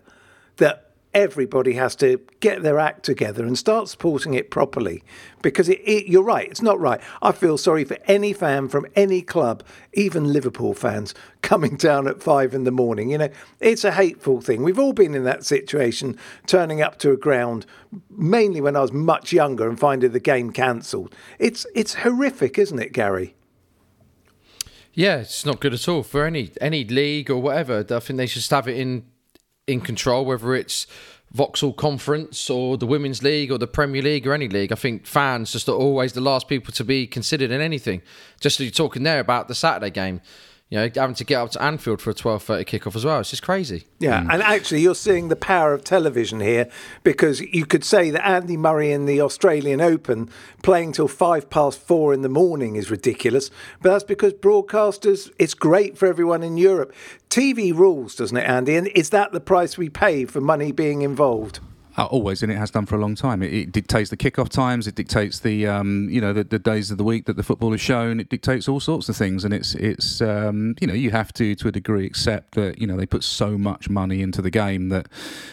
that 0.57 0.88
everybody 1.13 1.73
has 1.73 1.95
to 1.95 2.21
get 2.39 2.61
their 2.61 2.79
act 2.79 3.03
together 3.03 3.43
and 3.43 3.57
start 3.57 3.87
supporting 3.87 4.33
it 4.33 4.51
properly. 4.51 5.03
Because 5.41 5.69
it, 5.69 5.79
it, 5.79 6.07
you're 6.07 6.23
right 6.23 6.47
it's 6.49 6.61
not 6.61 6.79
right. 6.79 7.01
I 7.21 7.31
feel 7.31 7.57
sorry 7.57 7.83
for 7.83 7.97
any 8.05 8.33
fan 8.33 8.67
from 8.69 8.85
any 8.95 9.21
club 9.21 9.63
even 9.93 10.31
liverpool 10.31 10.73
fans 10.73 11.13
coming 11.41 11.77
down 11.77 12.07
at 12.07 12.21
five 12.21 12.53
in 12.53 12.63
the 12.63 12.71
morning. 12.71 13.11
You 13.11 13.17
know 13.17 13.29
it's 13.59 13.83
a 13.83 13.91
hateful 13.91 14.41
thing. 14.41 14.63
We've 14.63 14.79
all 14.79 14.93
been 14.93 15.15
in 15.15 15.23
that 15.23 15.45
situation 15.45 16.17
turning 16.45 16.81
up 16.81 16.99
to 16.99 17.11
a 17.11 17.17
ground 17.17 17.65
mainly 18.11 18.61
when 18.61 18.75
i 18.75 18.81
was 18.81 18.93
much 18.93 19.33
younger 19.33 19.67
and 19.67 19.79
finding 19.79 20.11
the 20.11 20.19
game 20.19 20.51
cancelled. 20.51 21.15
It's 21.39 21.65
it's 21.73 21.95
horrific 21.95 22.57
isn't 22.57 22.79
it 22.79 22.93
Garry? 22.93 23.35
Yeah, 24.93 25.17
it's 25.17 25.45
not 25.45 25.59
good 25.59 25.73
at 25.73 25.87
all 25.87 26.03
for 26.03 26.25
any 26.25 26.51
any 26.59 26.83
league 26.83 27.31
or 27.31 27.37
whatever. 27.37 27.85
I 27.89 27.99
think 27.99 28.17
they 28.17 28.27
should 28.27 28.45
have 28.51 28.67
it 28.67 28.77
in 28.77 29.05
in 29.69 29.81
control, 29.81 30.25
whether 30.25 30.55
it's 30.55 30.87
Vauxhall 31.31 31.73
Conference 31.73 32.49
or 32.49 32.77
the 32.77 32.87
Women's 32.87 33.21
League 33.21 33.51
or 33.51 33.57
the 33.57 33.67
Premier 33.67 34.01
League 34.01 34.25
or 34.25 34.33
any 34.33 34.47
league. 34.47 34.71
I 34.71 34.75
think 34.75 35.05
fans 35.05 35.51
just 35.51 35.69
are 35.69 35.75
always 35.75 36.13
the 36.13 36.21
last 36.21 36.47
people 36.47 36.73
to 36.73 36.83
be 36.83 37.05
considered 37.05 37.51
in 37.51 37.61
anything. 37.61 38.01
Just 38.39 38.59
as 38.59 38.65
you're 38.65 38.71
talking 38.71 39.03
there 39.03 39.19
about 39.19 39.47
the 39.47 39.55
Saturday 39.55 39.91
game 39.91 40.21
you 40.69 40.77
know, 40.77 40.89
having 40.95 41.15
to 41.15 41.23
get 41.23 41.41
up 41.41 41.49
to 41.51 41.61
Anfield 41.61 41.99
for 41.99 42.11
a 42.11 42.13
12.30 42.13 42.63
kickoff 42.65 42.95
as 42.95 43.03
well. 43.03 43.19
It's 43.19 43.31
just 43.31 43.41
crazy. 43.41 43.87
Yeah, 43.97 44.21
mm. 44.21 44.33
and 44.33 44.43
actually 44.43 44.81
you're 44.81 44.93
seeing 44.93 45.29
the 45.29 45.35
power 45.35 45.73
of 45.73 45.83
television 45.83 46.39
here 46.39 46.69
because 47.03 47.41
you 47.41 47.65
could 47.65 47.83
say 47.83 48.11
that 48.11 48.27
Andy 48.27 48.55
Murray 48.55 48.91
in 48.91 49.05
the 49.05 49.19
Australian 49.19 49.81
Open 49.81 50.29
playing 50.61 50.91
till 50.91 51.07
five 51.07 51.49
past 51.49 51.79
four 51.79 52.13
in 52.13 52.21
the 52.21 52.29
morning 52.29 52.75
is 52.75 52.91
ridiculous, 52.91 53.49
but 53.81 53.91
that's 53.91 54.03
because 54.03 54.33
broadcasters, 54.33 55.31
it's 55.39 55.55
great 55.55 55.97
for 55.97 56.05
everyone 56.05 56.43
in 56.43 56.55
Europe. 56.55 56.93
TV 57.29 57.75
rules, 57.75 58.15
doesn't 58.15 58.37
it, 58.37 58.47
Andy? 58.47 58.75
And 58.75 58.87
is 58.89 59.09
that 59.09 59.31
the 59.31 59.39
price 59.39 59.75
we 59.75 59.89
pay 59.89 60.25
for 60.25 60.39
money 60.39 60.71
being 60.71 61.01
involved? 61.01 61.61
Uh, 61.99 62.05
always, 62.05 62.41
and 62.41 62.49
it 62.49 62.55
has 62.55 62.71
done 62.71 62.85
for 62.85 62.95
a 62.95 62.97
long 62.97 63.13
time. 63.13 63.43
It, 63.43 63.53
it 63.53 63.71
dictates 63.73 64.09
the 64.09 64.15
kickoff 64.15 64.47
times. 64.47 64.87
It 64.87 64.95
dictates 64.95 65.41
the 65.41 65.67
um, 65.67 66.07
you 66.09 66.21
know 66.21 66.31
the, 66.31 66.45
the, 66.45 66.57
days 66.57 66.91
of 66.91 66.97
the 66.97 67.03
week 67.03 67.25
that 67.25 67.35
the 67.35 67.43
football 67.43 67.73
is 67.73 67.81
shown. 67.81 68.21
It 68.21 68.29
dictates 68.29 68.69
all 68.69 68.79
sorts 68.79 69.09
of 69.09 69.17
things, 69.17 69.43
and 69.43 69.53
it's 69.53 69.75
it's 69.75 70.21
um, 70.21 70.75
you 70.79 70.87
know 70.87 70.93
you 70.93 71.11
have 71.11 71.33
to 71.33 71.55
to 71.55 71.67
a 71.67 71.73
degree 71.73 72.05
accept 72.05 72.55
that 72.55 72.79
you 72.79 72.87
know 72.87 72.95
they 72.95 73.05
put 73.05 73.25
so 73.25 73.57
much 73.57 73.89
money 73.89 74.21
into 74.21 74.41
the 74.41 74.49
game 74.49 74.87
that 74.87 75.09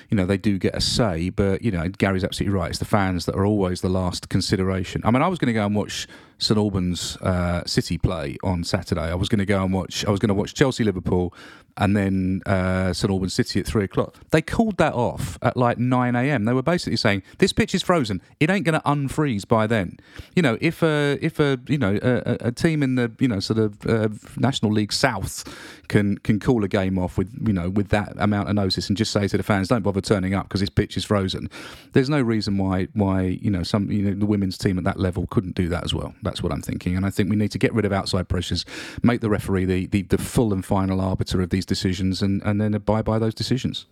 you 0.09 0.17
know 0.17 0.25
they 0.25 0.37
do 0.37 0.57
get 0.57 0.77
a 0.77 0.81
say. 0.81 1.31
But 1.31 1.63
you 1.63 1.73
know 1.73 1.89
Garry's 1.89 2.23
absolutely 2.23 2.57
right. 2.57 2.71
It's 2.71 2.79
the 2.79 2.85
fans 2.85 3.27
that 3.27 3.35
are 3.35 3.45
always 3.45 3.81
the 3.81 3.89
last 3.89 4.29
consideration. 4.29 5.03
I 5.05 5.11
mean, 5.11 5.23
I 5.23 5.27
was 5.27 5.41
going 5.41 5.49
to 5.49 5.53
go 5.53 5.67
and 5.67 5.75
watch 5.75 6.07
St 6.39 6.59
Albans 6.59 7.17
uh, 7.19 7.63
City 7.65 7.99
play 7.99 8.37
on 8.43 8.65
Saturday. 8.65 9.11
I 9.11 9.15
was 9.15 9.29
going 9.29 9.39
to 9.39 9.47
go 9.47 9.63
and 9.63 9.73
watch. 9.73 10.05
I 10.05 10.11
was 10.11 10.21
going 10.21 10.29
to 10.29 10.35
watch 10.35 10.55
Chelsea 10.55 10.85
Liverpool 10.85 11.33
and 11.79 11.97
then 11.97 12.43
uh, 12.47 12.93
St 12.93 13.11
Albans 13.11 13.35
City 13.35 13.61
at 13.61 13.67
three 13.67 13.85
o'clock. 13.85 14.17
They 14.31 14.43
called 14.43 14.77
that 14.79 14.95
off 14.95 15.39
at 15.43 15.57
like 15.57 15.79
nine 15.79 16.15
a.m. 16.15 16.45
They 16.45 16.53
were 16.53 16.63
basically 16.63 16.97
saying 16.97 17.23
this 17.39 17.53
pitch 17.53 17.75
is 17.75 17.83
frozen. 17.83 18.23
It 18.41 18.51
ain't 18.51 18.65
going 18.65 18.79
to 18.79 18.87
unfreeze 18.87 19.47
by 19.47 19.67
then. 19.67 19.99
You 20.35 20.43
know, 20.43 20.59
if 20.61 20.83
a 20.83 21.19
if 21.21 21.39
a 21.41 21.59
you 21.69 21.79
know 21.79 21.99
a, 22.03 22.49
a 22.49 22.53
team 22.53 22.83
in 22.83 22.95
the 22.97 23.13
you 23.19 23.29
know 23.29 23.41
sort 23.41 23.59
of 23.59 23.87
uh, 23.87 24.09
National 24.37 24.73
League 24.73 24.93
South 24.93 25.45
can 25.89 26.19
can 26.19 26.41
call 26.41 26.65
a 26.65 26.69
game 26.69 26.99
off 26.99 27.19
with 27.19 27.33
you 27.47 27.53
know 27.53 27.71
with 27.71 27.89
that 27.89 28.15
amount 28.19 28.49
of 28.49 28.55
notice 28.55 28.89
and 28.89 28.97
just 28.97 29.13
say 29.13 29.29
to 29.29 29.37
the 29.37 29.43
fans, 29.43 29.69
don't 29.69 29.83
bother 29.83 30.01
turning 30.01 30.35
up 30.35 30.47
because 30.49 30.61
this 30.61 30.71
pitch 30.71 30.97
is 30.97 31.05
frozen. 31.05 31.51
There's 31.93 32.09
no 32.09 32.21
reason 32.21 32.59
why 32.59 32.89
why 32.95 33.23
you 33.23 33.51
know 33.51 33.63
some 33.63 33.91
you 33.91 34.03
know 34.03 34.19
the 34.19 34.27
women's 34.27 34.59
team 34.59 34.79
at 34.79 34.85
that 34.85 34.99
level 34.99 35.27
couldn't 35.29 35.55
do 35.55 35.69
that 35.69 35.85
as 35.85 35.95
well. 35.95 36.15
That's 36.23 36.43
what 36.43 36.53
I'm 36.53 36.63
thinking, 36.63 36.97
and 36.97 37.07
I 37.07 37.11
think 37.11 37.31
we 37.31 37.37
need 37.37 37.53
to 37.53 37.59
get 37.59 37.73
rid 37.75 37.85
of 37.85 37.93
outside 37.93 38.29
pressures, 38.29 38.65
make 39.03 39.21
the 39.21 39.31
referee 39.31 39.65
the 39.65 39.87
the, 39.87 40.03
the 40.03 40.19
full 40.19 40.53
and 40.53 40.65
final 40.65 41.01
arbiter 41.01 41.41
of 41.41 41.51
these 41.51 41.67
decisions 41.67 42.23
and, 42.23 42.43
and 42.43 42.61
then 42.61 42.75
abide 42.75 43.05
by 43.05 43.19
those 43.19 43.35
decisions. 43.35 43.87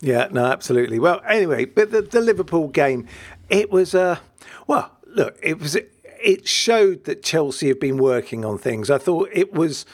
Yeah, 0.00 0.28
no, 0.30 0.46
absolutely. 0.46 0.98
Well, 0.98 1.20
anyway, 1.28 1.64
but 1.64 1.90
the, 1.90 2.02
the 2.02 2.20
Liverpool 2.20 2.68
game, 2.68 3.06
it 3.48 3.70
was, 3.70 3.94
uh, 3.94 4.18
well, 4.66 4.90
look, 5.06 5.38
it 5.42 5.58
was, 5.58 5.76
it 5.76 6.48
showed 6.48 7.04
that 7.04 7.22
Chelsea 7.22 7.68
have 7.68 7.80
been 7.80 7.98
working 7.98 8.44
on 8.44 8.58
things. 8.58 8.90
I 8.90 8.98
thought 8.98 9.28
it 9.32 9.52
was, 9.52 9.84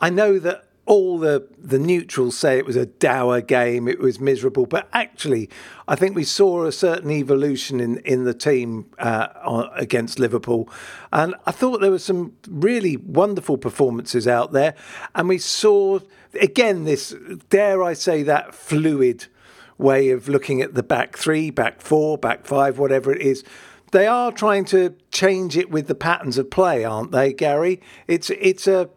I 0.00 0.10
know 0.10 0.38
that 0.38 0.63
all 0.86 1.18
the 1.18 1.46
the 1.58 1.78
neutrals 1.78 2.36
say 2.36 2.58
it 2.58 2.66
was 2.66 2.76
a 2.76 2.86
dour 2.86 3.40
game, 3.40 3.88
it 3.88 3.98
was 3.98 4.20
miserable, 4.20 4.66
but 4.66 4.88
actually, 4.92 5.48
I 5.88 5.96
think 5.96 6.14
we 6.14 6.24
saw 6.24 6.64
a 6.64 6.72
certain 6.72 7.10
evolution 7.10 7.80
in 7.80 7.98
in 7.98 8.24
the 8.24 8.34
team 8.34 8.90
uh, 8.98 9.68
against 9.74 10.18
Liverpool, 10.18 10.68
and 11.12 11.34
I 11.46 11.52
thought 11.52 11.80
there 11.80 11.90
were 11.90 11.98
some 11.98 12.34
really 12.48 12.96
wonderful 12.96 13.56
performances 13.56 14.28
out 14.28 14.52
there, 14.52 14.74
and 15.14 15.28
we 15.28 15.38
saw 15.38 16.00
again 16.40 16.84
this 16.84 17.14
dare 17.48 17.82
I 17.82 17.94
say 17.94 18.22
that 18.24 18.54
fluid 18.54 19.26
way 19.78 20.10
of 20.10 20.28
looking 20.28 20.60
at 20.60 20.74
the 20.74 20.82
back 20.82 21.16
three, 21.16 21.50
back 21.50 21.80
four, 21.80 22.18
back 22.18 22.46
five, 22.46 22.78
whatever 22.78 23.12
it 23.12 23.20
is. 23.20 23.42
They 23.92 24.06
are 24.06 24.32
trying 24.32 24.64
to 24.66 24.94
change 25.12 25.56
it 25.56 25.70
with 25.70 25.86
the 25.86 25.94
patterns 25.94 26.36
of 26.36 26.50
play, 26.50 26.84
aren't 26.84 27.12
they, 27.12 27.32
Garry? 27.32 27.80
It's 28.06 28.28
it's 28.30 28.66
a 28.66 28.90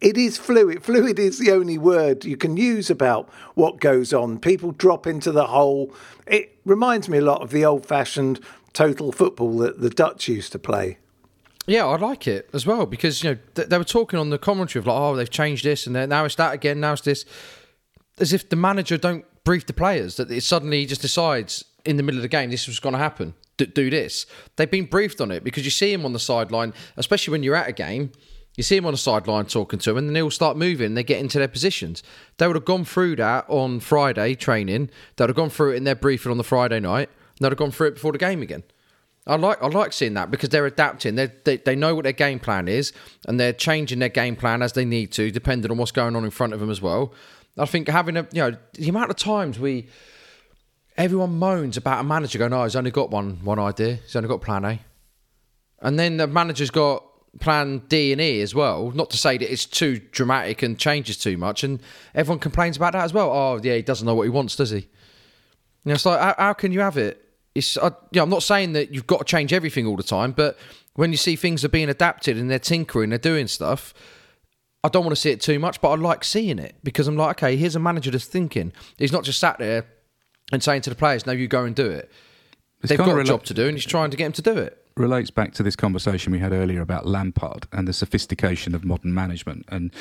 it 0.00 0.16
is 0.16 0.36
fluid. 0.36 0.82
Fluid 0.82 1.18
is 1.18 1.38
the 1.38 1.50
only 1.50 1.78
word 1.78 2.24
you 2.24 2.36
can 2.36 2.56
use 2.56 2.90
about 2.90 3.28
what 3.54 3.80
goes 3.80 4.12
on. 4.12 4.38
People 4.38 4.72
drop 4.72 5.06
into 5.06 5.32
the 5.32 5.46
hole. 5.46 5.94
It 6.26 6.58
reminds 6.64 7.08
me 7.08 7.18
a 7.18 7.22
lot 7.22 7.42
of 7.42 7.50
the 7.50 7.64
old 7.64 7.86
fashioned 7.86 8.40
total 8.72 9.12
football 9.12 9.56
that 9.58 9.80
the 9.80 9.90
Dutch 9.90 10.28
used 10.28 10.52
to 10.52 10.58
play. 10.58 10.98
Yeah, 11.66 11.86
I 11.86 11.96
like 11.96 12.28
it 12.28 12.50
as 12.52 12.66
well 12.66 12.84
because 12.84 13.22
you 13.22 13.30
know 13.30 13.38
th- 13.54 13.68
they 13.68 13.78
were 13.78 13.84
talking 13.84 14.18
on 14.18 14.28
the 14.28 14.38
commentary 14.38 14.80
of 14.80 14.86
like, 14.86 14.98
oh, 14.98 15.16
they've 15.16 15.30
changed 15.30 15.64
this 15.64 15.86
and 15.86 15.94
now 15.94 16.24
it's 16.24 16.34
that 16.34 16.52
again, 16.52 16.80
now 16.80 16.92
it's 16.92 17.02
this, 17.02 17.24
as 18.18 18.34
if 18.34 18.48
the 18.50 18.56
manager 18.56 18.98
don't 18.98 19.24
brief 19.44 19.64
the 19.66 19.72
players 19.72 20.16
that 20.16 20.30
it 20.30 20.42
suddenly 20.42 20.84
just 20.84 21.00
decides 21.00 21.64
in 21.84 21.96
the 21.96 22.02
middle 22.02 22.18
of 22.18 22.22
the 22.22 22.28
game 22.28 22.50
this 22.50 22.66
was 22.66 22.80
going 22.80 22.92
to 22.92 22.98
happen, 22.98 23.34
D- 23.56 23.66
do 23.66 23.88
this. 23.88 24.26
They've 24.56 24.70
been 24.70 24.86
briefed 24.86 25.22
on 25.22 25.30
it 25.30 25.42
because 25.42 25.64
you 25.64 25.70
see 25.70 25.92
him 25.92 26.04
on 26.04 26.12
the 26.12 26.18
sideline, 26.18 26.74
especially 26.98 27.32
when 27.32 27.42
you're 27.42 27.56
at 27.56 27.68
a 27.68 27.72
game 27.72 28.12
you 28.56 28.62
see 28.62 28.76
him 28.76 28.86
on 28.86 28.92
the 28.92 28.98
sideline 28.98 29.46
talking 29.46 29.78
to 29.80 29.90
him, 29.90 29.96
and 29.96 30.08
then 30.08 30.14
they'll 30.14 30.30
start 30.30 30.56
moving. 30.56 30.94
They 30.94 31.02
get 31.02 31.18
into 31.18 31.38
their 31.38 31.48
positions. 31.48 32.02
They 32.38 32.46
would 32.46 32.56
have 32.56 32.64
gone 32.64 32.84
through 32.84 33.16
that 33.16 33.44
on 33.48 33.80
Friday 33.80 34.34
training. 34.34 34.90
They 35.16 35.24
would 35.24 35.30
have 35.30 35.36
gone 35.36 35.50
through 35.50 35.72
it 35.72 35.76
in 35.76 35.84
their 35.84 35.96
briefing 35.96 36.30
on 36.30 36.38
the 36.38 36.44
Friday 36.44 36.80
night. 36.80 37.10
They'd 37.40 37.48
have 37.48 37.58
gone 37.58 37.72
through 37.72 37.88
it 37.88 37.94
before 37.94 38.12
the 38.12 38.18
game 38.18 38.42
again. 38.42 38.62
I 39.26 39.36
like 39.36 39.62
I 39.62 39.68
like 39.68 39.92
seeing 39.92 40.14
that 40.14 40.30
because 40.30 40.50
they're 40.50 40.66
adapting. 40.66 41.14
They're, 41.14 41.32
they 41.44 41.56
they 41.56 41.74
know 41.74 41.94
what 41.94 42.04
their 42.04 42.12
game 42.12 42.38
plan 42.38 42.68
is, 42.68 42.92
and 43.26 43.40
they're 43.40 43.54
changing 43.54 43.98
their 43.98 44.10
game 44.10 44.36
plan 44.36 44.60
as 44.62 44.74
they 44.74 44.84
need 44.84 45.12
to, 45.12 45.30
depending 45.30 45.70
on 45.70 45.78
what's 45.78 45.92
going 45.92 46.14
on 46.14 46.24
in 46.24 46.30
front 46.30 46.52
of 46.52 46.60
them 46.60 46.70
as 46.70 46.82
well. 46.82 47.12
I 47.56 47.64
think 47.64 47.88
having 47.88 48.16
a 48.16 48.28
you 48.32 48.42
know 48.42 48.56
the 48.74 48.88
amount 48.88 49.10
of 49.10 49.16
times 49.16 49.58
we 49.58 49.88
everyone 50.96 51.38
moans 51.38 51.76
about 51.78 52.00
a 52.00 52.04
manager 52.04 52.38
going, 52.38 52.52
"Oh, 52.52 52.64
he's 52.64 52.76
only 52.76 52.90
got 52.90 53.10
one 53.10 53.38
one 53.42 53.58
idea. 53.58 53.94
He's 53.94 54.14
only 54.14 54.28
got 54.28 54.42
plan 54.42 54.64
A," 54.64 54.80
and 55.80 55.98
then 55.98 56.18
the 56.18 56.26
manager's 56.26 56.70
got 56.70 57.02
plan 57.40 57.82
D 57.88 58.12
and 58.12 58.20
E 58.20 58.40
as 58.40 58.54
well. 58.54 58.90
Not 58.92 59.10
to 59.10 59.18
say 59.18 59.38
that 59.38 59.52
it's 59.52 59.66
too 59.66 59.98
dramatic 59.98 60.62
and 60.62 60.78
changes 60.78 61.16
too 61.16 61.36
much, 61.36 61.64
and 61.64 61.80
everyone 62.14 62.38
complains 62.38 62.76
about 62.76 62.92
that 62.92 63.04
as 63.04 63.12
well. 63.12 63.30
Oh, 63.30 63.60
yeah, 63.62 63.76
he 63.76 63.82
doesn't 63.82 64.06
know 64.06 64.14
what 64.14 64.24
he 64.24 64.30
wants, 64.30 64.56
does 64.56 64.70
he? 64.70 64.78
You 64.78 64.86
know, 65.84 65.94
it's 65.94 66.06
like 66.06 66.20
how, 66.20 66.34
how 66.38 66.52
can 66.52 66.72
you 66.72 66.80
have 66.80 66.96
it? 66.96 67.20
It's 67.54 67.76
I, 67.76 67.88
you 67.88 67.92
know, 68.16 68.24
I'm 68.24 68.30
not 68.30 68.42
saying 68.42 68.72
that 68.72 68.92
you've 68.92 69.06
got 69.06 69.18
to 69.18 69.24
change 69.24 69.52
everything 69.52 69.86
all 69.86 69.96
the 69.96 70.02
time, 70.02 70.32
but 70.32 70.58
when 70.94 71.10
you 71.10 71.16
see 71.16 71.36
things 71.36 71.64
are 71.64 71.68
being 71.68 71.88
adapted 71.88 72.38
and 72.38 72.50
they're 72.50 72.58
tinkering, 72.58 73.10
they're 73.10 73.18
doing 73.18 73.48
stuff. 73.48 73.94
I 74.82 74.88
don't 74.88 75.04
want 75.04 75.16
to 75.16 75.20
see 75.20 75.30
it 75.30 75.40
too 75.40 75.58
much, 75.58 75.80
but 75.80 75.90
I 75.90 75.94
like 75.96 76.24
seeing 76.24 76.58
it 76.58 76.76
because 76.84 77.08
I'm 77.08 77.16
like, 77.16 77.42
okay, 77.42 77.56
here's 77.56 77.74
a 77.74 77.80
manager 77.80 78.10
that's 78.10 78.26
thinking. 78.26 78.72
He's 78.98 79.12
not 79.12 79.24
just 79.24 79.38
sat 79.38 79.58
there 79.58 79.86
and 80.52 80.62
saying 80.62 80.82
to 80.82 80.90
the 80.90 80.96
players, 80.96 81.24
"No, 81.26 81.32
you 81.32 81.48
go 81.48 81.64
and 81.64 81.74
do 81.74 81.86
it." 81.86 82.10
It's 82.80 82.90
They've 82.90 82.98
got 82.98 83.18
a 83.18 83.24
job 83.24 83.44
to 83.44 83.54
do, 83.54 83.66
and 83.66 83.76
he's 83.76 83.86
trying 83.86 84.10
to 84.10 84.16
get 84.16 84.24
them 84.24 84.32
to 84.32 84.42
do 84.42 84.58
it 84.58 84.83
relates 84.96 85.30
back 85.30 85.52
to 85.52 85.62
this 85.62 85.74
conversation 85.74 86.32
we 86.32 86.38
had 86.38 86.52
earlier 86.52 86.80
about 86.80 87.06
Lampard 87.06 87.66
and 87.72 87.88
the 87.88 87.92
sophistication 87.92 88.74
of 88.74 88.84
modern 88.84 89.12
management. 89.12 89.64
And 89.68 89.92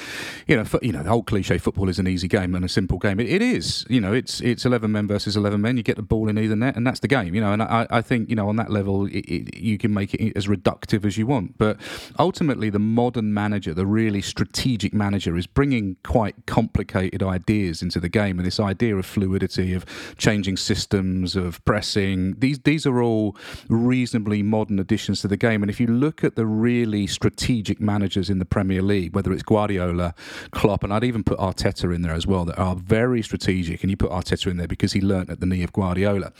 you 0.47 0.55
know, 0.55 0.65
you 0.81 0.91
know, 0.91 1.01
the 1.01 1.09
whole 1.09 1.23
cliche 1.23 1.57
football 1.57 1.89
is 1.89 1.97
an 1.97 2.07
easy 2.07 2.27
game 2.27 2.53
and 2.53 2.63
a 2.63 2.69
simple 2.69 2.99
game. 2.99 3.19
it, 3.19 3.27
it 3.27 3.41
is. 3.41 3.85
You 3.89 3.99
know, 3.99 4.13
it's 4.13 4.39
it's 4.41 4.65
eleven 4.65 4.91
men 4.91 5.07
versus 5.07 5.35
eleven 5.35 5.61
men. 5.61 5.77
You 5.77 5.83
get 5.83 5.95
the 5.95 6.03
ball 6.03 6.29
in 6.29 6.37
either 6.37 6.55
net, 6.55 6.75
and 6.75 6.85
that's 6.85 6.99
the 6.99 7.07
game. 7.07 7.33
You 7.33 7.41
know, 7.41 7.53
and 7.53 7.63
I, 7.63 7.87
I 7.89 8.01
think 8.01 8.29
you 8.29 8.35
know 8.35 8.49
on 8.49 8.55
that 8.57 8.69
level, 8.69 9.07
it, 9.07 9.25
it, 9.25 9.57
you 9.57 9.77
can 9.77 9.93
make 9.93 10.13
it 10.13 10.37
as 10.37 10.47
reductive 10.47 11.05
as 11.05 11.17
you 11.17 11.25
want. 11.25 11.57
But 11.57 11.79
ultimately, 12.19 12.69
the 12.69 12.79
modern 12.79 13.33
manager, 13.33 13.73
the 13.73 13.87
really 13.87 14.21
strategic 14.21 14.93
manager, 14.93 15.35
is 15.35 15.47
bringing 15.47 15.97
quite 16.03 16.45
complicated 16.45 17.23
ideas 17.23 17.81
into 17.81 17.99
the 17.99 18.09
game, 18.09 18.37
and 18.37 18.45
this 18.45 18.59
idea 18.59 18.95
of 18.95 19.05
fluidity, 19.05 19.73
of 19.73 19.85
changing 20.17 20.57
systems, 20.57 21.35
of 21.35 21.63
pressing. 21.65 22.35
These 22.37 22.59
these 22.59 22.85
are 22.85 23.01
all 23.01 23.35
reasonably 23.69 24.43
modern 24.43 24.82
additions 24.84 25.21
to 25.21 25.27
the 25.27 25.38
game. 25.38 25.63
And 25.63 25.69
if 25.69 25.79
you 25.79 25.88
look 25.88 26.23
at 26.23 26.36
the 26.36 26.45
really 26.45 27.07
strategic 27.07 27.81
managers 27.81 28.29
in 28.29 28.38
the 28.38 28.45
Premier 28.45 28.81
League, 28.81 29.15
whether 29.15 29.31
it's 29.34 29.43
Guardiola, 29.43 30.13
Klopp, 30.51 30.84
and 30.84 30.93
I'd 30.93 31.03
even 31.03 31.23
put 31.23 31.39
Arteta 31.39 31.93
in 31.95 32.01
there 32.03 32.13
as 32.13 32.27
well, 32.27 32.45
that 32.45 32.59
are 32.59 32.75
very 32.75 33.21
strategic, 33.23 33.81
and 33.81 33.89
you 33.89 33.97
put 33.97 34.11
Arteta 34.11 34.51
in 34.51 34.57
there 34.57 34.67
because 34.67 34.93
he 34.93 35.01
learnt 35.01 35.29
at 35.29 35.39
the 35.39 35.45
knee 35.45 35.63
of 35.63 35.73
Guardiola. 35.73 36.31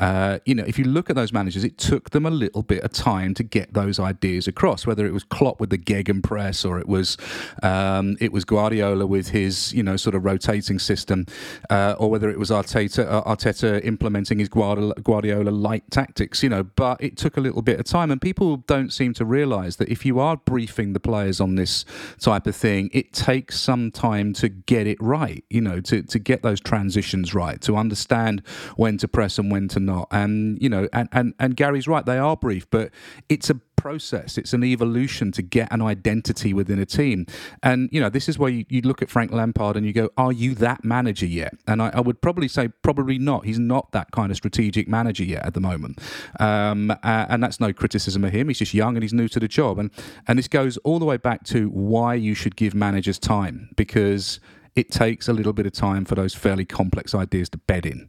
Uh, 0.00 0.38
you 0.44 0.54
know, 0.54 0.64
if 0.66 0.78
you 0.78 0.84
look 0.84 1.08
at 1.08 1.16
those 1.16 1.32
managers, 1.32 1.64
it 1.64 1.78
took 1.78 2.10
them 2.10 2.26
a 2.26 2.30
little 2.30 2.62
bit 2.62 2.82
of 2.82 2.92
time 2.92 3.34
to 3.34 3.42
get 3.42 3.72
those 3.72 3.98
ideas 3.98 4.46
across. 4.46 4.86
Whether 4.86 5.06
it 5.06 5.12
was 5.12 5.24
Klopp 5.24 5.60
with 5.60 5.70
the 5.70 5.78
Gegenpress, 5.78 6.68
or 6.68 6.78
it 6.78 6.88
was 6.88 7.16
um, 7.62 8.16
it 8.20 8.32
was 8.32 8.44
Guardiola 8.44 9.06
with 9.06 9.28
his 9.28 9.72
you 9.72 9.82
know 9.82 9.96
sort 9.96 10.14
of 10.14 10.24
rotating 10.24 10.78
system, 10.78 11.26
uh, 11.70 11.94
or 11.98 12.10
whether 12.10 12.28
it 12.28 12.38
was 12.38 12.50
Arteta 12.50 13.06
uh, 13.06 13.22
Arteta 13.22 13.84
implementing 13.84 14.38
his 14.38 14.48
Guardiola 14.48 15.50
light 15.50 15.84
tactics. 15.90 16.42
You 16.42 16.48
know, 16.48 16.64
but 16.64 17.02
it 17.02 17.16
took 17.16 17.36
a 17.36 17.40
little 17.40 17.62
bit 17.62 17.78
of 17.78 17.84
time. 17.92 18.10
And 18.10 18.20
people 18.20 18.56
don't 18.56 18.92
seem 18.92 19.12
to 19.14 19.24
realise 19.24 19.76
that 19.76 19.88
if 19.88 20.04
you 20.04 20.18
are 20.18 20.36
briefing 20.36 20.94
the 20.94 21.00
players 21.00 21.40
on 21.40 21.54
this 21.54 21.84
type 22.18 22.46
of 22.46 22.56
thing, 22.56 22.90
it 22.92 23.12
takes 23.12 23.60
some 23.60 23.90
time 23.90 24.32
to 24.34 24.48
get 24.48 24.86
it 24.86 24.98
right, 25.00 25.44
you 25.50 25.60
know, 25.60 25.80
to, 25.80 26.02
to 26.02 26.18
get 26.18 26.42
those 26.42 26.60
transitions 26.60 27.34
right, 27.34 27.60
to 27.60 27.76
understand 27.76 28.42
when 28.76 28.98
to 28.98 29.06
press 29.06 29.38
and 29.38 29.50
when 29.52 29.68
to 29.68 29.80
not. 29.80 30.08
And, 30.10 30.60
you 30.60 30.68
know, 30.68 30.88
and, 30.92 31.08
and, 31.12 31.34
and 31.38 31.56
Garry's 31.56 31.86
right, 31.86 32.04
they 32.04 32.18
are 32.18 32.36
brief, 32.36 32.68
but 32.70 32.90
it's 33.28 33.50
a 33.50 33.60
process. 33.82 34.38
It's 34.38 34.52
an 34.52 34.62
evolution 34.62 35.32
to 35.32 35.42
get 35.42 35.66
an 35.72 35.82
identity 35.82 36.54
within 36.54 36.78
a 36.78 36.86
team. 36.86 37.26
And, 37.64 37.88
you 37.90 38.00
know, 38.00 38.08
this 38.08 38.28
is 38.28 38.38
where 38.38 38.48
you, 38.48 38.64
you 38.68 38.80
look 38.82 39.02
at 39.02 39.10
Frank 39.10 39.32
Lampard 39.32 39.76
and 39.76 39.84
you 39.84 39.92
go, 39.92 40.08
are 40.16 40.30
you 40.30 40.54
that 40.54 40.84
manager 40.84 41.26
yet? 41.26 41.54
And 41.66 41.82
I, 41.82 41.90
I, 41.92 42.00
would 42.00 42.22
probably 42.22 42.46
say, 42.46 42.68
probably 42.68 43.18
not. 43.18 43.44
He's 43.44 43.58
not 43.58 43.90
that 43.90 44.12
kind 44.12 44.30
of 44.30 44.36
strategic 44.36 44.86
manager 44.86 45.24
yet 45.24 45.44
at 45.44 45.54
the 45.54 45.60
moment. 45.60 45.98
Um, 46.38 46.92
uh, 46.92 47.26
and 47.28 47.42
that's 47.42 47.58
no 47.58 47.72
criticism 47.72 48.22
of 48.22 48.32
him. 48.32 48.46
He's 48.46 48.60
just 48.60 48.72
young 48.72 48.94
and 48.94 49.02
he's 49.02 49.12
new 49.12 49.26
to 49.26 49.40
the 49.40 49.48
job. 49.48 49.80
And, 49.80 49.90
and 50.28 50.38
this 50.38 50.46
goes 50.46 50.76
all 50.78 51.00
the 51.00 51.04
way 51.04 51.16
back 51.16 51.42
to 51.46 51.68
why 51.70 52.14
you 52.14 52.34
should 52.34 52.54
give 52.54 52.76
managers 52.76 53.18
time 53.18 53.70
because 53.74 54.38
it 54.76 54.92
takes 54.92 55.26
a 55.26 55.32
little 55.32 55.52
bit 55.52 55.66
of 55.66 55.72
time 55.72 56.04
for 56.04 56.14
those 56.14 56.34
fairly 56.36 56.64
complex 56.64 57.16
ideas 57.16 57.48
to 57.48 57.58
bed 57.58 57.84
in. 57.84 58.08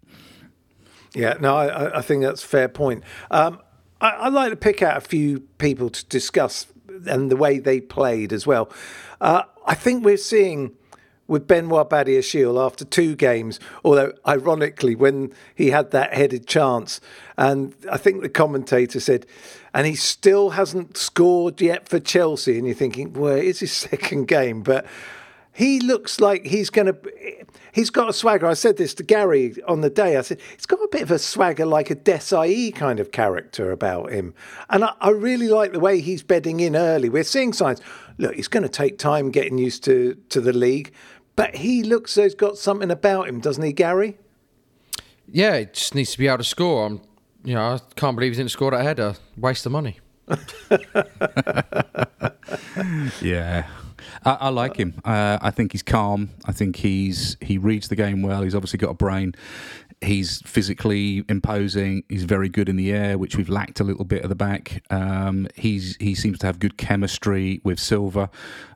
Yeah, 1.15 1.35
no, 1.39 1.55
I, 1.55 1.97
I 1.97 2.01
think 2.01 2.23
that's 2.23 2.43
a 2.43 2.47
fair 2.47 2.69
point. 2.69 3.03
Um, 3.31 3.59
I, 4.03 4.25
would 4.25 4.33
like 4.33 4.49
to 4.49 4.57
pick 4.57 4.81
out 4.81 4.97
a 4.97 5.01
few 5.01 5.39
people 5.57 5.89
to 5.89 6.05
discuss 6.05 6.67
and 7.07 7.31
the 7.31 7.37
way 7.37 7.59
they 7.59 7.79
played 7.79 8.33
as 8.33 8.45
well. 8.45 8.69
Uh, 9.21 9.43
I 9.65 9.75
think 9.75 10.03
we're 10.03 10.17
seeing 10.17 10.73
with 11.25 11.47
Benoit 11.47 11.89
Badiashile 11.89 12.63
after 12.63 12.83
two 12.83 13.15
games, 13.15 13.61
although 13.85 14.11
ironically, 14.27 14.93
when 14.93 15.31
he 15.55 15.69
had 15.69 15.91
that 15.91 16.13
headed 16.13 16.47
chance, 16.47 16.99
and 17.37 17.73
I 17.89 17.97
think 17.97 18.21
the 18.21 18.29
commentator 18.29 18.99
said, 18.99 19.25
and 19.73 19.87
he 19.87 19.95
still 19.95 20.51
hasn't 20.51 20.97
scored 20.97 21.61
yet 21.61 21.87
for 21.87 21.99
Chelsea, 21.99 22.57
and 22.57 22.67
you're 22.67 22.75
thinking, 22.75 23.13
well, 23.13 23.37
it's 23.37 23.61
his 23.61 23.71
second 23.71 24.27
game, 24.27 24.63
but 24.63 24.85
he 25.53 25.79
looks 25.79 26.19
like 26.19 26.45
he's 26.45 26.69
going 26.69 26.87
to. 26.87 26.97
He's 27.71 27.89
got 27.89 28.09
a 28.09 28.13
swagger. 28.13 28.47
I 28.47 28.53
said 28.53 28.77
this 28.77 28.93
to 28.95 29.03
Garry 29.03 29.55
on 29.67 29.81
the 29.81 29.89
day. 29.89 30.17
I 30.17 30.21
said 30.21 30.41
he's 30.55 30.65
got 30.65 30.79
a 30.79 30.87
bit 30.91 31.03
of 31.03 31.11
a 31.11 31.19
swagger, 31.19 31.65
like 31.65 31.89
a 31.89 31.95
Desailly 31.95 32.73
kind 32.73 32.99
of 32.99 33.11
character 33.11 33.71
about 33.71 34.11
him, 34.11 34.33
and 34.69 34.83
I, 34.83 34.93
I 34.99 35.09
really 35.11 35.47
like 35.49 35.71
the 35.71 35.79
way 35.79 35.99
he's 35.99 36.23
bedding 36.23 36.59
in 36.59 36.75
early. 36.75 37.09
We're 37.09 37.23
seeing 37.23 37.53
signs. 37.53 37.81
Look, 38.17 38.37
it's 38.37 38.47
going 38.47 38.63
to 38.63 38.69
take 38.69 38.97
time 38.97 39.29
getting 39.31 39.57
used 39.57 39.83
to 39.85 40.15
to 40.29 40.41
the 40.41 40.53
league, 40.53 40.91
but 41.35 41.55
he 41.55 41.83
looks 41.83 42.17
as 42.17 42.23
he's 42.23 42.35
got 42.35 42.57
something 42.57 42.91
about 42.91 43.27
him, 43.27 43.39
doesn't 43.39 43.63
he, 43.63 43.73
Garry? 43.73 44.17
Yeah, 45.27 45.59
he 45.59 45.65
just 45.65 45.95
needs 45.95 46.11
to 46.13 46.17
be 46.17 46.27
able 46.27 46.39
to 46.39 46.43
score. 46.43 46.85
I'm, 46.85 47.01
you 47.43 47.53
know, 47.55 47.75
I 47.75 47.79
can't 47.95 48.15
believe 48.15 48.33
he 48.33 48.37
didn't 48.37 48.51
score 48.51 48.71
that 48.71 48.83
header. 48.83 49.15
Waste 49.37 49.65
of 49.65 49.71
money. 49.71 49.99
Yeah, 53.21 53.67
I, 54.25 54.37
I 54.41 54.49
like 54.49 54.77
him. 54.77 55.01
Uh, 55.05 55.37
I 55.41 55.51
think 55.51 55.71
he's 55.71 55.83
calm. 55.83 56.29
I 56.45 56.51
think 56.51 56.77
he's 56.77 57.37
he 57.41 57.57
reads 57.57 57.87
the 57.87 57.95
game 57.95 58.21
well. 58.21 58.41
He's 58.43 58.55
obviously 58.55 58.77
got 58.77 58.91
a 58.91 58.95
brain. 58.95 59.35
He's 60.01 60.41
physically 60.41 61.23
imposing. 61.29 62.03
He's 62.09 62.25
very 62.25 62.49
good 62.49 62.67
in 62.67 62.75
the 62.75 62.91
air, 62.91 63.17
which 63.17 63.37
we've 63.37 63.49
lacked 63.49 63.79
a 63.79 63.83
little 63.83 64.03
bit 64.03 64.23
at 64.23 64.29
the 64.29 64.35
back. 64.35 64.83
Um, 64.89 65.47
he's 65.55 65.95
he 65.97 66.13
seems 66.15 66.39
to 66.39 66.45
have 66.47 66.59
good 66.59 66.77
chemistry 66.77 67.61
with 67.63 67.79
Silva. 67.79 68.29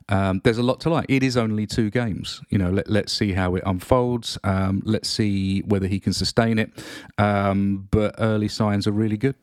Um, 0.08 0.40
there's 0.42 0.58
a 0.58 0.62
lot 0.62 0.80
to 0.80 0.90
like. 0.90 1.06
It 1.08 1.22
is 1.22 1.36
only 1.36 1.66
two 1.66 1.90
games. 1.90 2.40
You 2.48 2.58
know, 2.58 2.70
let, 2.70 2.88
let's 2.88 3.12
see 3.12 3.32
how 3.32 3.56
it 3.56 3.62
unfolds. 3.66 4.38
Um, 4.42 4.82
let's 4.86 5.08
see 5.08 5.60
whether 5.60 5.86
he 5.86 6.00
can 6.00 6.14
sustain 6.14 6.58
it. 6.58 6.70
Um, 7.18 7.88
but 7.90 8.14
early 8.18 8.48
signs 8.48 8.86
are 8.86 8.92
really 8.92 9.18
good. 9.18 9.34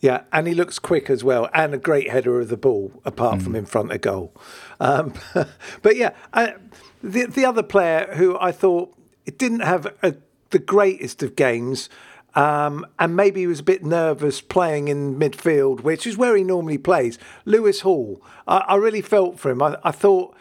Yeah, 0.00 0.22
and 0.32 0.46
he 0.46 0.54
looks 0.54 0.78
quick 0.78 1.10
as 1.10 1.24
well, 1.24 1.48
and 1.52 1.74
a 1.74 1.78
great 1.78 2.10
header 2.10 2.40
of 2.40 2.48
the 2.48 2.56
ball, 2.56 2.92
apart 3.04 3.42
from 3.42 3.56
in 3.56 3.66
front 3.66 3.90
of 3.90 4.00
goal. 4.00 4.32
Um, 4.78 5.12
but 5.82 5.96
yeah, 5.96 6.14
I, 6.32 6.54
the 7.02 7.26
the 7.26 7.44
other 7.44 7.64
player 7.64 8.14
who 8.14 8.38
I 8.38 8.52
thought 8.52 8.96
it 9.26 9.38
didn't 9.38 9.60
have 9.60 9.92
a, 10.02 10.14
the 10.50 10.60
greatest 10.60 11.22
of 11.24 11.34
games, 11.34 11.88
um, 12.36 12.86
and 13.00 13.16
maybe 13.16 13.40
he 13.40 13.46
was 13.48 13.60
a 13.60 13.64
bit 13.64 13.84
nervous 13.84 14.40
playing 14.40 14.86
in 14.86 15.18
midfield, 15.18 15.80
which 15.80 16.06
is 16.06 16.16
where 16.16 16.36
he 16.36 16.44
normally 16.44 16.78
plays. 16.78 17.18
Lewis 17.44 17.80
Hall, 17.80 18.22
I, 18.46 18.58
I 18.58 18.74
really 18.76 19.02
felt 19.02 19.40
for 19.40 19.50
him. 19.50 19.60
I, 19.60 19.78
I 19.82 19.90
thought 19.90 20.36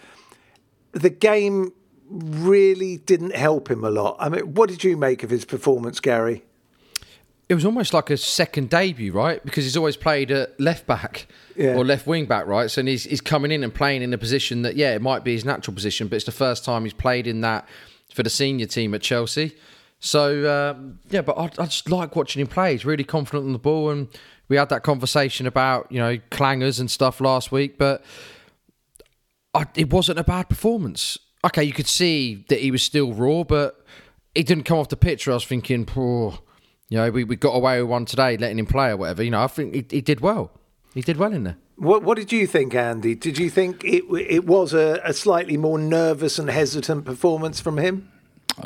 the 0.91 1.09
game 1.09 1.73
really 2.09 2.97
didn't 2.97 3.35
help 3.35 3.69
him 3.69 3.83
a 3.83 3.89
lot. 3.89 4.17
I 4.19 4.29
mean, 4.29 4.53
what 4.53 4.69
did 4.69 4.83
you 4.83 4.95
make 4.95 5.23
of 5.23 5.29
his 5.29 5.45
performance, 5.45 5.99
Garry? 5.99 6.43
It 7.49 7.55
was 7.55 7.63
almost 7.65 7.93
like 7.93 8.09
a 8.09 8.17
second 8.17 8.69
debut, 8.69 9.11
right? 9.13 9.43
Because 9.43 9.63
he's 9.63 9.77
always 9.77 9.95
played 9.95 10.31
at 10.31 10.59
left 10.59 10.85
back 10.85 11.27
Yeah. 11.55 11.75
or 11.75 11.85
left 11.85 12.05
wing 12.05 12.25
back, 12.25 12.45
right? 12.45 12.69
So 12.69 12.83
he's, 12.83 13.05
he's 13.05 13.21
coming 13.21 13.51
in 13.51 13.63
and 13.63 13.73
playing 13.73 14.01
in 14.01 14.13
a 14.13 14.17
position 14.17 14.63
that, 14.63 14.75
yeah, 14.75 14.93
it 14.95 15.01
might 15.01 15.23
be 15.23 15.33
his 15.33 15.45
natural 15.45 15.73
position, 15.73 16.07
but 16.09 16.17
it's 16.17 16.25
the 16.25 16.31
first 16.33 16.65
time 16.65 16.83
he's 16.83 16.93
played 16.93 17.25
in 17.25 17.41
that 17.41 17.65
for 18.13 18.21
the 18.23 18.29
senior 18.29 18.65
team 18.65 18.93
at 18.93 19.01
Chelsea. 19.01 19.55
So, 19.99 20.71
um, 20.71 20.99
yeah, 21.09 21.21
but 21.21 21.37
I, 21.37 21.45
I 21.61 21.65
just 21.67 21.89
like 21.89 22.15
watching 22.17 22.41
him 22.41 22.47
play. 22.47 22.73
He's 22.73 22.85
really 22.85 23.05
confident 23.05 23.45
on 23.45 23.53
the 23.53 23.59
ball. 23.59 23.91
And 23.91 24.09
we 24.49 24.57
had 24.57 24.67
that 24.69 24.83
conversation 24.83 25.47
about, 25.47 25.89
you 25.89 25.99
know, 25.99 26.17
clangers 26.31 26.79
and 26.81 26.91
stuff 26.91 27.21
last 27.21 27.51
week, 27.51 27.77
but 27.77 28.03
I, 29.53 29.65
it 29.75 29.91
wasn't 29.91 30.19
a 30.19 30.23
bad 30.23 30.49
performance. 30.49 31.17
Okay, 31.45 31.63
you 31.63 31.73
could 31.73 31.87
see 31.87 32.45
that 32.49 32.59
he 32.59 32.71
was 32.71 32.83
still 32.83 33.13
raw, 33.13 33.43
but 33.43 33.85
he 34.35 34.43
didn't 34.43 34.65
come 34.65 34.77
off 34.79 34.89
the 34.89 34.97
pitch 34.97 35.25
where 35.27 35.33
I 35.33 35.35
was 35.37 35.45
thinking, 35.45 35.85
poor, 35.85 36.39
you 36.89 36.97
know, 36.97 37.09
we, 37.11 37.23
we 37.23 37.35
got 37.35 37.51
away 37.51 37.81
with 37.81 37.89
one 37.89 38.05
today, 38.05 38.37
letting 38.37 38.59
him 38.59 38.65
play 38.65 38.89
or 38.89 38.97
whatever. 38.97 39.23
You 39.23 39.31
know, 39.31 39.43
I 39.43 39.47
think 39.47 39.73
he, 39.73 39.85
he 39.89 40.01
did 40.01 40.21
well. 40.21 40.51
He 40.93 41.01
did 41.01 41.17
well 41.17 41.33
in 41.33 41.43
there. 41.43 41.57
What, 41.75 42.03
what 42.03 42.17
did 42.17 42.31
you 42.31 42.47
think, 42.47 42.73
Andy? 42.73 43.13
Did 43.13 43.37
you 43.37 43.49
think 43.49 43.83
it 43.83 44.03
it 44.11 44.45
was 44.45 44.73
a, 44.73 44.99
a 45.03 45.13
slightly 45.13 45.57
more 45.57 45.77
nervous 45.77 46.39
and 46.39 46.49
hesitant 46.49 47.05
performance 47.05 47.59
from 47.59 47.77
him? 47.77 48.11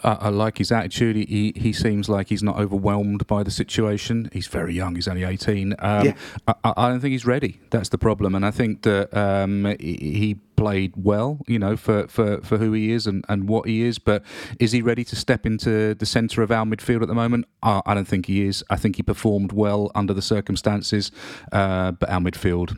I, 0.04 0.14
I 0.14 0.30
like 0.30 0.58
his 0.58 0.72
attitude. 0.72 1.16
He, 1.16 1.54
he 1.56 1.74
seems 1.74 2.08
like 2.08 2.30
he's 2.30 2.44
not 2.44 2.58
overwhelmed 2.58 3.28
by 3.28 3.44
the 3.44 3.52
situation. 3.52 4.30
He's 4.32 4.48
very 4.48 4.74
young. 4.74 4.96
He's 4.96 5.08
only 5.08 5.24
eighteen. 5.24 5.76
Um, 5.80 6.06
Yeah. 6.06 6.14
I, 6.48 6.74
I 6.78 6.90
don't 6.90 7.00
think 7.02 7.12
he's 7.12 7.26
ready. 7.26 7.60
That's 7.70 7.90
the 7.90 7.98
problem. 7.98 8.36
And 8.36 8.46
I 8.46 8.52
think 8.52 8.84
that 8.84 9.16
um, 9.16 9.66
he, 9.80 9.96
he 9.96 10.36
played 10.56 10.94
well. 10.96 11.40
You 11.48 11.60
know, 11.60 11.76
for, 11.76 12.08
for, 12.08 12.42
for 12.42 12.58
who 12.58 12.72
he 12.72 12.92
is 12.92 13.08
and, 13.08 13.26
and 13.28 13.48
what 13.48 13.68
he 13.68 13.84
is. 13.84 14.00
But 14.00 14.24
is 14.60 14.72
he 14.72 14.82
ready 14.82 15.04
to 15.04 15.16
step 15.16 15.46
into 15.46 15.94
the 15.96 16.06
centre 16.06 16.42
of 16.42 16.52
our 16.52 16.66
midfield 16.66 17.02
at 17.02 17.08
the 17.08 17.16
moment? 17.16 17.46
I, 17.62 17.82
I 17.86 17.94
don't 17.94 18.08
think 18.08 18.28
he 18.28 18.46
is. 18.46 18.64
I 18.70 18.78
think 18.78 18.96
he 18.96 19.04
performed 19.04 19.52
well 19.52 19.92
under 19.94 20.14
the 20.14 20.22
circumstances. 20.22 21.12
Uh, 21.52 21.92
but 21.92 22.10
our 22.10 22.20
midfield 22.20 22.78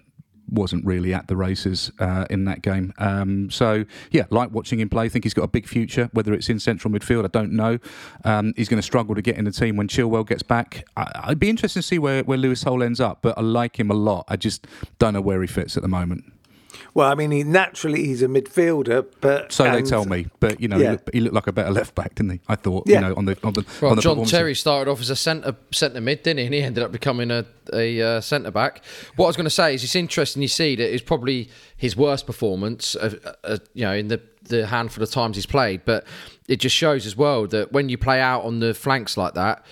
wasn't 0.50 0.86
really 0.86 1.14
at 1.14 1.28
the 1.28 1.36
races 1.36 1.92
uh, 2.00 2.26
in 2.30 2.46
that 2.46 2.62
game. 2.62 2.94
Um, 2.98 3.50
so 3.50 3.86
yeah, 4.12 4.26
like 4.30 4.52
watching 4.52 4.80
him 4.80 4.90
play. 4.90 5.06
I 5.06 5.10
Think 5.10 5.26
he's 5.26 5.34
got 5.34 5.44
a 5.44 5.48
big 5.48 5.68
future. 5.68 6.10
Whether 6.14 6.34
it's 6.34 6.50
in 6.50 6.60
central 6.60 6.94
midfield, 6.94 7.26
I 7.26 7.28
don't 7.28 7.54
know. 7.54 7.80
Um, 8.24 8.54
he's 8.56 8.70
going 8.70 8.80
to 8.80 8.86
struggle 8.86 9.16
to 9.16 9.22
get 9.22 9.38
in 9.38 9.46
the 9.46 9.52
team 9.52 9.78
when 9.78 9.88
Chilwell 9.88 10.28
gets 10.28 10.44
back. 10.44 10.86
I, 10.98 11.12
I'd 11.26 11.40
be 11.40 11.50
interested 11.50 11.80
to 11.80 11.88
see 11.88 12.00
where 12.00 12.24
where 12.24 12.38
Lewis 12.38 12.64
Hall 12.64 12.84
ends 12.84 13.00
up. 13.00 13.20
But 13.22 13.38
I 13.38 13.42
like 13.42 13.80
him 13.80 13.90
a 13.92 13.96
lot. 13.96 14.26
I 14.28 14.36
just 14.36 14.68
don't 15.00 15.14
know 15.14 15.22
where 15.22 15.42
he 15.42 15.48
fits 15.48 15.78
at 15.78 15.84
the 15.84 15.90
moment. 15.90 16.33
Well, 16.96 17.10
I 17.12 17.16
mean, 17.16 17.32
he 17.32 17.44
naturally 17.44 18.06
he's 18.06 18.22
a 18.22 18.28
midfielder, 18.28 19.06
but 19.20 19.52
So 19.52 19.64
they 19.64 19.82
tell 19.82 20.06
me. 20.06 20.28
But 20.40 20.62
you 20.62 20.68
know, 20.68 20.78
Yeah. 20.78 20.84
he, 20.84 20.92
looked, 20.92 21.14
he 21.14 21.20
looked 21.22 21.36
like 21.36 21.48
a 21.48 21.52
better 21.52 21.72
left 21.72 21.96
back, 21.96 22.16
didn't 22.16 22.34
he? 22.34 22.40
I 22.48 22.56
thought. 22.56 22.84
Yeah. 22.86 23.02
You 23.02 23.08
know, 23.08 23.16
on 23.16 23.26
the 23.26 23.38
on 23.44 23.54
the 23.54 23.66
Well, 23.82 23.92
on 23.92 23.96
the 23.96 24.02
John 24.04 24.24
Terry 24.26 24.54
started 24.54 24.92
off 24.92 25.02
as 25.02 25.10
a 25.10 25.16
centre 25.16 25.56
centre 25.72 26.02
mid, 26.02 26.22
didn't 26.24 26.40
he? 26.40 26.46
And 26.46 26.54
he 26.54 26.62
ended 26.62 26.84
up 26.84 26.92
becoming 26.92 27.32
a 27.32 27.46
a 27.74 28.02
uh, 28.02 28.22
centre 28.22 28.52
back. 28.52 28.84
What 29.16 29.26
I 29.26 29.30
was 29.30 29.36
going 29.36 29.46
to 29.46 29.50
say 29.50 29.74
is, 29.74 29.84
it's 29.84 29.96
interesting 29.96 30.42
you 30.42 30.48
see 30.48 30.76
that 30.76 30.94
it's 30.94 31.04
probably 31.04 31.50
his 31.78 31.96
worst 31.98 32.26
performance, 32.26 32.96
uh, 32.96 33.16
uh, 33.44 33.58
you 33.74 33.86
know, 33.86 33.94
in 33.94 34.10
the 34.10 34.22
the 34.44 34.68
handful 34.68 35.04
of 35.04 35.10
times 35.10 35.38
he's 35.38 35.46
played. 35.46 35.82
But 35.86 36.06
it 36.48 36.58
just 36.58 36.76
shows 36.76 37.06
as 37.08 37.16
well 37.16 37.48
that 37.48 37.72
when 37.72 37.90
you 37.90 37.98
play 37.98 38.20
out 38.20 38.44
on 38.44 38.60
the 38.60 38.74
flanks 38.74 39.18
like 39.18 39.34
that, 39.34 39.66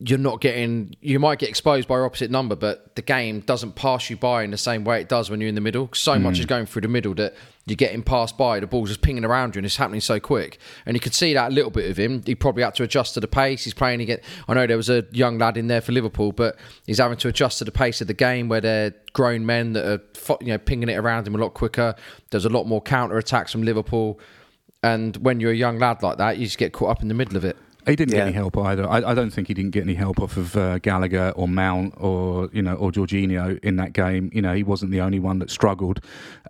you're 0.00 0.16
not 0.16 0.40
getting 0.40 0.94
you 1.00 1.18
might 1.18 1.40
get 1.40 1.48
exposed 1.48 1.88
by 1.88 1.96
your 1.96 2.04
opposite 2.04 2.30
number 2.30 2.54
but 2.54 2.94
the 2.94 3.02
game 3.02 3.40
doesn't 3.40 3.74
pass 3.74 4.08
you 4.08 4.16
by 4.16 4.44
in 4.44 4.52
the 4.52 4.58
same 4.58 4.84
way 4.84 5.00
it 5.00 5.08
does 5.08 5.28
when 5.28 5.40
you're 5.40 5.48
in 5.48 5.56
the 5.56 5.60
middle. 5.60 5.90
So 5.92 6.16
much 6.20 6.36
hmm. 6.36 6.40
is 6.40 6.46
going 6.46 6.66
through 6.66 6.82
the 6.82 6.88
middle 6.88 7.14
that 7.14 7.34
you're 7.66 7.74
getting 7.74 8.04
passed 8.04 8.38
by 8.38 8.60
the 8.60 8.66
ball's 8.68 8.90
just 8.90 9.02
pinging 9.02 9.24
around 9.24 9.56
you 9.56 9.58
and 9.58 9.66
it's 9.66 9.76
happening 9.76 10.00
so 10.00 10.20
quick. 10.20 10.58
And 10.86 10.96
you 10.96 11.00
could 11.00 11.14
see 11.14 11.34
that 11.34 11.50
a 11.50 11.54
little 11.54 11.72
bit 11.72 11.90
of 11.90 11.96
him. 11.96 12.22
He 12.24 12.36
probably 12.36 12.62
had 12.62 12.76
to 12.76 12.84
adjust 12.84 13.14
to 13.14 13.20
the 13.20 13.26
pace. 13.26 13.64
He's 13.64 13.74
playing 13.74 14.00
again 14.00 14.20
I 14.46 14.54
know 14.54 14.68
there 14.68 14.76
was 14.76 14.88
a 14.88 15.04
young 15.10 15.36
lad 15.36 15.56
in 15.56 15.66
there 15.66 15.80
for 15.80 15.90
Liverpool 15.90 16.30
but 16.30 16.56
he's 16.86 16.98
having 16.98 17.18
to 17.18 17.28
adjust 17.28 17.58
to 17.58 17.64
the 17.64 17.72
pace 17.72 18.00
of 18.00 18.06
the 18.06 18.14
game 18.14 18.48
where 18.48 18.60
they're 18.60 18.94
grown 19.14 19.46
men 19.46 19.72
that 19.72 19.84
are 19.84 20.36
you 20.40 20.48
know 20.48 20.58
pinging 20.58 20.90
it 20.90 20.96
around 20.96 21.26
him 21.26 21.34
a 21.34 21.38
lot 21.38 21.54
quicker. 21.54 21.96
There's 22.30 22.44
a 22.44 22.50
lot 22.50 22.68
more 22.68 22.80
counter 22.80 23.18
attacks 23.18 23.50
from 23.50 23.64
Liverpool. 23.64 24.20
And 24.84 25.16
when 25.16 25.40
you're 25.40 25.50
a 25.50 25.56
young 25.56 25.80
lad 25.80 26.04
like 26.04 26.18
that 26.18 26.38
you 26.38 26.44
just 26.44 26.58
get 26.58 26.72
caught 26.72 26.90
up 26.90 27.02
in 27.02 27.08
the 27.08 27.14
middle 27.14 27.36
of 27.36 27.44
it 27.44 27.56
He 27.88 27.96
didn't 27.96 28.12
Yeah. 28.12 28.18
get 28.20 28.26
any 28.28 28.32
help 28.34 28.56
either. 28.58 28.88
I, 28.88 28.98
I 29.10 29.14
don't 29.14 29.30
think 29.30 29.48
he 29.48 29.54
didn't 29.54 29.70
get 29.72 29.82
any 29.82 29.94
help 29.94 30.20
off 30.20 30.36
of 30.36 30.56
uh, 30.56 30.78
Gallagher 30.78 31.32
or 31.36 31.48
Mount 31.48 31.94
or 31.96 32.48
you 32.52 32.62
know 32.62 32.74
or 32.74 32.92
Jorginho 32.92 33.58
in 33.64 33.76
that 33.76 33.92
game. 33.92 34.30
You 34.32 34.42
know 34.42 34.54
he 34.54 34.62
wasn't 34.62 34.92
the 34.92 35.00
only 35.00 35.18
one 35.18 35.38
that 35.40 35.50
struggled. 35.50 36.00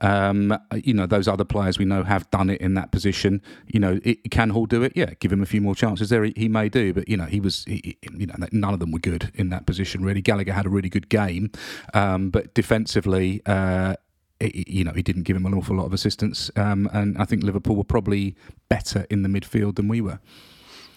Um, 0.01 0.57
you 0.75 0.93
know 0.95 1.07
those 1.07 1.29
other 1.29 1.45
players 1.45 1.79
we 1.79 1.85
know 1.85 2.03
have 2.03 2.31
done 2.31 2.51
it 2.51 2.61
in 2.61 2.75
that 2.75 2.91
position. 2.91 3.41
You 3.67 3.81
know 3.81 4.01
it, 4.05 4.31
can 4.31 4.51
Hall 4.51 4.67
do 4.67 4.83
it? 4.83 4.93
Yeah, 4.95 5.15
give 5.21 5.33
him 5.33 5.43
a 5.43 5.47
few 5.47 5.61
more 5.61 5.75
chances 5.75 6.09
there. 6.11 6.25
He, 6.25 6.33
he 6.37 6.49
may 6.49 6.69
do, 6.69 6.93
but 6.93 7.09
you 7.09 7.17
know 7.17 7.25
he 7.27 7.41
was 7.41 7.65
he, 7.67 7.97
you 8.13 8.27
know 8.27 8.35
none 8.53 8.75
of 8.75 8.81
them 8.81 8.91
were 8.93 8.99
good 8.99 9.31
in 9.35 9.49
that 9.51 9.67
position 9.67 10.05
really. 10.05 10.21
Gallagher 10.21 10.53
had 10.53 10.67
a 10.67 10.71
really 10.71 10.89
good 10.91 11.09
game, 11.09 11.51
um, 11.95 12.31
but 12.31 12.55
defensively. 12.55 13.43
Uh, 13.47 13.95
you 14.41 14.85
know, 14.85 14.93
he 14.93 15.03
didn't 15.03 15.25
give 15.25 15.35
him 15.37 15.45
an 15.47 15.53
awful 15.53 15.75
lot 15.75 15.87
of 15.87 15.93
assistance, 15.93 16.49
um, 16.55 16.89
and 16.93 17.19
I 17.19 17.25
think 17.25 17.43
Liverpool 17.43 17.75
were 17.75 17.83
probably 17.83 18.37
better 18.69 19.05
in 19.11 19.23
the 19.23 19.29
midfield 19.29 19.75
than 19.75 19.89
we 19.89 20.01
were. 20.01 20.21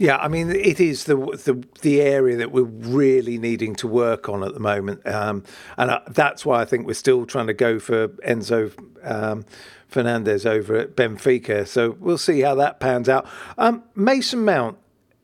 Yeah, 0.01 0.17
I 0.17 0.29
mean, 0.29 0.49
it 0.49 0.79
is 0.79 1.03
the 1.03 1.15
the 1.15 1.63
the 1.83 2.01
area 2.01 2.35
that 2.37 2.51
we're 2.51 2.63
really 2.63 3.37
needing 3.37 3.75
to 3.75 3.87
work 3.87 4.27
on 4.29 4.43
at 4.43 4.55
the 4.55 4.59
moment, 4.59 5.05
um, 5.05 5.43
and 5.77 5.91
I, 5.91 6.01
that's 6.07 6.43
why 6.43 6.59
I 6.59 6.65
think 6.65 6.87
we're 6.87 6.95
still 6.95 7.27
trying 7.27 7.45
to 7.45 7.53
go 7.53 7.77
for 7.77 8.07
Enzo 8.27 8.71
um, 9.03 9.45
Fernandez 9.87 10.43
over 10.47 10.75
at 10.75 10.95
Benfica. 10.95 11.67
So 11.67 11.91
we'll 11.99 12.17
see 12.17 12.41
how 12.41 12.55
that 12.55 12.79
pans 12.79 13.09
out. 13.09 13.27
Um, 13.59 13.83
Mason 13.93 14.43
Mount 14.43 14.79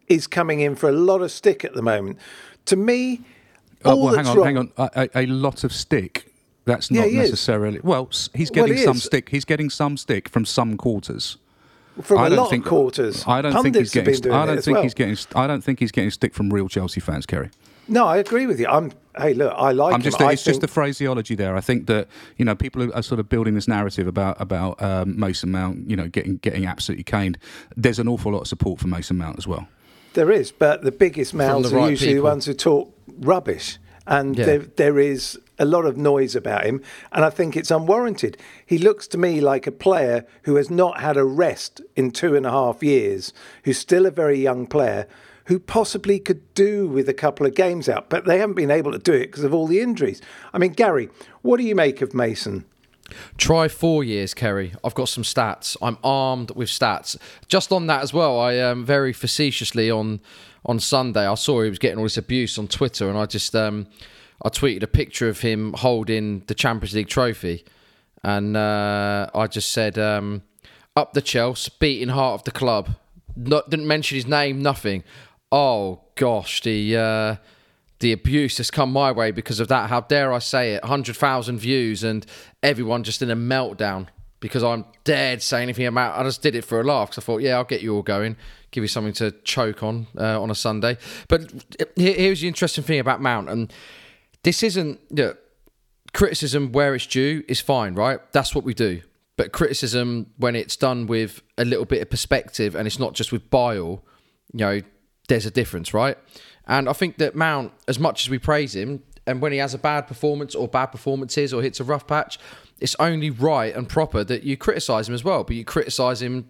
is 0.07 0.27
coming 0.27 0.59
in 0.59 0.75
for 0.75 0.87
a 0.89 0.93
lot 0.93 1.21
of 1.23 1.31
stick 1.31 1.65
at 1.65 1.73
the 1.73 1.81
moment. 1.81 2.19
To 2.65 2.75
me, 2.75 3.21
Oh, 3.83 3.93
all 3.93 4.03
well, 4.05 4.15
hang 4.15 4.27
on, 4.27 4.37
wrong, 4.37 4.45
hang 4.45 4.57
on. 4.57 4.71
A, 4.77 5.09
a, 5.15 5.23
a 5.23 5.25
lot 5.25 5.63
of 5.63 5.73
stick. 5.73 6.31
That's 6.65 6.91
Yeah, 6.91 7.01
not 7.01 7.07
is. 7.09 7.15
necessarily. 7.15 7.79
Well, 7.81 8.09
he's 8.35 8.51
Well, 8.51 8.65
getting 8.67 8.77
he 8.77 8.83
some 8.83 8.97
is. 8.97 9.03
stick. 9.05 9.29
He's 9.29 9.45
getting 9.45 9.71
some 9.71 9.97
stick 9.97 10.29
from 10.29 10.45
some 10.45 10.77
quarters. 10.77 11.37
From 12.01 12.19
I 12.19 12.27
a 12.27 12.29
don't 12.29 12.37
lot 12.39 12.49
think 12.49 12.65
of 12.65 12.69
quarters. 12.69 13.23
I 13.27 13.41
don't 13.41 13.51
think 13.53 13.63
Pundits 13.75 13.91
he's 13.91 13.93
have 13.93 14.05
getting. 14.05 14.21
been 14.21 14.29
doing 14.31 14.35
I 14.35 14.45
don't 14.45 14.63
think 14.63 14.75
well. 14.75 14.83
he's 14.83 14.93
getting. 14.93 15.17
I 15.35 15.47
don't 15.47 15.61
think 15.63 15.79
he's 15.79 15.91
getting 15.91 16.11
stick 16.11 16.33
from 16.33 16.49
real 16.51 16.67
Chelsea 16.69 16.99
fans, 16.99 17.25
Ceri. 17.25 17.51
No, 17.87 18.05
I 18.05 18.17
agree 18.17 18.45
with 18.45 18.59
you. 18.59 18.67
I'm. 18.67 18.91
Hey, 19.17 19.33
look, 19.33 19.51
I 19.57 19.71
like 19.71 19.93
I'm 19.95 20.01
him. 20.01 20.03
just, 20.03 20.21
I 20.21 20.33
it's 20.33 20.43
just 20.43 20.55
think- 20.59 20.61
the 20.61 20.67
phraseology 20.67 21.33
there. 21.33 21.55
I 21.55 21.61
think 21.61 21.87
that 21.87 22.07
you 22.37 22.45
know 22.45 22.53
people 22.53 22.83
are, 22.83 22.95
are 22.95 23.01
sort 23.01 23.19
of 23.19 23.29
building 23.29 23.55
this 23.55 23.67
narrative 23.67 24.05
about 24.07 24.39
about 24.39 24.79
um, 24.81 25.19
Mason 25.19 25.49
Mount, 25.51 25.89
you 25.89 25.95
know, 25.95 26.07
getting 26.07 26.37
getting 26.37 26.65
absolutely 26.67 27.03
caned. 27.03 27.37
There's 27.75 27.97
an 27.97 28.07
awful 28.07 28.31
lot 28.33 28.41
of 28.41 28.47
support 28.47 28.79
for 28.79 28.87
Mason 28.87 29.17
Mount 29.17 29.37
as 29.39 29.47
well. 29.47 29.67
There 30.13 30.31
is, 30.31 30.51
but 30.51 30.83
the 30.83 30.91
biggest 30.91 31.33
mouths 31.33 31.71
the 31.71 31.77
are 31.77 31.79
right 31.81 31.89
usually 31.91 32.13
the 32.15 32.21
ones 32.21 32.45
who 32.45 32.53
talk 32.53 32.93
rubbish, 33.19 33.77
and 34.05 34.37
Yeah. 34.37 34.45
there, 34.45 34.59
there 34.59 34.99
is 34.99 35.39
a 35.59 35.65
lot 35.65 35.85
of 35.85 35.97
noise 35.97 36.35
about 36.35 36.65
him, 36.65 36.81
and 37.11 37.25
I 37.25 37.29
think 37.29 37.55
it's 37.55 37.71
unwarranted. 37.71 38.37
He 38.65 38.77
looks 38.77 39.07
to 39.09 39.17
me 39.17 39.41
like 39.41 39.67
a 39.67 39.71
player 39.71 40.25
who 40.43 40.55
has 40.55 40.69
not 40.69 40.99
had 40.99 41.17
a 41.17 41.25
rest 41.25 41.81
in 41.95 42.11
two 42.11 42.35
and 42.35 42.45
a 42.45 42.51
half 42.51 42.83
years, 42.83 43.33
who's 43.63 43.77
still 43.77 44.05
a 44.05 44.11
very 44.11 44.39
young 44.39 44.67
player, 44.67 45.07
who 45.45 45.59
possibly 45.59 46.19
could 46.19 46.53
do 46.53 46.87
with 46.87 47.07
a 47.07 47.13
couple 47.13 47.45
of 47.45 47.55
games 47.55 47.87
out, 47.87 48.09
but 48.09 48.25
they 48.25 48.39
haven't 48.39 48.55
been 48.55 48.71
able 48.71 48.91
to 48.91 48.99
do 48.99 49.13
it 49.13 49.27
because 49.27 49.43
of 49.43 49.53
all 49.53 49.67
the 49.67 49.79
injuries. 49.79 50.21
I 50.53 50.57
mean, 50.57 50.73
Garry, 50.73 51.09
what 51.41 51.57
do 51.57 51.63
you 51.63 51.75
make 51.75 52.01
of 52.01 52.13
Mason? 52.13 52.65
Try 53.37 53.69
four 53.69 54.03
years, 54.03 54.33
Ceri. 54.33 54.75
I've 54.83 54.93
got 54.93 55.07
some 55.07 55.23
stats. 55.23 55.77
I'm 55.81 55.97
armed 56.03 56.51
with 56.51 56.67
stats. 56.67 57.17
Just 57.47 57.71
on 57.71 57.87
that 57.87 58.01
as 58.01 58.13
well, 58.13 58.39
I 58.39 58.59
um, 58.59 58.85
very 58.85 59.13
facetiously 59.13 59.89
on 59.89 60.19
on 60.65 60.79
Sunday 60.79 61.25
I 61.25 61.35
saw 61.35 61.61
he 61.61 61.69
was 61.69 61.79
getting 61.79 61.97
all 61.97 62.03
this 62.03 62.17
abuse 62.17 62.57
on 62.57 62.67
Twitter, 62.67 63.07
and 63.07 63.17
I 63.17 63.25
just 63.25 63.55
um, 63.55 63.87
I 64.43 64.49
tweeted 64.49 64.83
a 64.83 64.87
picture 64.87 65.29
of 65.29 65.41
him 65.41 65.73
holding 65.73 66.43
the 66.47 66.55
Champions 66.55 66.93
League 66.93 67.07
trophy, 67.07 67.65
and 68.23 68.55
uh, 68.55 69.29
I 69.33 69.47
just 69.47 69.71
said 69.71 69.97
um, 69.97 70.43
up 70.95 71.13
the 71.13 71.21
Chelsea, 71.21 71.71
beating 71.79 72.09
heart 72.09 72.41
of 72.41 72.43
the 72.43 72.51
club. 72.51 72.89
Not, 73.35 73.69
didn't 73.69 73.87
mention 73.87 74.15
his 74.15 74.27
name, 74.27 74.61
nothing. 74.61 75.03
Oh 75.51 76.01
gosh, 76.15 76.61
the. 76.61 76.97
Uh, 76.97 77.35
the 77.99 78.11
abuse 78.11 78.57
has 78.57 78.69
come 78.69 78.91
my 78.91 79.11
way 79.11 79.31
because 79.31 79.59
of 79.59 79.69
that. 79.69 79.89
How 79.89 80.01
dare 80.01 80.31
I 80.31 80.37
say 80.37 80.73
it? 80.73 80.83
100,000 80.83 81.57
views 81.57 82.03
and 82.03 82.23
everyone 82.61 83.03
just 83.03 83.23
in 83.23 83.31
a 83.31 83.35
meltdown 83.35 84.07
because 84.39 84.63
I'm 84.63 84.85
dead 85.03 85.41
saying 85.41 85.63
anything 85.63 85.87
about 85.87 86.19
I 86.19 86.23
just 86.23 86.41
did 86.41 86.55
it 86.55 86.63
for 86.63 86.79
a 86.79 86.83
laugh 86.83 87.09
because 87.09 87.23
I 87.23 87.25
thought, 87.25 87.41
yeah, 87.41 87.55
I'll 87.55 87.63
get 87.63 87.81
you 87.81 87.95
all 87.95 88.03
going, 88.03 88.37
give 88.71 88.83
you 88.83 88.87
something 88.87 89.13
to 89.13 89.31
choke 89.43 89.81
on 89.83 90.07
uh, 90.17 90.41
on 90.41 90.51
a 90.51 90.55
Sunday. 90.55 90.97
But 91.27 91.51
here's 91.95 92.41
the 92.41 92.47
interesting 92.47 92.83
thing 92.83 92.99
about 92.99 93.21
Mount, 93.21 93.49
and 93.49 93.73
this 94.47 94.63
isn't 94.63 94.97
you 95.09 95.25
know, 95.25 95.35
criticism 96.13 96.71
where 96.71 96.95
it's 96.95 97.05
due 97.05 97.43
is 97.49 97.59
fine, 97.59 97.95
right? 97.95 98.21
That's 98.31 98.55
what 98.55 98.63
we 98.63 98.73
do. 98.73 99.01
But 99.35 99.51
criticism 99.51 100.27
when 100.37 100.55
it's 100.55 100.77
done 100.77 101.05
with 101.05 101.41
a 101.57 101.65
little 101.65 101.83
bit 101.83 102.01
of 102.01 102.09
perspective 102.09 102.73
and 102.73 102.87
it's 102.87 102.97
not 102.97 103.13
just 103.13 103.33
with 103.33 103.49
bile, 103.49 104.05
you 104.53 104.59
know, 104.59 104.81
there's 105.27 105.45
a 105.45 105.51
difference, 105.51 105.93
right? 105.93 106.17
And 106.65 106.87
I 106.87 106.93
think 106.93 107.17
that 107.17 107.35
Mount, 107.35 107.73
as 107.89 107.99
much 107.99 108.23
as 108.23 108.29
we 108.29 108.39
praise 108.39 108.73
him, 108.73 109.03
and 109.25 109.41
when 109.41 109.51
he 109.51 109.57
has 109.57 109.73
a 109.73 109.77
bad 109.77 110.07
performance 110.07 110.55
or 110.55 110.69
bad 110.69 110.87
performances 110.87 111.53
or 111.53 111.61
hits 111.61 111.81
a 111.81 111.83
rough 111.83 112.07
patch, 112.07 112.39
it's 112.79 112.95
only 112.99 113.29
right 113.29 113.75
and 113.75 113.89
proper 113.89 114.23
that 114.23 114.43
you 114.43 114.55
criticise 114.55 115.09
him 115.09 115.13
as 115.13 115.25
well, 115.25 115.43
but 115.43 115.57
you 115.57 115.65
criticise 115.65 116.21
him 116.21 116.47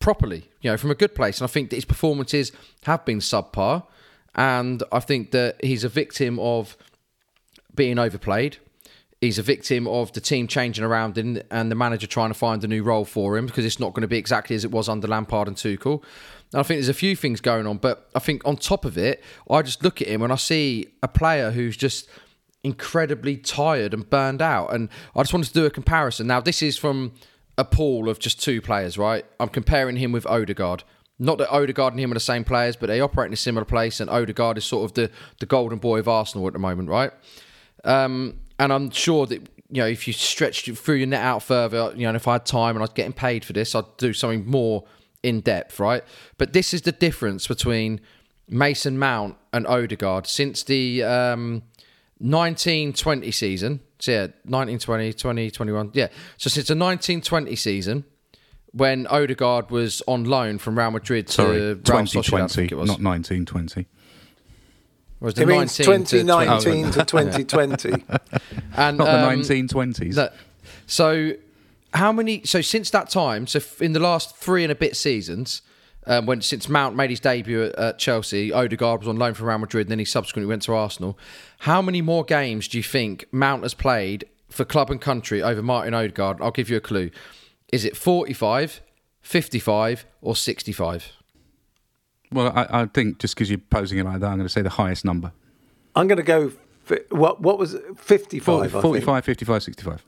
properly, 0.00 0.50
you 0.60 0.70
know, 0.70 0.76
from 0.76 0.90
a 0.90 0.94
good 0.94 1.14
place. 1.14 1.40
And 1.40 1.48
I 1.48 1.50
think 1.50 1.70
that 1.70 1.76
his 1.76 1.86
performances 1.86 2.52
have 2.82 3.06
been 3.06 3.20
subpar. 3.20 3.84
And 4.34 4.82
I 4.92 5.00
think 5.00 5.30
that 5.30 5.64
he's 5.64 5.82
a 5.82 5.88
victim 5.88 6.38
of 6.38 6.76
being 7.76 7.98
overplayed. 7.98 8.58
He's 9.20 9.38
a 9.38 9.42
victim 9.42 9.86
of 9.86 10.12
the 10.12 10.20
team 10.20 10.46
changing 10.46 10.84
around 10.84 11.16
and, 11.16 11.42
and 11.50 11.70
the 11.70 11.74
manager 11.74 12.06
trying 12.06 12.28
to 12.28 12.34
find 12.34 12.62
a 12.64 12.68
new 12.68 12.82
role 12.82 13.04
for 13.04 13.38
him 13.38 13.46
because 13.46 13.64
it's 13.64 13.80
not 13.80 13.94
going 13.94 14.02
to 14.02 14.08
be 14.08 14.18
exactly 14.18 14.54
as 14.54 14.64
it 14.64 14.70
was 14.70 14.88
under 14.88 15.08
Lampard 15.08 15.48
and 15.48 15.56
Tuchel. 15.56 16.02
And 16.52 16.60
I 16.60 16.62
think 16.62 16.78
there's 16.78 16.90
a 16.90 16.94
few 16.94 17.16
things 17.16 17.40
going 17.40 17.66
on, 17.66 17.78
but 17.78 18.10
I 18.14 18.18
think 18.18 18.42
on 18.44 18.56
top 18.56 18.84
of 18.84 18.98
it, 18.98 19.22
I 19.50 19.62
just 19.62 19.82
look 19.82 20.02
at 20.02 20.08
him 20.08 20.22
and 20.22 20.32
I 20.32 20.36
see 20.36 20.88
a 21.02 21.08
player 21.08 21.50
who's 21.50 21.76
just 21.76 22.08
incredibly 22.62 23.36
tired 23.36 23.94
and 23.94 24.08
burned 24.08 24.42
out. 24.42 24.74
And 24.74 24.90
I 25.14 25.22
just 25.22 25.32
wanted 25.32 25.48
to 25.48 25.54
do 25.54 25.64
a 25.64 25.70
comparison. 25.70 26.26
Now, 26.26 26.40
this 26.40 26.62
is 26.62 26.76
from 26.76 27.12
a 27.56 27.64
pool 27.64 28.08
of 28.08 28.18
just 28.18 28.42
two 28.42 28.60
players, 28.60 28.98
right? 28.98 29.24
I'm 29.40 29.48
comparing 29.48 29.96
him 29.96 30.12
with 30.12 30.26
Odegaard. 30.26 30.84
Not 31.18 31.38
that 31.38 31.50
Odegaard 31.50 31.94
and 31.94 32.00
him 32.00 32.10
are 32.10 32.14
the 32.14 32.20
same 32.20 32.44
players, 32.44 32.76
but 32.76 32.88
they 32.88 33.00
operate 33.00 33.28
in 33.28 33.32
a 33.32 33.36
similar 33.36 33.64
place, 33.64 34.00
and 34.00 34.10
Odegaard 34.10 34.58
is 34.58 34.66
sort 34.66 34.84
of 34.84 34.94
the, 34.94 35.10
the 35.40 35.46
golden 35.46 35.78
boy 35.78 35.98
of 35.98 36.08
Arsenal 36.08 36.46
at 36.46 36.52
the 36.52 36.58
moment, 36.58 36.90
right? 36.90 37.10
Um, 37.86 38.40
and 38.58 38.72
I'm 38.72 38.90
sure 38.90 39.26
that 39.26 39.40
you 39.70 39.82
know 39.82 39.86
if 39.86 40.06
you 40.06 40.12
stretched 40.12 40.70
through 40.76 40.96
your 40.96 41.06
net 41.06 41.22
out 41.22 41.42
further, 41.42 41.92
you 41.94 42.02
know, 42.02 42.08
and 42.08 42.16
if 42.16 42.28
I 42.28 42.34
had 42.34 42.46
time 42.46 42.76
and 42.76 42.78
I 42.78 42.84
was 42.84 42.90
getting 42.90 43.12
paid 43.12 43.44
for 43.44 43.52
this, 43.52 43.74
I'd 43.74 43.84
do 43.96 44.12
something 44.12 44.46
more 44.46 44.84
in 45.22 45.40
depth, 45.40 45.80
right? 45.80 46.02
But 46.38 46.52
this 46.52 46.74
is 46.74 46.82
the 46.82 46.92
difference 46.92 47.46
between 47.46 48.00
Mason 48.48 48.98
Mount 48.98 49.36
and 49.52 49.66
Odegaard 49.66 50.26
since 50.26 50.62
the 50.62 51.02
um, 51.02 51.62
1920 52.18 53.30
season. 53.30 53.80
So 53.98 54.12
yeah, 54.12 54.20
1920, 54.44 55.12
2021. 55.12 55.90
Yeah. 55.94 56.08
So 56.36 56.48
since 56.50 56.68
the 56.68 56.74
1920 56.74 57.56
season, 57.56 58.04
when 58.72 59.06
Odegaard 59.06 59.70
was 59.70 60.02
on 60.06 60.24
loan 60.24 60.58
from 60.58 60.78
Real 60.78 60.90
Madrid 60.90 61.26
to 61.28 61.32
Sorry, 61.32 61.60
Real 61.60 61.74
Sociedad, 61.76 61.80
I 61.80 62.02
2020, 62.04 62.48
think 62.54 62.72
it 62.72 62.74
was. 62.74 62.88
not 62.88 63.00
1920. 63.00 63.86
Was 65.20 65.34
the 65.34 65.42
It 65.42 65.46
means 65.46 65.78
19 65.78 66.04
to 66.04 66.18
2019 66.22 66.92
to 66.92 67.04
2020. 67.04 67.90
and 68.76 68.98
Not 68.98 69.04
the 69.04 69.28
um, 69.28 69.40
1920s. 69.40 70.14
that- 70.14 70.34
so 70.86 71.32
how 71.94 72.12
many? 72.12 72.42
So 72.44 72.60
since 72.60 72.90
that 72.90 73.10
time, 73.10 73.46
so 73.46 73.60
in 73.80 73.92
the 73.92 74.00
last 74.00 74.36
three 74.36 74.62
and 74.62 74.70
a 74.70 74.74
bit 74.74 74.96
seasons, 74.96 75.62
um, 76.06 76.26
when 76.26 76.42
since 76.42 76.68
Mount 76.68 76.94
made 76.94 77.10
his 77.10 77.20
debut 77.20 77.64
at, 77.64 77.74
at 77.76 77.98
Chelsea, 77.98 78.52
Odegaard 78.52 79.00
was 79.00 79.08
on 79.08 79.16
loan 79.16 79.34
from 79.34 79.48
Real 79.48 79.58
Madrid, 79.58 79.86
and 79.86 79.92
then 79.92 79.98
he 79.98 80.04
subsequently 80.04 80.48
went 80.48 80.62
to 80.62 80.74
Arsenal. 80.74 81.18
How 81.60 81.82
many 81.82 82.02
more 82.02 82.24
games 82.24 82.68
do 82.68 82.76
you 82.76 82.84
think 82.84 83.26
Mount 83.32 83.62
has 83.62 83.74
played 83.74 84.24
for 84.48 84.64
club 84.64 84.90
and 84.90 85.00
country 85.00 85.42
over 85.42 85.62
Martin 85.62 85.94
Odegaard? 85.94 86.40
I'll 86.40 86.50
give 86.50 86.70
you 86.70 86.76
a 86.76 86.80
clue. 86.80 87.10
Is 87.72 87.84
it 87.84 87.96
45, 87.96 88.80
55, 89.22 90.06
or 90.20 90.36
65? 90.36 91.12
Well, 92.32 92.52
I, 92.54 92.82
I 92.82 92.86
think 92.86 93.18
just 93.18 93.34
because 93.34 93.50
you're 93.50 93.58
posing 93.58 93.98
it 93.98 94.04
like 94.04 94.20
that, 94.20 94.26
I'm 94.26 94.36
going 94.36 94.46
to 94.46 94.52
say 94.52 94.62
the 94.62 94.70
highest 94.70 95.04
number. 95.04 95.32
I'm 95.94 96.06
going 96.06 96.18
to 96.18 96.22
go. 96.22 96.52
What 97.10 97.40
what 97.40 97.58
was 97.58 97.74
it? 97.74 97.82
55? 97.98 98.44
40, 98.44 98.68
I 98.68 98.70
think. 98.70 98.82
45, 98.82 99.24
55, 99.24 99.62
65. 99.62 100.04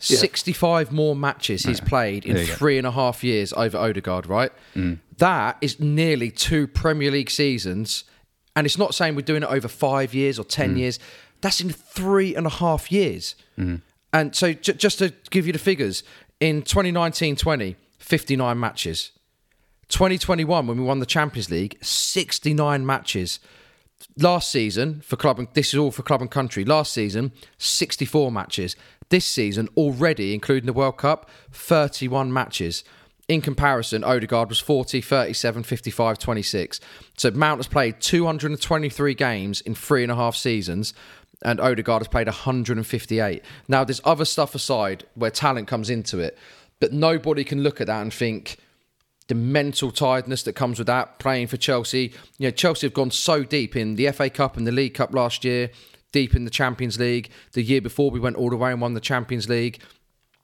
65 0.00 0.92
more 0.92 1.16
matches 1.16 1.64
he's 1.64 1.80
played 1.80 2.24
in 2.24 2.34
There 2.34 2.44
you 2.44 2.48
go. 2.48 2.54
three 2.54 2.78
and 2.78 2.86
a 2.86 2.92
half 2.92 3.24
years 3.24 3.52
over 3.54 3.76
Odegaard, 3.76 4.26
right? 4.26 4.52
Mm. 4.76 5.00
That 5.18 5.58
is 5.60 5.80
nearly 5.80 6.30
two 6.30 6.68
Premier 6.68 7.10
League 7.10 7.30
seasons. 7.30 8.04
And 8.54 8.64
it's 8.64 8.78
not 8.78 8.94
saying 8.94 9.16
we're 9.16 9.22
doing 9.22 9.42
it 9.42 9.48
over 9.48 9.66
five 9.66 10.14
years 10.14 10.38
or 10.38 10.44
10 10.44 10.74
mm. 10.74 10.78
years. 10.78 10.98
That's 11.40 11.60
in 11.60 11.70
three 11.70 12.34
and 12.34 12.46
a 12.46 12.50
half 12.50 12.92
years. 12.92 13.34
Mm. 13.58 13.82
And 14.12 14.34
so, 14.34 14.52
j- 14.52 14.72
just 14.74 14.98
to 15.00 15.12
give 15.30 15.46
you 15.46 15.52
the 15.52 15.58
figures, 15.58 16.02
in 16.40 16.62
2019 16.62 17.36
20, 17.36 17.76
59 17.98 18.58
matches. 18.58 19.10
2021, 19.88 20.66
when 20.66 20.78
we 20.78 20.84
won 20.84 21.00
the 21.00 21.06
Champions 21.06 21.50
League, 21.50 21.78
69 21.82 22.84
matches. 22.84 23.40
Last 24.16 24.50
season 24.50 25.00
for 25.00 25.16
club 25.16 25.38
and 25.38 25.48
this 25.54 25.68
is 25.68 25.78
all 25.78 25.90
for 25.90 26.02
club 26.02 26.20
and 26.20 26.30
country. 26.30 26.64
Last 26.64 26.92
season, 26.92 27.32
64 27.58 28.30
matches. 28.30 28.76
This 29.08 29.24
season 29.24 29.68
already, 29.76 30.34
including 30.34 30.66
the 30.66 30.72
World 30.72 30.98
Cup, 30.98 31.30
31 31.52 32.32
matches. 32.32 32.84
In 33.28 33.42
comparison, 33.42 34.04
Odegaard 34.04 34.48
was 34.48 34.58
40, 34.58 35.00
37, 35.00 35.62
55, 35.62 36.18
26. 36.18 36.80
So 37.16 37.30
Mount 37.30 37.58
has 37.58 37.66
played 37.66 38.00
223 38.00 39.14
games 39.14 39.60
in 39.60 39.74
three 39.74 40.02
and 40.02 40.12
a 40.12 40.14
half 40.14 40.34
seasons, 40.34 40.94
and 41.42 41.60
Odegaard 41.60 42.00
has 42.00 42.08
played 42.08 42.26
158. 42.26 43.44
Now, 43.68 43.84
there's 43.84 44.00
other 44.04 44.24
stuff 44.24 44.54
aside 44.54 45.04
where 45.14 45.30
talent 45.30 45.68
comes 45.68 45.90
into 45.90 46.18
it, 46.18 46.38
but 46.80 46.92
nobody 46.92 47.44
can 47.44 47.62
look 47.62 47.80
at 47.80 47.86
that 47.86 48.00
and 48.00 48.12
think, 48.12 48.56
the 49.28 49.34
mental 49.34 49.90
tiredness 49.90 50.42
that 50.42 50.54
comes 50.54 50.78
with 50.78 50.86
that 50.86 51.18
playing 51.18 51.46
for 51.46 51.56
Chelsea. 51.56 52.12
You 52.38 52.48
know, 52.48 52.50
Chelsea 52.50 52.86
have 52.86 52.94
gone 52.94 53.10
so 53.10 53.44
deep 53.44 53.76
in 53.76 53.94
the 53.94 54.10
FA 54.10 54.30
Cup 54.30 54.56
and 54.56 54.66
the 54.66 54.72
League 54.72 54.94
Cup 54.94 55.14
last 55.14 55.44
year, 55.44 55.70
deep 56.12 56.34
in 56.34 56.44
the 56.44 56.50
Champions 56.50 56.98
League. 56.98 57.30
The 57.52 57.62
year 57.62 57.82
before, 57.82 58.10
we 58.10 58.18
went 58.18 58.36
all 58.36 58.50
the 58.50 58.56
way 58.56 58.72
and 58.72 58.80
won 58.80 58.94
the 58.94 59.00
Champions 59.00 59.48
League. 59.48 59.80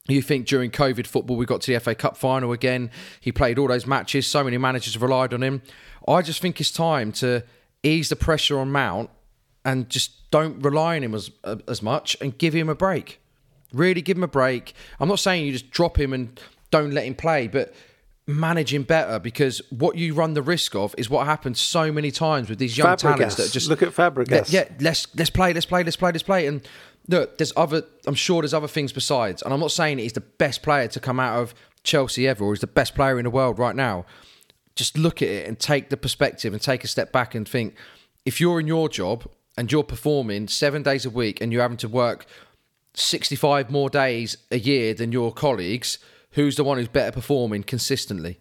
You 0.07 0.21
think 0.21 0.47
during 0.47 0.71
COVID 0.71 1.07
football, 1.07 1.39
we 1.39 1.47
got 1.47 1.63
to 1.63 1.73
the 1.73 1.81
FA 1.81 1.95
Cup 1.95 2.19
final 2.19 2.53
again. 2.53 2.91
He 3.21 3.33
played 3.33 3.59
all 3.59 3.69
those 3.69 3.87
matches. 3.87 4.27
So 4.27 4.45
many 4.45 4.59
managers 4.59 4.93
have 4.93 5.03
relied 5.03 5.33
on 5.33 5.43
him. 5.43 5.63
I 6.07 6.21
just 6.21 6.43
think 6.43 6.61
it's 6.61 6.71
time 6.71 7.11
to 7.13 7.43
ease 7.83 8.11
the 8.11 8.17
pressure 8.17 8.59
on 8.59 8.71
Mount 8.71 9.09
and 9.65 9.89
just 9.89 10.31
don't 10.31 10.61
rely 10.61 10.97
on 10.97 11.05
him 11.05 11.15
as 11.15 11.31
uh, 11.43 11.57
as 11.67 11.81
much 11.81 12.19
and 12.21 12.37
give 12.37 12.53
him 12.53 12.69
a 12.69 12.75
break. 12.75 13.19
Really 13.73 14.03
give 14.03 14.19
him 14.19 14.23
a 14.23 14.29
break. 14.29 14.75
I'm 15.01 15.09
not 15.09 15.21
saying 15.21 15.47
you 15.47 15.53
just 15.53 15.71
drop 15.71 15.99
him 15.99 16.13
and 16.13 16.39
don't 16.71 16.93
let 16.93 17.07
him 17.07 17.15
play, 17.15 17.49
but 17.49 17.75
manage 18.27 18.73
him 18.73 18.83
better 18.85 19.19
because 19.19 19.61
what 19.71 19.97
you 19.97 20.15
run 20.15 20.35
the 20.35 20.43
risk 20.43 20.75
of 20.75 20.95
is 20.97 21.11
what 21.11 21.27
happens 21.27 21.61
so 21.61 21.93
many 21.93 22.11
times 22.11 22.49
with 22.49 22.59
these 22.59 22.77
young 22.77 22.97
talents 22.97 23.35
that 23.37 23.45
Fabregas. 23.45 23.53
just 23.53 23.69
Look 23.69 23.83
at 23.83 23.91
Fabregas. 23.91 24.53
Yeah, 24.53 24.69
let's 24.81 25.07
let's 25.17 25.31
play, 25.31 25.53
let's 25.53 25.67
play, 25.67 25.85
let's 25.85 25.97
play, 25.97 26.11
let's 26.11 26.23
play. 26.23 26.47
And 26.47 26.67
look, 27.09 27.39
there's 27.39 27.53
other. 27.57 27.83
I'm 28.07 28.15
sure 28.15 28.43
there's 28.43 28.55
other 28.55 28.69
things 28.69 28.93
besides. 28.93 29.43
And 29.43 29.53
I'm 29.53 29.61
not 29.61 29.73
saying 29.73 29.99
he's 29.99 30.15
the 30.15 30.21
best 30.21 30.63
player 30.63 30.89
to 30.89 31.01
come 31.01 31.21
out 31.21 31.39
of 31.39 31.55
Chelsea 31.83 32.27
ever, 32.27 32.45
or 32.45 32.53
he's 32.53 32.61
the 32.61 32.67
best 32.67 32.95
player 32.95 33.19
in 33.19 33.25
the 33.25 33.31
world 33.31 33.59
right 33.59 33.77
now. 33.77 34.07
Just 34.75 34.97
look 34.97 35.23
at 35.23 35.29
it 35.29 35.47
and 35.47 35.59
take 35.59 35.91
the 35.91 35.97
perspective 35.97 36.53
and 36.53 36.63
take 36.63 36.83
a 36.83 36.89
step 36.89 37.13
back 37.13 37.35
and 37.35 37.47
think: 37.47 37.77
if 38.25 38.41
you're 38.41 38.59
in 38.59 38.67
your 38.67 38.89
job 38.89 39.27
and 39.57 39.71
you're 39.71 39.85
performing 39.85 40.49
seven 40.49 40.83
days 40.83 41.05
a 41.05 41.11
week 41.11 41.41
and 41.41 41.53
you're 41.53 41.63
having 41.63 41.77
to 41.77 41.89
work 41.89 42.27
65 42.95 43.71
more 43.71 43.91
days 43.91 44.37
a 44.51 44.59
year 44.59 44.95
than 44.95 45.13
your 45.13 45.33
colleagues, 45.33 45.99
who's 46.35 46.57
the 46.57 46.65
one 46.65 46.79
who's 46.79 46.89
better 46.89 47.13
performing 47.13 47.63
consistently? 47.63 48.39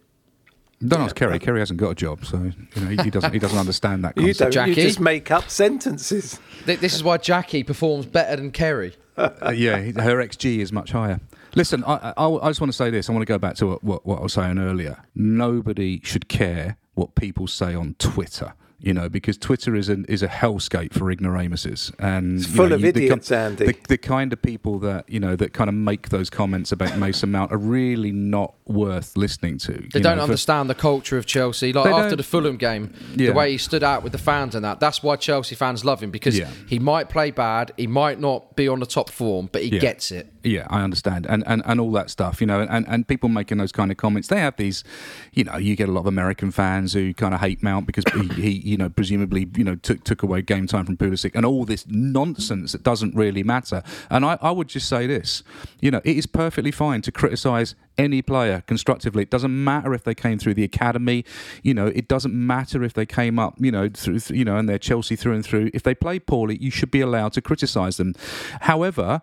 Don't 0.86 1.00
ask 1.00 1.16
Ceri. 1.16 1.38
Ceri 1.40 1.58
hasn't 1.60 1.78
got 1.80 1.90
a 1.90 1.94
job, 1.94 2.24
so 2.26 2.36
you 2.76 2.82
know 2.82 2.88
he, 2.88 2.96
he 3.04 3.10
doesn't. 3.10 3.32
He 3.32 3.38
doesn't 3.38 3.58
understand 3.58 4.04
that. 4.04 4.16
You 4.18 4.26
Concept. 4.26 4.52
don't. 4.52 4.68
You 4.68 4.74
just 4.74 5.00
make 5.00 5.30
up 5.30 5.48
sentences. 5.48 6.38
This 6.66 6.94
is 6.94 7.02
why 7.02 7.16
Jackie 7.16 7.62
performs 7.62 8.06
better 8.06 8.36
than 8.36 8.52
Ceri. 8.52 8.94
Uh, 9.16 9.52
yeah, 9.54 9.76
her 9.76 10.16
XG 10.16 10.58
is 10.58 10.72
much 10.72 10.90
higher. 10.90 11.20
Listen, 11.54 11.84
I, 11.84 12.12
I, 12.16 12.26
I 12.26 12.50
just 12.50 12.60
want 12.60 12.72
to 12.72 12.76
say 12.76 12.90
this. 12.90 13.08
I 13.08 13.12
want 13.12 13.22
to 13.22 13.32
go 13.32 13.38
back 13.38 13.54
to 13.56 13.66
what, 13.68 13.84
what, 13.84 14.04
what 14.04 14.18
I 14.18 14.22
was 14.22 14.32
saying 14.32 14.58
earlier. 14.58 15.04
Nobody 15.14 16.00
should 16.02 16.28
care 16.28 16.78
what 16.94 17.14
people 17.14 17.46
say 17.46 17.76
on 17.76 17.94
Twitter. 18.00 18.54
You 18.84 18.92
know, 18.92 19.08
because 19.08 19.38
Twitter 19.38 19.74
is 19.74 19.88
an 19.88 20.04
is 20.10 20.22
a 20.22 20.28
hellscape 20.28 20.92
for 20.92 21.10
ignoramuses, 21.10 21.90
and 21.98 22.38
It's 22.40 22.46
full 22.46 22.68
know, 22.68 22.74
of 22.74 22.82
you- 22.82 22.92
the, 22.92 23.04
idiots, 23.06 23.32
Andy. 23.32 23.66
The, 23.66 23.76
the 23.88 23.96
kind 23.98 24.30
of 24.32 24.42
people 24.42 24.78
that 24.80 25.08
you 25.08 25.18
know 25.18 25.36
that 25.36 25.54
kind 25.54 25.68
of 25.68 25.74
make 25.74 26.10
those 26.10 26.28
comments 26.28 26.70
about 26.70 26.98
Mason 26.98 27.30
Mount 27.30 27.50
are 27.50 27.56
really 27.56 28.12
not 28.12 28.54
worth 28.66 29.16
listening 29.16 29.56
to. 29.58 29.72
They 29.72 29.78
you 29.78 29.88
don't 30.00 30.04
know, 30.04 30.16
for- 30.16 30.22
understand 30.24 30.68
the 30.68 30.74
culture 30.74 31.16
of 31.16 31.24
Chelsea. 31.24 31.72
Like 31.72 31.86
after 31.94 32.14
the 32.16 32.22
Fulham 32.22 32.56
game, 32.58 32.92
Yeah. 33.16 33.28
the 33.30 33.32
way 33.34 33.52
he 33.52 33.58
stood 33.58 33.82
out 33.82 34.02
with 34.02 34.12
the 34.12 34.18
fans 34.18 34.54
and 34.54 34.64
that. 34.64 34.80
That's 34.80 35.02
why 35.02 35.16
Chelsea 35.16 35.54
fans 35.54 35.82
love 35.84 36.02
him 36.02 36.10
because 36.10 36.38
Yeah. 36.38 36.48
he 36.68 36.78
might 36.78 37.08
play 37.08 37.30
bad, 37.30 37.72
he 37.78 37.86
might 37.86 38.20
not 38.20 38.54
be 38.54 38.68
on 38.68 38.80
the 38.80 38.86
top 38.86 39.08
form, 39.10 39.48
but 39.50 39.62
he 39.62 39.68
Yeah. 39.70 39.80
gets 39.80 40.10
it. 40.10 40.30
Yeah, 40.42 40.66
I 40.68 40.82
understand, 40.82 41.26
and, 41.26 41.42
and 41.46 41.62
and 41.64 41.80
all 41.80 41.90
that 41.92 42.10
stuff, 42.10 42.38
you 42.42 42.46
know, 42.46 42.60
and, 42.60 42.84
and 42.86 43.08
people 43.08 43.30
making 43.30 43.56
those 43.56 43.72
kind 43.72 43.90
of 43.90 43.96
comments. 43.96 44.28
They 44.28 44.40
have 44.40 44.56
these, 44.56 44.84
you 45.32 45.44
know, 45.44 45.56
you 45.56 45.74
get 45.74 45.88
a 45.88 45.92
lot 45.92 46.00
of 46.00 46.06
American 46.06 46.50
fans 46.50 46.92
who 46.92 47.14
kind 47.14 47.32
of 47.32 47.40
hate 47.40 47.62
Mount 47.62 47.86
because 47.86 48.04
he, 48.36 48.58
he 48.60 48.73
you 48.74 48.78
know, 48.78 48.88
presumably, 48.88 49.48
you 49.56 49.62
know, 49.62 49.76
took 49.76 50.02
took 50.02 50.24
away 50.24 50.42
game 50.42 50.66
time 50.66 50.84
from 50.84 50.96
Pulisic 50.96 51.30
and 51.36 51.46
all 51.46 51.64
this 51.64 51.86
nonsense 51.86 52.72
that 52.72 52.82
doesn't 52.82 53.14
really 53.14 53.44
matter. 53.44 53.84
And 54.10 54.24
I, 54.24 54.36
I 54.42 54.50
would 54.50 54.66
just 54.66 54.88
say 54.88 55.06
this, 55.06 55.44
you 55.80 55.92
know, 55.92 56.00
it 56.02 56.16
is 56.16 56.26
perfectly 56.26 56.72
fine 56.72 57.00
to 57.02 57.12
criticise 57.12 57.76
any 57.96 58.20
player 58.20 58.64
constructively. 58.66 59.22
It 59.22 59.30
doesn't 59.30 59.62
matter 59.62 59.94
if 59.94 60.02
they 60.02 60.12
came 60.12 60.40
through 60.40 60.54
the 60.54 60.64
academy, 60.64 61.24
you 61.62 61.72
know, 61.72 61.86
it 61.86 62.08
doesn't 62.08 62.34
matter 62.34 62.82
if 62.82 62.94
they 62.94 63.06
came 63.06 63.38
up, 63.38 63.54
you 63.60 63.70
know, 63.70 63.88
through, 63.88 64.18
you 64.30 64.44
know, 64.44 64.56
and 64.56 64.68
they're 64.68 64.76
Chelsea 64.76 65.14
through 65.14 65.34
and 65.34 65.44
through. 65.44 65.70
If 65.72 65.84
they 65.84 65.94
play 65.94 66.18
poorly, 66.18 66.56
you 66.60 66.72
should 66.72 66.90
be 66.90 67.00
allowed 67.00 67.32
to 67.34 67.40
criticise 67.40 67.96
them. 67.96 68.16
However, 68.62 69.22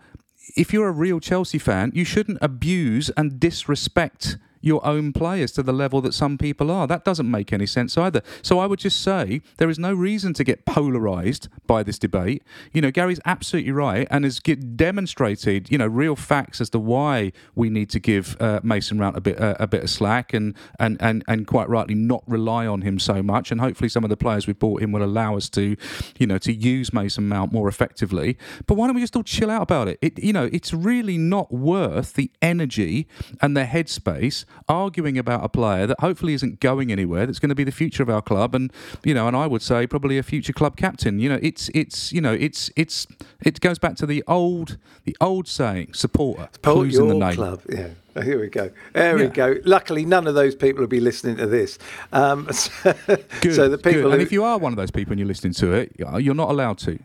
if 0.55 0.71
you're 0.71 0.87
a 0.87 0.93
real 0.93 1.19
Chelsea 1.19 1.57
fan, 1.57 1.91
you 1.93 2.05
shouldn't 2.05 2.37
abuse 2.41 3.09
and 3.17 3.37
disrespect 3.37 4.37
your 4.61 4.85
own 4.85 5.13
players 5.13 5.51
to 5.53 5.63
the 5.63 5.73
level 5.73 6.01
that 6.01 6.13
some 6.13 6.37
people 6.37 6.71
are. 6.71 6.87
That 6.87 7.03
doesn't 7.03 7.29
make 7.29 7.51
any 7.51 7.65
sense 7.65 7.97
either. 7.97 8.21
So 8.41 8.59
I 8.59 8.65
would 8.65 8.79
just 8.79 9.01
say 9.01 9.41
there 9.57 9.69
is 9.69 9.79
no 9.79 9.93
reason 9.93 10.33
to 10.35 10.43
get 10.43 10.65
polarized 10.65 11.49
by 11.67 11.83
this 11.83 11.99
debate. 11.99 12.43
You 12.71 12.81
know, 12.81 12.91
Garry's 12.91 13.19
absolutely 13.25 13.71
right 13.71 14.07
and 14.09 14.23
has 14.23 14.39
demonstrated, 14.39 15.71
you 15.71 15.77
know, 15.77 15.87
real 15.87 16.15
facts 16.15 16.61
as 16.61 16.69
to 16.71 16.79
why 16.79 17.31
we 17.55 17.69
need 17.69 17.89
to 17.89 17.99
give 17.99 18.37
uh, 18.39 18.59
Mason 18.63 18.97
Mount 18.97 19.17
a 19.17 19.21
bit 19.21 19.39
uh, 19.39 19.55
a 19.59 19.67
bit 19.67 19.83
of 19.83 19.89
slack 19.89 20.33
and, 20.33 20.55
and 20.79 20.97
and 20.99 21.23
and 21.27 21.47
quite 21.47 21.69
rightly 21.69 21.95
not 21.95 22.23
rely 22.27 22.67
on 22.67 22.81
him 22.81 22.99
so 22.99 23.23
much. 23.23 23.51
And 23.51 23.61
hopefully 23.61 23.89
some 23.89 24.03
of 24.03 24.09
the 24.09 24.17
players 24.17 24.47
we've 24.47 24.59
brought 24.59 24.81
in 24.81 24.91
will 24.91 25.03
allow 25.03 25.37
us 25.37 25.49
to, 25.49 25.75
you 26.17 26.27
know, 26.27 26.37
to 26.39 26.53
use 26.53 26.93
Mason 26.93 27.27
Mount 27.27 27.51
more 27.51 27.67
effectively. 27.67 28.37
But 28.67 28.75
why 28.75 28.87
don't 28.87 28.95
we 28.95 29.01
just 29.01 29.15
all 29.15 29.23
chill 29.23 29.49
out 29.49 29.63
about 29.63 29.87
it? 29.87 29.99
It 30.01 30.19
you 30.19 30.33
know, 30.33 30.49
it's 30.51 30.73
really 30.73 31.17
not 31.17 31.51
worth 31.51 32.13
the 32.13 32.31
energy 32.41 33.07
and 33.41 33.55
the 33.55 33.63
headspace 33.63 34.45
arguing 34.69 35.17
about 35.17 35.43
a 35.43 35.49
player 35.49 35.87
that 35.87 35.99
hopefully 35.99 36.33
isn't 36.33 36.59
going 36.59 36.91
anywhere. 36.91 37.25
That's 37.25 37.39
going 37.39 37.49
to 37.49 37.55
be 37.55 37.63
the 37.63 37.71
future 37.71 38.03
of 38.03 38.09
our 38.09 38.21
club, 38.21 38.55
and 38.55 38.71
you 39.03 39.13
know, 39.13 39.27
and 39.27 39.35
I 39.35 39.47
would 39.47 39.61
say 39.61 39.87
probably 39.87 40.17
a 40.17 40.23
future 40.23 40.53
club 40.53 40.77
captain. 40.77 41.19
You 41.19 41.29
know, 41.29 41.39
it's 41.41 41.69
it's 41.73 42.11
you 42.13 42.21
know, 42.21 42.33
it's 42.33 42.69
it's 42.75 43.07
it 43.43 43.59
goes 43.61 43.79
back 43.79 43.95
to 43.97 44.05
the 44.05 44.23
old 44.27 44.77
the 45.05 45.15
old 45.19 45.47
saying, 45.47 45.93
supporter, 45.93 46.49
Support 46.53 46.75
clues 46.75 46.97
in 46.97 47.05
your 47.05 47.13
the 47.13 47.19
name. 47.19 47.35
club. 47.35 47.61
Yeah. 47.69 47.87
Oh, 48.13 48.21
Here 48.21 48.39
we 48.41 48.47
go. 48.49 48.69
There 48.91 49.15
we 49.15 49.27
go. 49.27 49.55
Luckily, 49.63 50.03
none 50.03 50.27
of 50.27 50.35
those 50.35 50.53
people 50.53 50.81
will 50.81 50.87
be 50.87 50.99
listening 50.99 51.37
to 51.37 51.47
this. 51.47 51.79
Um, 52.11 52.49
so, 52.51 52.93
Good, 53.39 53.55
so 53.55 53.69
the 53.69 53.77
people 53.77 54.01
good. 54.03 54.13
and 54.13 54.21
if 54.21 54.33
you 54.33 54.43
are 54.43 54.57
one 54.57 54.73
of 54.73 54.77
those 54.77 54.91
people 54.91 55.13
and 55.13 55.19
you're 55.19 55.27
listening 55.29 55.53
to 55.53 55.71
it, 55.71 55.93
you're 55.97 56.33
not 56.35 56.49
allowed 56.49 56.77
to. 56.79 56.99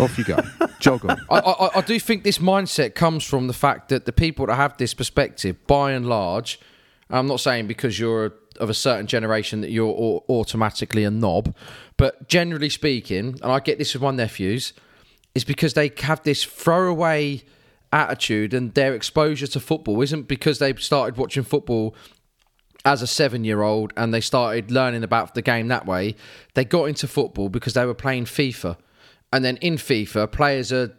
Off 0.00 0.16
you 0.16 0.24
go, 0.24 0.38
jog 0.80 1.04
on. 1.04 1.18
I, 1.28 1.38
I, 1.40 1.78
I 1.78 1.80
do 1.82 1.98
think 1.98 2.22
this 2.22 2.38
mindset 2.38 2.94
comes 2.94 3.24
from 3.24 3.48
the 3.48 3.52
fact 3.52 3.88
that 3.88 4.06
the 4.06 4.12
people 4.12 4.46
that 4.46 4.54
have 4.54 4.76
this 4.78 4.94
perspective, 4.94 5.56
by 5.66 5.90
and 5.92 6.08
large, 6.08 6.58
I'm 7.10 7.26
not 7.26 7.40
saying 7.40 7.66
because 7.66 7.98
you're 7.98 8.34
of 8.58 8.70
a 8.70 8.74
certain 8.74 9.06
generation 9.06 9.60
that 9.60 9.70
you're 9.70 10.22
automatically 10.28 11.04
a 11.04 11.10
knob, 11.10 11.54
but 11.96 12.28
generally 12.28 12.70
speaking, 12.70 13.38
and 13.42 13.52
I 13.52 13.60
get 13.60 13.78
this 13.78 13.94
with 13.94 14.02
my 14.02 14.10
nephews, 14.10 14.72
is 15.34 15.44
because 15.44 15.74
they 15.74 15.92
have 15.98 16.22
this 16.22 16.42
throwaway 16.42 17.42
attitude 17.92 18.54
and 18.54 18.74
their 18.74 18.94
exposure 18.94 19.46
to 19.46 19.60
football 19.60 20.00
isn't 20.02 20.26
because 20.26 20.58
they 20.58 20.74
started 20.74 21.16
watching 21.16 21.42
football 21.42 21.94
as 22.84 23.02
a 23.02 23.06
seven 23.06 23.44
year 23.44 23.62
old 23.62 23.92
and 23.96 24.14
they 24.14 24.20
started 24.20 24.70
learning 24.70 25.04
about 25.04 25.34
the 25.34 25.42
game 25.42 25.68
that 25.68 25.86
way. 25.86 26.14
They 26.54 26.64
got 26.64 26.84
into 26.84 27.06
football 27.06 27.48
because 27.48 27.74
they 27.74 27.84
were 27.84 27.94
playing 27.94 28.24
FIFA. 28.24 28.76
And 29.32 29.44
then 29.44 29.56
in 29.58 29.74
FIFA, 29.74 30.30
players 30.30 30.72
are, 30.72 30.96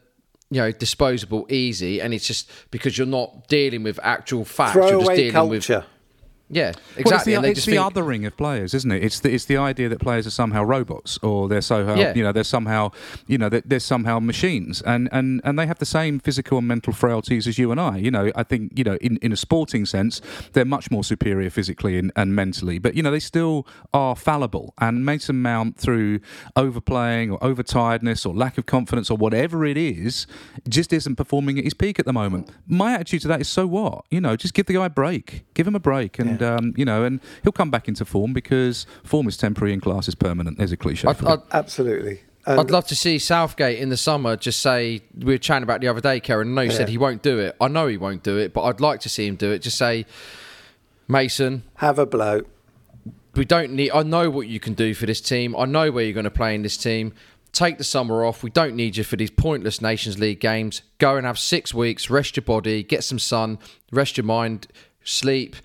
you 0.50 0.62
know, 0.62 0.72
disposable, 0.72 1.46
easy, 1.50 2.02
and 2.02 2.14
it's 2.14 2.28
just 2.28 2.52
because 2.72 2.98
you're 2.98 3.08
not 3.08 3.48
dealing 3.48 3.84
with 3.84 4.00
actual 4.04 4.46
facts. 4.46 4.76
you're 4.76 4.84
just 4.84 4.92
throwaway 4.94 5.16
dealing 5.16 5.32
culture. 5.34 5.78
with 5.78 5.86
yeah, 6.50 6.72
exactly. 6.96 7.34
Well, 7.34 7.44
it's 7.46 7.46
the, 7.46 7.60
it's 7.60 7.66
the 7.66 7.72
think, 7.74 7.94
othering 7.94 8.28
of 8.28 8.38
players, 8.38 8.74
isn't 8.74 8.92
it? 8.92 9.04
It's 9.04 9.20
the 9.20 9.34
it's 9.34 9.46
the 9.46 9.58
idea 9.58 9.90
that 9.90 10.00
players 10.00 10.26
are 10.26 10.32
somehow 10.32 10.64
robots, 10.64 11.20
or 11.22 11.48
they're 11.48 11.62
somehow 11.62 11.96
Yeah. 11.96 12.14
you 12.16 12.24
know 12.24 12.32
they're 12.32 12.44
somehow 12.44 12.92
you 13.28 13.38
know 13.38 13.50
they're, 13.50 13.64
they're 13.66 13.80
somehow 13.80 14.20
machines, 14.20 14.82
and, 14.82 15.10
and 15.12 15.42
and 15.44 15.60
they 15.60 15.66
have 15.68 15.80
the 15.80 15.86
same 15.86 16.20
physical 16.20 16.58
and 16.60 16.68
mental 16.68 16.94
frailties 16.94 17.48
as 17.48 17.58
you 17.58 17.72
and 17.72 17.80
I. 17.82 17.98
You 17.98 18.12
know, 18.12 18.32
I 18.36 18.44
think 18.44 18.78
you 18.78 18.84
know 18.84 18.96
in, 19.02 19.18
in 19.18 19.32
a 19.32 19.38
sporting 19.38 19.86
sense 19.86 20.22
they're 20.54 20.66
much 20.66 20.90
more 20.90 21.04
superior 21.04 21.50
physically 21.50 21.98
and, 21.98 22.12
and 22.16 22.36
mentally, 22.36 22.80
but 22.80 22.96
you 22.96 23.04
know 23.04 23.12
they 23.12 23.20
still 23.20 23.68
are 23.94 24.16
fallible. 24.16 24.74
And 24.80 25.06
Mason 25.06 25.42
Mount 25.42 25.78
through 25.78 26.20
overplaying 26.56 27.32
or 27.32 27.40
overtiredness 27.40 28.26
or 28.26 28.34
lack 28.34 28.58
of 28.58 28.66
confidence 28.66 29.10
or 29.10 29.18
whatever 29.18 29.66
it 29.66 29.78
is, 29.78 30.28
just 30.68 30.92
isn't 30.92 31.16
performing 31.16 31.58
at 31.58 31.64
his 31.64 31.74
peak 31.74 32.00
at 32.00 32.06
the 32.06 32.14
moment. 32.14 32.50
My 32.68 32.94
attitude 32.94 33.22
to 33.22 33.28
that 33.30 33.42
is 33.42 33.48
so 33.48 33.68
what? 33.68 34.06
You 34.10 34.22
know, 34.22 34.36
just 34.36 34.54
give 34.54 34.66
the 34.66 34.74
guy 34.74 34.86
a 34.86 34.90
break, 34.90 35.46
give 35.54 35.68
him 35.68 35.76
a 35.76 35.80
break, 35.80 36.20
and 36.20 36.37
um, 36.42 36.74
you 36.78 36.86
know, 36.86 37.04
and 37.04 37.20
he'll 37.44 37.52
come 37.52 37.72
back 37.72 37.88
into 37.88 38.06
form 38.06 38.34
because 38.34 38.86
form 39.04 39.28
is 39.28 39.38
temporary 39.38 39.74
and 39.74 39.82
class 39.82 40.08
is 40.08 40.16
permanent. 40.16 40.58
There's 40.58 40.72
a 40.72 40.78
cliche. 40.78 41.08
I'd, 41.08 41.18
for. 41.18 41.30
I'd, 41.30 41.42
Absolutely. 41.52 42.22
And 42.48 42.62
I'd 42.62 42.72
love 42.72 42.88
to 42.88 42.96
see 42.96 43.20
Southgate 43.20 43.78
in 43.78 43.90
the 43.90 43.98
summer 43.98 44.38
just 44.38 44.62
say 44.62 45.02
we 45.18 45.34
were 45.34 45.38
chatting 45.38 45.64
about 45.64 45.82
the 45.82 45.90
other 45.90 46.00
day, 46.00 46.22
Karen. 46.22 46.56
No, 46.56 46.56
know 46.56 46.62
you 46.62 46.72
said 46.72 46.88
he 46.88 46.98
won't 46.98 47.22
do 47.22 47.40
it. 47.40 47.58
I 47.60 47.68
know 47.68 47.88
he 47.88 47.98
won't 47.98 48.24
do 48.24 48.38
it, 48.38 48.54
but 48.54 48.64
I'd 48.64 48.80
like 48.80 49.02
to 49.02 49.10
see 49.10 49.28
him 49.28 49.36
do 49.36 49.52
it. 49.52 49.60
Just 49.60 49.78
say, 49.78 50.06
Mason, 51.10 51.64
have 51.76 52.00
a 52.00 52.06
blow. 52.06 52.44
we 53.36 53.44
don't 53.44 53.74
need. 53.74 53.92
I 53.92 54.04
know 54.04 54.30
what 54.30 54.48
you 54.48 54.62
can 54.62 54.76
do 54.76 54.94
for 54.94 55.06
this 55.06 55.20
team. 55.20 55.58
I 55.58 55.66
know 55.66 55.92
where 55.92 56.06
you're 56.06 56.14
going 56.14 56.24
to 56.24 56.32
play 56.32 56.56
in 56.56 56.62
this 56.62 56.78
team. 56.78 57.14
Take 57.52 57.78
the 57.78 57.84
summer 57.84 58.24
off. 58.24 58.44
We 58.44 58.50
don't 58.50 58.76
need 58.76 58.96
you 58.96 59.04
for 59.04 59.18
these 59.18 59.32
pointless 59.32 59.82
Nations 59.82 60.18
League 60.18 60.40
games. 60.40 60.84
Go 61.00 61.18
and 61.18 61.26
have 61.26 61.38
six 61.38 61.74
weeks. 61.74 62.10
Rest 62.10 62.38
your 62.38 62.44
body. 62.44 62.82
Get 62.82 63.04
some 63.04 63.20
sun. 63.20 63.60
Rest 63.92 64.16
your 64.16 64.26
mind. 64.26 64.68
Sleep. 65.04 65.58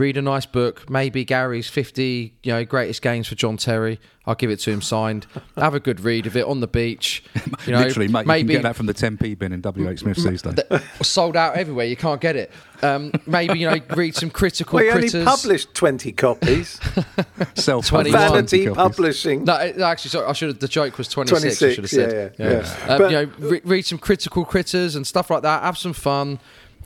Read 0.00 0.16
a 0.16 0.22
nice 0.22 0.46
book. 0.46 0.88
Maybe 0.88 1.26
Garry's 1.26 1.68
50, 1.68 2.32
you 2.42 2.52
know, 2.52 2.64
greatest 2.64 3.02
games 3.02 3.28
for 3.28 3.34
John 3.34 3.58
Terry. 3.58 4.00
I'll 4.24 4.34
give 4.34 4.48
it 4.50 4.58
to 4.60 4.70
him 4.70 4.80
signed. 4.80 5.26
Have 5.56 5.74
a 5.74 5.80
good 5.80 6.00
read 6.00 6.26
of 6.26 6.36
it 6.38 6.46
on 6.46 6.60
the 6.60 6.66
beach. 6.66 7.22
You 7.66 7.72
know, 7.72 7.80
Literally, 7.80 8.08
mate, 8.08 8.26
maybe 8.26 8.54
you 8.54 8.58
can 8.60 8.62
get 8.62 8.68
that 8.70 8.76
from 8.76 8.86
the 8.86 8.94
10p 8.94 9.38
bin 9.38 9.52
in 9.52 9.60
WH 9.60 9.98
Smith's 9.98 10.24
these 10.24 10.40
days. 10.40 10.56
sold 11.02 11.36
out 11.36 11.56
everywhere. 11.56 11.84
You 11.84 11.96
can't 11.96 12.20
get 12.20 12.34
it. 12.36 12.50
Um, 12.82 13.12
maybe 13.26 13.58
you 13.58 13.68
know, 13.70 13.76
read 13.94 14.14
some 14.14 14.30
critical 14.30 14.78
We 14.78 14.90
only 14.90 15.10
published 15.10 15.74
20 15.74 16.12
copies. 16.12 16.80
Self 17.54 17.86
21. 17.86 18.18
Vanity 18.18 18.70
Publishing. 18.70 19.44
No, 19.44 19.52
actually, 19.56 20.08
sorry. 20.08 20.26
I 20.26 20.32
should 20.32 20.48
have. 20.48 20.58
The 20.58 20.68
joke 20.68 20.96
was 20.96 21.08
twenty 21.08 21.28
six. 21.38 21.62
I 21.62 21.74
should 21.74 21.84
have 21.84 21.90
26, 21.90 21.90
said. 21.90 22.34
yeah, 22.38 22.46
yeah, 22.46 22.52
yeah. 22.86 22.92
Um, 22.94 22.98
But- 22.98 23.10
you 23.10 23.16
know, 23.16 23.32
re- 23.50 23.60
read 23.64 23.82
some 23.84 23.98
critical 23.98 24.46
critters 24.46 24.96
and 24.96 25.06
stuff 25.06 25.28
like 25.28 25.42
that. 25.42 25.62
Have 25.62 25.76
some 25.76 25.92
fun. 25.92 26.38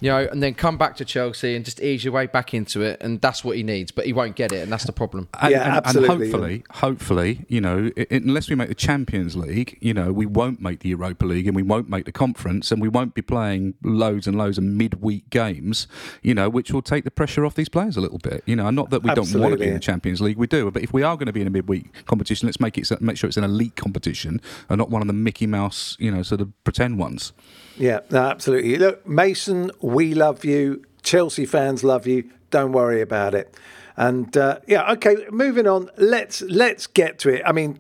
You 0.05 0.11
know, 0.11 0.28
and 0.30 0.42
then 0.42 0.52
come 0.52 0.76
back 0.76 0.96
to 0.96 1.05
Chelsea 1.07 1.57
and 1.57 1.64
just 1.64 1.80
ease 1.80 2.05
your 2.05 2.12
way 2.12 2.26
back 2.26 2.52
into 2.52 2.82
it, 2.82 2.98
and 3.00 3.22
that's 3.22 3.42
what 3.42 3.57
he 3.57 3.62
needs. 3.62 3.90
But 3.90 4.05
he 4.05 4.12
won't 4.12 4.36
get 4.36 4.52
it, 4.52 4.59
and 4.62 4.70
that's 4.70 4.84
the 4.84 4.92
problem. 4.92 5.28
And, 5.40 5.50
Yeah, 5.50 5.64
and, 5.64 5.76
absolutely. 5.78 6.26
And 6.26 6.32
hopefully, 6.34 6.64
hopefully, 6.72 7.46
you 7.48 7.62
know, 7.62 7.90
i- 7.96 8.07
unless 8.11 8.50
we 8.50 8.55
make 8.55 8.68
the 8.68 8.74
Champions 8.74 9.34
League, 9.34 9.78
you 9.80 9.94
know, 9.94 10.12
we 10.12 10.26
won't 10.26 10.61
make 10.61 10.80
the 10.80 10.90
Europa 10.90 11.24
League 11.24 11.46
and 11.46 11.57
we 11.57 11.62
won't 11.62 11.88
make 11.88 12.05
the 12.05 12.12
conference 12.12 12.70
and 12.70 12.82
we 12.82 12.88
won't 12.88 13.14
be 13.14 13.22
playing 13.22 13.76
loads 13.82 14.26
and 14.26 14.36
loads 14.36 14.59
of 14.59 14.64
midweek 14.64 15.30
games, 15.30 15.86
you 16.22 16.34
know, 16.34 16.50
which 16.50 16.70
will 16.70 16.82
take 16.82 17.05
the 17.05 17.11
pressure 17.11 17.46
off 17.46 17.55
these 17.55 17.70
players 17.70 17.96
a 17.96 18.02
little 18.02 18.18
bit. 18.18 18.42
You 18.44 18.57
know, 18.57 18.68
not 18.68 18.90
that 18.90 19.02
we 19.02 19.09
don't 19.14 19.32
want 19.40 19.52
to 19.52 19.59
be 19.59 19.68
in 19.68 19.72
the 19.72 19.80
Champions 19.80 20.20
League, 20.20 20.36
we 20.36 20.46
do, 20.46 20.70
but 20.70 20.82
if 20.82 20.92
we 20.92 21.02
are 21.02 21.16
going 21.16 21.28
to 21.28 21.32
be 21.32 21.40
in 21.40 21.46
a 21.46 21.50
midweek 21.50 22.05
competition, 22.05 22.46
let's 22.46 22.61
make 22.61 22.76
it 22.76 23.00
make 23.00 23.16
sure 23.16 23.26
it's 23.26 23.38
an 23.38 23.44
elite 23.44 23.74
competition 23.74 24.42
and 24.68 24.76
not 24.76 24.90
one 24.90 25.00
of 25.00 25.07
the 25.09 25.14
Mickey 25.14 25.46
Mouse, 25.46 25.96
you 25.98 26.11
know, 26.11 26.22
sort 26.22 26.42
of 26.42 26.52
pretend 26.62 26.98
ones. 26.98 27.32
Yeah, 27.77 28.01
no, 28.11 28.22
absolutely. 28.22 28.77
Look, 28.77 29.07
Mason, 29.07 29.70
we 29.81 30.14
love 30.14 30.45
you. 30.45 30.85
Chelsea 31.03 31.47
fans 31.47 31.83
love 31.85 32.07
you. 32.07 32.31
Don't 32.51 32.72
worry 32.72 33.01
about 33.01 33.35
it. 33.35 33.57
And 33.97 34.37
uh, 34.37 34.61
yeah, 34.66 34.93
okay. 34.93 35.27
Moving 35.31 35.66
on. 35.66 35.91
Let's 35.97 36.41
let's 36.43 36.87
get 36.87 37.18
to 37.20 37.31
it. 37.31 37.43
I 37.45 37.53
mean, 37.53 37.79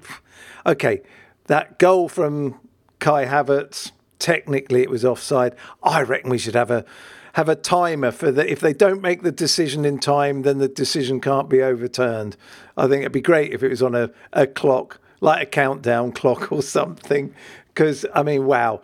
okay. 0.66 1.02
that 1.46 1.78
goal 1.78 2.08
from 2.08 2.60
Kai 2.98 3.26
Havertz, 3.26 3.92
technically 4.18 4.82
it 4.82 4.90
was 4.90 5.04
offside. 5.04 5.54
I 5.82 6.02
reckon 6.02 6.30
we 6.30 6.38
should 6.38 6.54
have 6.54 6.70
a 6.70 6.84
have 7.34 7.48
a 7.48 7.56
timer 7.56 8.12
for 8.12 8.30
that. 8.30 8.46
If 8.46 8.60
they 8.60 8.72
don't 8.72 9.02
make 9.02 9.22
the 9.22 9.32
decision 9.32 9.84
in 9.84 9.98
time, 9.98 10.42
then 10.42 10.58
the 10.58 10.68
decision 10.68 11.20
can't 11.20 11.48
be 11.48 11.62
overturned. 11.62 12.36
I 12.76 12.86
think 12.86 13.00
it'd 13.00 13.12
be 13.12 13.20
great 13.20 13.52
if 13.52 13.62
it 13.62 13.68
was 13.68 13.82
on 13.82 13.94
a, 13.96 14.10
a 14.32 14.46
clock, 14.46 15.00
like 15.20 15.42
a 15.42 15.50
countdown 15.50 16.12
clock 16.20 16.52
or 16.52 16.62
something. 16.62 17.34
Because 17.68 18.06
I 18.14 18.22
mean, 18.22 18.46
wow. 18.46 18.82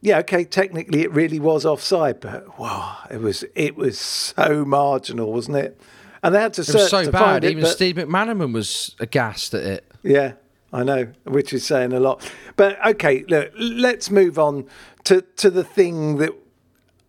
Yeah, 0.00 0.18
okay. 0.20 0.44
Technically, 0.44 1.02
it 1.02 1.12
really 1.12 1.40
was 1.40 1.64
offside, 1.66 2.20
but 2.20 2.58
wow, 2.58 2.98
it 3.10 3.20
was 3.20 3.44
it 3.54 3.76
was 3.76 3.98
so 3.98 4.64
marginal, 4.64 5.32
wasn't 5.32 5.56
it? 5.56 5.80
And 6.22 6.34
they 6.34 6.40
had 6.40 6.54
to 6.54 6.60
It 6.62 6.64
search 6.66 6.74
was 6.76 6.90
so 6.90 7.04
to 7.04 7.12
bad. 7.12 7.18
find. 7.18 7.44
Even 7.44 7.66
Steve 7.66 7.96
McManaman 7.96 8.52
was 8.52 8.94
aghast 9.00 9.54
at 9.54 9.62
it. 9.62 9.92
yeah, 10.02 10.32
I 10.72 10.82
know, 10.82 11.08
which 11.24 11.52
is 11.52 11.64
saying 11.64 11.92
a 11.92 12.00
lot. 12.00 12.30
But 12.56 12.84
okay, 12.86 13.24
look, 13.28 13.52
let's 13.58 14.10
move 14.10 14.38
on 14.38 14.66
to 15.04 15.22
to 15.22 15.50
the 15.50 15.64
thing 15.64 16.18
that 16.18 16.30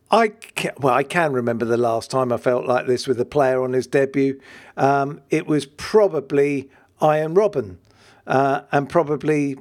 I 0.09 0.29
can, 0.29 0.71
well, 0.79 0.93
I 0.93 1.03
can 1.03 1.33
remember 1.33 1.65
the 1.65 1.77
last 1.77 2.09
time 2.09 2.31
I 2.31 2.37
felt 2.37 2.65
like 2.65 2.87
this 2.87 3.07
with 3.07 3.19
a 3.19 3.25
player 3.25 3.61
on 3.61 3.73
his 3.73 3.87
debut. 3.87 4.39
Um, 4.77 5.21
it 5.29 5.45
was 5.47 5.65
probably 5.65 6.69
Arjen 7.01 7.35
Robben, 7.35 7.77
uh, 8.25 8.61
and 8.71 8.87
probably 8.87 9.57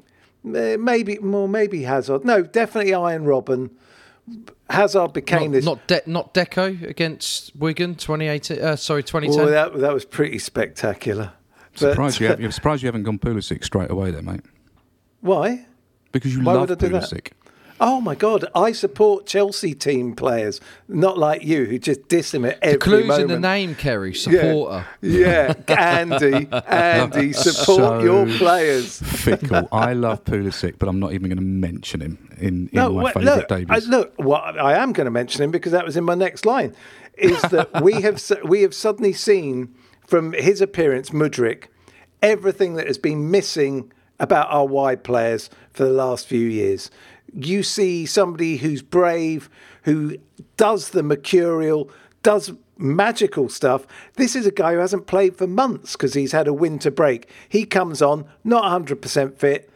maybe 0.47 1.19
more, 1.19 1.49
maybe 1.49 1.83
Hazard. 1.83 2.25
No, 2.25 2.43
definitely 2.43 2.95
Arjen 2.95 3.25
Robben. 3.25 3.71
Hazard 4.69 5.13
became 5.13 5.53
Not, 5.53 5.53
this. 5.53 5.65
not, 5.65 5.87
De- 5.87 6.03
not 6.07 6.35
Deco 6.35 6.83
against 6.89 7.55
Wigan 7.57 7.95
2018. 7.95 8.61
Uh, 8.61 8.77
sorry, 8.77 9.03
2010. 9.05 9.45
well, 9.45 9.53
that 9.73 9.79
that 9.81 9.93
was 9.95 10.05
pretty 10.05 10.39
spectacular. 10.39 11.33
But, 11.73 11.91
Surprised 11.91 12.21
you, 12.21 12.27
have, 12.29 12.41
you're 12.41 12.51
surprised 12.51 12.83
you 12.83 12.87
haven't 12.89 13.03
gone 13.05 13.19
Pulisic 13.19 13.63
straight 13.63 13.91
away 13.91 14.11
there, 14.11 14.23
mate. 14.23 14.41
why? 15.21 15.67
Because 16.11 16.35
you 16.35 16.43
Why 16.43 16.55
love 16.55 16.71
would 16.71 16.83
I 16.83 16.87
do 16.87 16.93
that? 16.95 17.03
Pulisic. 17.05 17.33
Oh 17.79 18.01
my 18.01 18.15
God! 18.15 18.47
I 18.55 18.73
support 18.73 19.27
Chelsea 19.27 19.75
team 19.75 20.15
players, 20.15 20.61
not 20.89 21.19
like 21.19 21.43
you 21.43 21.67
who 21.67 21.79
just 21.79 22.09
diss 22.09 22.33
him 22.33 22.45
at 22.47 22.59
every 22.63 22.79
the 22.79 22.85
clues 22.85 23.07
moment. 23.07 23.23
in 23.25 23.29
the 23.29 23.41
name, 23.49 23.75
Ceri. 23.75 24.17
Supporter. 24.17 24.87
Yeah, 25.03 25.53
Andy, 25.69 26.49
Andy, 26.67 27.33
support 27.35 28.01
So 28.01 28.01
your 28.03 28.27
players. 28.39 29.01
Fickle. 29.03 29.69
I 29.73 29.93
love 29.93 30.25
Pulisic, 30.25 30.79
but 30.79 30.89
I'm 30.89 30.99
not 30.99 31.13
even 31.13 31.29
going 31.29 31.37
to 31.37 31.43
mention 31.43 32.01
him 32.01 32.35
in, 32.39 32.47
in 32.47 32.71
No, 32.73 32.93
my 32.93 33.05
wait, 33.05 33.15
favourite 33.15 33.51
look, 33.51 33.71
I, 33.71 33.79
look. 33.81 34.15
What 34.17 34.59
I 34.59 34.83
am 34.83 34.93
going 34.93 35.05
to 35.05 35.11
mention 35.11 35.43
him 35.43 35.51
because 35.51 35.73
that 35.73 35.85
was 35.85 35.97
in 35.97 36.05
my 36.05 36.15
next 36.15 36.47
line, 36.47 36.75
is 37.19 37.41
that 37.43 37.83
we 37.83 37.93
have 38.01 38.23
we 38.45 38.63
have 38.63 38.75
suddenly 38.75 39.13
seen 39.13 39.75
from 40.07 40.33
his 40.33 40.61
appearance, 40.61 41.11
Mudryk, 41.11 41.65
everything 42.23 42.75
that 42.75 42.87
has 42.87 42.97
been 42.99 43.31
missing 43.31 43.93
about 44.19 44.49
our 44.51 44.65
wide 44.67 45.05
players 45.05 45.51
for 45.73 45.85
the 45.85 45.91
last 45.93 46.27
few 46.27 46.49
years. 46.49 46.91
You 47.37 47.63
see 47.63 48.07
somebody 48.07 48.57
who's 48.57 48.83
brave, 48.83 49.51
who 49.83 50.17
does 50.57 50.91
the 50.91 51.03
mercurial, 51.03 51.91
does 52.23 52.53
magical 52.79 53.49
stuff. 53.49 53.87
This 54.15 54.35
is 54.35 54.47
a 54.47 54.51
guy 54.51 54.73
who 54.73 54.79
hasn't 54.79 55.07
played 55.07 55.37
for 55.37 55.47
months 55.47 55.93
because 55.93 56.15
he's 56.15 56.33
had 56.33 56.49
a 56.49 56.55
winter 56.55 56.91
break. 56.91 57.31
He 57.49 57.65
comes 57.65 58.03
on, 58.03 58.25
not 58.43 58.65
100% 58.65 59.37
fit. 59.37 59.71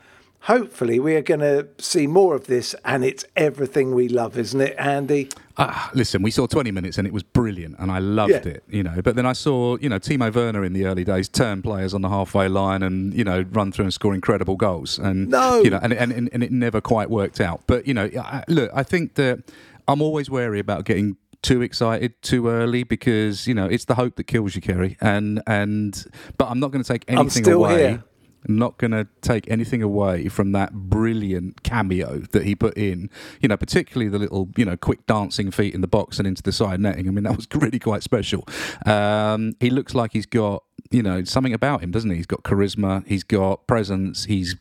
Hopefully, 0.44 0.98
we 0.98 1.14
are 1.16 1.22
going 1.22 1.40
to 1.40 1.68
see 1.78 2.06
more 2.06 2.34
of 2.34 2.46
this, 2.46 2.74
and 2.84 3.04
it's 3.04 3.26
everything 3.36 3.94
we 3.94 4.08
love, 4.08 4.38
isn't 4.38 4.60
it, 4.60 4.74
Andy? 4.78 5.28
Ah, 5.58 5.90
listen, 5.92 6.22
we 6.22 6.30
saw 6.30 6.46
20 6.46 6.70
minutes 6.70 6.96
and 6.96 7.06
it 7.06 7.12
was 7.12 7.22
brilliant, 7.22 7.76
and 7.78 7.92
I 7.92 7.98
loved 7.98 8.30
Yeah. 8.30 8.52
it. 8.52 8.64
You 8.70 8.82
know, 8.82 9.02
but 9.04 9.16
then 9.16 9.26
I 9.26 9.34
saw 9.34 9.76
you 9.76 9.90
know 9.90 9.98
Timo 9.98 10.34
Werner 10.34 10.64
in 10.64 10.72
the 10.72 10.86
early 10.86 11.04
days 11.04 11.28
turn 11.28 11.60
players 11.60 11.92
on 11.92 12.00
the 12.00 12.08
halfway 12.08 12.48
line 12.48 12.82
and 12.82 13.12
you 13.12 13.22
know 13.22 13.44
run 13.52 13.70
through 13.70 13.84
and 13.84 13.92
score 13.92 14.14
incredible 14.14 14.56
goals, 14.56 14.98
and 14.98 15.28
No. 15.28 15.60
you 15.62 15.68
know, 15.68 15.78
and 15.82 15.92
and, 15.92 16.10
and, 16.10 16.30
and 16.32 16.42
it 16.42 16.50
never 16.50 16.80
quite 16.80 17.10
worked 17.10 17.40
out. 17.42 17.60
But 17.66 17.86
you 17.86 17.92
know, 17.92 18.08
I, 18.18 18.42
look, 18.48 18.70
I 18.74 18.82
think 18.82 19.16
that 19.16 19.42
I'm 19.86 20.00
always 20.00 20.30
wary 20.30 20.58
about 20.58 20.86
getting 20.86 21.16
too 21.42 21.60
excited 21.62 22.20
too 22.22 22.48
early 22.48 22.82
because 22.82 23.46
you 23.46 23.52
know 23.54 23.66
it's 23.66 23.84
the 23.84 23.96
hope 23.96 24.16
that 24.16 24.24
kills 24.24 24.54
you, 24.54 24.62
Ceri. 24.62 24.96
And 25.02 25.42
and 25.46 26.02
but 26.38 26.48
I'm 26.48 26.60
not 26.60 26.70
going 26.70 26.82
to 26.82 26.88
take 26.90 27.04
anything 27.08 27.44
still 27.44 27.64
away. 27.66 27.78
here. 27.88 28.04
Not 28.46 28.78
going 28.78 28.92
to 28.92 29.06
take 29.20 29.50
anything 29.50 29.82
away 29.82 30.28
from 30.28 30.52
that 30.52 30.72
brilliant 30.72 31.62
cameo 31.62 32.20
that 32.32 32.44
he 32.44 32.54
put 32.54 32.76
in. 32.76 33.10
You 33.40 33.48
know, 33.48 33.56
particularly 33.56 34.08
the 34.08 34.18
little, 34.18 34.48
you 34.56 34.64
know, 34.64 34.76
quick 34.76 35.06
dancing 35.06 35.50
feet 35.50 35.74
in 35.74 35.80
the 35.80 35.88
box 35.88 36.18
and 36.18 36.26
into 36.26 36.42
the 36.42 36.52
side 36.52 36.80
netting. 36.80 37.08
I 37.08 37.10
mean, 37.10 37.24
that 37.24 37.36
was 37.36 37.46
really 37.54 37.78
quite 37.78 38.02
special. 38.02 38.46
Um, 38.86 39.54
he 39.60 39.70
looks 39.70 39.94
like 39.94 40.12
he's 40.12 40.26
got, 40.26 40.64
you 40.90 41.02
know, 41.04 41.22
something 41.22 41.54
about 41.54 41.82
him, 41.82 41.92
doesn't 41.92 42.10
he? 42.10 42.16
He's 42.16 42.26
got 42.26 42.42
charisma, 42.42 43.06
he's 43.06 43.22
got 43.22 43.66
presence, 43.68 44.24
he's 44.24 44.56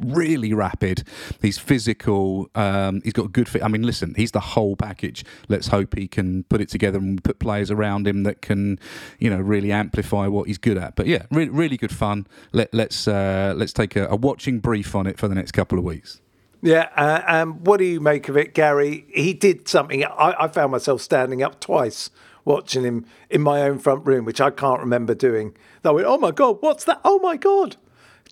really 0.00 0.52
rapid, 0.52 1.04
he's 1.40 1.56
physical, 1.56 2.50
um, 2.56 3.00
he's 3.04 3.12
got 3.12 3.26
a 3.26 3.28
good 3.28 3.48
fit. 3.48 3.62
I 3.62 3.68
mean, 3.68 3.82
listen, 3.82 4.14
he's 4.16 4.32
the 4.32 4.40
whole 4.40 4.74
package. 4.74 5.24
Let's 5.48 5.68
hope 5.68 5.94
he 5.96 6.08
can 6.08 6.42
put 6.44 6.60
it 6.60 6.68
together 6.68 6.98
and 6.98 7.22
put 7.22 7.38
players 7.38 7.70
around 7.70 8.08
him 8.08 8.24
that 8.24 8.42
can, 8.42 8.80
you 9.20 9.30
know, 9.30 9.38
really 9.38 9.70
amplify 9.70 10.26
what 10.26 10.48
he's 10.48 10.58
good 10.58 10.78
at. 10.78 10.96
But 10.96 11.06
yeah, 11.06 11.26
really, 11.30 11.50
really 11.50 11.76
good 11.76 11.94
fun. 11.94 12.26
Let, 12.52 12.74
let's 12.74 13.06
uh, 13.06 13.54
let's 13.56 13.72
take 13.72 13.94
a, 13.94 14.08
a 14.08 14.16
watching 14.16 14.58
brief 14.58 14.96
on 14.96 15.06
it 15.06 15.16
for 15.16 15.28
the 15.28 15.34
next 15.36 15.52
couple 15.52 15.78
of 15.78 15.84
weeks. 15.84 16.20
Yeah, 16.60 16.88
uh, 16.96 17.22
um, 17.24 17.62
what 17.62 17.76
do 17.76 17.84
you 17.84 18.00
make 18.00 18.28
of 18.28 18.36
it, 18.36 18.52
Garry? 18.52 19.06
He 19.14 19.32
did 19.32 19.68
something. 19.68 20.04
I, 20.04 20.34
I 20.40 20.48
found 20.48 20.72
myself 20.72 21.00
standing 21.00 21.40
up 21.40 21.60
twice 21.60 22.10
watching 22.48 22.82
him 22.82 23.06
in 23.30 23.42
my 23.42 23.62
own 23.62 23.78
front 23.78 24.04
room, 24.06 24.24
which 24.24 24.40
I 24.40 24.50
can't 24.50 24.80
remember 24.80 25.14
doing. 25.14 25.54
I 25.84 25.90
went, 25.92 26.06
"Oh 26.06 26.18
my 26.18 26.32
god, 26.32 26.56
what's 26.60 26.84
that? 26.84 27.00
Oh 27.04 27.20
my 27.20 27.36
god!" 27.36 27.76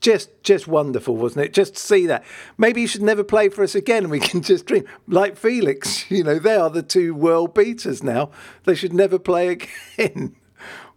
Just, 0.01 0.43
just 0.43 0.69
wonderful, 0.69 1.17
wasn't 1.17 1.47
it? 1.47 1.55
Just 1.55 1.75
to 1.75 1.81
see 1.81 2.07
that. 2.07 2.23
Maybe 2.59 2.83
you 2.83 2.87
should 2.87 3.03
never 3.03 3.25
play 3.25 3.49
for 3.49 3.63
us 3.63 3.75
again, 3.75 4.11
we 4.11 4.21
can 4.21 4.43
just 4.43 4.67
dream 4.67 4.85
like 5.07 5.37
Felix. 5.37 6.11
You 6.17 6.23
know, 6.23 6.39
they 6.39 6.55
are 6.55 6.71
the 6.71 6.83
two 6.83 7.15
world 7.15 7.55
beaters 7.55 8.03
now. 8.03 8.31
They 8.65 8.75
should 8.75 8.93
never 8.93 9.19
play 9.19 9.49
again. 9.99 10.37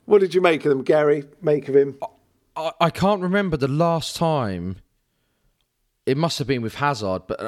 What 0.05 0.19
did 0.19 0.33
you 0.33 0.41
make 0.41 0.65
of 0.65 0.69
them, 0.69 0.83
Garry? 0.83 1.23
Make 1.41 1.69
of 1.69 1.75
him? 1.75 1.97
I, 2.55 2.71
I 2.81 2.89
can't 2.89 3.21
remember 3.21 3.57
the 3.57 3.67
last 3.67 4.15
time. 4.15 4.77
It 6.05 6.17
must 6.17 6.39
have 6.39 6.47
been 6.47 6.61
with 6.61 6.75
Hazard, 6.75 7.23
but 7.27 7.39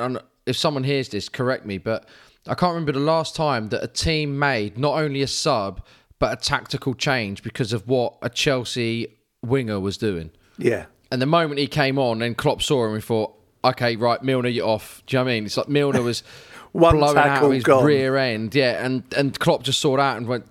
if 0.46 0.56
someone 0.56 0.84
hears 0.84 1.10
this, 1.10 1.28
correct 1.28 1.66
me. 1.66 1.78
But 1.80 2.08
I 2.48 2.56
can't 2.56 2.74
remember 2.74 2.92
the 2.94 3.00
last 3.00 3.36
time 3.36 3.70
that 3.70 3.84
a 3.84 3.88
team 3.88 4.38
made 4.40 4.78
not 4.78 4.98
only 5.00 5.22
a 5.22 5.28
sub 5.28 5.86
but 6.20 6.34
a 6.34 6.36
tactical 6.42 6.94
change 6.94 7.42
because 7.42 7.74
of 7.74 7.88
what 7.88 8.16
a 8.22 8.30
Chelsea 8.30 9.18
winger 9.44 9.80
was 9.80 9.98
doing. 9.98 10.30
Yeah. 10.58 10.86
And 11.12 11.22
the 11.22 11.26
moment 11.26 11.60
he 11.60 11.68
came 11.68 11.98
on, 11.98 12.20
then 12.20 12.36
Klopp 12.36 12.62
saw 12.62 12.86
him 12.86 12.94
and 12.94 13.04
thought, 13.04 13.34
"Okay, 13.66 13.96
right, 13.96 14.22
Milner, 14.24 14.50
you're 14.50 14.68
off." 14.68 15.02
Do 15.08 15.16
you 15.16 15.20
know 15.20 15.26
what 15.26 15.32
I 15.32 15.34
mean? 15.34 15.46
It's 15.46 15.58
like 15.58 15.68
Milner 15.68 16.02
was 16.04 16.24
One 16.74 16.98
blowing 16.98 17.18
out 17.18 17.24
tackle 17.26 17.52
his 17.52 17.64
gone. 17.64 17.84
rear 17.84 18.16
end, 18.18 18.56
yeah, 18.56 18.86
and 18.86 19.04
and 19.18 19.38
Klopp 19.38 19.64
just 19.64 19.82
saw 19.82 19.98
that 19.98 20.16
and 20.18 20.28
went, 20.28 20.46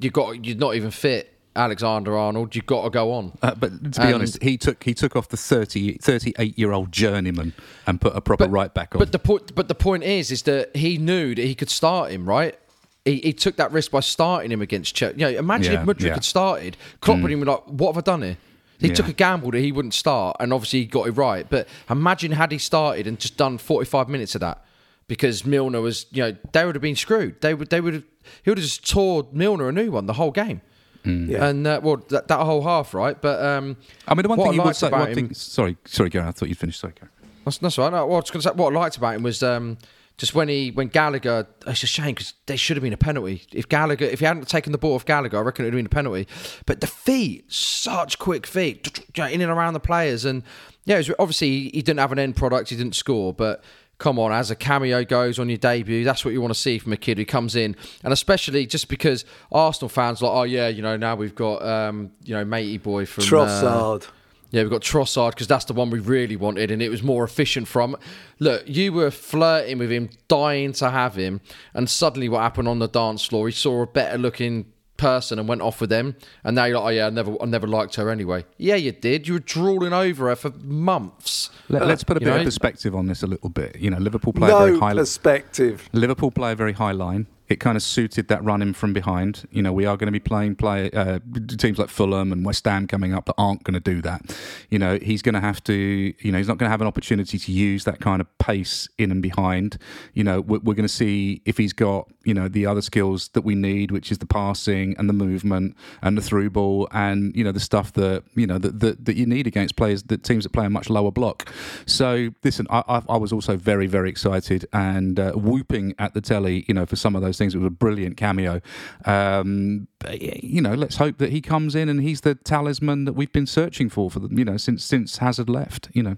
"You 0.00 0.10
got, 0.10 0.44
you're 0.44 0.56
not 0.56 0.74
even 0.74 0.90
fit, 0.90 1.31
Alexander 1.54 2.16
Arnold. 2.16 2.54
You've 2.56 2.66
got 2.66 2.84
to 2.84 2.90
go 2.90 3.12
on." 3.12 3.32
Uh, 3.42 3.54
but 3.54 3.70
to 3.92 4.00
be 4.00 4.06
And- 4.06 4.14
honest, 4.14 4.42
he 4.42 4.56
took 4.56 4.82
he 4.84 4.94
took 4.94 5.14
off 5.16 5.28
the 5.28 5.36
30, 5.36 5.98
38 5.98 6.58
year 6.58 6.72
old 6.72 6.92
journeyman 6.92 7.52
and 7.86 8.00
put 8.00 8.14
a 8.16 8.20
proper 8.20 8.46
right 8.46 8.72
back 8.72 8.94
on. 8.94 8.98
But 8.98 9.12
the 9.12 9.18
point, 9.18 9.54
but 9.54 9.68
the 9.68 9.74
point 9.74 10.02
is, 10.04 10.30
is 10.30 10.42
that 10.42 10.74
he 10.76 10.98
knew 10.98 11.34
that 11.34 11.44
he 11.44 11.54
could 11.54 11.70
start 11.70 12.10
him, 12.10 12.28
right? 12.28 12.58
He, 13.04 13.16
he 13.16 13.32
took 13.32 13.56
that 13.56 13.72
risk 13.72 13.90
by 13.90 14.00
starting 14.00 14.52
him 14.52 14.62
against 14.62 14.94
Chelsea. 14.94 15.18
You 15.18 15.32
know, 15.32 15.38
imagine 15.38 15.72
Yeah, 15.72 15.80
if 15.82 15.86
Mudryk 15.86 16.00
yeah. 16.06 16.14
had 16.14 16.24
started, 16.24 16.76
Klopp 17.00 17.20
would 17.20 17.30
have 17.30 17.40
been 17.40 17.48
like, 17.48 17.64
"What 17.66 17.94
have 17.94 17.98
I 17.98 18.04
done 18.04 18.22
here?" 18.22 18.36
He 18.78 18.88
Yeah. 18.88 18.94
took 18.94 19.08
a 19.08 19.12
gamble 19.12 19.50
that 19.52 19.60
he 19.60 19.72
wouldn't 19.72 19.94
start, 19.94 20.36
and 20.40 20.52
obviously 20.52 20.80
he 20.80 20.86
got 20.86 21.06
it 21.08 21.12
right. 21.12 21.46
But 21.48 21.68
imagine 21.90 22.32
had 22.32 22.50
he 22.52 22.58
started 22.58 23.06
and 23.06 23.18
just 23.18 23.36
done 23.36 23.58
forty-five 23.58 24.08
minutes 24.08 24.34
of 24.34 24.40
that, 24.40 24.64
because 25.08 25.44
Milner 25.44 25.80
was, 25.80 26.06
you 26.12 26.22
know, 26.22 26.36
they 26.52 26.64
would 26.64 26.74
have 26.76 26.82
been 26.82 26.96
screwed. 26.96 27.40
They 27.40 27.54
would, 27.54 27.70
they 27.70 27.80
would 27.80 27.94
have, 27.94 28.04
he 28.44 28.50
would 28.50 28.58
have 28.58 28.64
just 28.64 28.88
tore 28.88 29.26
Milner 29.32 29.68
a 29.68 29.72
new 29.72 29.90
one 29.90 30.06
the 30.06 30.14
whole 30.14 30.30
game. 30.30 30.60
Yeah. 31.04 31.46
And 31.46 31.66
uh, 31.66 31.80
well, 31.82 31.96
that, 32.10 32.28
that 32.28 32.38
whole 32.40 32.62
half, 32.62 32.94
right? 32.94 33.20
But 33.20 33.44
um, 33.44 33.76
I 34.06 34.14
mean, 34.14 34.22
the 34.22 34.28
one 34.28 34.38
thing 34.38 34.48
I 34.48 34.50
you 34.52 34.58
would 34.60 34.66
liked 34.66 34.78
say. 34.78 34.86
about 34.88 35.00
One 35.00 35.08
him- 35.10 35.14
thing, 35.14 35.34
sorry, 35.34 35.76
sorry, 35.84 36.10
Garry. 36.10 36.26
I 36.28 36.30
thought 36.32 36.48
you'd 36.48 36.58
finished. 36.58 36.80
Sorry, 36.80 36.92
Garry. 36.98 37.10
That's, 37.44 37.58
that's 37.58 37.76
right. 37.78 37.90
No, 37.92 38.06
what 38.06 38.16
I 38.16 38.20
was 38.20 38.30
going 38.30 38.42
to 38.42 38.48
say, 38.48 38.54
what 38.54 38.72
I 38.72 38.78
liked 38.78 38.96
about 38.98 39.16
him 39.16 39.22
was 39.24 39.42
um, 39.42 39.78
just 40.16 40.34
when 40.34 40.48
he 40.48 40.70
when 40.70 40.88
Gallagher. 40.88 41.46
It's 41.66 41.82
a 41.82 41.86
shame 41.86 42.14
because 42.14 42.34
there 42.46 42.56
should 42.56 42.76
have 42.76 42.82
been 42.84 42.92
a 42.92 42.96
penalty. 42.96 43.42
If 43.52 43.68
Gallagher, 43.68 44.04
if 44.04 44.20
he 44.20 44.26
hadn't 44.26 44.46
taken 44.48 44.70
the 44.70 44.78
ball 44.78 44.94
off 44.94 45.04
Gallagher, 45.04 45.38
I 45.38 45.40
reckon 45.40 45.64
it 45.64 45.68
would 45.68 45.74
have 45.74 45.78
been 45.78 45.86
a 45.86 45.88
penalty. 45.88 46.28
But 46.66 46.80
the 46.80 46.86
feet, 46.86 47.52
such 47.52 48.18
quick 48.20 48.46
feet, 48.46 49.04
in 49.18 49.40
and 49.40 49.50
around 49.50 49.74
the 49.74 49.80
players, 49.80 50.24
and 50.24 50.44
yeah, 50.84 50.96
it 50.96 51.08
was, 51.08 51.10
obviously 51.18 51.70
he 51.70 51.82
didn't 51.82 51.98
have 51.98 52.12
an 52.12 52.18
end 52.20 52.36
product. 52.36 52.68
He 52.70 52.76
didn't 52.76 52.94
score, 52.94 53.32
but. 53.32 53.62
Come 54.02 54.18
on, 54.18 54.32
as 54.32 54.50
a 54.50 54.56
cameo 54.56 55.04
goes 55.04 55.38
on 55.38 55.48
your 55.48 55.58
debut, 55.58 56.02
that's 56.02 56.24
what 56.24 56.34
you 56.34 56.40
want 56.40 56.52
to 56.52 56.58
see 56.58 56.76
from 56.80 56.92
a 56.92 56.96
kid 56.96 57.18
who 57.18 57.24
comes 57.24 57.54
in, 57.54 57.76
and 58.02 58.12
especially 58.12 58.66
just 58.66 58.88
because 58.88 59.24
Arsenal 59.52 59.88
fans 59.88 60.20
are 60.20 60.24
like, 60.24 60.36
oh 60.36 60.42
yeah, 60.42 60.66
you 60.66 60.82
know, 60.82 60.96
now 60.96 61.14
we've 61.14 61.36
got 61.36 61.64
um, 61.64 62.10
you 62.24 62.34
know, 62.34 62.44
matey 62.44 62.78
boy 62.78 63.06
from 63.06 63.22
uh, 63.22 64.08
yeah, 64.50 64.62
we've 64.62 64.70
got 64.72 64.82
Trossard 64.82 65.30
because 65.30 65.46
that's 65.46 65.66
the 65.66 65.72
one 65.72 65.88
we 65.90 66.00
really 66.00 66.34
wanted, 66.34 66.72
and 66.72 66.82
it 66.82 66.88
was 66.88 67.00
more 67.00 67.22
efficient 67.22 67.68
from. 67.68 67.96
Look, 68.40 68.64
you 68.66 68.92
were 68.92 69.12
flirting 69.12 69.78
with 69.78 69.92
him, 69.92 70.10
dying 70.26 70.72
to 70.72 70.90
have 70.90 71.14
him, 71.14 71.40
and 71.72 71.88
suddenly 71.88 72.28
what 72.28 72.40
happened 72.40 72.66
on 72.66 72.80
the 72.80 72.88
dance 72.88 73.24
floor? 73.24 73.46
He 73.46 73.52
saw 73.52 73.82
a 73.82 73.86
better 73.86 74.18
looking 74.18 74.71
person 75.02 75.38
and 75.38 75.48
went 75.48 75.60
off 75.62 75.80
with 75.80 75.90
them, 75.90 76.14
and 76.44 76.54
now 76.54 76.64
you're 76.64 76.78
like, 76.78 76.86
oh 76.86 76.90
yeah, 76.90 77.06
I 77.06 77.10
never, 77.10 77.36
I 77.42 77.46
never 77.46 77.66
liked 77.66 77.96
her 77.96 78.08
anyway. 78.08 78.44
Yeah, 78.56 78.76
you 78.76 78.92
did. 78.92 79.26
You 79.26 79.34
were 79.34 79.40
drooling 79.40 79.92
over 79.92 80.28
her 80.28 80.36
for 80.36 80.50
months. 80.62 81.50
Let, 81.68 81.82
uh, 81.82 81.86
us 81.86 82.04
put 82.04 82.16
a 82.16 82.20
You 82.20 82.26
bit 82.26 82.30
know? 82.34 82.40
of 82.40 82.44
perspective 82.44 82.94
on 82.94 83.06
this 83.06 83.22
a 83.22 83.26
little 83.26 83.50
bit. 83.50 83.76
You 83.76 83.90
know, 83.90 83.98
Liverpool 83.98 84.32
play 84.32 84.50
a 84.50 84.56
very 84.56 84.78
high. 84.78 84.94
perspective. 84.94 85.88
Liverpool 85.92 86.30
play 86.30 86.52
a 86.52 86.54
very 86.56 86.72
high 86.72 86.92
line. 86.92 87.26
It 87.52 87.60
kind 87.60 87.76
of 87.76 87.82
suited 87.82 88.28
that 88.28 88.42
run 88.42 88.62
in 88.62 88.72
from 88.72 88.92
behind. 88.92 89.46
You 89.50 89.62
know, 89.62 89.72
we 89.72 89.84
are 89.84 89.96
going 89.96 90.06
to 90.06 90.12
be 90.12 90.20
playing 90.20 90.56
play 90.56 90.90
uh, 90.90 91.18
teams 91.58 91.78
like 91.78 91.90
Fulham 91.90 92.32
and 92.32 92.44
West 92.46 92.64
Ham 92.64 92.86
coming 92.86 93.12
up 93.12 93.26
that 93.26 93.34
aren't 93.36 93.62
going 93.62 93.74
to 93.74 93.80
do 93.80 94.00
that. 94.02 94.36
You 94.70 94.78
know, 94.78 94.98
he's 95.02 95.20
going 95.20 95.34
to 95.34 95.40
have 95.40 95.62
to. 95.64 95.74
You 95.74 96.32
know, 96.32 96.38
he's 96.38 96.48
not 96.48 96.56
going 96.58 96.68
to 96.68 96.70
have 96.70 96.80
an 96.80 96.86
opportunity 96.86 97.38
to 97.38 97.52
use 97.52 97.84
that 97.84 98.00
kind 98.00 98.20
of 98.20 98.38
pace 98.38 98.88
in 98.96 99.10
and 99.10 99.20
behind. 99.20 99.78
You 100.14 100.24
know, 100.24 100.40
we're, 100.40 100.60
we're 100.60 100.74
going 100.74 100.88
to 100.88 100.94
see 100.94 101.42
if 101.44 101.58
he's 101.58 101.72
got 101.72 102.08
you 102.24 102.34
know 102.34 102.48
the 102.48 102.66
other 102.66 102.80
skills 102.80 103.28
that 103.28 103.42
we 103.42 103.54
need, 103.54 103.90
which 103.90 104.10
is 104.10 104.18
the 104.18 104.26
passing 104.26 104.94
and 104.98 105.08
the 105.08 105.12
movement 105.12 105.76
and 106.02 106.16
the 106.16 106.22
through 106.22 106.50
ball 106.50 106.88
and 106.92 107.34
you 107.36 107.44
know 107.44 107.52
the 107.52 107.60
stuff 107.60 107.92
that 107.94 108.22
you 108.34 108.46
know 108.46 108.58
that 108.58 108.80
that, 108.80 109.04
that 109.04 109.16
you 109.16 109.26
need 109.26 109.46
against 109.46 109.76
players 109.76 110.02
that 110.04 110.22
teams 110.24 110.44
that 110.44 110.52
play 110.52 110.66
a 110.66 110.70
much 110.70 110.88
lower 110.88 111.10
block. 111.10 111.50
So 111.86 112.30
listen, 112.44 112.66
I, 112.70 112.82
I, 112.88 113.02
I 113.08 113.16
was 113.16 113.32
also 113.32 113.56
very 113.56 113.86
very 113.86 114.08
excited 114.10 114.66
and 114.72 115.18
uh, 115.18 115.32
whooping 115.32 115.94
at 115.98 116.14
the 116.14 116.20
telly. 116.20 116.64
You 116.68 116.74
know, 116.74 116.86
for 116.86 116.96
some 116.96 117.16
of 117.16 117.22
those 117.22 117.38
things, 117.42 117.54
it 117.54 117.58
was 117.58 117.66
a 117.66 117.70
brilliant 117.70 118.16
cameo. 118.16 118.60
Um, 119.04 119.88
but, 119.98 120.20
you 120.20 120.60
know, 120.60 120.74
let's 120.74 120.96
hope 120.96 121.18
that 121.18 121.30
he 121.30 121.40
comes 121.40 121.74
in 121.74 121.88
and 121.88 122.02
he's 122.02 122.22
the 122.22 122.34
talisman 122.34 123.04
that 123.04 123.12
we've 123.14 123.32
been 123.32 123.46
searching 123.46 123.88
for 123.88 124.10
for 124.10 124.20
the, 124.20 124.28
you 124.34 124.44
know 124.44 124.56
since 124.56 124.84
since 124.84 125.18
Hazard 125.18 125.48
left. 125.48 125.88
You 125.92 126.02
know. 126.02 126.16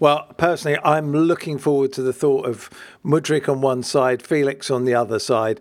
Well, 0.00 0.26
personally, 0.36 0.78
I'm 0.84 1.12
looking 1.12 1.58
forward 1.58 1.92
to 1.94 2.02
the 2.02 2.12
thought 2.12 2.46
of 2.46 2.70
Mudryk 3.04 3.48
on 3.48 3.60
one 3.60 3.82
side, 3.82 4.22
Felix 4.22 4.70
on 4.70 4.84
the 4.84 4.94
other 4.94 5.18
side. 5.18 5.60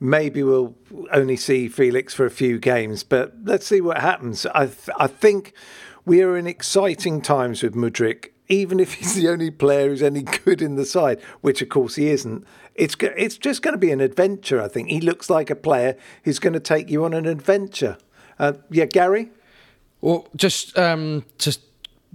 Maybe 0.00 0.42
we'll 0.42 0.74
only 1.12 1.36
see 1.36 1.68
Felix 1.68 2.12
for 2.12 2.26
a 2.26 2.30
few 2.30 2.58
games, 2.58 3.04
but 3.04 3.32
let's 3.44 3.66
see 3.66 3.80
what 3.80 3.98
happens. 3.98 4.44
I, 4.46 4.66
th- 4.66 4.90
I 4.98 5.06
think 5.06 5.54
we 6.04 6.20
are 6.22 6.36
in 6.36 6.46
exciting 6.46 7.22
times 7.22 7.62
with 7.62 7.74
Mudryk, 7.74 8.30
even 8.48 8.80
if 8.80 8.94
he's 8.94 9.14
the 9.14 9.28
only 9.28 9.50
player 9.50 9.88
who's 9.88 10.02
any 10.02 10.22
good 10.22 10.60
in 10.60 10.76
the 10.76 10.84
side, 10.84 11.20
which 11.40 11.62
of 11.62 11.68
course 11.68 11.94
he 11.96 12.08
isn't. 12.08 12.44
It's 12.74 12.96
it's 13.00 13.36
just 13.36 13.62
going 13.62 13.72
to 13.72 13.78
be 13.78 13.92
an 13.92 14.00
adventure. 14.00 14.60
I 14.60 14.68
think 14.68 14.90
he 14.90 15.00
looks 15.00 15.30
like 15.30 15.50
a 15.50 15.56
player 15.56 15.96
who's 16.24 16.38
going 16.38 16.54
to 16.54 16.60
take 16.60 16.90
you 16.90 17.04
on 17.04 17.14
an 17.14 17.26
adventure. 17.26 17.98
Uh, 18.38 18.54
yeah, 18.70 18.86
Garry. 18.86 19.30
Well, 20.00 20.26
just 20.34 20.76
um, 20.78 21.24
just 21.38 21.60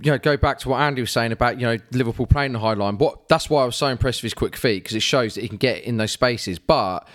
you 0.02 0.12
know, 0.12 0.18
go 0.18 0.38
back 0.38 0.60
to 0.60 0.70
what 0.70 0.80
Andy 0.80 1.02
was 1.02 1.12
saying 1.12 1.32
about 1.32 1.60
you 1.60 1.66
know 1.66 1.78
Liverpool 1.92 2.28
playing 2.28 2.54
the 2.54 2.60
high 2.60 2.74
line. 2.74 2.98
What 2.98 3.28
that's 3.30 3.50
why 3.50 3.64
I 3.64 3.66
was 3.66 3.76
so 3.76 3.88
impressed 3.88 4.20
with 4.20 4.32
his 4.32 4.34
quick 4.34 4.56
feet 4.56 4.84
because 4.84 4.96
it 4.96 5.02
shows 5.02 5.36
that 5.36 5.42
he 5.42 5.48
can 5.48 5.58
get 5.58 5.84
in 5.84 5.98
those 5.98 6.12
spaces. 6.12 6.60
But 6.60 7.08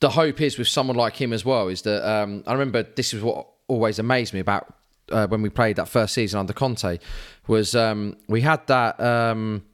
the 0.00 0.10
hope 0.10 0.40
is 0.40 0.58
with 0.58 0.68
someone 0.68 0.96
like 0.96 1.20
him 1.20 1.32
as 1.32 1.44
well 1.44 1.68
is 1.68 1.82
that 1.82 2.08
um, 2.08 2.44
I 2.46 2.52
remember 2.52 2.82
this 2.82 3.12
is 3.12 3.22
what 3.22 3.46
always 3.66 3.98
amazed 3.98 4.32
me 4.32 4.40
about 4.40 4.74
uh, 5.10 5.26
when 5.26 5.42
we 5.42 5.48
played 5.48 5.76
that 5.76 5.88
first 5.88 6.14
season 6.14 6.40
under 6.40 6.52
Conte 6.52 6.98
was 7.46 7.74
um, 7.74 8.16
we 8.28 8.40
had 8.40 8.66
that. 8.68 9.00
Um, 9.00 9.64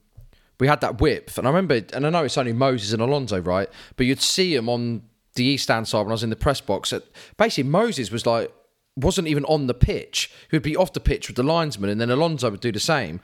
we 0.58 0.66
had 0.66 0.80
that 0.80 1.00
whip, 1.00 1.30
and 1.36 1.46
I 1.46 1.50
remember, 1.50 1.82
and 1.92 2.06
I 2.06 2.10
know 2.10 2.24
it's 2.24 2.38
only 2.38 2.52
Moses 2.52 2.92
and 2.92 3.02
Alonso, 3.02 3.40
right? 3.40 3.68
But 3.96 4.06
you'd 4.06 4.22
see 4.22 4.54
him 4.54 4.68
on 4.68 5.02
the 5.34 5.44
east 5.44 5.64
stand 5.64 5.86
side 5.86 6.00
when 6.00 6.08
I 6.08 6.12
was 6.12 6.22
in 6.22 6.30
the 6.30 6.36
press 6.36 6.60
box. 6.60 6.92
At, 6.92 7.02
basically, 7.36 7.70
Moses 7.70 8.10
was 8.10 8.26
like 8.26 8.52
wasn't 8.96 9.28
even 9.28 9.44
on 9.44 9.66
the 9.66 9.74
pitch. 9.74 10.30
He 10.50 10.56
would 10.56 10.62
be 10.62 10.76
off 10.76 10.92
the 10.92 11.00
pitch 11.00 11.28
with 11.28 11.36
the 11.36 11.42
linesman, 11.42 11.90
and 11.90 12.00
then 12.00 12.10
Alonso 12.10 12.50
would 12.50 12.60
do 12.60 12.72
the 12.72 12.80
same. 12.80 13.20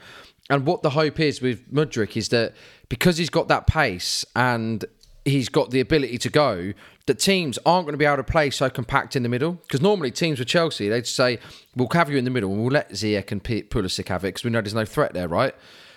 And 0.49 0.65
what 0.65 0.83
the 0.83 0.91
hope 0.91 1.19
is 1.19 1.41
with 1.41 1.71
Mudryk 1.73 2.15
is 2.15 2.29
that 2.29 2.53
because 2.89 3.17
he's 3.17 3.29
got 3.29 3.47
that 3.47 3.65
pace 3.65 4.25
and 4.35 4.83
he's 5.25 5.49
got 5.49 5.71
the 5.71 5.79
ability 5.79 6.17
to 6.19 6.29
go, 6.29 6.73
that 7.05 7.19
teams 7.19 7.57
aren't 7.65 7.85
going 7.85 7.93
to 7.93 7.97
be 7.97 8.05
able 8.05 8.17
to 8.17 8.23
play 8.23 8.49
so 8.49 8.69
compact 8.69 9.15
in 9.15 9.23
the 9.23 9.29
middle. 9.29 9.53
Because 9.53 9.81
normally 9.81 10.11
teams 10.11 10.39
with 10.39 10.47
Chelsea, 10.47 10.89
they'd 10.89 11.07
say, 11.07 11.39
we'll 11.75 11.87
have 11.93 12.09
you 12.09 12.17
in 12.17 12.25
the 12.25 12.29
middle 12.29 12.51
and 12.51 12.61
we'll 12.61 12.71
let 12.71 12.91
Ziyech 12.91 13.31
and 13.31 13.43
Pulisic 13.43 14.09
have 14.09 14.23
it 14.25 14.29
because 14.29 14.43
we 14.43 14.51
know 14.51 14.61
there's 14.61 14.73
no 14.73 14.85
threat 14.85 15.13
there, 15.13 15.29
right? 15.29 15.55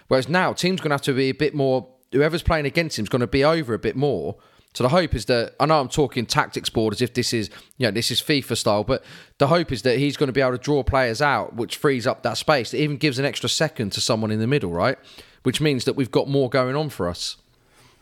Whereas 0.09 0.29
now, 0.29 0.53
teams 0.53 0.81
going 0.81 0.91
to 0.91 0.95
have 0.95 1.03
to 1.03 1.13
be 1.13 1.31
a 1.31 1.35
bit 1.35 1.55
more, 1.55 1.89
whoever's 2.13 2.43
playing 2.43 2.67
against 2.67 2.99
him 2.99 3.05
is 3.05 3.09
going 3.09 3.21
to 3.21 3.27
be 3.27 3.45
over 3.45 3.75
a 3.75 3.79
bit 3.79 3.97
more. 3.97 4.37
So 4.77 4.85
the 4.85 4.91
hope 4.91 5.15
is 5.15 5.25
that 5.25 5.55
I 5.59 5.65
know 5.65 5.81
I'm 5.81 5.89
talking 5.89 6.27
tactics 6.27 6.69
board 6.69 6.93
as 6.93 7.01
if 7.01 7.15
this 7.15 7.33
is 7.33 7.49
you 7.79 7.87
know 7.87 7.91
this 7.91 8.11
is 8.11 8.21
FIFA 8.21 8.59
style, 8.59 8.85
but 8.85 9.03
the 9.39 9.47
hope 9.47 9.73
is 9.73 9.81
that 9.83 9.99
he's 9.99 10.19
going 10.19 10.27
to 10.27 10.35
be 10.35 10.43
able 10.43 10.53
to 10.53 10.59
draw 10.59 10.83
players 10.83 11.23
out, 11.23 11.57
which 11.57 11.77
frees 11.77 12.07
up 12.07 12.23
that 12.25 12.37
space. 12.37 12.75
It 12.75 12.81
even 12.81 12.99
gives 12.99 13.19
an 13.19 13.25
extra 13.25 13.49
second 13.49 13.93
to 13.93 14.03
someone 14.03 14.31
in 14.31 14.39
the 14.39 14.47
middle, 14.47 14.71
right? 14.71 14.99
Which 15.45 15.63
means 15.63 15.87
that 15.87 15.95
we've 15.95 16.11
got 16.11 16.29
more 16.29 16.51
going 16.51 16.77
on 16.77 16.91
for 16.91 17.09
us. 17.09 17.39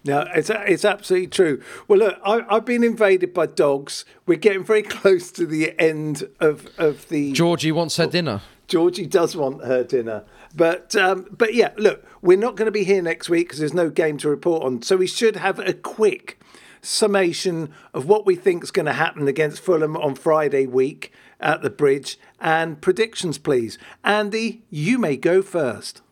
No, 0.04 0.26
it's 0.34 0.50
it's 0.50 0.84
absolutely 0.84 1.28
true. 1.28 1.62
Well, 1.86 2.00
look, 2.00 2.18
I, 2.24 2.44
I've 2.50 2.64
been 2.64 2.82
invaded 2.82 3.32
by 3.32 3.46
dogs. 3.46 4.04
We're 4.26 4.38
getting 4.38 4.64
very 4.64 4.82
close 4.98 5.30
to 5.30 5.46
the 5.46 5.78
end 5.80 6.28
of 6.40 6.68
of 6.76 7.08
the. 7.08 7.32
Georgie 7.32 7.70
wants 7.70 7.98
her 7.98 8.08
dinner. 8.08 8.42
Georgie 8.66 9.06
does 9.06 9.36
want 9.36 9.64
her 9.64 9.84
dinner, 9.84 10.24
but 10.54 10.94
um, 10.94 11.26
but 11.30 11.54
yeah, 11.54 11.72
look, 11.76 12.04
we're 12.22 12.38
not 12.38 12.56
going 12.56 12.66
to 12.66 12.72
be 12.72 12.84
here 12.84 13.02
next 13.02 13.28
week 13.28 13.48
because 13.48 13.58
there's 13.58 13.74
no 13.74 13.90
game 13.90 14.18
to 14.18 14.28
report 14.28 14.62
on. 14.62 14.82
So 14.82 14.96
we 14.96 15.06
should 15.06 15.36
have 15.36 15.58
a 15.58 15.72
quick 15.72 16.40
summation 16.80 17.72
of 17.92 18.06
what 18.06 18.26
we 18.26 18.36
think 18.36 18.62
is 18.62 18.70
going 18.70 18.86
to 18.86 18.92
happen 18.92 19.26
against 19.26 19.60
Fulham 19.60 19.96
on 19.96 20.14
Friday 20.14 20.66
week 20.66 21.12
at 21.40 21.62
the 21.62 21.70
Bridge 21.70 22.18
and 22.40 22.80
predictions, 22.80 23.38
please. 23.38 23.78
Andy, 24.04 24.62
you 24.70 24.98
may 24.98 25.16
go 25.16 25.42
first. 25.42 26.02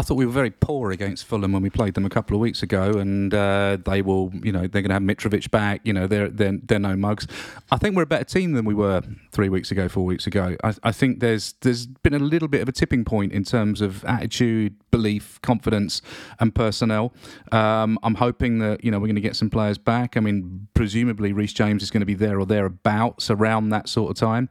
I 0.00 0.02
thought 0.02 0.14
we 0.14 0.24
were 0.24 0.32
very 0.32 0.50
poor 0.50 0.92
against 0.92 1.26
Fulham 1.26 1.52
when 1.52 1.60
we 1.60 1.68
played 1.68 1.92
them 1.92 2.06
a 2.06 2.08
couple 2.08 2.34
of 2.34 2.40
weeks 2.40 2.62
ago, 2.62 2.92
and 2.92 3.34
uh, 3.34 3.76
they 3.84 4.00
will, 4.00 4.32
you 4.42 4.50
know, 4.50 4.60
they're 4.60 4.80
going 4.80 4.88
to 4.88 4.94
have 4.94 5.02
Mitrovic 5.02 5.50
back. 5.50 5.82
You 5.84 5.92
know, 5.92 6.06
they're 6.06 6.30
they're 6.30 6.58
they're 6.62 6.78
no 6.78 6.96
mugs. 6.96 7.26
I 7.70 7.76
think 7.76 7.94
we're 7.94 8.04
a 8.04 8.06
better 8.06 8.24
team 8.24 8.52
than 8.52 8.64
we 8.64 8.72
were 8.72 9.02
three 9.30 9.50
weeks 9.50 9.70
ago, 9.70 9.90
four 9.90 10.06
weeks 10.06 10.26
ago. 10.26 10.56
I, 10.64 10.74
I 10.84 10.90
think 10.90 11.20
there's 11.20 11.52
there's 11.60 11.86
been 11.86 12.14
a 12.14 12.18
little 12.18 12.48
bit 12.48 12.62
of 12.62 12.68
a 12.70 12.72
tipping 12.72 13.04
point 13.04 13.34
in 13.34 13.44
terms 13.44 13.82
of 13.82 14.02
attitude, 14.06 14.74
belief, 14.90 15.38
confidence, 15.42 16.00
and 16.38 16.54
personnel. 16.54 17.12
Um, 17.52 17.98
I'm 18.02 18.14
hoping 18.14 18.58
that 18.60 18.82
you 18.82 18.90
know 18.90 19.00
we're 19.00 19.08
going 19.08 19.16
to 19.16 19.20
get 19.20 19.36
some 19.36 19.50
players 19.50 19.76
back. 19.76 20.16
I 20.16 20.20
mean, 20.20 20.68
presumably 20.72 21.34
Reece 21.34 21.52
James 21.52 21.82
is 21.82 21.90
going 21.90 22.00
to 22.00 22.06
be 22.06 22.14
there 22.14 22.40
or 22.40 22.46
thereabouts 22.46 23.28
around 23.28 23.68
that 23.68 23.86
sort 23.86 24.10
of 24.12 24.16
time. 24.16 24.48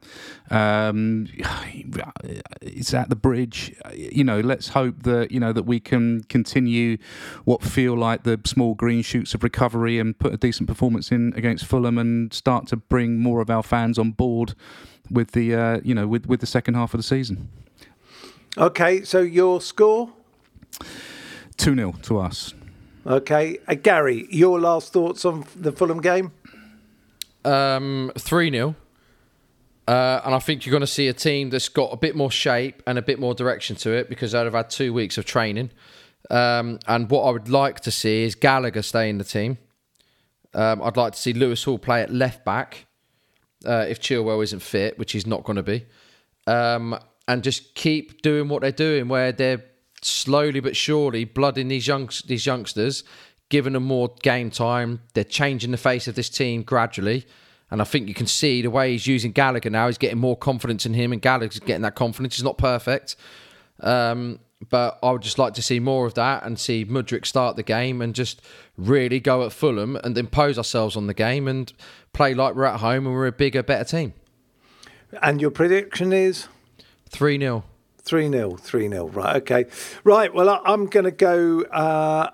Um, 0.48 1.26
it's 2.62 2.94
at 2.94 3.08
the 3.10 3.16
bridge. 3.16 3.74
You 3.96 4.22
know, 4.22 4.38
let's 4.38 4.68
hope 4.68 5.02
that 5.02 5.32
you 5.32 5.39
know 5.40 5.52
that 5.52 5.64
we 5.64 5.80
can 5.80 6.22
continue 6.24 6.98
what 7.44 7.62
feel 7.62 7.96
like 7.96 8.22
the 8.22 8.40
small 8.44 8.74
green 8.74 9.02
shoots 9.02 9.34
of 9.34 9.42
recovery 9.42 9.98
and 9.98 10.18
put 10.18 10.32
a 10.32 10.36
decent 10.36 10.68
performance 10.68 11.10
in 11.10 11.32
against 11.34 11.64
Fulham 11.64 11.98
and 11.98 12.32
start 12.32 12.66
to 12.68 12.76
bring 12.76 13.18
more 13.18 13.40
of 13.40 13.50
our 13.50 13.62
fans 13.62 13.98
on 13.98 14.12
board 14.12 14.54
with 15.10 15.32
the 15.32 15.54
uh, 15.54 15.80
you 15.82 15.94
know 15.94 16.06
with 16.06 16.26
with 16.26 16.40
the 16.40 16.46
second 16.46 16.74
half 16.74 16.94
of 16.94 16.98
the 16.98 17.04
season. 17.04 17.48
Okay, 18.58 19.02
so 19.04 19.20
your 19.20 19.60
score? 19.60 20.12
Two 21.56 21.74
0 21.74 21.94
to 22.02 22.18
us. 22.18 22.54
Okay, 23.06 23.58
uh, 23.68 23.74
Garry, 23.74 24.26
your 24.30 24.60
last 24.60 24.92
thoughts 24.92 25.24
on 25.24 25.44
the 25.56 25.72
Fulham 25.72 26.00
game? 26.00 26.32
Um, 27.44 28.12
3 28.18 28.50
0. 28.50 28.74
Uh, 29.90 30.22
and 30.24 30.36
I 30.36 30.38
think 30.38 30.64
you're 30.64 30.70
going 30.70 30.82
to 30.82 30.86
see 30.86 31.08
a 31.08 31.12
team 31.12 31.50
that's 31.50 31.68
got 31.68 31.92
a 31.92 31.96
bit 31.96 32.14
more 32.14 32.30
shape 32.30 32.80
and 32.86 32.96
a 32.96 33.02
bit 33.02 33.18
more 33.18 33.34
direction 33.34 33.74
to 33.76 33.90
it 33.90 34.08
because 34.08 34.30
they've 34.30 34.52
had 34.52 34.70
two 34.70 34.92
weeks 34.92 35.18
of 35.18 35.24
training. 35.24 35.72
Um, 36.30 36.78
and 36.86 37.10
what 37.10 37.22
I 37.22 37.32
would 37.32 37.48
like 37.48 37.80
to 37.80 37.90
see 37.90 38.22
is 38.22 38.36
Gallagher 38.36 38.82
stay 38.82 39.10
in 39.10 39.18
the 39.18 39.24
team. 39.24 39.58
Um, 40.54 40.80
I'd 40.80 40.96
like 40.96 41.14
to 41.14 41.18
see 41.18 41.32
Lewis 41.32 41.64
Hall 41.64 41.76
play 41.76 42.02
at 42.02 42.12
left 42.12 42.44
back 42.44 42.86
uh, 43.66 43.84
if 43.88 44.00
Chilwell 44.00 44.44
isn't 44.44 44.62
fit, 44.62 44.96
which 44.96 45.10
he's 45.10 45.26
not 45.26 45.42
going 45.42 45.56
to 45.56 45.64
be. 45.64 45.84
Um, 46.46 46.96
and 47.26 47.42
just 47.42 47.74
keep 47.74 48.22
doing 48.22 48.48
what 48.48 48.62
they're 48.62 48.70
doing, 48.70 49.08
where 49.08 49.32
they're 49.32 49.64
slowly 50.02 50.60
but 50.60 50.76
surely 50.76 51.24
blooding 51.24 51.66
these 51.66 51.88
young 51.88 52.08
these 52.28 52.46
youngsters, 52.46 53.02
giving 53.48 53.72
them 53.72 53.86
more 53.86 54.14
game 54.22 54.52
time. 54.52 55.00
They're 55.14 55.24
changing 55.24 55.72
the 55.72 55.76
face 55.76 56.06
of 56.06 56.14
this 56.14 56.28
team 56.28 56.62
gradually. 56.62 57.26
And 57.70 57.80
I 57.80 57.84
think 57.84 58.08
you 58.08 58.14
can 58.14 58.26
see 58.26 58.62
the 58.62 58.70
way 58.70 58.92
he's 58.92 59.06
using 59.06 59.32
Gallagher 59.32 59.70
now. 59.70 59.86
He's 59.86 59.98
getting 59.98 60.18
more 60.18 60.36
confidence 60.36 60.86
in 60.86 60.94
him, 60.94 61.12
and 61.12 61.22
Gallagher's 61.22 61.60
getting 61.60 61.82
that 61.82 61.94
confidence. 61.94 62.36
He's 62.36 62.44
not 62.44 62.58
perfect, 62.58 63.16
um, 63.80 64.40
but 64.68 64.98
I 65.02 65.12
would 65.12 65.22
just 65.22 65.38
like 65.38 65.54
to 65.54 65.62
see 65.62 65.78
more 65.78 66.06
of 66.06 66.14
that 66.14 66.44
and 66.44 66.58
see 66.58 66.84
Mudryk 66.84 67.24
start 67.24 67.56
the 67.56 67.62
game 67.62 68.02
and 68.02 68.14
just 68.14 68.42
really 68.76 69.20
go 69.20 69.44
at 69.44 69.52
Fulham 69.52 69.96
and 69.96 70.18
impose 70.18 70.58
ourselves 70.58 70.96
on 70.96 71.06
the 71.06 71.14
game 71.14 71.46
and 71.46 71.72
play 72.12 72.34
like 72.34 72.54
we're 72.54 72.64
at 72.64 72.80
home 72.80 73.06
and 73.06 73.14
we're 73.14 73.26
a 73.26 73.32
bigger, 73.32 73.62
better 73.62 73.84
team. 73.84 74.14
And 75.22 75.40
your 75.40 75.50
prediction 75.50 76.12
is? 76.12 76.48
3 77.08 77.38
0. 77.38 77.64
3 78.02 78.30
0, 78.30 78.56
3 78.56 78.88
0. 78.88 79.06
Right, 79.08 79.36
okay. 79.36 79.66
Right, 80.04 80.32
well, 80.34 80.60
I'm 80.64 80.86
going 80.86 81.04
to 81.04 81.10
go. 81.10 81.62
Uh, 81.62 82.30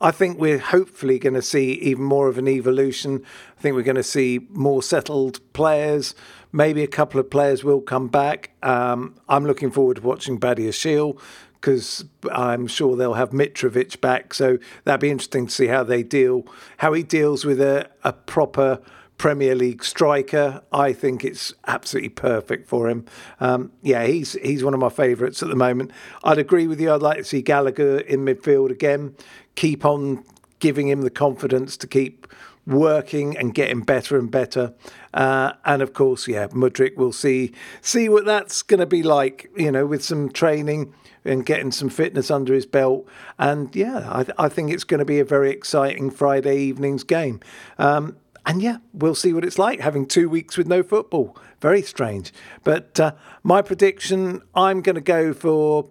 I 0.00 0.12
think 0.12 0.38
we're 0.38 0.58
hopefully 0.58 1.18
going 1.18 1.34
to 1.34 1.42
see 1.42 1.72
even 1.72 2.04
more 2.04 2.28
of 2.28 2.38
an 2.38 2.46
evolution. 2.46 3.24
I 3.58 3.60
think 3.60 3.74
we're 3.74 3.82
going 3.82 3.96
to 3.96 4.04
see 4.04 4.46
more 4.50 4.84
settled 4.84 5.40
players. 5.52 6.14
Maybe 6.52 6.84
a 6.84 6.88
couple 6.88 7.18
of 7.18 7.28
players 7.28 7.64
will 7.64 7.80
come 7.80 8.06
back. 8.06 8.52
Um, 8.62 9.16
I'm 9.28 9.44
looking 9.44 9.72
forward 9.72 9.96
to 9.96 10.02
watching 10.02 10.38
Badiashile 10.38 11.20
because 11.54 12.04
I'm 12.30 12.68
sure 12.68 12.94
they'll 12.94 13.14
have 13.14 13.30
Mitrovic 13.30 14.00
back. 14.00 14.32
So 14.32 14.58
that'd 14.84 15.00
be 15.00 15.10
interesting 15.10 15.48
to 15.48 15.52
see 15.52 15.66
how 15.66 15.82
they 15.82 16.04
deal, 16.04 16.46
how 16.76 16.92
he 16.92 17.02
deals 17.02 17.44
with 17.44 17.60
a, 17.60 17.90
a 18.04 18.12
proper 18.12 18.80
Premier 19.18 19.56
League 19.56 19.82
striker. 19.82 20.62
I 20.70 20.92
think 20.92 21.24
it's 21.24 21.52
absolutely 21.66 22.10
perfect 22.10 22.68
for 22.68 22.88
him. 22.88 23.06
Um, 23.40 23.72
yeah, 23.82 24.06
he's 24.06 24.34
he's 24.34 24.62
one 24.62 24.72
of 24.72 24.78
my 24.78 24.88
favourites 24.88 25.42
at 25.42 25.48
the 25.48 25.56
moment. 25.56 25.90
I'd 26.22 26.38
agree 26.38 26.68
with 26.68 26.80
you. 26.80 26.92
I'd 26.92 27.02
like 27.02 27.18
to 27.18 27.24
see 27.24 27.42
Gallagher 27.42 27.98
in 27.98 28.24
midfield 28.24 28.70
again. 28.70 29.16
Keep 29.56 29.84
on 29.84 30.24
giving 30.60 30.88
him 30.88 31.02
the 31.02 31.10
confidence 31.10 31.76
to 31.76 31.86
keep 31.88 32.26
working 32.68 33.36
and 33.36 33.54
getting 33.54 33.80
better 33.80 34.18
and 34.18 34.30
better. 34.30 34.74
Uh, 35.14 35.52
and 35.64 35.82
of 35.82 35.92
course, 35.92 36.28
yeah, 36.28 36.46
Mudryk. 36.48 36.96
We'll 36.96 37.12
see 37.12 37.52
see 37.80 38.08
what 38.08 38.24
that's 38.24 38.62
going 38.62 38.80
to 38.80 38.86
be 38.86 39.02
like. 39.02 39.50
You 39.56 39.72
know, 39.72 39.86
with 39.86 40.04
some 40.04 40.30
training 40.30 40.94
and 41.24 41.44
getting 41.44 41.72
some 41.72 41.88
fitness 41.88 42.30
under 42.30 42.54
his 42.54 42.66
belt. 42.66 43.06
And 43.38 43.74
yeah, 43.74 44.08
I, 44.10 44.44
I 44.44 44.48
think 44.48 44.70
it's 44.70 44.84
going 44.84 44.98
to 44.98 45.04
be 45.04 45.18
a 45.18 45.24
very 45.24 45.50
exciting 45.50 46.10
Friday 46.10 46.58
evening's 46.58 47.04
game. 47.04 47.40
Um, 47.78 48.16
and 48.46 48.62
yeah, 48.62 48.78
we'll 48.94 49.14
see 49.14 49.32
what 49.32 49.44
it's 49.44 49.58
like 49.58 49.80
having 49.80 50.06
two 50.06 50.28
weeks 50.28 50.56
with 50.56 50.66
no 50.66 50.82
football. 50.82 51.36
Very 51.60 51.82
strange. 51.82 52.32
But 52.64 52.98
uh, 52.98 53.12
my 53.42 53.60
prediction, 53.62 54.42
I'm 54.54 54.80
going 54.80 54.94
to 54.94 55.02
go 55.02 55.34
for 55.34 55.90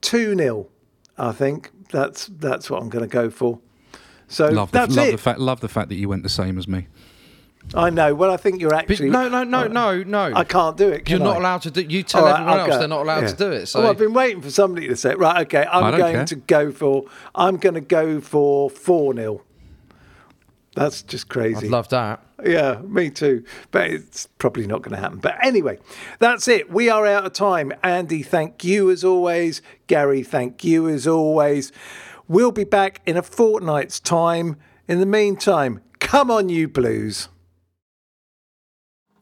2 0.00 0.36
0. 0.36 0.68
I 1.16 1.32
think 1.32 1.70
that's 1.90 2.26
that's 2.26 2.68
what 2.68 2.82
I'm 2.82 2.88
going 2.88 3.08
to 3.08 3.12
go 3.12 3.30
for. 3.30 3.60
So 4.34 4.48
love 4.48 4.72
the, 4.72 4.78
that's 4.78 4.96
love 4.96 5.08
it. 5.08 5.12
The 5.12 5.18
fact, 5.18 5.38
love 5.38 5.60
the 5.60 5.68
fact 5.68 5.88
that 5.90 5.94
you 5.94 6.08
went 6.08 6.22
the 6.24 6.28
same 6.28 6.58
as 6.58 6.66
me. 6.66 6.88
I 7.72 7.88
know. 7.88 8.14
Well, 8.14 8.30
I 8.30 8.36
think 8.36 8.60
you're 8.60 8.74
actually. 8.74 9.08
no, 9.08 9.28
no, 9.28 9.42
no, 9.44 9.66
no, 9.68 10.02
no. 10.02 10.32
I 10.34 10.44
can't 10.44 10.76
do 10.76 10.88
it. 10.90 11.08
You're 11.08 11.18
not 11.18 11.36
I? 11.36 11.38
allowed 11.40 11.62
to 11.62 11.70
do. 11.70 11.80
It. 11.80 11.90
You 11.90 12.02
tell 12.02 12.24
right, 12.24 12.32
everyone 12.32 12.52
I'll 12.52 12.60
else 12.60 12.68
go. 12.70 12.78
they're 12.80 12.88
not 12.88 13.00
allowed 13.02 13.22
Yeah. 13.22 13.28
to 13.28 13.36
do 13.36 13.52
it. 13.52 13.66
So 13.66 13.80
Well, 13.80 13.90
I've 13.90 13.98
been 13.98 14.12
waiting 14.12 14.42
for 14.42 14.50
somebody 14.50 14.88
to 14.88 14.96
say, 14.96 15.14
right, 15.14 15.46
okay, 15.46 15.66
I'm 15.70 15.96
going 15.96 16.14
care. 16.14 16.24
to 16.26 16.36
go 16.36 16.72
for, 16.72 17.04
I'm 17.34 17.56
going 17.56 17.74
to 17.74 17.80
go 17.80 18.20
for 18.20 18.68
4 18.68 19.14
0. 19.14 19.42
That's 20.74 21.02
just 21.02 21.28
crazy. 21.28 21.54
I'd 21.54 21.58
crazy. 21.60 21.68
love 21.70 21.88
that. 21.90 22.20
Yeah, 22.44 22.80
me 22.82 23.08
too. 23.08 23.44
But 23.70 23.90
it's 23.90 24.26
probably 24.38 24.66
not 24.66 24.82
going 24.82 24.94
to 24.94 25.00
happen. 25.00 25.18
But 25.20 25.36
anyway, 25.42 25.78
that's 26.18 26.48
it. 26.48 26.68
We 26.70 26.90
are 26.90 27.06
out 27.06 27.24
of 27.24 27.32
time. 27.32 27.72
Andy, 27.82 28.22
thank 28.22 28.64
you 28.64 28.90
as 28.90 29.04
always. 29.04 29.62
Garry, 29.86 30.22
thank 30.24 30.64
you 30.64 30.88
as 30.88 31.06
always. 31.06 31.70
We'll 32.28 32.52
be 32.52 32.64
back 32.64 33.00
in 33.06 33.16
a 33.16 33.22
fortnight's 33.22 34.00
time. 34.00 34.56
In 34.88 35.00
the 35.00 35.06
meantime, 35.06 35.80
come 35.98 36.30
on, 36.30 36.48
you 36.48 36.68
blues. 36.68 37.28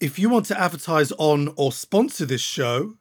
If 0.01 0.19
you 0.19 0.29
want 0.29 0.47
to 0.47 0.61
advertise 0.61 1.13
on 1.13 1.55
or 1.57 1.71
sponsor 1.71 2.27
this 2.27 2.41
show, 2.41 2.95